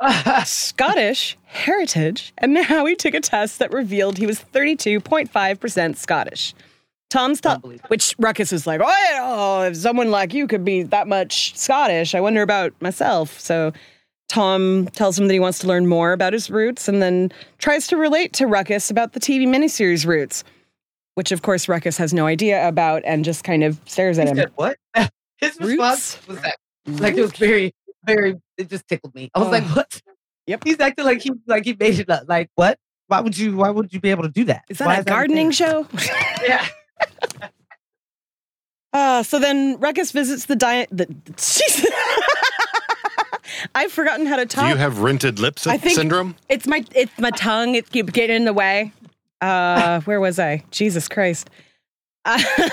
Scottish 0.44 1.36
heritage, 1.44 2.32
and 2.38 2.54
now 2.54 2.84
he 2.84 2.94
took 2.94 3.14
a 3.14 3.20
test 3.20 3.58
that 3.58 3.72
revealed 3.72 4.18
he 4.18 4.26
was 4.26 4.40
32.5% 4.40 5.96
Scottish. 5.96 6.54
Tom's 7.08 7.40
thought, 7.40 7.64
which 7.88 8.14
Ruckus 8.18 8.52
was 8.52 8.66
like, 8.66 8.80
oh, 8.84 9.18
oh, 9.20 9.62
if 9.62 9.76
someone 9.76 10.10
like 10.10 10.34
you 10.34 10.46
could 10.46 10.64
be 10.64 10.82
that 10.82 11.06
much 11.06 11.56
Scottish, 11.56 12.14
I 12.14 12.20
wonder 12.20 12.42
about 12.42 12.72
myself. 12.82 13.38
So 13.38 13.72
Tom 14.28 14.86
tells 14.88 15.18
him 15.18 15.28
that 15.28 15.32
he 15.34 15.40
wants 15.40 15.60
to 15.60 15.68
learn 15.68 15.86
more 15.86 16.12
about 16.12 16.32
his 16.32 16.50
roots 16.50 16.88
and 16.88 17.00
then 17.00 17.30
tries 17.58 17.86
to 17.88 17.96
relate 17.96 18.32
to 18.34 18.46
Ruckus 18.46 18.90
about 18.90 19.12
the 19.12 19.20
TV 19.20 19.46
miniseries 19.46 20.04
Roots, 20.04 20.42
which 21.14 21.32
of 21.32 21.42
course 21.42 21.68
Ruckus 21.68 21.96
has 21.96 22.12
no 22.12 22.26
idea 22.26 22.66
about 22.66 23.02
and 23.04 23.24
just 23.24 23.44
kind 23.44 23.62
of 23.62 23.80
stares 23.86 24.18
at 24.18 24.26
He 24.26 24.30
him. 24.32 24.36
said, 24.36 24.52
what? 24.56 24.76
His 25.38 25.58
response 25.60 26.18
was 26.26 26.40
that 26.40 26.56
like 26.86 27.16
it 27.16 27.22
was 27.22 27.32
very, 27.32 27.74
very 28.04 28.36
it 28.56 28.70
just 28.70 28.86
tickled 28.88 29.14
me. 29.14 29.30
I 29.34 29.38
was 29.40 29.50
like, 29.50 29.64
Oh. 29.66 29.74
what? 29.74 30.00
Yep. 30.46 30.62
He's 30.64 30.80
acting 30.80 31.04
like 31.04 31.20
he 31.22 31.32
like 31.46 31.64
he 31.64 31.76
made 31.78 31.98
it 31.98 32.08
up. 32.08 32.24
Like, 32.28 32.50
what? 32.54 32.78
Why 33.08 33.20
would 33.20 33.36
you 33.36 33.56
why 33.56 33.70
would 33.70 33.92
you 33.92 34.00
be 34.00 34.10
able 34.10 34.22
to 34.24 34.28
do 34.28 34.44
that? 34.44 34.62
Is 34.68 34.78
that 34.78 34.86
Why 34.86 34.96
a 34.96 35.04
gardening 35.04 35.52
thing? 35.52 35.52
show? 35.52 35.86
Yeah. 36.42 36.66
Uh, 38.92 39.22
so 39.22 39.38
then 39.38 39.78
Ruckus 39.78 40.10
visits 40.10 40.46
the 40.46 40.56
diet. 40.56 40.88
The, 40.90 41.06
I've 43.74 43.92
forgotten 43.92 44.24
how 44.24 44.36
to 44.36 44.46
talk. 44.46 44.64
Do 44.64 44.70
you 44.70 44.76
have 44.76 45.00
rented 45.00 45.38
lip 45.38 45.58
sy- 45.58 45.72
I 45.72 45.76
think- 45.76 45.96
syndrome? 45.96 46.34
it's 46.48 46.66
my 46.66 46.82
it's 46.94 47.12
my 47.18 47.30
tongue. 47.30 47.74
It 47.74 47.90
keeps 47.90 48.10
getting 48.12 48.36
in 48.36 48.44
the 48.46 48.54
way. 48.54 48.92
Uh, 49.42 50.00
where 50.02 50.18
was 50.20 50.38
I? 50.38 50.64
Jesus 50.70 51.08
Christ. 51.08 51.50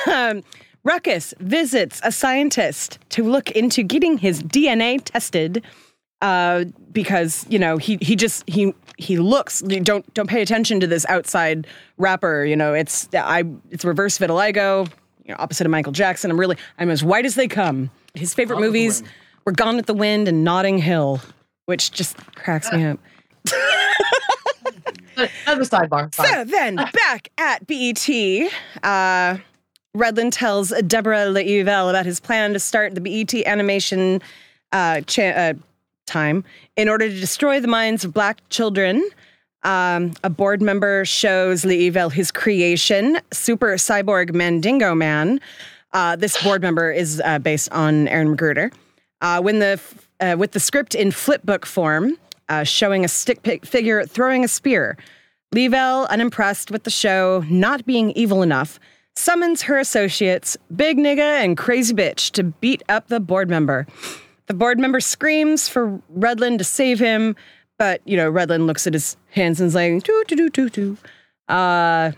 Um, 0.07 0.43
Ruckus 0.83 1.33
visits 1.39 2.01
a 2.03 2.11
scientist 2.11 2.99
to 3.09 3.23
look 3.23 3.51
into 3.51 3.83
getting 3.83 4.17
his 4.17 4.41
DNA 4.43 5.03
tested. 5.03 5.63
Uh, 6.21 6.63
because 6.93 7.45
you 7.49 7.59
know 7.59 7.75
he 7.75 7.97
he 7.99 8.15
just 8.15 8.49
he 8.49 8.73
he 8.97 9.17
looks 9.17 9.59
don't 9.59 10.13
don't 10.13 10.29
pay 10.29 10.41
attention 10.41 10.79
to 10.79 10.87
this 10.87 11.05
outside 11.07 11.67
rapper 11.97 12.45
you 12.45 12.55
know 12.55 12.73
it's 12.73 13.09
I 13.13 13.43
it's 13.71 13.83
reverse 13.83 14.17
vitiligo 14.17 14.89
you 15.25 15.33
know 15.33 15.35
opposite 15.37 15.67
of 15.67 15.71
Michael 15.71 15.91
Jackson 15.91 16.31
I'm 16.31 16.39
really 16.39 16.55
I'm 16.79 16.89
as 16.89 17.03
white 17.03 17.25
as 17.25 17.35
they 17.35 17.49
come 17.49 17.91
his 18.13 18.33
favorite 18.33 18.61
movies 18.61 19.03
were 19.43 19.51
Gone 19.51 19.75
with 19.75 19.85
the 19.85 19.93
Wind 19.93 20.29
and 20.29 20.45
Notting 20.45 20.77
Hill 20.77 21.19
which 21.65 21.91
just 21.91 22.15
cracks 22.35 22.71
me 22.71 22.85
up 22.85 22.99
Another 25.45 25.63
sidebar. 25.63 26.13
Fine. 26.13 26.27
So 26.27 26.43
then, 26.45 26.75
back 26.75 27.29
at 27.37 27.65
BET, 27.67 28.09
uh, 28.81 29.37
Rudlin 29.95 30.31
tells 30.31 30.69
Deborah 30.87 31.27
Leevil 31.27 31.89
about 31.89 32.05
his 32.05 32.19
plan 32.19 32.53
to 32.53 32.59
start 32.59 32.95
the 32.95 33.01
BET 33.01 33.33
animation 33.45 34.21
uh, 34.71 35.01
cha- 35.01 35.21
uh, 35.21 35.53
time 36.07 36.43
in 36.75 36.89
order 36.89 37.07
to 37.07 37.19
destroy 37.19 37.59
the 37.59 37.67
minds 37.67 38.03
of 38.03 38.11
black 38.11 38.39
children. 38.49 39.07
Um, 39.61 40.13
a 40.23 40.29
board 40.29 40.61
member 40.61 41.05
shows 41.05 41.63
Leevil 41.63 42.11
his 42.11 42.31
creation, 42.31 43.19
Super 43.31 43.73
Cyborg 43.75 44.33
Mandingo 44.33 44.95
Man. 44.95 45.39
Uh, 45.93 46.15
this 46.15 46.41
board 46.43 46.63
member 46.63 46.91
is 46.91 47.21
uh, 47.23 47.37
based 47.37 47.71
on 47.71 48.07
Aaron 48.07 48.35
McGruder. 48.35 48.73
Uh, 49.21 49.41
when 49.41 49.59
the 49.59 49.79
uh, 50.19 50.35
with 50.37 50.51
the 50.53 50.59
script 50.59 50.95
in 50.95 51.09
flipbook 51.09 51.65
form, 51.65 52.17
showing 52.63 53.05
a 53.05 53.07
stick 53.07 53.43
pi- 53.43 53.59
figure 53.59 54.03
throwing 54.05 54.43
a 54.43 54.47
spear, 54.47 54.97
Leevil, 55.53 56.09
unimpressed 56.09 56.71
with 56.71 56.83
the 56.83 56.89
show 56.89 57.43
not 57.47 57.85
being 57.85 58.11
evil 58.11 58.41
enough, 58.41 58.79
summons 59.15 59.61
her 59.63 59.77
associates, 59.77 60.57
Big 60.75 60.97
Nigga 60.97 61.43
and 61.43 61.57
Crazy 61.57 61.93
Bitch, 61.93 62.31
to 62.31 62.43
beat 62.43 62.83
up 62.89 63.07
the 63.07 63.19
board 63.19 63.49
member. 63.49 63.87
The 64.47 64.53
board 64.53 64.79
member 64.79 64.99
screams 64.99 65.69
for 65.69 66.01
Rudlin 66.09 66.57
to 66.57 66.63
save 66.63 66.99
him, 66.99 67.35
but 67.77 68.01
you 68.05 68.17
know 68.17 68.29
Rudlin 68.29 68.65
looks 68.65 68.85
at 68.87 68.93
his 68.93 69.17
hands 69.31 69.61
and's 69.61 69.75
like, 69.75 70.03
doo 70.03 70.23
doo 70.27 70.35
doo 70.35 70.49
doo 70.49 70.69
doo. 70.69 70.97
Uh, 71.47 72.11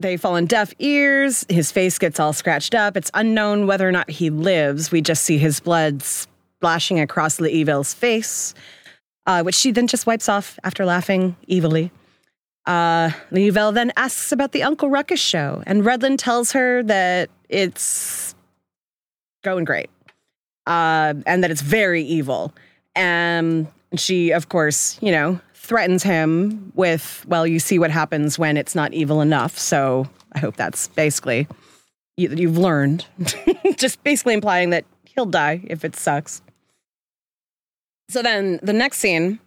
they 0.00 0.16
fall 0.16 0.34
on 0.34 0.46
deaf 0.46 0.74
ears. 0.78 1.46
His 1.48 1.70
face 1.70 1.98
gets 1.98 2.18
all 2.18 2.32
scratched 2.32 2.74
up. 2.74 2.96
It's 2.96 3.10
unknown 3.14 3.66
whether 3.66 3.88
or 3.88 3.92
not 3.92 4.10
he 4.10 4.30
lives. 4.30 4.90
We 4.90 5.00
just 5.00 5.22
see 5.22 5.38
his 5.38 5.60
blood 5.60 6.02
splashing 6.02 7.00
across 7.00 7.38
Leevil's 7.38 7.94
face, 7.94 8.52
uh, 9.26 9.42
which 9.42 9.54
she 9.54 9.70
then 9.70 9.86
just 9.86 10.06
wipes 10.06 10.28
off 10.28 10.58
after 10.64 10.84
laughing 10.84 11.36
evilly. 11.48 11.90
Uh, 12.66 13.10
Leevil 13.30 13.74
then 13.74 13.92
asks 13.96 14.30
about 14.30 14.52
the 14.52 14.62
Uncle 14.62 14.88
Ruckus 14.88 15.20
show, 15.20 15.62
and 15.66 15.84
Rudlin 15.84 16.16
tells 16.16 16.52
her 16.52 16.82
that 16.84 17.28
it's 17.48 18.34
going 19.42 19.64
great 19.64 19.90
uh, 20.66 21.14
and 21.26 21.42
that 21.42 21.50
it's 21.50 21.62
very 21.62 22.02
evil. 22.02 22.52
Um, 22.94 23.68
and 23.90 23.98
she, 24.00 24.30
of 24.30 24.48
course, 24.48 24.98
you 25.02 25.12
know, 25.12 25.40
threatens 25.54 26.02
him 26.02 26.72
with, 26.74 27.24
well, 27.28 27.46
you 27.46 27.58
see 27.58 27.78
what 27.78 27.90
happens 27.90 28.38
when 28.38 28.56
it's 28.56 28.74
not 28.74 28.92
evil 28.94 29.20
enough. 29.20 29.58
So 29.58 30.08
I 30.32 30.38
hope 30.38 30.56
that's 30.56 30.88
basically 30.88 31.46
you, 32.16 32.30
you've 32.30 32.58
learned. 32.58 33.06
Just 33.76 34.02
basically 34.02 34.34
implying 34.34 34.70
that 34.70 34.84
he'll 35.04 35.26
die 35.26 35.62
if 35.64 35.84
it 35.84 35.96
sucks. 35.96 36.42
So 38.08 38.22
then 38.22 38.60
the 38.62 38.72
next 38.72 38.98
scene 38.98 39.38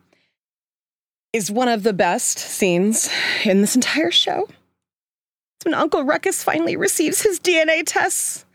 is 1.35 1.51
one 1.51 1.67
of 1.67 1.83
the 1.83 1.91
best 1.91 2.39
scenes 2.39 3.09
in 3.43 3.59
this 3.59 3.75
entire 3.75 4.09
show. 4.09 4.47
It's 5.57 5.65
when 5.65 5.73
Uncle 5.73 6.05
Ruckus 6.05 6.41
finally 6.41 6.77
receives 6.77 7.23
his 7.23 7.41
DNA 7.41 7.83
tests, 7.85 8.45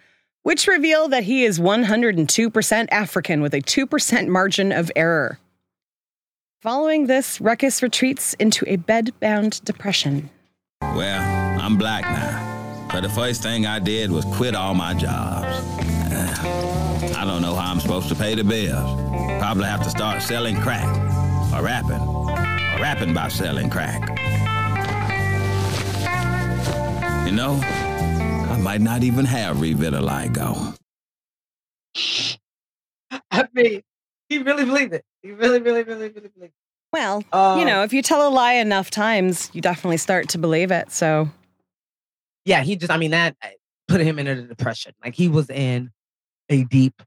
which 0.45 0.67
reveal 0.67 1.07
that 1.09 1.25
he 1.25 1.45
is 1.45 1.61
102% 1.61 2.89
African 2.91 3.43
with 3.43 3.53
a 3.53 3.61
2% 3.61 4.29
margin 4.29 4.73
of 4.73 4.91
error. 4.97 5.39
Following 6.63 7.07
this, 7.07 7.39
Ruckus 7.39 7.83
retreats 7.83 8.33
into 8.35 8.65
a 8.67 8.77
bed 8.77 9.13
bound 9.21 9.63
depression. 9.63 10.31
Well, 10.81 11.61
I'm 11.61 11.77
black 11.77 12.05
now. 12.05 12.89
But 12.91 13.03
the 13.03 13.11
first 13.11 13.43
thing 13.43 13.67
I 13.67 13.79
did 13.79 14.11
was 14.11 14.25
quit 14.25 14.55
all 14.55 14.73
my 14.73 14.95
jobs. 14.95 15.45
I 17.15 17.27
don't 17.27 17.43
know 17.43 17.55
how 17.55 17.73
I'm 17.73 17.81
supposed 17.81 18.09
to 18.09 18.15
pay 18.15 18.35
the 18.35 18.45
bills. 18.45 18.99
Probably 19.39 19.65
have 19.65 19.83
to 19.83 19.91
start 19.91 20.23
selling 20.23 20.57
crack 20.57 20.89
or 21.53 21.63
rapping. 21.63 22.21
Or 22.81 22.83
rapping 22.83 23.13
by 23.13 23.29
selling 23.29 23.69
crack. 23.69 24.09
You 27.27 27.33
know, 27.37 27.61
I 27.63 28.59
might 28.63 28.81
not 28.81 29.03
even 29.03 29.27
have 29.27 29.59
revitiligo. 29.59 30.75
I 33.31 33.49
mean, 33.53 33.83
he 34.31 34.39
really 34.39 34.65
believed 34.65 34.95
it. 34.95 35.05
He 35.23 35.33
really, 35.33 35.61
really, 35.61 35.83
really, 35.83 36.09
really 36.09 36.29
believed 36.29 36.43
it. 36.43 36.53
Well, 36.93 37.23
Uh, 37.33 37.57
you 37.59 37.67
know, 37.67 37.83
if 37.83 37.93
you 37.93 38.01
tell 38.01 38.27
a 38.27 38.31
lie 38.31 38.55
enough 38.55 38.91
times, 38.91 39.51
you 39.53 39.61
definitely 39.61 39.99
start 39.99 40.31
to 40.31 40.39
believe 40.39 40.71
it. 40.71 40.91
So, 40.91 41.29
yeah, 42.47 42.63
he 42.63 42.77
just, 42.77 42.91
I 42.91 42.97
mean, 42.97 43.11
that 43.11 43.37
uh, 43.45 43.49
put 43.89 44.01
him 44.01 44.19
in 44.19 44.27
a 44.27 44.43
depression. 44.43 44.95
Like 45.05 45.15
he 45.15 45.29
was 45.29 45.51
in 45.51 45.91
a 46.49 46.65
deep 46.65 47.03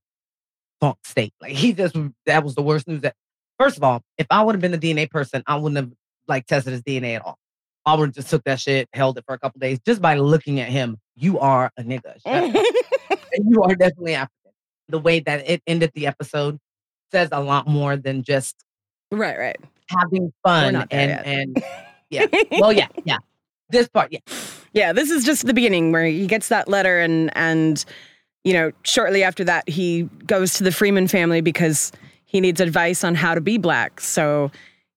funk 0.79 0.99
state. 1.03 1.33
Like 1.41 1.53
he 1.53 1.73
just, 1.73 1.95
that 2.27 2.43
was 2.43 2.53
the 2.55 2.61
worst 2.61 2.87
news 2.87 3.01
that, 3.01 3.15
first 3.59 3.77
of 3.77 3.83
all, 3.83 4.01
if 4.17 4.27
I 4.29 4.43
would 4.43 4.55
have 4.55 4.61
been 4.61 4.71
the 4.71 4.77
DNA 4.77 5.09
person, 5.09 5.43
I 5.47 5.55
wouldn't 5.55 5.77
have 5.77 5.91
like 6.27 6.45
tested 6.45 6.73
his 6.73 6.81
DNA 6.81 7.15
at 7.15 7.25
all. 7.25 7.37
I 7.85 7.95
would 7.95 8.07
have 8.07 8.15
just 8.15 8.29
took 8.29 8.43
that 8.45 8.59
shit, 8.59 8.87
held 8.93 9.17
it 9.17 9.25
for 9.25 9.33
a 9.33 9.39
couple 9.39 9.59
days. 9.59 9.79
Just 9.85 10.01
by 10.01 10.15
looking 10.15 10.59
at 10.59 10.69
him, 10.69 10.97
you 11.15 11.39
are 11.39 11.71
a 11.77 11.83
nigga. 11.83 12.21
Shut 12.25 12.55
up. 12.55 13.19
and 13.33 13.51
you 13.51 13.61
are 13.63 13.75
definitely 13.75 14.15
African. 14.15 14.51
The 14.87 14.99
way 14.99 15.19
that 15.21 15.49
it 15.49 15.61
ended 15.67 15.91
the 15.93 16.07
episode 16.07 16.59
says 17.11 17.29
a 17.31 17.41
lot 17.41 17.67
more 17.67 17.97
than 17.97 18.23
just 18.23 18.63
right, 19.11 19.37
right. 19.37 19.57
having 19.87 20.33
fun 20.43 20.75
and 20.91 20.91
yet. 20.91 21.25
and 21.25 21.63
yeah. 22.09 22.25
Well, 22.51 22.73
yeah, 22.73 22.87
yeah. 23.05 23.17
This 23.69 23.87
part, 23.87 24.11
yeah. 24.11 24.19
Yeah, 24.73 24.93
this 24.93 25.09
is 25.09 25.23
just 25.23 25.45
the 25.45 25.53
beginning 25.53 25.91
where 25.91 26.05
he 26.05 26.25
gets 26.25 26.49
that 26.49 26.67
letter 26.67 26.99
and 26.99 27.35
and 27.35 27.83
you 28.43 28.53
know, 28.53 28.71
shortly 28.83 29.23
after 29.23 29.43
that 29.45 29.67
he 29.69 30.03
goes 30.25 30.53
to 30.55 30.63
the 30.63 30.71
Freeman 30.71 31.07
family 31.07 31.41
because 31.41 31.91
he 32.33 32.41
needs 32.41 32.59
advice 32.59 33.05
on 33.05 33.15
how 33.15 33.33
to 33.33 33.39
be 33.39 33.57
black. 33.57 34.01
So 34.01 34.51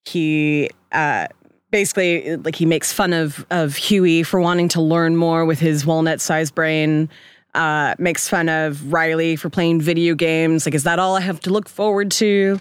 he 0.05 0.69
uh 0.91 1.29
basically 1.71 2.37
like 2.39 2.57
he 2.57 2.67
makes 2.67 2.93
fun 2.93 3.13
of 3.13 3.47
of 3.51 3.77
Huey 3.77 4.25
for 4.25 4.41
wanting 4.41 4.69
to 4.71 4.81
learn 4.81 5.17
more 5.17 5.45
with 5.45 5.61
his 5.61 5.87
walnut 5.87 6.21
sized 6.21 6.57
brain. 6.57 7.09
Uh, 7.55 7.95
makes 7.99 8.29
fun 8.29 8.51
of 8.51 8.93
Riley 8.93 9.35
for 9.35 9.49
playing 9.49 9.81
video 9.81 10.15
games. 10.15 10.67
Like, 10.67 10.75
is 10.75 10.85
that 10.85 10.99
all 10.99 11.17
I 11.17 11.23
have 11.23 11.41
to 11.41 11.51
look 11.51 11.71
forward 11.71 12.11
to? 12.11 12.61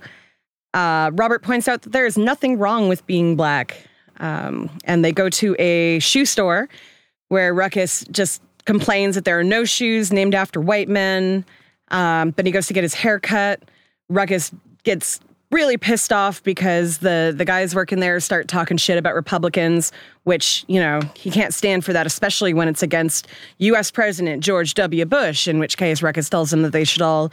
Uh, 0.74 1.12
Robert 1.14 1.44
points 1.44 1.68
out 1.68 1.82
that 1.82 1.92
there 1.92 2.06
is 2.06 2.18
nothing 2.18 2.58
wrong 2.58 2.88
with 2.88 3.06
being 3.06 3.36
black. 3.36 3.76
Um, 4.22 4.70
and 4.86 5.04
they 5.04 5.12
go 5.12 5.28
to 5.28 5.54
a 5.60 6.00
shoe 6.00 6.26
store 6.26 6.70
where 7.28 7.54
Ruckus 7.54 8.06
just 8.10 8.42
complains 8.64 9.16
that 9.16 9.26
there 9.26 9.38
are 9.38 9.44
no 9.44 9.66
shoes 9.66 10.14
named 10.14 10.34
after 10.34 10.62
white 10.62 10.88
men. 10.88 11.44
Um, 11.90 12.32
then 12.32 12.46
he 12.46 12.54
goes 12.54 12.68
to 12.68 12.74
get 12.74 12.84
his 12.84 12.94
hair 12.94 13.20
cut. 13.20 13.64
Ruckus 14.10 14.52
gets 14.84 15.20
really 15.52 15.78
pissed 15.78 16.12
off 16.12 16.44
because 16.44 16.98
the 16.98 17.34
the 17.36 17.46
guys 17.46 17.76
working 17.76 18.00
there 18.00 18.20
start 18.20 18.48
talking 18.48 18.78
shit 18.78 18.98
about 18.98 19.16
Republicans, 19.16 19.92
which 20.24 20.66
you 20.68 20.80
know 20.80 21.00
he 21.16 21.32
can't 21.32 21.54
stand 21.54 21.86
for 21.86 21.94
that, 21.94 22.06
especially 22.06 22.54
when 22.54 22.68
it's 22.68 22.84
against 22.84 23.28
U.S. 23.60 23.92
President 23.92 24.44
George 24.44 24.74
W. 24.74 25.06
Bush. 25.06 25.48
In 25.48 25.60
which 25.60 25.78
case, 25.78 26.02
Ruckus 26.02 26.30
tells 26.30 26.52
them 26.52 26.62
that 26.64 26.72
they 26.72 26.84
should 26.84 27.02
all 27.02 27.32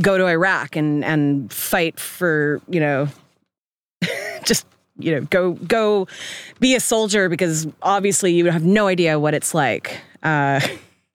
go 0.00 0.18
to 0.18 0.26
Iraq 0.26 0.76
and 0.76 1.04
and 1.04 1.52
fight 1.52 1.98
for 1.98 2.60
you 2.68 2.80
know 2.80 3.08
just 4.44 4.66
you 4.98 5.12
know 5.12 5.22
go 5.30 5.52
go 5.52 6.06
be 6.60 6.74
a 6.74 6.80
soldier 6.80 7.28
because 7.28 7.66
obviously 7.82 8.32
you 8.32 8.50
have 8.50 8.64
no 8.64 8.86
idea 8.86 9.18
what 9.18 9.34
it's 9.34 9.54
like. 9.54 10.00
Uh, 10.22 10.60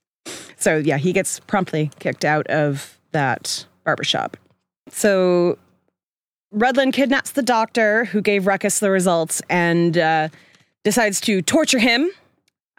so 0.58 0.78
yeah, 0.78 0.98
he 0.98 1.14
gets 1.14 1.40
promptly 1.42 1.92
kicked 2.00 2.26
out 2.26 2.48
of 2.48 2.98
that 3.12 3.66
barbershop. 3.84 4.38
So 4.98 5.60
Rudlin 6.52 6.92
kidnaps 6.92 7.32
the 7.32 7.44
doctor 7.44 8.06
who 8.06 8.20
gave 8.20 8.48
Ruckus 8.48 8.80
the 8.80 8.90
results 8.90 9.44
and 9.48 9.96
uh, 9.96 10.30
decides 10.84 11.22
to 11.22 11.44
torture 11.44 11.78
him. 11.78 12.10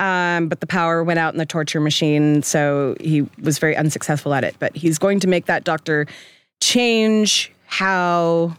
Um, 0.00 0.48
but 0.48 0.58
the 0.58 0.66
power 0.66 1.04
went 1.04 1.20
out 1.20 1.32
in 1.32 1.38
the 1.38 1.46
torture 1.46 1.80
machine, 1.80 2.42
so 2.42 2.96
he 3.00 3.22
was 3.40 3.60
very 3.60 3.76
unsuccessful 3.76 4.34
at 4.34 4.42
it. 4.42 4.56
But 4.58 4.76
he's 4.76 4.98
going 4.98 5.20
to 5.20 5.28
make 5.28 5.46
that 5.46 5.62
doctor 5.62 6.06
change 6.60 7.52
how 7.66 8.56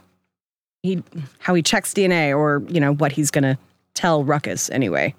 he 0.82 1.02
how 1.38 1.52
he 1.54 1.62
checks 1.62 1.92
DNA, 1.92 2.36
or 2.36 2.62
you 2.68 2.80
know 2.80 2.94
what 2.94 3.12
he's 3.12 3.30
going 3.30 3.44
to 3.44 3.58
tell 3.92 4.24
Ruckus 4.24 4.70
anyway. 4.70 5.14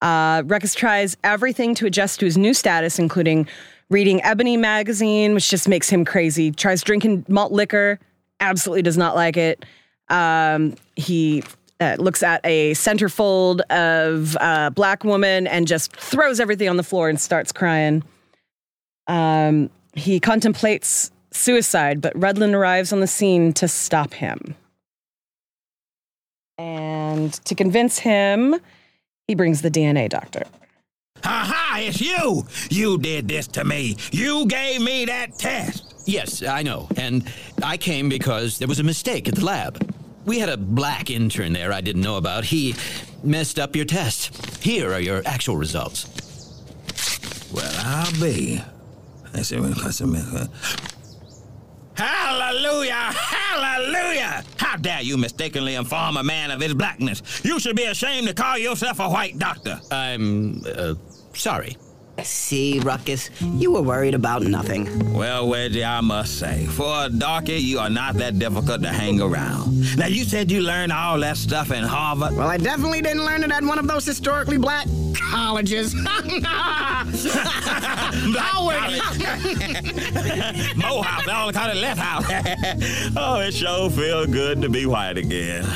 Uh, 0.00 0.42
Ruckus 0.46 0.74
tries 0.74 1.16
everything 1.24 1.74
to 1.74 1.86
adjust 1.86 2.20
to 2.20 2.26
his 2.26 2.38
new 2.38 2.54
status, 2.54 2.98
including 2.98 3.46
reading 3.90 4.22
Ebony 4.22 4.56
magazine, 4.56 5.34
which 5.34 5.50
just 5.50 5.68
makes 5.68 5.90
him 5.90 6.04
crazy. 6.04 6.50
Tries 6.52 6.82
drinking 6.82 7.26
malt 7.28 7.52
liquor, 7.52 7.98
absolutely 8.38 8.82
does 8.82 8.96
not 8.96 9.14
like 9.14 9.36
it. 9.36 9.64
Um, 10.08 10.76
he 10.96 11.42
uh, 11.80 11.96
looks 11.98 12.22
at 12.22 12.40
a 12.44 12.72
centerfold 12.72 13.60
of 13.70 14.36
uh, 14.40 14.70
black 14.70 15.04
woman 15.04 15.46
and 15.46 15.66
just 15.66 15.94
throws 15.96 16.40
everything 16.40 16.68
on 16.68 16.76
the 16.76 16.82
floor 16.82 17.08
and 17.08 17.20
starts 17.20 17.52
crying. 17.52 18.02
Um, 19.06 19.70
he 19.94 20.20
contemplates 20.20 21.10
suicide, 21.32 22.00
but 22.00 22.12
Rudlin 22.14 22.54
arrives 22.54 22.92
on 22.92 23.00
the 23.00 23.06
scene 23.06 23.52
to 23.54 23.66
stop 23.68 24.14
him. 24.14 24.54
And 26.58 27.32
to 27.44 27.54
convince 27.54 28.00
him, 28.00 28.56
he 29.26 29.34
brings 29.34 29.62
the 29.62 29.70
DNA 29.70 30.08
doctor. 30.08 30.44
Ha 31.24 31.44
ha, 31.52 31.78
it's 31.80 32.00
you! 32.00 32.46
You 32.70 32.98
did 32.98 33.28
this 33.28 33.46
to 33.48 33.64
me. 33.64 33.96
You 34.10 34.46
gave 34.46 34.80
me 34.80 35.04
that 35.06 35.38
test. 35.38 36.02
Yes, 36.06 36.42
I 36.42 36.62
know. 36.62 36.88
And 36.96 37.30
I 37.62 37.76
came 37.76 38.08
because 38.08 38.58
there 38.58 38.68
was 38.68 38.80
a 38.80 38.84
mistake 38.84 39.28
at 39.28 39.36
the 39.36 39.44
lab. 39.44 39.94
We 40.24 40.38
had 40.38 40.48
a 40.48 40.56
black 40.56 41.10
intern 41.10 41.52
there 41.52 41.72
I 41.72 41.80
didn't 41.80 42.02
know 42.02 42.16
about. 42.16 42.44
He 42.44 42.74
messed 43.22 43.58
up 43.58 43.76
your 43.76 43.84
test. 43.84 44.62
Here 44.62 44.92
are 44.92 45.00
your 45.00 45.22
actual 45.26 45.56
results. 45.56 46.08
Well, 47.52 47.72
I'll 47.78 48.20
be. 48.20 48.62
I 49.34 49.42
see 49.42 49.58
what 49.60 49.78
I 49.84 49.90
see. 49.90 50.04
Hallelujah! 51.94 52.94
Hallelujah! 52.94 54.42
How 54.56 54.76
dare 54.76 55.02
you 55.02 55.18
mistakenly 55.18 55.74
inform 55.74 56.16
a 56.16 56.22
man 56.22 56.50
of 56.50 56.60
his 56.60 56.72
blackness? 56.72 57.22
You 57.44 57.60
should 57.60 57.76
be 57.76 57.84
ashamed 57.84 58.28
to 58.28 58.34
call 58.34 58.56
yourself 58.56 59.00
a 59.00 59.08
white 59.08 59.38
doctor. 59.38 59.78
I'm 59.90 60.62
uh, 60.64 60.94
sorry. 61.40 61.76
See, 62.22 62.80
Ruckus, 62.80 63.30
you 63.40 63.72
were 63.72 63.80
worried 63.80 64.14
about 64.14 64.42
nothing. 64.42 65.14
Well, 65.14 65.46
Wedgie, 65.46 65.86
I 65.86 66.02
must 66.02 66.38
say, 66.38 66.66
for 66.66 67.06
a 67.06 67.08
darky, 67.08 67.54
you 67.54 67.78
are 67.78 67.88
not 67.88 68.14
that 68.16 68.38
difficult 68.38 68.82
to 68.82 68.90
hang 68.90 69.22
around. 69.22 69.96
Now, 69.96 70.06
you 70.06 70.24
said 70.24 70.50
you 70.50 70.60
learned 70.60 70.92
all 70.92 71.18
that 71.20 71.38
stuff 71.38 71.70
in 71.70 71.82
Harvard. 71.82 72.36
Well, 72.36 72.46
I 72.46 72.58
definitely 72.58 73.00
didn't 73.00 73.24
learn 73.24 73.42
it 73.42 73.50
at 73.50 73.64
one 73.64 73.78
of 73.78 73.88
those 73.88 74.04
historically 74.04 74.58
black 74.58 74.86
colleges. 75.14 75.94
Howard. 76.04 76.44
Morehouse, 80.76 81.24
they 81.24 81.32
all 81.32 81.52
call 81.52 81.70
it 81.70 81.76
left 81.76 82.00
house. 82.00 82.26
oh, 83.16 83.40
it 83.40 83.54
sure 83.54 83.88
feels 83.88 84.26
good 84.26 84.60
to 84.60 84.68
be 84.68 84.84
white 84.84 85.16
again. 85.16 85.66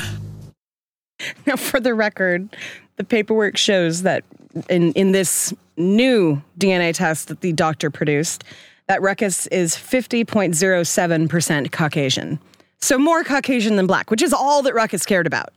Now, 1.47 1.55
for 1.55 1.79
the 1.79 1.95
record, 1.95 2.55
the 2.97 3.03
paperwork 3.03 3.57
shows 3.57 4.03
that 4.03 4.23
in, 4.69 4.91
in 4.93 5.11
this 5.11 5.53
new 5.77 6.41
DNA 6.59 6.93
test 6.93 7.27
that 7.27 7.41
the 7.41 7.53
doctor 7.53 7.89
produced, 7.89 8.43
that 8.87 9.01
Ruckus 9.01 9.47
is 9.47 9.75
50.07% 9.75 11.71
Caucasian. 11.71 12.39
So 12.79 12.97
more 12.97 13.23
Caucasian 13.23 13.75
than 13.77 13.87
black, 13.87 14.11
which 14.11 14.21
is 14.21 14.33
all 14.33 14.61
that 14.63 14.73
Ruckus 14.73 15.05
cared 15.05 15.27
about. 15.27 15.49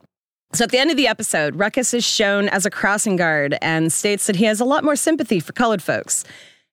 So 0.54 0.64
at 0.64 0.70
the 0.70 0.78
end 0.78 0.90
of 0.90 0.96
the 0.96 1.06
episode, 1.06 1.56
Ruckus 1.56 1.92
is 1.92 2.04
shown 2.04 2.48
as 2.48 2.64
a 2.64 2.70
crossing 2.70 3.16
guard 3.16 3.58
and 3.60 3.92
states 3.92 4.26
that 4.26 4.36
he 4.36 4.44
has 4.44 4.60
a 4.60 4.64
lot 4.64 4.82
more 4.82 4.96
sympathy 4.96 5.40
for 5.40 5.52
colored 5.52 5.82
folks. 5.82 6.24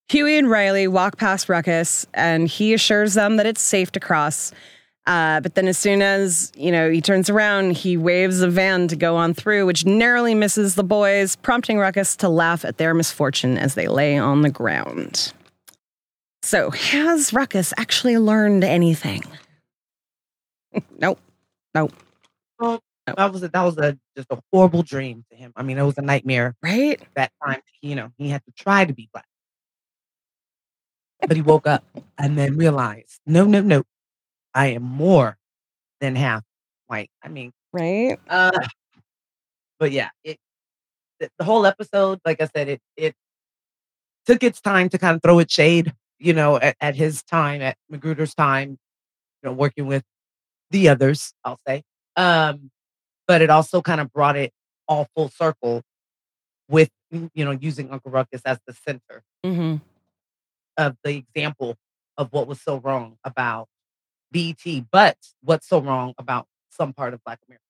Huey 0.08 0.38
and 0.38 0.50
Riley 0.50 0.88
walk 0.88 1.18
past 1.18 1.50
Ruckus 1.50 2.06
and 2.14 2.48
he 2.48 2.74
assures 2.74 3.16
them 3.16 3.36
that 3.36 3.46
it's 3.46 3.62
safe 3.62 3.92
to 3.94 4.00
cross. 4.00 4.54
Uh, 5.08 5.40
but 5.40 5.54
then 5.54 5.68
as 5.68 5.78
soon 5.78 6.02
as, 6.02 6.52
you 6.56 6.72
know, 6.72 6.90
he 6.90 7.00
turns 7.00 7.30
around, 7.30 7.78
he 7.78 7.96
waves 7.96 8.42
a 8.42 8.50
van 8.50 8.88
to 8.88 8.96
go 8.96 9.16
on 9.16 9.34
through, 9.34 9.66
which 9.66 9.86
narrowly 9.86 10.34
misses 10.34 10.76
the 10.76 10.84
boys, 10.84 11.36
prompting 11.36 11.78
Ruckus 11.78 12.16
to 12.18 12.30
laugh 12.30 12.66
at 12.66 12.78
their 12.78 12.94
misfortune 12.94 13.58
as 13.58 13.76
they 13.76 13.88
lay 13.88 14.18
on 14.18 14.42
the 14.42 14.50
ground. 14.50 15.32
So, 16.42 16.72
has 16.72 17.34
Ruckus 17.34 17.74
actually 17.78 18.18
learned 18.18 18.64
anything? 18.64 19.24
nope. 21.00 21.20
Nope. 21.74 21.94
Well, 22.60 22.82
that 23.06 23.32
was 23.32 23.44
a, 23.44 23.50
that 23.50 23.62
was 23.62 23.78
a 23.78 23.98
just 24.16 24.32
a 24.32 24.40
horrible 24.52 24.82
dream 24.82 25.24
to 25.30 25.36
him. 25.36 25.54
I 25.56 25.64
mean, 25.64 25.78
it 25.78 25.84
was 25.84 25.98
a 25.98 26.02
nightmare. 26.02 26.56
Right? 26.64 27.00
That 27.16 27.32
time, 27.44 27.62
you 27.82 27.96
know, 27.96 28.12
he 28.18 28.30
had 28.30 28.44
to 28.46 28.52
try 28.52 28.86
to 28.86 28.94
be 28.94 29.10
black. 29.14 29.26
But 31.22 31.36
he 31.36 31.42
woke 31.42 31.68
up 31.68 31.84
and 32.18 32.38
then 32.38 32.58
realized, 32.58 33.20
no, 33.26 33.46
no, 33.46 33.62
no, 33.62 33.84
I 34.56 34.68
am 34.68 34.84
more 34.84 35.38
than 36.02 36.16
half 36.16 36.42
white. 36.88 37.12
I 37.22 37.28
mean, 37.28 37.52
right? 37.74 38.18
Uh, 38.28 38.52
but 39.80 39.92
yeah, 39.92 40.10
it 40.24 40.38
the, 41.20 41.30
the 41.38 41.44
whole 41.46 41.66
episode, 41.66 42.20
like 42.26 42.42
I 42.42 42.48
said, 42.56 42.70
it 42.70 42.82
it 42.98 43.14
took 44.26 44.42
its 44.44 44.62
time 44.62 44.90
to 44.90 44.98
kind 44.98 45.16
of 45.16 45.22
throw 45.22 45.40
its 45.40 45.54
shade, 45.54 45.94
you 46.18 46.34
know, 46.34 46.58
at, 46.58 46.76
at 46.82 46.96
his 46.96 47.22
time, 47.24 47.62
at 47.62 47.78
McGruder's 47.92 48.34
time, 48.34 48.72
you 48.72 49.50
know, 49.50 49.54
working 49.54 49.86
with 49.86 50.04
the 50.72 50.90
others, 50.90 51.34
I'll 51.44 51.60
say. 51.68 51.84
Um, 52.16 52.72
but 53.28 53.42
it 53.42 53.50
also 53.50 53.82
kind 53.82 54.02
of 54.02 54.12
brought 54.12 54.36
it 54.38 54.52
all 54.88 55.08
full 55.16 55.30
circle 55.30 55.82
with 56.70 56.90
you 57.12 57.46
know 57.46 57.52
using 57.52 57.92
Uncle 57.92 58.12
Ruckus 58.12 58.42
as 58.46 58.58
the 58.66 58.74
center 58.74 59.22
Mm-hmm. 59.46 59.76
of 60.78 60.96
the 61.04 61.18
example 61.18 61.76
of 62.18 62.32
what 62.32 62.48
was 62.48 62.60
so 62.62 62.78
wrong 62.80 63.18
about 63.24 63.68
BT, 64.32 64.86
but 64.92 65.18
what's 65.42 65.68
so 65.68 65.80
wrong 65.80 66.14
about 66.18 66.48
some 66.70 66.94
part 66.94 67.14
of 67.14 67.24
Black 67.24 67.40
America, 67.48 67.64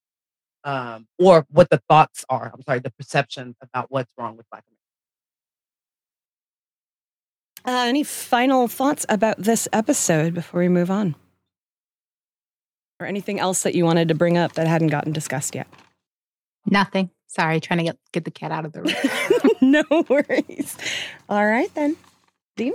um, 0.64 1.08
or 1.20 1.46
what 1.50 1.70
the 1.70 1.82
thoughts 1.90 2.26
are. 2.30 2.52
I'm 2.54 2.62
sorry, 2.64 2.80
the 2.80 2.92
perception 2.92 3.56
about 3.62 3.88
what's 3.90 4.12
wrong 4.18 4.38
with 4.38 4.50
Black 4.50 4.64
America. 4.68 4.76
Uh, 7.68 7.88
any 7.90 8.04
final 8.04 8.68
thoughts 8.68 9.06
about 9.10 9.38
this 9.40 9.68
episode 9.74 10.34
before 10.34 10.60
we 10.60 10.70
move 10.70 10.92
on? 10.92 11.16
Or 13.00 13.08
anything 13.08 13.40
else 13.40 13.64
that 13.64 13.76
you 13.76 13.86
wanted 13.86 14.08
to 14.10 14.16
bring 14.16 14.38
up 14.38 14.54
that 14.54 14.68
hadn't 14.68 14.88
gotten 14.88 15.12
discussed 15.12 15.56
yet? 15.56 15.68
Nothing. 16.66 17.10
Sorry, 17.28 17.60
trying 17.60 17.80
to 17.80 17.84
get 17.84 17.98
get 18.14 18.24
the 18.24 18.32
cat 18.32 18.52
out 18.52 18.66
of 18.66 18.72
the 18.72 18.82
room. 18.82 19.52
no 19.62 20.04
worries. 20.08 20.78
All 21.28 21.46
right 21.46 21.74
then. 21.74 21.98
Dean? 22.56 22.74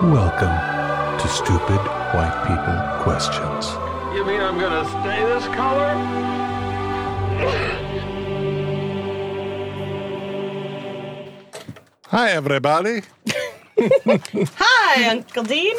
Welcome 0.00 1.18
to 1.18 1.26
Stupid 1.26 1.80
White 2.14 2.44
People 2.46 3.02
Questions. 3.02 3.66
You 4.14 4.24
mean 4.24 4.40
I'm 4.40 4.56
gonna 4.56 4.88
stay 4.88 5.24
this 5.24 5.44
color? 5.56 5.92
Hi, 12.06 12.30
everybody. 12.30 13.02
Hi, 14.56 15.08
Uncle 15.08 15.42
Dean. 15.42 15.74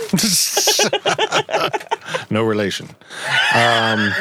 no 2.29 2.43
relation. 2.43 2.89
Um, 3.55 4.11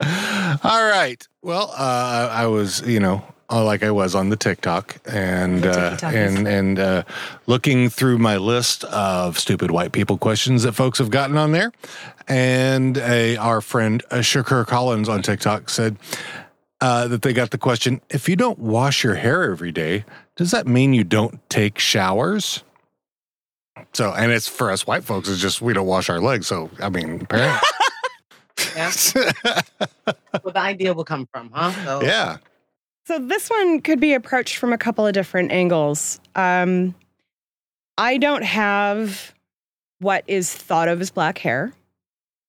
all 0.62 0.88
right. 0.88 1.26
Well, 1.42 1.72
uh, 1.76 2.28
I 2.30 2.46
was, 2.46 2.80
you 2.82 3.00
know, 3.00 3.24
uh, 3.50 3.64
like 3.64 3.82
I 3.82 3.90
was 3.90 4.14
on 4.14 4.28
the 4.28 4.36
TikTok 4.36 4.98
and 5.06 5.64
uh, 5.66 5.96
and 6.02 6.46
and 6.46 6.78
uh, 6.78 7.02
looking 7.46 7.88
through 7.88 8.18
my 8.18 8.36
list 8.36 8.84
of 8.84 9.38
stupid 9.38 9.70
white 9.70 9.92
people 9.92 10.18
questions 10.18 10.62
that 10.64 10.72
folks 10.72 10.98
have 10.98 11.10
gotten 11.10 11.36
on 11.36 11.52
there, 11.52 11.72
and 12.26 12.98
a, 12.98 13.36
our 13.36 13.60
friend 13.60 14.02
uh, 14.10 14.16
Shakur 14.16 14.66
Collins 14.66 15.08
on 15.08 15.22
TikTok 15.22 15.70
said 15.70 15.96
uh, 16.80 17.08
that 17.08 17.22
they 17.22 17.32
got 17.32 17.50
the 17.50 17.58
question: 17.58 18.00
If 18.10 18.28
you 18.28 18.36
don't 18.36 18.58
wash 18.58 19.02
your 19.02 19.14
hair 19.14 19.50
every 19.50 19.72
day, 19.72 20.04
does 20.36 20.50
that 20.50 20.66
mean 20.66 20.92
you 20.92 21.04
don't 21.04 21.40
take 21.48 21.78
showers? 21.78 22.62
So, 23.92 24.12
and 24.12 24.30
it's 24.32 24.48
for 24.48 24.70
us 24.70 24.86
white 24.86 25.04
folks, 25.04 25.28
it's 25.28 25.40
just 25.40 25.62
we 25.62 25.72
don't 25.72 25.86
wash 25.86 26.10
our 26.10 26.20
legs. 26.20 26.46
So, 26.46 26.70
I 26.80 26.88
mean, 26.88 27.22
apparently. 27.22 27.60
Yeah. 28.74 28.90
Where 30.42 30.52
the 30.52 30.58
idea 30.58 30.94
will 30.94 31.04
come 31.04 31.28
from, 31.32 31.50
huh? 31.52 31.72
So, 31.84 32.02
yeah. 32.02 32.38
So 33.08 33.18
this 33.18 33.48
one 33.48 33.80
could 33.80 34.00
be 34.00 34.12
approached 34.12 34.58
from 34.58 34.70
a 34.70 34.76
couple 34.76 35.06
of 35.06 35.14
different 35.14 35.50
angles. 35.50 36.20
Um, 36.34 36.94
I 37.96 38.18
don't 38.18 38.44
have 38.44 39.32
what 39.98 40.24
is 40.26 40.52
thought 40.52 40.88
of 40.88 41.00
as 41.00 41.10
black 41.10 41.38
hair, 41.38 41.72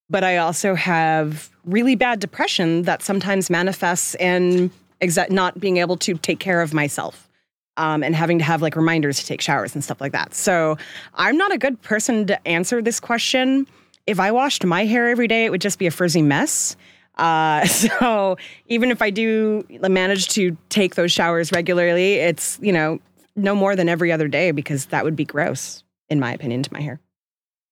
but 0.10 0.26
I 0.26 0.36
also 0.36 0.76
have 0.76 1.49
really 1.64 1.95
bad 1.95 2.19
depression 2.19 2.81
that 2.81 3.02
sometimes 3.02 3.49
manifests 3.49 4.15
in 4.15 4.69
exa- 5.02 5.30
not 5.30 5.61
being 5.61 5.77
able 5.77 5.95
to 5.95 6.15
take 6.15 6.40
care 6.41 6.61
of 6.61 6.73
myself. 6.73 7.30
Um, 7.77 8.03
and 8.03 8.14
having 8.14 8.38
to 8.40 8.44
have 8.44 8.61
like 8.61 8.76
reminders 8.76 9.18
to 9.19 9.26
take 9.26 9.40
showers 9.40 9.73
and 9.76 9.81
stuff 9.81 10.02
like 10.02 10.11
that. 10.11 10.34
So 10.34 10.77
I'm 11.14 11.38
not 11.38 11.53
a 11.53 11.57
good 11.57 11.81
person 11.81 12.27
to 12.27 12.45
answer 12.48 12.81
this 12.81 12.99
question. 12.99 13.65
If 14.07 14.19
I 14.19 14.34
washed 14.34 14.65
my 14.65 14.84
hair 14.84 15.07
every 15.07 15.30
day, 15.30 15.45
it 15.45 15.52
would 15.52 15.61
just 15.61 15.80
be 15.80 15.88
a 15.88 15.91
frizzy 15.91 16.22
mess. 16.22 16.76
Uh, 17.19 17.65
so 17.67 18.37
even 18.67 18.91
if 18.91 19.01
I 19.01 19.09
do 19.09 19.65
manage 19.81 20.29
to 20.29 20.57
take 20.69 20.95
those 20.95 21.11
showers 21.11 21.51
regularly, 21.51 22.15
it's, 22.15 22.57
you 22.61 22.71
know, 22.71 22.99
no 23.35 23.53
more 23.55 23.75
than 23.75 23.89
every 23.89 24.11
other 24.11 24.27
day 24.27 24.51
because 24.51 24.87
that 24.87 25.03
would 25.03 25.15
be 25.15 25.25
gross, 25.25 25.83
in 26.09 26.19
my 26.19 26.33
opinion, 26.33 26.63
to 26.63 26.73
my 26.73 26.81
hair. 26.81 26.99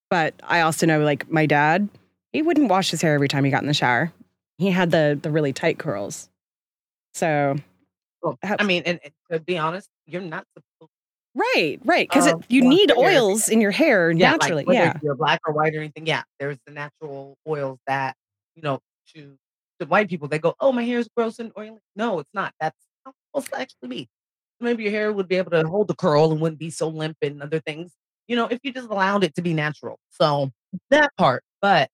But 0.09 0.33
I 0.43 0.61
also 0.61 0.85
know, 0.85 0.99
like, 0.99 1.29
my 1.29 1.45
dad, 1.45 1.89
he 2.31 2.41
wouldn't 2.41 2.69
wash 2.69 2.91
his 2.91 3.01
hair 3.01 3.13
every 3.15 3.27
time 3.27 3.43
he 3.43 3.51
got 3.51 3.61
in 3.61 3.67
the 3.67 3.73
shower. 3.73 4.11
He 4.57 4.69
had 4.71 4.91
the 4.91 5.19
the 5.21 5.29
really 5.29 5.53
tight 5.53 5.77
curls. 5.77 6.29
So, 7.13 7.55
Well, 8.21 8.37
I 8.43 8.63
mean, 8.63 8.83
and, 8.85 8.99
and 9.03 9.13
to 9.31 9.39
be 9.39 9.57
honest, 9.57 9.87
you're 10.05 10.21
not 10.21 10.45
supposed 10.55 10.91
right, 11.35 11.79
right, 11.83 12.07
because 12.09 12.27
Um, 12.27 12.43
you 12.49 12.61
need 12.61 12.91
oils 12.91 13.49
in 13.49 13.61
your 13.61 13.71
hair 13.71 14.11
yeah, 14.11 14.31
naturally. 14.31 14.65
whether 14.65 14.79
yeah. 14.79 14.99
you're 15.03 15.15
black 15.15 15.41
or 15.45 15.53
white 15.53 15.75
or 15.75 15.79
anything. 15.79 16.07
Yeah, 16.07 16.23
there's 16.39 16.57
the 16.65 16.73
natural 16.73 17.35
oils 17.47 17.79
that 17.87 18.15
you 18.55 18.63
know 18.63 18.79
to 19.15 19.37
to 19.79 19.85
white 19.85 20.09
people. 20.09 20.27
They 20.27 20.39
go, 20.39 20.55
"Oh, 20.59 20.71
my 20.71 20.83
hair 20.83 20.99
is 20.99 21.09
gross 21.15 21.39
and 21.39 21.51
oily." 21.57 21.79
No, 21.95 22.19
it's 22.19 22.33
not. 22.33 22.53
That's 22.59 22.77
how 23.05 23.11
it's 23.11 23.19
supposed 23.27 23.53
to 23.53 23.61
actually 23.61 23.89
be. 23.89 24.09
Maybe 24.59 24.83
your 24.83 24.91
hair 24.91 25.13
would 25.13 25.27
be 25.27 25.35
able 25.35 25.51
to 25.51 25.67
hold 25.67 25.87
the 25.87 25.95
curl 25.95 26.31
and 26.31 26.41
wouldn't 26.41 26.59
be 26.59 26.71
so 26.71 26.87
limp 26.87 27.17
and 27.21 27.41
other 27.41 27.59
things. 27.59 27.93
You 28.27 28.35
know, 28.35 28.47
if 28.47 28.59
you 28.63 28.73
just 28.73 28.89
allowed 28.89 29.23
it 29.23 29.35
to 29.35 29.41
be 29.41 29.53
natural. 29.53 29.99
So 30.09 30.51
that 30.89 31.11
part, 31.17 31.43
but 31.61 31.89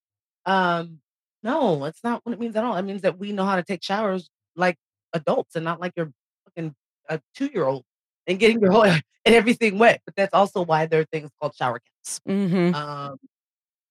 um, 0.46 1.00
no, 1.42 1.84
it's 1.84 2.02
not 2.02 2.20
what 2.24 2.32
it 2.32 2.40
means 2.40 2.56
at 2.56 2.64
all. 2.64 2.76
It 2.76 2.82
means 2.82 3.02
that 3.02 3.18
we 3.18 3.32
know 3.32 3.44
how 3.44 3.56
to 3.56 3.62
take 3.62 3.82
showers 3.82 4.30
like 4.56 4.76
adults 5.12 5.56
and 5.56 5.64
not 5.64 5.80
like 5.80 5.92
you're 5.96 6.12
fucking 6.46 6.74
a 7.08 7.20
two 7.34 7.50
year 7.52 7.64
old 7.64 7.84
and 8.26 8.38
getting 8.38 8.60
your 8.60 8.72
whole 8.72 8.84
and 8.84 9.02
everything 9.24 9.78
wet. 9.78 10.00
But 10.04 10.16
that's 10.16 10.34
also 10.34 10.64
why 10.64 10.86
there 10.86 11.00
are 11.00 11.06
things 11.12 11.30
called 11.40 11.54
shower 11.54 11.80
caps. 11.80 12.20
Mm-hmm. 12.28 12.74
Um, 12.74 13.18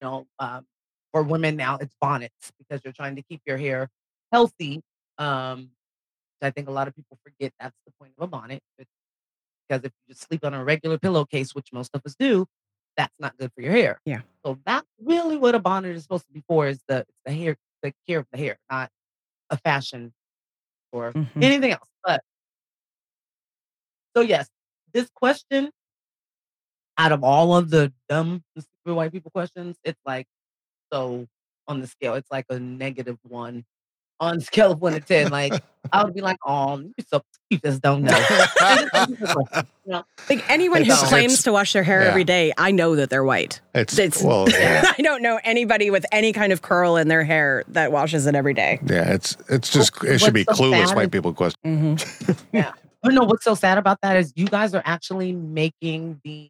you 0.02 0.08
know, 0.08 0.28
um, 0.40 0.66
for 1.14 1.24
women 1.24 1.56
now 1.56 1.78
it's 1.78 1.96
bonnets 2.02 2.52
because 2.58 2.82
you're 2.84 2.92
trying 2.94 3.16
to 3.16 3.22
keep 3.22 3.42
your 3.46 3.58
hair 3.58 3.88
healthy. 4.34 4.82
Um, 5.18 5.70
I 6.42 6.50
think 6.50 6.68
a 6.68 6.72
lot 6.72 6.90
of 6.90 6.96
people 6.96 7.18
forget 7.24 7.54
that's 7.60 7.78
the 7.86 7.94
point 8.00 8.12
of 8.18 8.24
a 8.24 8.28
bonnet. 8.28 8.62
but- 8.78 8.88
Because 9.70 9.86
if 9.86 9.92
you 10.08 10.14
just 10.14 10.28
sleep 10.28 10.44
on 10.44 10.54
a 10.54 10.62
regular 10.66 10.98
pillowcase, 10.98 11.56
which 11.56 11.72
most 11.72 11.92
of 11.94 12.02
us 12.06 12.16
do, 12.20 12.46
that's 12.98 13.14
not 13.20 13.38
good 13.38 13.52
for 13.56 13.62
your 13.62 13.72
hair. 13.72 14.02
Yeah. 14.06 14.22
So 14.46 14.60
that's 14.66 14.86
really 15.00 15.38
what 15.38 15.56
a 15.56 15.60
bonnet 15.60 15.96
is 15.96 16.04
supposed 16.04 16.28
to 16.28 16.34
be 16.34 16.44
for 16.48 16.68
is 16.68 16.82
the 16.88 17.06
the 17.26 17.32
hair, 17.32 17.56
the 17.82 17.94
care 18.08 18.20
of 18.20 18.28
the 18.34 18.38
hair, 18.38 18.58
not 18.70 18.90
a 19.50 19.58
fashion 19.58 20.14
or 20.92 21.14
Mhm. 21.14 21.44
anything 21.44 21.72
else. 21.72 21.88
But 22.04 22.24
so 24.16 24.22
yes, 24.22 24.50
this 24.94 25.10
question 25.16 25.72
out 26.98 27.12
of 27.12 27.24
all 27.24 27.56
of 27.56 27.70
the 27.72 27.92
dumb 28.10 28.44
stupid 28.58 28.94
white 28.96 29.12
people 29.12 29.32
questions, 29.32 29.78
it's 29.84 30.00
like 30.06 30.28
so 30.94 31.28
on 31.68 31.82
the 31.82 31.88
scale, 31.88 32.14
it's 32.16 32.30
like 32.32 32.46
a 32.50 32.60
negative 32.60 33.18
one 33.24 33.66
on 34.20 34.38
the 34.38 34.42
scale 34.46 34.72
of 34.72 34.82
one 34.82 34.94
to 34.94 35.00
ten. 35.00 35.32
Like 35.32 35.54
I 35.92 36.04
would 36.04 36.14
be 36.14 36.22
like, 36.22 36.38
oh, 36.46 36.78
you're 36.80 37.06
so 37.08 37.22
you 37.50 37.58
just 37.60 37.82
don't 37.82 38.04
know. 38.04 38.26
You 39.86 39.92
know? 39.92 40.04
Like 40.30 40.50
anyone 40.50 40.86
who 40.86 40.96
claims 40.96 41.44
to 41.44 41.52
wash 41.52 41.74
their 41.74 41.84
hair 41.84 42.04
yeah. 42.04 42.08
every 42.08 42.24
day, 42.24 42.54
I 42.58 42.72
know 42.72 42.96
that 42.96 43.10
they're 43.10 43.24
white. 43.24 43.60
It's, 43.76 44.24
well, 44.24 44.50
yeah. 44.50 44.94
I 44.98 45.02
don't 45.02 45.22
know 45.22 45.42
anybody 45.44 45.90
with 45.90 46.06
any 46.14 46.32
kind 46.32 46.54
of 46.54 46.62
curl 46.62 46.96
in 46.96 47.10
their 47.10 47.26
hair 47.26 47.66
that 47.68 47.92
washes 47.92 48.26
it 48.26 48.34
every 48.34 48.54
day. 48.54 48.80
Yeah, 48.86 49.14
it's 49.14 49.36
it's 49.50 49.70
just 49.70 50.02
it 50.06 50.20
should 50.20 50.34
be 50.34 50.46
so 50.46 50.54
clueless 50.54 50.96
white 50.96 51.12
people 51.12 51.34
question. 51.34 51.98
Mm-hmm. 51.98 52.56
Yeah. 52.56 52.72
But 53.02 53.14
no, 53.14 53.24
what's 53.24 53.44
so 53.44 53.56
sad 53.56 53.78
about 53.78 54.00
that 54.04 54.16
is 54.16 54.32
you 54.38 54.46
guys 54.46 54.74
are 54.74 54.84
actually 54.86 55.34
making 55.34 56.22
the 56.24 56.50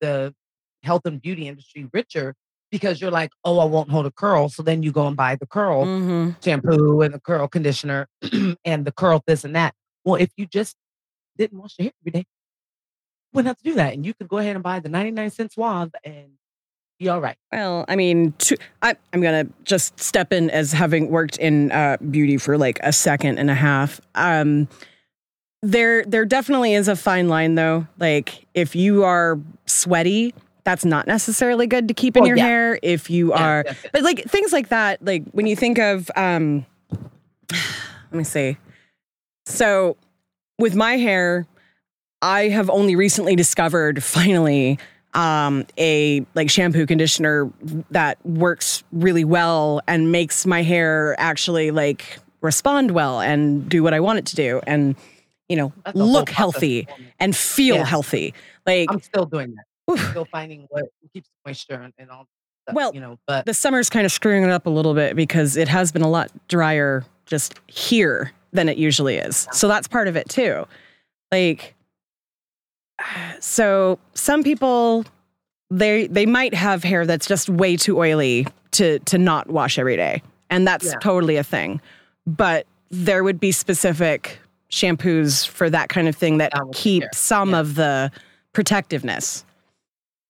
the 0.00 0.34
health 0.82 1.02
and 1.04 1.20
beauty 1.20 1.46
industry 1.46 1.88
richer 1.92 2.34
because 2.72 3.00
you're 3.00 3.10
like, 3.12 3.30
oh, 3.44 3.60
I 3.60 3.64
won't 3.66 3.90
hold 3.90 4.06
a 4.06 4.10
curl. 4.10 4.48
So 4.48 4.62
then 4.64 4.82
you 4.82 4.90
go 4.90 5.06
and 5.06 5.16
buy 5.16 5.36
the 5.36 5.46
curl 5.46 5.84
Mm-hmm. 5.84 6.30
shampoo 6.42 7.02
and 7.02 7.14
the 7.14 7.20
curl 7.20 7.46
conditioner 7.46 8.08
and 8.64 8.84
the 8.84 8.90
curl 8.92 9.22
this 9.26 9.44
and 9.44 9.54
that. 9.54 9.74
Well, 10.04 10.16
if 10.16 10.30
you 10.36 10.46
just 10.46 10.74
didn't 11.38 11.58
wash 11.60 11.74
your 11.78 11.84
hair 11.84 11.92
every 12.02 12.10
day, 12.12 12.18
you 12.18 13.34
wouldn't 13.34 13.48
have 13.50 13.58
to 13.58 13.64
do 13.64 13.74
that. 13.76 13.92
And 13.92 14.04
you 14.04 14.14
could 14.14 14.26
go 14.28 14.38
ahead 14.38 14.56
and 14.56 14.62
buy 14.62 14.80
the 14.80 14.88
99 14.88 15.30
cent 15.30 15.52
swab 15.52 15.92
and 16.02 16.32
be 16.98 17.08
all 17.08 17.20
right. 17.20 17.36
Well, 17.52 17.84
I 17.88 17.94
mean, 17.96 18.32
to, 18.38 18.56
I, 18.80 18.96
I'm 19.12 19.20
going 19.20 19.46
to 19.46 19.52
just 19.64 20.00
step 20.00 20.32
in 20.32 20.50
as 20.50 20.72
having 20.72 21.10
worked 21.10 21.36
in 21.36 21.70
uh, 21.72 21.98
beauty 22.10 22.38
for 22.38 22.56
like 22.58 22.80
a 22.82 22.92
second 22.92 23.38
and 23.38 23.50
a 23.50 23.54
half. 23.54 24.00
Um, 24.14 24.66
there, 25.62 26.04
there 26.04 26.24
definitely 26.24 26.74
is 26.74 26.88
a 26.88 26.96
fine 26.96 27.28
line, 27.28 27.54
though. 27.54 27.86
Like, 27.98 28.46
if 28.54 28.74
you 28.74 29.04
are 29.04 29.38
sweaty, 29.66 30.34
that's 30.64 30.84
not 30.84 31.06
necessarily 31.06 31.66
good 31.66 31.88
to 31.88 31.94
keep 31.94 32.16
in 32.16 32.22
Oh, 32.22 32.26
your 32.26 32.36
yeah. 32.36 32.44
hair. 32.44 32.78
If 32.82 33.10
you 33.10 33.32
are, 33.32 33.64
but 33.92 34.02
like 34.02 34.24
things 34.24 34.52
like 34.52 34.68
that, 34.68 35.04
like 35.04 35.24
when 35.32 35.46
you 35.46 35.56
think 35.56 35.78
of, 35.78 36.10
um, 36.16 36.64
let 37.50 38.12
me 38.12 38.24
see. 38.24 38.56
So, 39.46 39.96
with 40.58 40.74
my 40.74 40.96
hair, 40.96 41.46
I 42.20 42.48
have 42.48 42.70
only 42.70 42.94
recently 42.94 43.34
discovered 43.34 44.02
finally 44.04 44.78
um, 45.14 45.66
a 45.78 46.24
like 46.34 46.48
shampoo 46.48 46.86
conditioner 46.86 47.50
that 47.90 48.24
works 48.24 48.84
really 48.92 49.24
well 49.24 49.80
and 49.88 50.12
makes 50.12 50.46
my 50.46 50.62
hair 50.62 51.16
actually 51.18 51.70
like 51.70 52.18
respond 52.40 52.92
well 52.92 53.20
and 53.20 53.68
do 53.68 53.82
what 53.82 53.92
I 53.94 54.00
want 54.00 54.18
it 54.20 54.26
to 54.26 54.36
do 54.36 54.60
and 54.66 54.96
you 55.48 55.56
know 55.56 55.72
That's 55.84 55.96
a 55.96 56.02
whole 56.02 56.12
look 56.12 56.30
healthy 56.30 56.88
and 57.20 57.36
feel 57.36 57.76
Yeah. 57.76 57.84
healthy. 57.84 58.32
Like 58.66 58.88
I'm 58.90 59.00
still 59.00 59.26
doing 59.26 59.54
that. 59.54 59.64
Still 60.10 60.24
finding 60.26 60.66
what 60.70 60.86
keeps 61.12 61.28
moisture 61.46 61.74
and, 61.74 61.92
and 61.98 62.10
all 62.10 62.26
that, 62.66 62.74
Well, 62.74 62.94
you 62.94 63.00
know, 63.00 63.18
but 63.26 63.46
the 63.46 63.54
summer's 63.54 63.90
kind 63.90 64.06
of 64.06 64.12
screwing 64.12 64.44
it 64.44 64.50
up 64.50 64.66
a 64.66 64.70
little 64.70 64.94
bit 64.94 65.16
because 65.16 65.56
it 65.56 65.68
has 65.68 65.90
been 65.92 66.02
a 66.02 66.08
lot 66.08 66.30
drier 66.48 67.04
just 67.26 67.54
here 67.66 68.32
than 68.52 68.68
it 68.68 68.78
usually 68.78 69.16
is. 69.16 69.48
So 69.52 69.66
that's 69.68 69.88
part 69.88 70.08
of 70.08 70.16
it 70.16 70.28
too. 70.28 70.66
Like 71.32 71.74
so 73.40 73.98
some 74.14 74.42
people 74.42 75.04
they 75.70 76.06
they 76.06 76.26
might 76.26 76.54
have 76.54 76.84
hair 76.84 77.06
that's 77.06 77.26
just 77.26 77.48
way 77.48 77.76
too 77.76 77.98
oily 77.98 78.46
to 78.72 78.98
to 79.00 79.18
not 79.18 79.48
wash 79.50 79.78
every 79.78 79.96
day. 79.96 80.22
And 80.50 80.66
that's 80.66 80.84
Yeah. 80.86 80.98
totally 81.00 81.36
a 81.36 81.44
thing. 81.44 81.80
But 82.26 82.66
there 82.90 83.24
would 83.24 83.40
be 83.40 83.52
specific 83.52 84.38
shampoos 84.70 85.46
for 85.46 85.68
that 85.70 85.88
kind 85.88 86.08
of 86.08 86.16
thing 86.16 86.38
that 86.38 86.52
keep 86.72 87.04
some 87.14 87.50
Yeah. 87.50 87.60
of 87.60 87.74
the 87.74 88.12
protectiveness. 88.52 89.44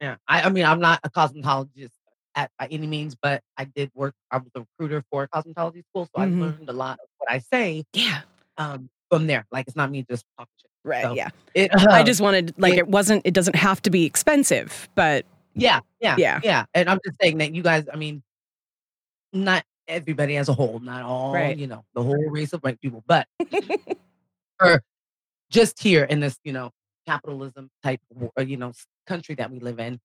Yeah, 0.03 0.17
I, 0.27 0.43
I 0.43 0.49
mean, 0.49 0.65
I'm 0.65 0.81
not 0.81 0.99
a 1.05 1.11
cosmetologist 1.11 1.93
at 2.35 2.51
by 2.59 2.67
any 2.73 2.89
means, 2.89 3.15
but 3.15 3.41
I 3.57 3.65
did 3.65 3.89
work. 3.95 4.15
I 4.33 4.39
was 4.39 4.51
a 4.57 4.61
recruiter 4.61 5.05
for 5.13 5.23
a 5.23 5.29
cosmetology 5.29 5.85
school, 5.87 6.09
so 6.15 6.21
Mhm. 6.21 6.23
I 6.23 6.41
learned 6.41 6.69
a 6.69 6.73
lot 6.73 6.99
of 7.01 7.07
what 7.19 7.31
I 7.31 7.39
say 7.39 7.85
Yeah. 7.93 8.23
um, 8.59 8.91
from 9.09 9.29
there. 9.29 9.47
Like, 9.53 9.69
it's 9.69 9.77
not 9.77 9.91
me 9.93 10.05
just 10.11 10.25
talking 10.37 10.51
shit. 10.61 10.71
Right. 10.85 11.05
So, 11.05 11.15
yeah. 11.15 11.29
It, 11.55 11.71
I 11.77 12.01
um, 12.01 12.07
just 12.07 12.21
wanted 12.21 12.53
like 12.59 12.73
it- 12.75 12.79
it 12.79 12.89
wasn't 12.89 13.25
it 13.25 13.33
doesn't 13.33 13.55
have 13.55 13.81
to 13.83 13.91
be 13.91 14.05
expensive, 14.05 14.89
but 14.97 15.25
Yeah, 15.55 15.79
yeah, 16.01 16.17
Yeah. 16.19 16.41
yeah. 16.43 16.65
And 16.75 16.91
I'm 16.91 16.99
just 17.05 17.17
saying 17.21 17.39
that 17.39 17.55
you 17.55 17.63
guys, 17.63 17.85
I 17.93 17.97
mean, 17.97 18.23
not 19.33 19.65
everybody 19.87 20.37
as 20.37 20.49
a 20.49 20.53
whole, 20.55 20.81
not 20.81 21.03
all, 21.03 21.33
Right. 21.33 21.57
you 21.57 21.69
know, 21.69 21.85
the 21.95 22.03
whole 22.03 22.29
race 22.31 22.53
of 22.53 22.61
white 22.63 22.81
people, 22.81 23.05
but 23.07 23.29
or 24.61 24.83
just 25.51 25.81
here 25.81 26.03
in 26.05 26.19
this, 26.21 26.39
you 26.43 26.53
know, 26.53 26.71
capitalism 27.07 27.71
type, 27.83 28.01
uh, 28.39 28.43
you 28.43 28.57
know, 28.57 28.73
country 29.07 29.35
that 29.37 29.51
we 29.51 29.59
live 29.61 29.79
in, 29.81 30.01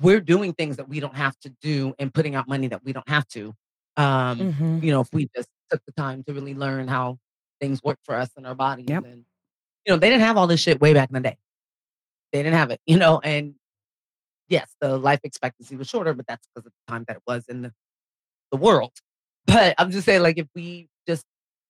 we're 0.00 0.20
doing 0.20 0.52
things 0.52 0.76
that 0.76 0.88
we 0.88 1.00
don't 1.00 1.16
have 1.16 1.38
to 1.40 1.50
do 1.62 1.94
and 1.98 2.12
putting 2.12 2.34
out 2.34 2.48
money 2.48 2.68
that 2.68 2.84
we 2.84 2.92
don't 2.92 3.08
have 3.08 3.26
to. 3.28 3.54
Um, 3.96 4.38
Mhm. 4.38 4.82
you 4.82 4.90
know, 4.92 5.00
if 5.00 5.08
we 5.12 5.28
just 5.34 5.48
took 5.70 5.82
the 5.86 5.92
time 5.92 6.22
to 6.24 6.34
really 6.34 6.54
learn 6.54 6.86
how 6.88 7.18
things 7.60 7.82
work 7.82 7.98
for 8.02 8.14
us 8.14 8.30
and 8.36 8.46
our 8.46 8.54
bodies, 8.54 8.86
Yep. 8.88 9.04
and 9.04 9.24
you 9.86 9.92
know, 9.92 9.96
they 9.98 10.10
didn't 10.10 10.22
have 10.22 10.36
all 10.36 10.46
this 10.46 10.60
shit 10.60 10.80
way 10.80 10.92
back 10.92 11.08
in 11.10 11.14
the 11.14 11.20
day. 11.20 11.38
They 12.32 12.42
didn't 12.42 12.56
have 12.58 12.70
it, 12.70 12.80
you 12.86 12.98
know, 12.98 13.20
and 13.20 13.54
yes, 14.48 14.74
the 14.80 14.98
life 14.98 15.20
expectancy 15.24 15.76
was 15.76 15.88
shorter, 15.88 16.14
but 16.14 16.26
that's 16.26 16.46
because 16.48 16.66
of 16.66 16.72
the 16.72 16.92
time 16.92 17.04
that 17.08 17.16
it 17.18 17.22
was 17.26 17.46
in 17.48 17.62
the, 17.62 17.72
the 18.50 18.58
world. 18.58 18.92
But 19.46 19.74
I'm 19.78 19.90
just 19.92 20.04
saying, 20.06 20.22
like, 20.22 20.38
if 20.38 20.48
we 20.54 20.88
just 21.08 21.24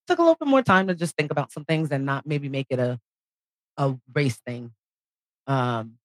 took 0.07 0.19
a 0.19 0.23
little 0.23 0.37
bit 0.37 0.49
more 0.49 0.63
time 0.63 0.87
to 0.89 0.95
just 0.95 1.15
think 1.17 1.31
about 1.31 1.53
some 1.53 1.65
things 1.65 1.91
and 1.91 2.07
not 2.07 2.27
maybe 2.27 2.49
make 2.49 2.67
it 2.71 2.79
a 2.79 2.99
a 3.77 3.97
race 4.15 4.37
thing, 4.47 4.73
um, 5.47 5.99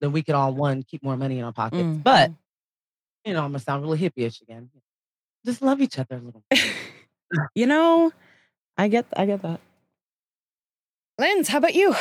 then 0.00 0.12
we 0.12 0.22
could 0.22 0.34
all 0.34 0.52
one 0.54 0.82
keep 0.82 1.02
more 1.02 1.16
money 1.16 1.38
in 1.38 1.44
our 1.44 1.52
pockets. 1.52 1.98
But 2.02 2.30
Mhm. 2.30 2.36
you 3.24 3.32
know, 3.32 3.40
I'm 3.44 3.50
gonna 3.50 3.58
sound 3.60 3.82
really 3.82 3.98
hippie-ish 3.98 4.42
again. 4.42 4.70
Just 5.46 5.62
love 5.62 5.80
each 5.80 5.98
other 5.98 6.16
a 6.16 6.20
little. 6.20 6.44
you 7.54 7.66
know, 7.66 8.12
I 8.76 8.88
get 8.88 9.06
I 9.16 9.26
get 9.26 9.42
that. 9.42 9.60
Linz, 11.18 11.48
how 11.48 11.58
about 11.58 11.74
you? 11.74 11.94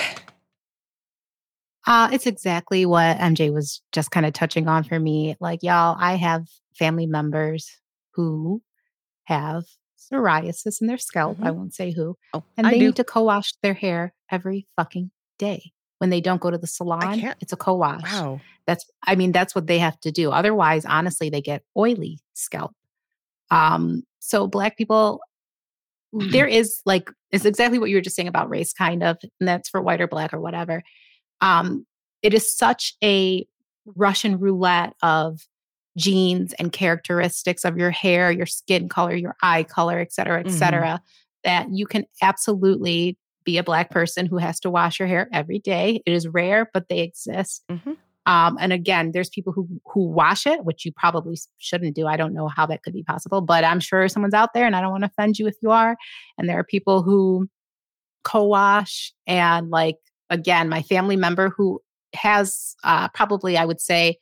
Uh, 1.85 2.09
it's 2.13 2.25
exactly 2.25 2.85
what 2.85 3.17
MJ 3.17 3.53
was 3.53 3.81
just 3.91 4.09
kind 4.09 4.25
of 4.25 4.33
touching 4.33 4.67
on 4.67 4.83
for 4.83 4.99
me. 4.99 5.35
Like, 5.39 5.63
y'all, 5.63 5.95
I 5.99 6.15
have 6.15 6.47
family 6.77 7.05
members 7.05 7.69
who 8.13 8.61
have 9.25 9.65
psoriasis 10.11 10.81
in 10.81 10.87
their 10.87 10.97
scalp. 10.97 11.37
I 11.41 11.51
won't 11.51 11.73
say 11.73 11.91
who. 11.91 12.17
Oh, 12.33 12.43
And 12.57 12.67
I 12.67 12.71
they 12.71 12.79
do. 12.79 12.85
need 12.87 12.95
to 12.97 13.03
co 13.03 13.23
wash 13.23 13.53
their 13.61 13.73
hair 13.73 14.13
every 14.31 14.67
fucking 14.75 15.11
day. 15.39 15.71
When 15.99 16.09
they 16.09 16.21
don't 16.21 16.41
go 16.41 16.51
to 16.51 16.57
the 16.57 16.67
salon, 16.67 17.33
it's 17.39 17.53
a 17.53 17.57
co 17.57 17.75
wash. 17.75 18.03
Wow. 18.03 18.41
That's, 18.67 18.85
I 19.05 19.15
mean, 19.15 19.31
that's 19.31 19.55
what 19.55 19.67
they 19.67 19.79
have 19.79 19.99
to 20.01 20.11
do. 20.11 20.31
Otherwise, 20.31 20.85
honestly, 20.85 21.29
they 21.29 21.41
get 21.41 21.63
oily 21.77 22.19
scalp. 22.33 22.73
Um, 23.51 24.03
so 24.19 24.47
black 24.47 24.77
people, 24.77 25.21
there 26.11 26.47
is 26.59 26.81
like, 26.85 27.09
it's 27.31 27.45
exactly 27.45 27.79
what 27.79 27.89
you 27.89 27.95
were 27.97 28.01
just 28.01 28.15
saying 28.15 28.27
about 28.27 28.49
race, 28.49 28.73
kind 28.73 29.03
of, 29.03 29.17
and 29.39 29.47
that's 29.47 29.69
for 29.69 29.81
white 29.81 30.01
or 30.01 30.07
black 30.07 30.33
or 30.33 30.39
whatever. 30.41 30.83
Um, 31.41 31.85
it 32.21 32.33
is 32.33 32.55
such 32.57 32.95
a 33.03 33.45
Russian 33.85 34.39
roulette 34.39 34.93
of 35.01 35.41
genes 35.97 36.53
and 36.53 36.71
characteristics 36.71 37.63
of 37.65 37.77
your 37.77 37.91
hair, 37.91 38.31
your 38.31 38.45
skin 38.45 38.89
color, 38.89 39.15
your 39.15 39.35
eye 39.41 39.63
color, 39.63 39.99
et 39.99 40.11
cetera, 40.11 40.39
et 40.39 40.47
Mhm. 40.47 40.51
cetera, 40.51 41.01
that 41.43 41.67
you 41.71 41.85
can 41.85 42.05
absolutely 42.21 43.17
be 43.43 43.57
a 43.57 43.63
black 43.63 43.91
person 43.91 44.25
who 44.25 44.37
has 44.37 44.59
to 44.61 44.69
wash 44.69 44.99
your 44.99 45.07
hair 45.07 45.27
every 45.33 45.59
day. 45.59 46.01
It 46.05 46.13
is 46.13 46.27
rare, 46.27 46.69
but 46.73 46.87
they 46.89 46.99
exist. 46.99 47.63
Mhm. 47.69 47.97
Um, 48.25 48.57
and 48.59 48.71
again, 48.71 49.11
there's 49.11 49.29
people 49.29 49.51
who 49.51 49.67
who 49.85 50.07
wash 50.07 50.47
it, 50.47 50.63
which 50.63 50.85
you 50.85 50.93
probably 50.93 51.35
shouldn't 51.57 51.93
do. 51.93 52.07
I 52.07 52.15
don't 52.15 52.33
know 52.33 52.47
how 52.47 52.65
that 52.67 52.81
could 52.81 52.93
be 52.93 53.03
possible, 53.03 53.41
but 53.41 53.65
I'm 53.65 53.81
sure 53.81 54.07
someone's 54.07 54.33
out 54.33 54.53
there, 54.53 54.65
and 54.65 54.75
I 54.77 54.81
don't 54.81 54.91
want 54.91 55.03
to 55.03 55.09
offend 55.09 55.37
you 55.37 55.45
if 55.47 55.55
you 55.61 55.71
are. 55.71 55.97
And 56.37 56.47
there 56.47 56.57
are 56.57 56.63
people 56.63 57.03
who 57.03 57.49
co-wash, 58.23 59.13
and 59.27 59.69
like 59.69 59.97
again, 60.29 60.69
my 60.69 60.81
family 60.81 61.17
member 61.17 61.49
who 61.49 61.81
has 62.15 62.75
uh, 62.83 63.09
probably, 63.09 63.57
I 63.57 63.65
would 63.65 63.81
say, 63.81 64.17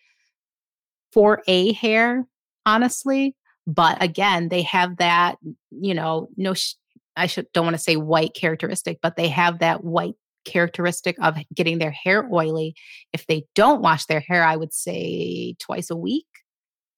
for 1.12 1.42
a 1.48 1.74
hair, 1.74 2.26
honestly. 2.66 3.36
But 3.68 4.02
again, 4.02 4.50
they 4.50 4.64
have 4.64 4.98
that, 4.98 5.38
you 5.72 5.94
know, 5.94 6.30
no, 6.38 6.54
sh- 6.54 6.76
I 7.16 7.28
should 7.28 7.48
don't 7.54 7.66
want 7.66 7.76
to 7.76 7.82
say 7.82 7.96
white 7.96 8.34
characteristic, 8.34 9.00
but 9.02 9.16
they 9.16 9.28
have 9.28 9.60
that 9.60 9.84
white 9.84 10.16
characteristic 10.46 11.16
of 11.22 11.38
getting 11.54 11.78
their 11.78 11.92
hair 11.92 12.28
oily. 12.32 12.74
If 13.14 13.28
they 13.28 13.46
don't 13.54 13.82
wash 13.82 14.06
their 14.06 14.22
hair, 14.22 14.44
I 14.44 14.56
would 14.56 14.74
say 14.74 15.56
twice 15.60 15.90
a 15.90 15.96
week. 15.96 16.26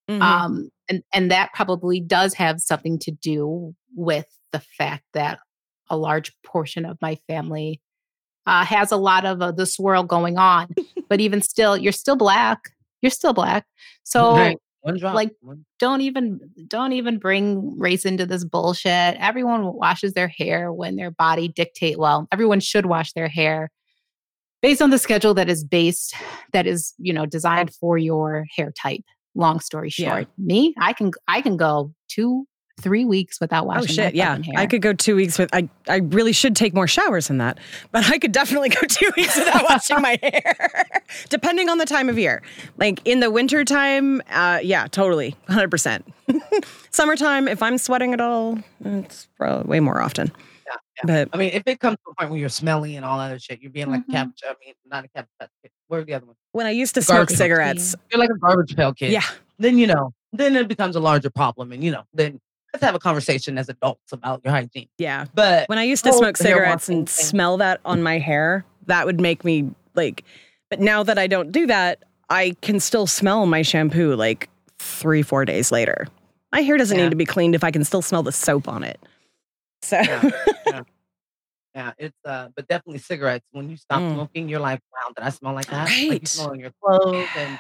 Mhm. 0.09 0.21
Um, 0.21 0.69
and, 0.89 1.03
and 1.13 1.31
that 1.31 1.53
probably 1.53 1.99
does 1.99 2.33
have 2.35 2.61
something 2.61 2.99
to 2.99 3.11
do 3.11 3.73
with 3.95 4.25
the 4.51 4.59
fact 4.59 5.03
that 5.13 5.39
a 5.89 5.97
large 5.97 6.31
portion 6.43 6.85
of 6.85 6.97
my 7.01 7.15
family 7.27 7.81
uh, 8.45 8.65
has 8.65 8.91
a 8.91 8.97
lot 8.97 9.25
of 9.25 9.41
uh, 9.41 9.51
the 9.51 9.65
swirl 9.65 10.03
going 10.03 10.37
on. 10.37 10.67
but 11.09 11.21
even 11.21 11.41
still, 11.41 11.77
you're 11.77 11.91
still 11.91 12.15
black. 12.15 12.59
You're 13.03 13.11
still 13.11 13.33
black. 13.33 13.65
So 14.03 14.35
Right. 14.35 14.57
Like, 14.85 15.31
One- 15.39 15.65
don't 15.79 16.01
even 16.01 16.39
don't 16.67 16.91
even 16.91 17.17
bring 17.17 17.77
race 17.79 18.03
into 18.05 18.25
this 18.25 18.43
bullshit. 18.43 19.15
Everyone 19.17 19.73
washes 19.73 20.11
their 20.13 20.27
hair 20.27 20.73
when 20.73 20.97
their 20.97 21.09
body 21.11 21.47
dictate. 21.47 21.97
Well, 21.97 22.27
everyone 22.33 22.59
should 22.59 22.85
wash 22.87 23.13
their 23.13 23.29
hair 23.29 23.69
based 24.61 24.81
on 24.81 24.89
the 24.89 24.97
schedule 24.97 25.33
that 25.35 25.47
is 25.49 25.63
based 25.63 26.15
that 26.51 26.67
is 26.67 26.93
you 26.97 27.13
know 27.13 27.25
designed 27.25 27.73
for 27.75 27.97
your 27.97 28.45
hair 28.57 28.73
type. 28.77 29.03
Long 29.35 29.61
story 29.61 29.89
Yeah. 29.97 30.09
short, 30.09 30.27
me, 30.37 30.73
I 30.77 30.91
can 30.91 31.11
I 31.29 31.41
can 31.41 31.55
go 31.55 31.93
two 32.09 32.45
three 32.81 33.05
weeks 33.05 33.39
without 33.39 33.65
washing. 33.65 33.83
Oh 33.83 33.85
shit! 33.87 34.13
my 34.13 34.17
Yeah, 34.17 34.35
hair. 34.35 34.53
I 34.57 34.65
could 34.65 34.81
go 34.81 34.93
two 34.93 35.15
weeks 35.15 35.37
with. 35.39 35.49
I 35.53 35.69
I 35.87 35.97
really 35.97 36.33
should 36.33 36.55
take 36.55 36.73
more 36.73 36.87
showers 36.87 37.27
than 37.27 37.37
that, 37.37 37.59
but 37.91 38.09
I 38.09 38.17
could 38.17 38.31
definitely 38.31 38.69
go 38.69 38.81
two 38.87 39.11
weeks 39.15 39.37
without 39.37 39.63
washing 39.69 40.01
my 40.01 40.17
hair, 40.21 40.85
depending 41.29 41.69
on 41.69 41.77
the 41.77 41.85
time 41.85 42.09
of 42.09 42.17
year. 42.17 42.41
Like 42.77 42.99
in 43.05 43.19
the 43.19 43.29
winter 43.31 43.63
time, 43.63 44.21
uh, 44.31 44.59
yeah, 44.63 44.87
totally, 44.87 45.35
hundred 45.47 45.71
percent. 45.71 46.05
Summertime, 46.91 47.47
if 47.47 47.61
I'm 47.63 47.77
sweating 47.77 48.13
at 48.13 48.21
all, 48.21 48.59
it's 48.83 49.27
probably 49.37 49.69
way 49.69 49.79
more 49.79 50.01
often. 50.01 50.31
Yeah, 50.65 50.75
But 51.05 51.29
I 51.33 51.37
mean, 51.37 51.49
if 51.53 51.63
it 51.65 51.79
comes 51.79 51.97
to 52.05 52.11
a 52.11 52.15
point 52.15 52.29
where 52.31 52.39
you're 52.39 52.49
smelly 52.49 52.95
and 52.95 53.03
all 53.05 53.17
that 53.17 53.25
other 53.25 53.39
shit, 53.39 53.61
you're 53.61 53.71
being 53.71 53.89
like 53.89 54.01
Mhm. 54.01 54.09
a 54.09 54.11
cabbage. 54.11 54.41
I 54.45 54.53
mean, 54.63 54.73
not 54.85 55.05
a 55.05 55.07
cabbage. 55.09 55.29
but 55.39 55.49
Where 55.87 56.01
are 56.01 56.03
the 56.03 56.13
other 56.13 56.25
one? 56.25 56.35
when 56.51 56.65
I 56.67 56.71
used 56.71 56.93
to 56.95 57.01
smoke 57.01 57.17
Garbage. 57.17 57.37
cigarettes, 57.37 57.95
You're 58.11 58.19
like 58.19 58.29
a 58.29 58.37
garbage 58.37 58.75
pail 58.75 58.93
kid. 58.93 59.11
yeah, 59.11 59.23
Then 59.59 59.77
you 59.77 59.87
know. 59.87 60.13
Then 60.35 60.55
it 60.55 60.67
becomes 60.67 60.95
a 60.95 60.99
larger 60.99 61.29
problem, 61.29 61.71
and 61.71 61.83
you 61.83 61.91
know. 61.91 62.03
Then 62.13 62.39
let's 62.73 62.83
have 62.83 62.95
a 62.95 62.99
conversation 62.99 63.57
as 63.57 63.69
adults 63.69 64.11
about 64.11 64.41
your 64.43 64.51
hygiene. 64.51 64.87
yeah. 64.97 65.25
But 65.33 65.69
When 65.69 65.77
I 65.77 65.83
used 65.83 66.03
to 66.05 66.13
smoke 66.13 66.37
cigarettes 66.37 66.89
and 66.89 67.07
thing- 67.07 67.25
smell 67.25 67.57
that 67.57 67.79
on 67.85 68.01
my 68.01 68.17
hair, 68.19 68.65
that 68.87 69.05
would 69.05 69.19
make 69.21 69.45
me 69.45 69.69
like. 69.95 70.23
But 70.69 70.79
now 70.79 71.03
that 71.03 71.19
I 71.19 71.27
don't 71.27 71.51
do 71.51 71.67
that, 71.67 72.03
I 72.29 72.55
can 72.61 72.79
still 72.79 73.05
smell 73.05 73.45
my 73.45 73.61
shampoo 73.61 74.15
like 74.15 74.49
three, 74.79 75.21
four 75.21 75.45
days 75.45 75.71
later. 75.71 76.07
My 76.51 76.61
hair 76.61 76.77
doesn't 76.77 76.97
Yeah. 76.97 77.03
need 77.05 77.09
to 77.11 77.15
be 77.15 77.25
cleaned 77.25 77.53
if 77.55 77.63
I 77.63 77.69
can 77.71 77.83
still 77.83 78.01
smell 78.01 78.23
the 78.23 78.31
soap 78.31 78.67
on 78.67 78.83
it. 78.83 78.99
So 79.83 79.99
Yeah, 79.99 80.21
yeah. 80.65 80.81
Yeah, 81.75 81.91
it's 81.97 82.15
uh, 82.23 82.49
but 82.55 82.67
definitely 82.67 82.99
cigarettes. 82.99 83.45
When 83.51 83.67
you 83.67 83.77
stop 83.77 83.99
Mm. 84.03 84.13
smoking, 84.13 84.47
you're 84.47 84.59
like, 84.59 84.79
wow, 84.91 85.11
did 85.15 85.23
I 85.25 85.29
smell 85.29 85.53
like 85.53 85.65
that? 85.67 85.89
Like 86.07 86.21
you 86.21 86.27
smell 86.27 86.51
in 86.51 86.59
your 86.59 86.71
clothes 86.79 87.29
and 87.35 87.57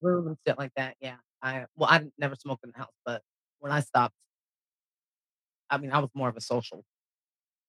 room 0.00 0.26
and 0.28 0.36
shit 0.46 0.56
like 0.56 0.72
that. 0.76 0.96
Yeah, 1.00 1.16
I 1.42 1.66
well, 1.76 1.90
I 1.90 2.02
never 2.16 2.34
smoked 2.34 2.64
in 2.64 2.70
the 2.72 2.78
house, 2.78 2.94
but 3.04 3.20
when 3.60 3.70
I 3.70 3.80
stopped, 3.80 4.14
I 5.72 5.78
mean, 5.78 5.90
I 5.90 5.98
was 5.98 6.10
more 6.14 6.28
of 6.28 6.36
a 6.36 6.40
social. 6.40 6.84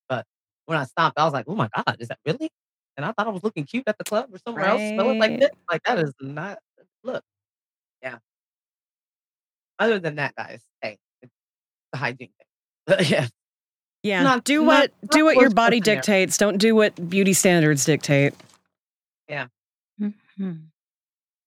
But 0.10 0.26
when 0.68 0.78
I 0.78 0.84
stopped, 0.84 1.18
I 1.18 1.24
was 1.24 1.34
like, 1.34 1.46
oh 1.48 1.56
my 1.56 1.70
god, 1.76 1.98
is 2.00 2.10
that 2.10 2.20
really? 2.26 2.52
And 2.98 3.06
I 3.06 3.12
thought 3.14 3.26
I 3.26 3.32
was 3.32 3.44
looking 3.44 3.64
cute 3.64 3.86
at 3.88 3.98
the 3.98 4.04
club 4.04 4.30
or 4.32 4.38
somewhere 4.46 4.66
else, 4.66 4.82
smelling 4.90 5.18
like 5.18 5.40
this. 5.40 5.50
Like 5.72 5.82
that 5.86 5.98
is 5.98 6.14
not 6.22 6.60
look. 7.04 7.24
Yeah. 8.04 8.18
Other 9.80 9.98
than 10.00 10.16
that, 10.18 10.36
guys, 10.36 10.62
hey, 10.82 10.98
it's 11.24 11.32
the 11.92 11.98
hygiene 11.98 12.30
thing. 12.88 12.98
yeah. 13.10 13.28
yeah, 14.04 14.22
Not- 14.24 14.44
do 14.44 14.62
what 14.64 14.92
not 15.02 15.12
do 15.12 15.26
what 15.26 15.38
your 15.38 15.50
body 15.50 15.80
person 15.80 15.94
there. 15.94 16.02
dictates. 16.02 16.38
Don't 16.38 16.58
do 16.58 16.76
what 16.76 17.10
beauty 17.10 17.34
standards 17.34 17.86
dictate. 17.86 18.34
Mhm. 20.40 20.70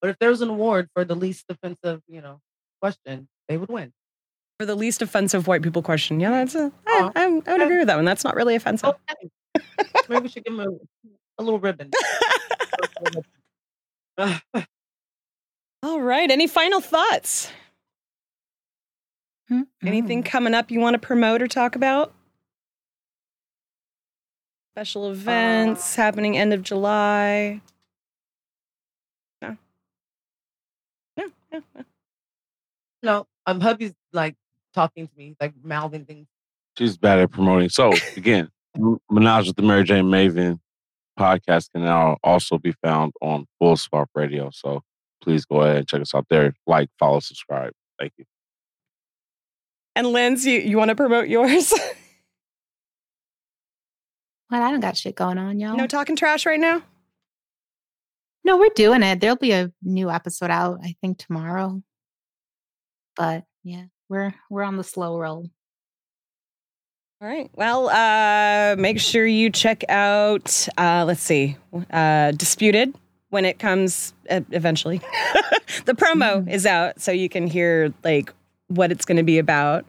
But 0.01 0.11
if 0.11 0.19
there 0.19 0.31
was 0.31 0.41
an 0.43 0.49
award 0.49 0.89
for 0.95 1.05
the 1.05 1.17
least 1.17 1.47
offensive, 1.49 2.01
you 2.07 2.21
know, 2.21 2.41
question, 2.81 3.29
they 3.49 3.57
would 3.57 3.69
win. 3.69 3.93
For 4.59 4.67
the 4.67 4.75
least 4.75 5.03
offensive 5.03 5.47
white 5.47 5.63
people 5.63 5.83
question, 5.83 6.19
yeah, 6.19 6.31
that's 6.31 6.55
a, 6.55 6.73
I, 6.87 7.11
I, 7.15 7.25
I 7.25 7.53
would 7.53 7.63
agree 7.63 7.79
with 7.79 7.89
that 7.89 7.97
one. 7.97 8.07
That's 8.07 8.25
not 8.25 8.35
really 8.35 8.55
offensive. 8.55 8.89
Okay. 8.89 9.65
Maybe 10.09 10.23
we 10.23 10.29
should 10.29 10.45
give 10.45 10.57
them 10.57 10.67
a, 10.67 11.41
a 11.41 11.43
little 11.43 11.61
ribbon. 11.61 11.91
All 15.83 16.01
right. 16.01 16.31
Any 16.31 16.47
final 16.47 16.81
thoughts? 16.81 17.51
Anything 19.85 20.23
coming 20.23 20.55
up 20.55 20.71
you 20.71 20.81
want 20.81 20.95
to 20.95 20.99
promote 20.99 21.43
or 21.43 21.47
talk 21.47 21.77
about? 21.77 22.13
Special 24.75 25.11
events 25.11 25.95
happening 25.95 26.37
end 26.37 26.53
of 26.53 26.63
July. 26.63 27.61
No. 29.41 29.57
No. 31.17 31.27
no, 31.53 31.63
no. 31.75 31.85
no, 33.03 33.27
um, 33.47 33.61
hubby's 33.61 33.95
like 34.13 34.35
talking 34.77 35.09
to 35.09 35.13
me, 35.17 35.35
like 35.41 35.55
mouthing 35.65 36.05
things. 36.05 36.29
She's 36.79 36.97
bad 36.97 37.19
at 37.19 37.33
promoting. 37.33 37.69
So 37.71 37.93
again, 38.17 38.49
M- 38.77 38.99
Menage 39.11 39.49
with 39.49 39.57
the 39.57 39.63
Mary 39.63 39.83
Jane 39.83 40.05
Maven 40.05 40.61
podcast 41.19 41.73
can 41.73 41.83
now 41.83 42.19
also 42.23 42.59
be 42.59 42.73
found 42.85 43.13
on 43.21 43.47
Full 43.59 43.77
Spark 43.77 44.11
Radio. 44.15 44.51
So 44.53 44.83
please 45.23 45.45
go 45.47 45.63
ahead 45.63 45.77
and 45.79 45.89
check 45.89 46.03
us 46.03 46.15
out 46.15 46.27
there. 46.31 46.55
Like, 46.67 46.89
follow, 46.99 47.21
subscribe. 47.21 47.73
Thank 47.99 48.13
you. 48.19 48.27
And 49.97 50.09
Linz, 50.09 50.45
you, 50.47 50.61
you 50.61 50.77
want 50.77 50.91
to 50.91 50.95
promote 50.95 51.29
yours? 51.29 51.73
Well, 54.51 54.63
I 54.63 54.71
don't 54.71 54.79
got 54.81 54.97
shit 54.97 55.17
going 55.17 55.39
on, 55.39 55.59
y'all. 55.59 55.77
no 55.77 55.89
talking 55.89 56.15
trash 56.15 56.47
right 56.47 56.61
now? 56.61 56.81
No, 58.45 58.59
we're 58.59 58.69
doing 58.69 59.03
it. 59.03 59.21
There'll 59.21 59.35
be 59.35 59.51
a 59.51 59.73
new 59.83 60.09
episode 60.09 60.51
out, 60.53 60.79
I 60.85 60.95
think, 61.01 61.19
tomorrow. 61.19 61.83
But 63.17 63.43
yeah, 63.65 63.87
we're 64.09 64.35
we're 64.51 64.63
on 64.63 64.77
the 64.77 64.85
slow 64.85 65.19
roll. 65.19 65.49
All 67.21 67.29
right. 67.29 67.51
Well, 67.55 67.89
uh, 67.89 68.77
make 68.77 69.01
sure 69.01 69.27
you 69.27 69.49
check 69.49 69.85
out, 69.89 70.69
uh, 70.77 71.03
let's 71.07 71.23
see, 71.23 71.57
uh, 71.91 72.33
Disputed 72.33 72.95
when 73.31 73.47
it 73.47 73.59
comes 73.59 74.13
uh, 74.29 74.43
eventually. 74.51 74.99
the 75.87 75.95
promo 75.95 76.47
is 76.47 76.67
out, 76.67 77.01
so 77.01 77.13
you 77.13 77.31
can 77.31 77.47
hear 77.47 77.95
like 78.05 78.35
what 78.69 78.93
it's 78.93 79.07
going 79.07 79.17
to 79.17 79.23
be 79.23 79.39
about. 79.39 79.87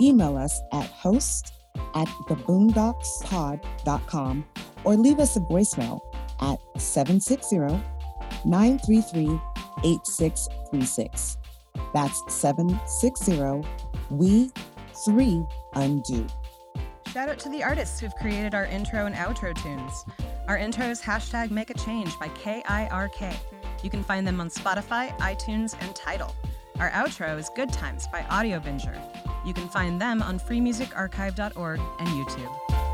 Email 0.00 0.36
us 0.36 0.60
at 0.72 0.86
host 0.86 1.52
at 1.94 2.08
theboondockspod.com 2.28 4.44
or 4.84 4.96
leave 4.96 5.20
us 5.20 5.36
a 5.36 5.40
voicemail 5.40 6.00
at 6.40 6.58
760 6.78 7.58
933 8.44 9.40
8636. 9.84 11.38
That's 11.94 12.22
760 12.28 13.68
We 14.10 14.50
3 15.04 15.46
Undo. 15.74 16.26
Shout 17.12 17.28
out 17.28 17.38
to 17.40 17.48
the 17.48 17.62
artists 17.62 18.00
who've 18.00 18.14
created 18.16 18.54
our 18.54 18.64
intro 18.64 19.06
and 19.06 19.14
outro 19.14 19.54
tunes. 19.62 20.04
Our 20.48 20.56
intro 20.56 20.86
is 20.86 21.00
hashtag 21.00 21.50
Make 21.50 21.70
a 21.70 21.74
Change 21.74 22.18
by 22.18 22.28
KIRK. 22.28 23.34
You 23.82 23.90
can 23.90 24.02
find 24.02 24.26
them 24.26 24.40
on 24.40 24.48
Spotify, 24.48 25.16
iTunes, 25.18 25.76
and 25.80 25.94
Tidal. 25.94 26.34
Our 26.78 26.90
outro 26.90 27.38
is 27.38 27.50
Good 27.54 27.72
Times 27.72 28.06
by 28.06 28.22
Audio 28.30 28.58
Binger. 28.58 28.98
You 29.44 29.52
can 29.52 29.68
find 29.68 30.00
them 30.00 30.22
on 30.22 30.38
freemusicarchive.org 30.38 31.80
and 31.98 32.08
YouTube. 32.08 32.91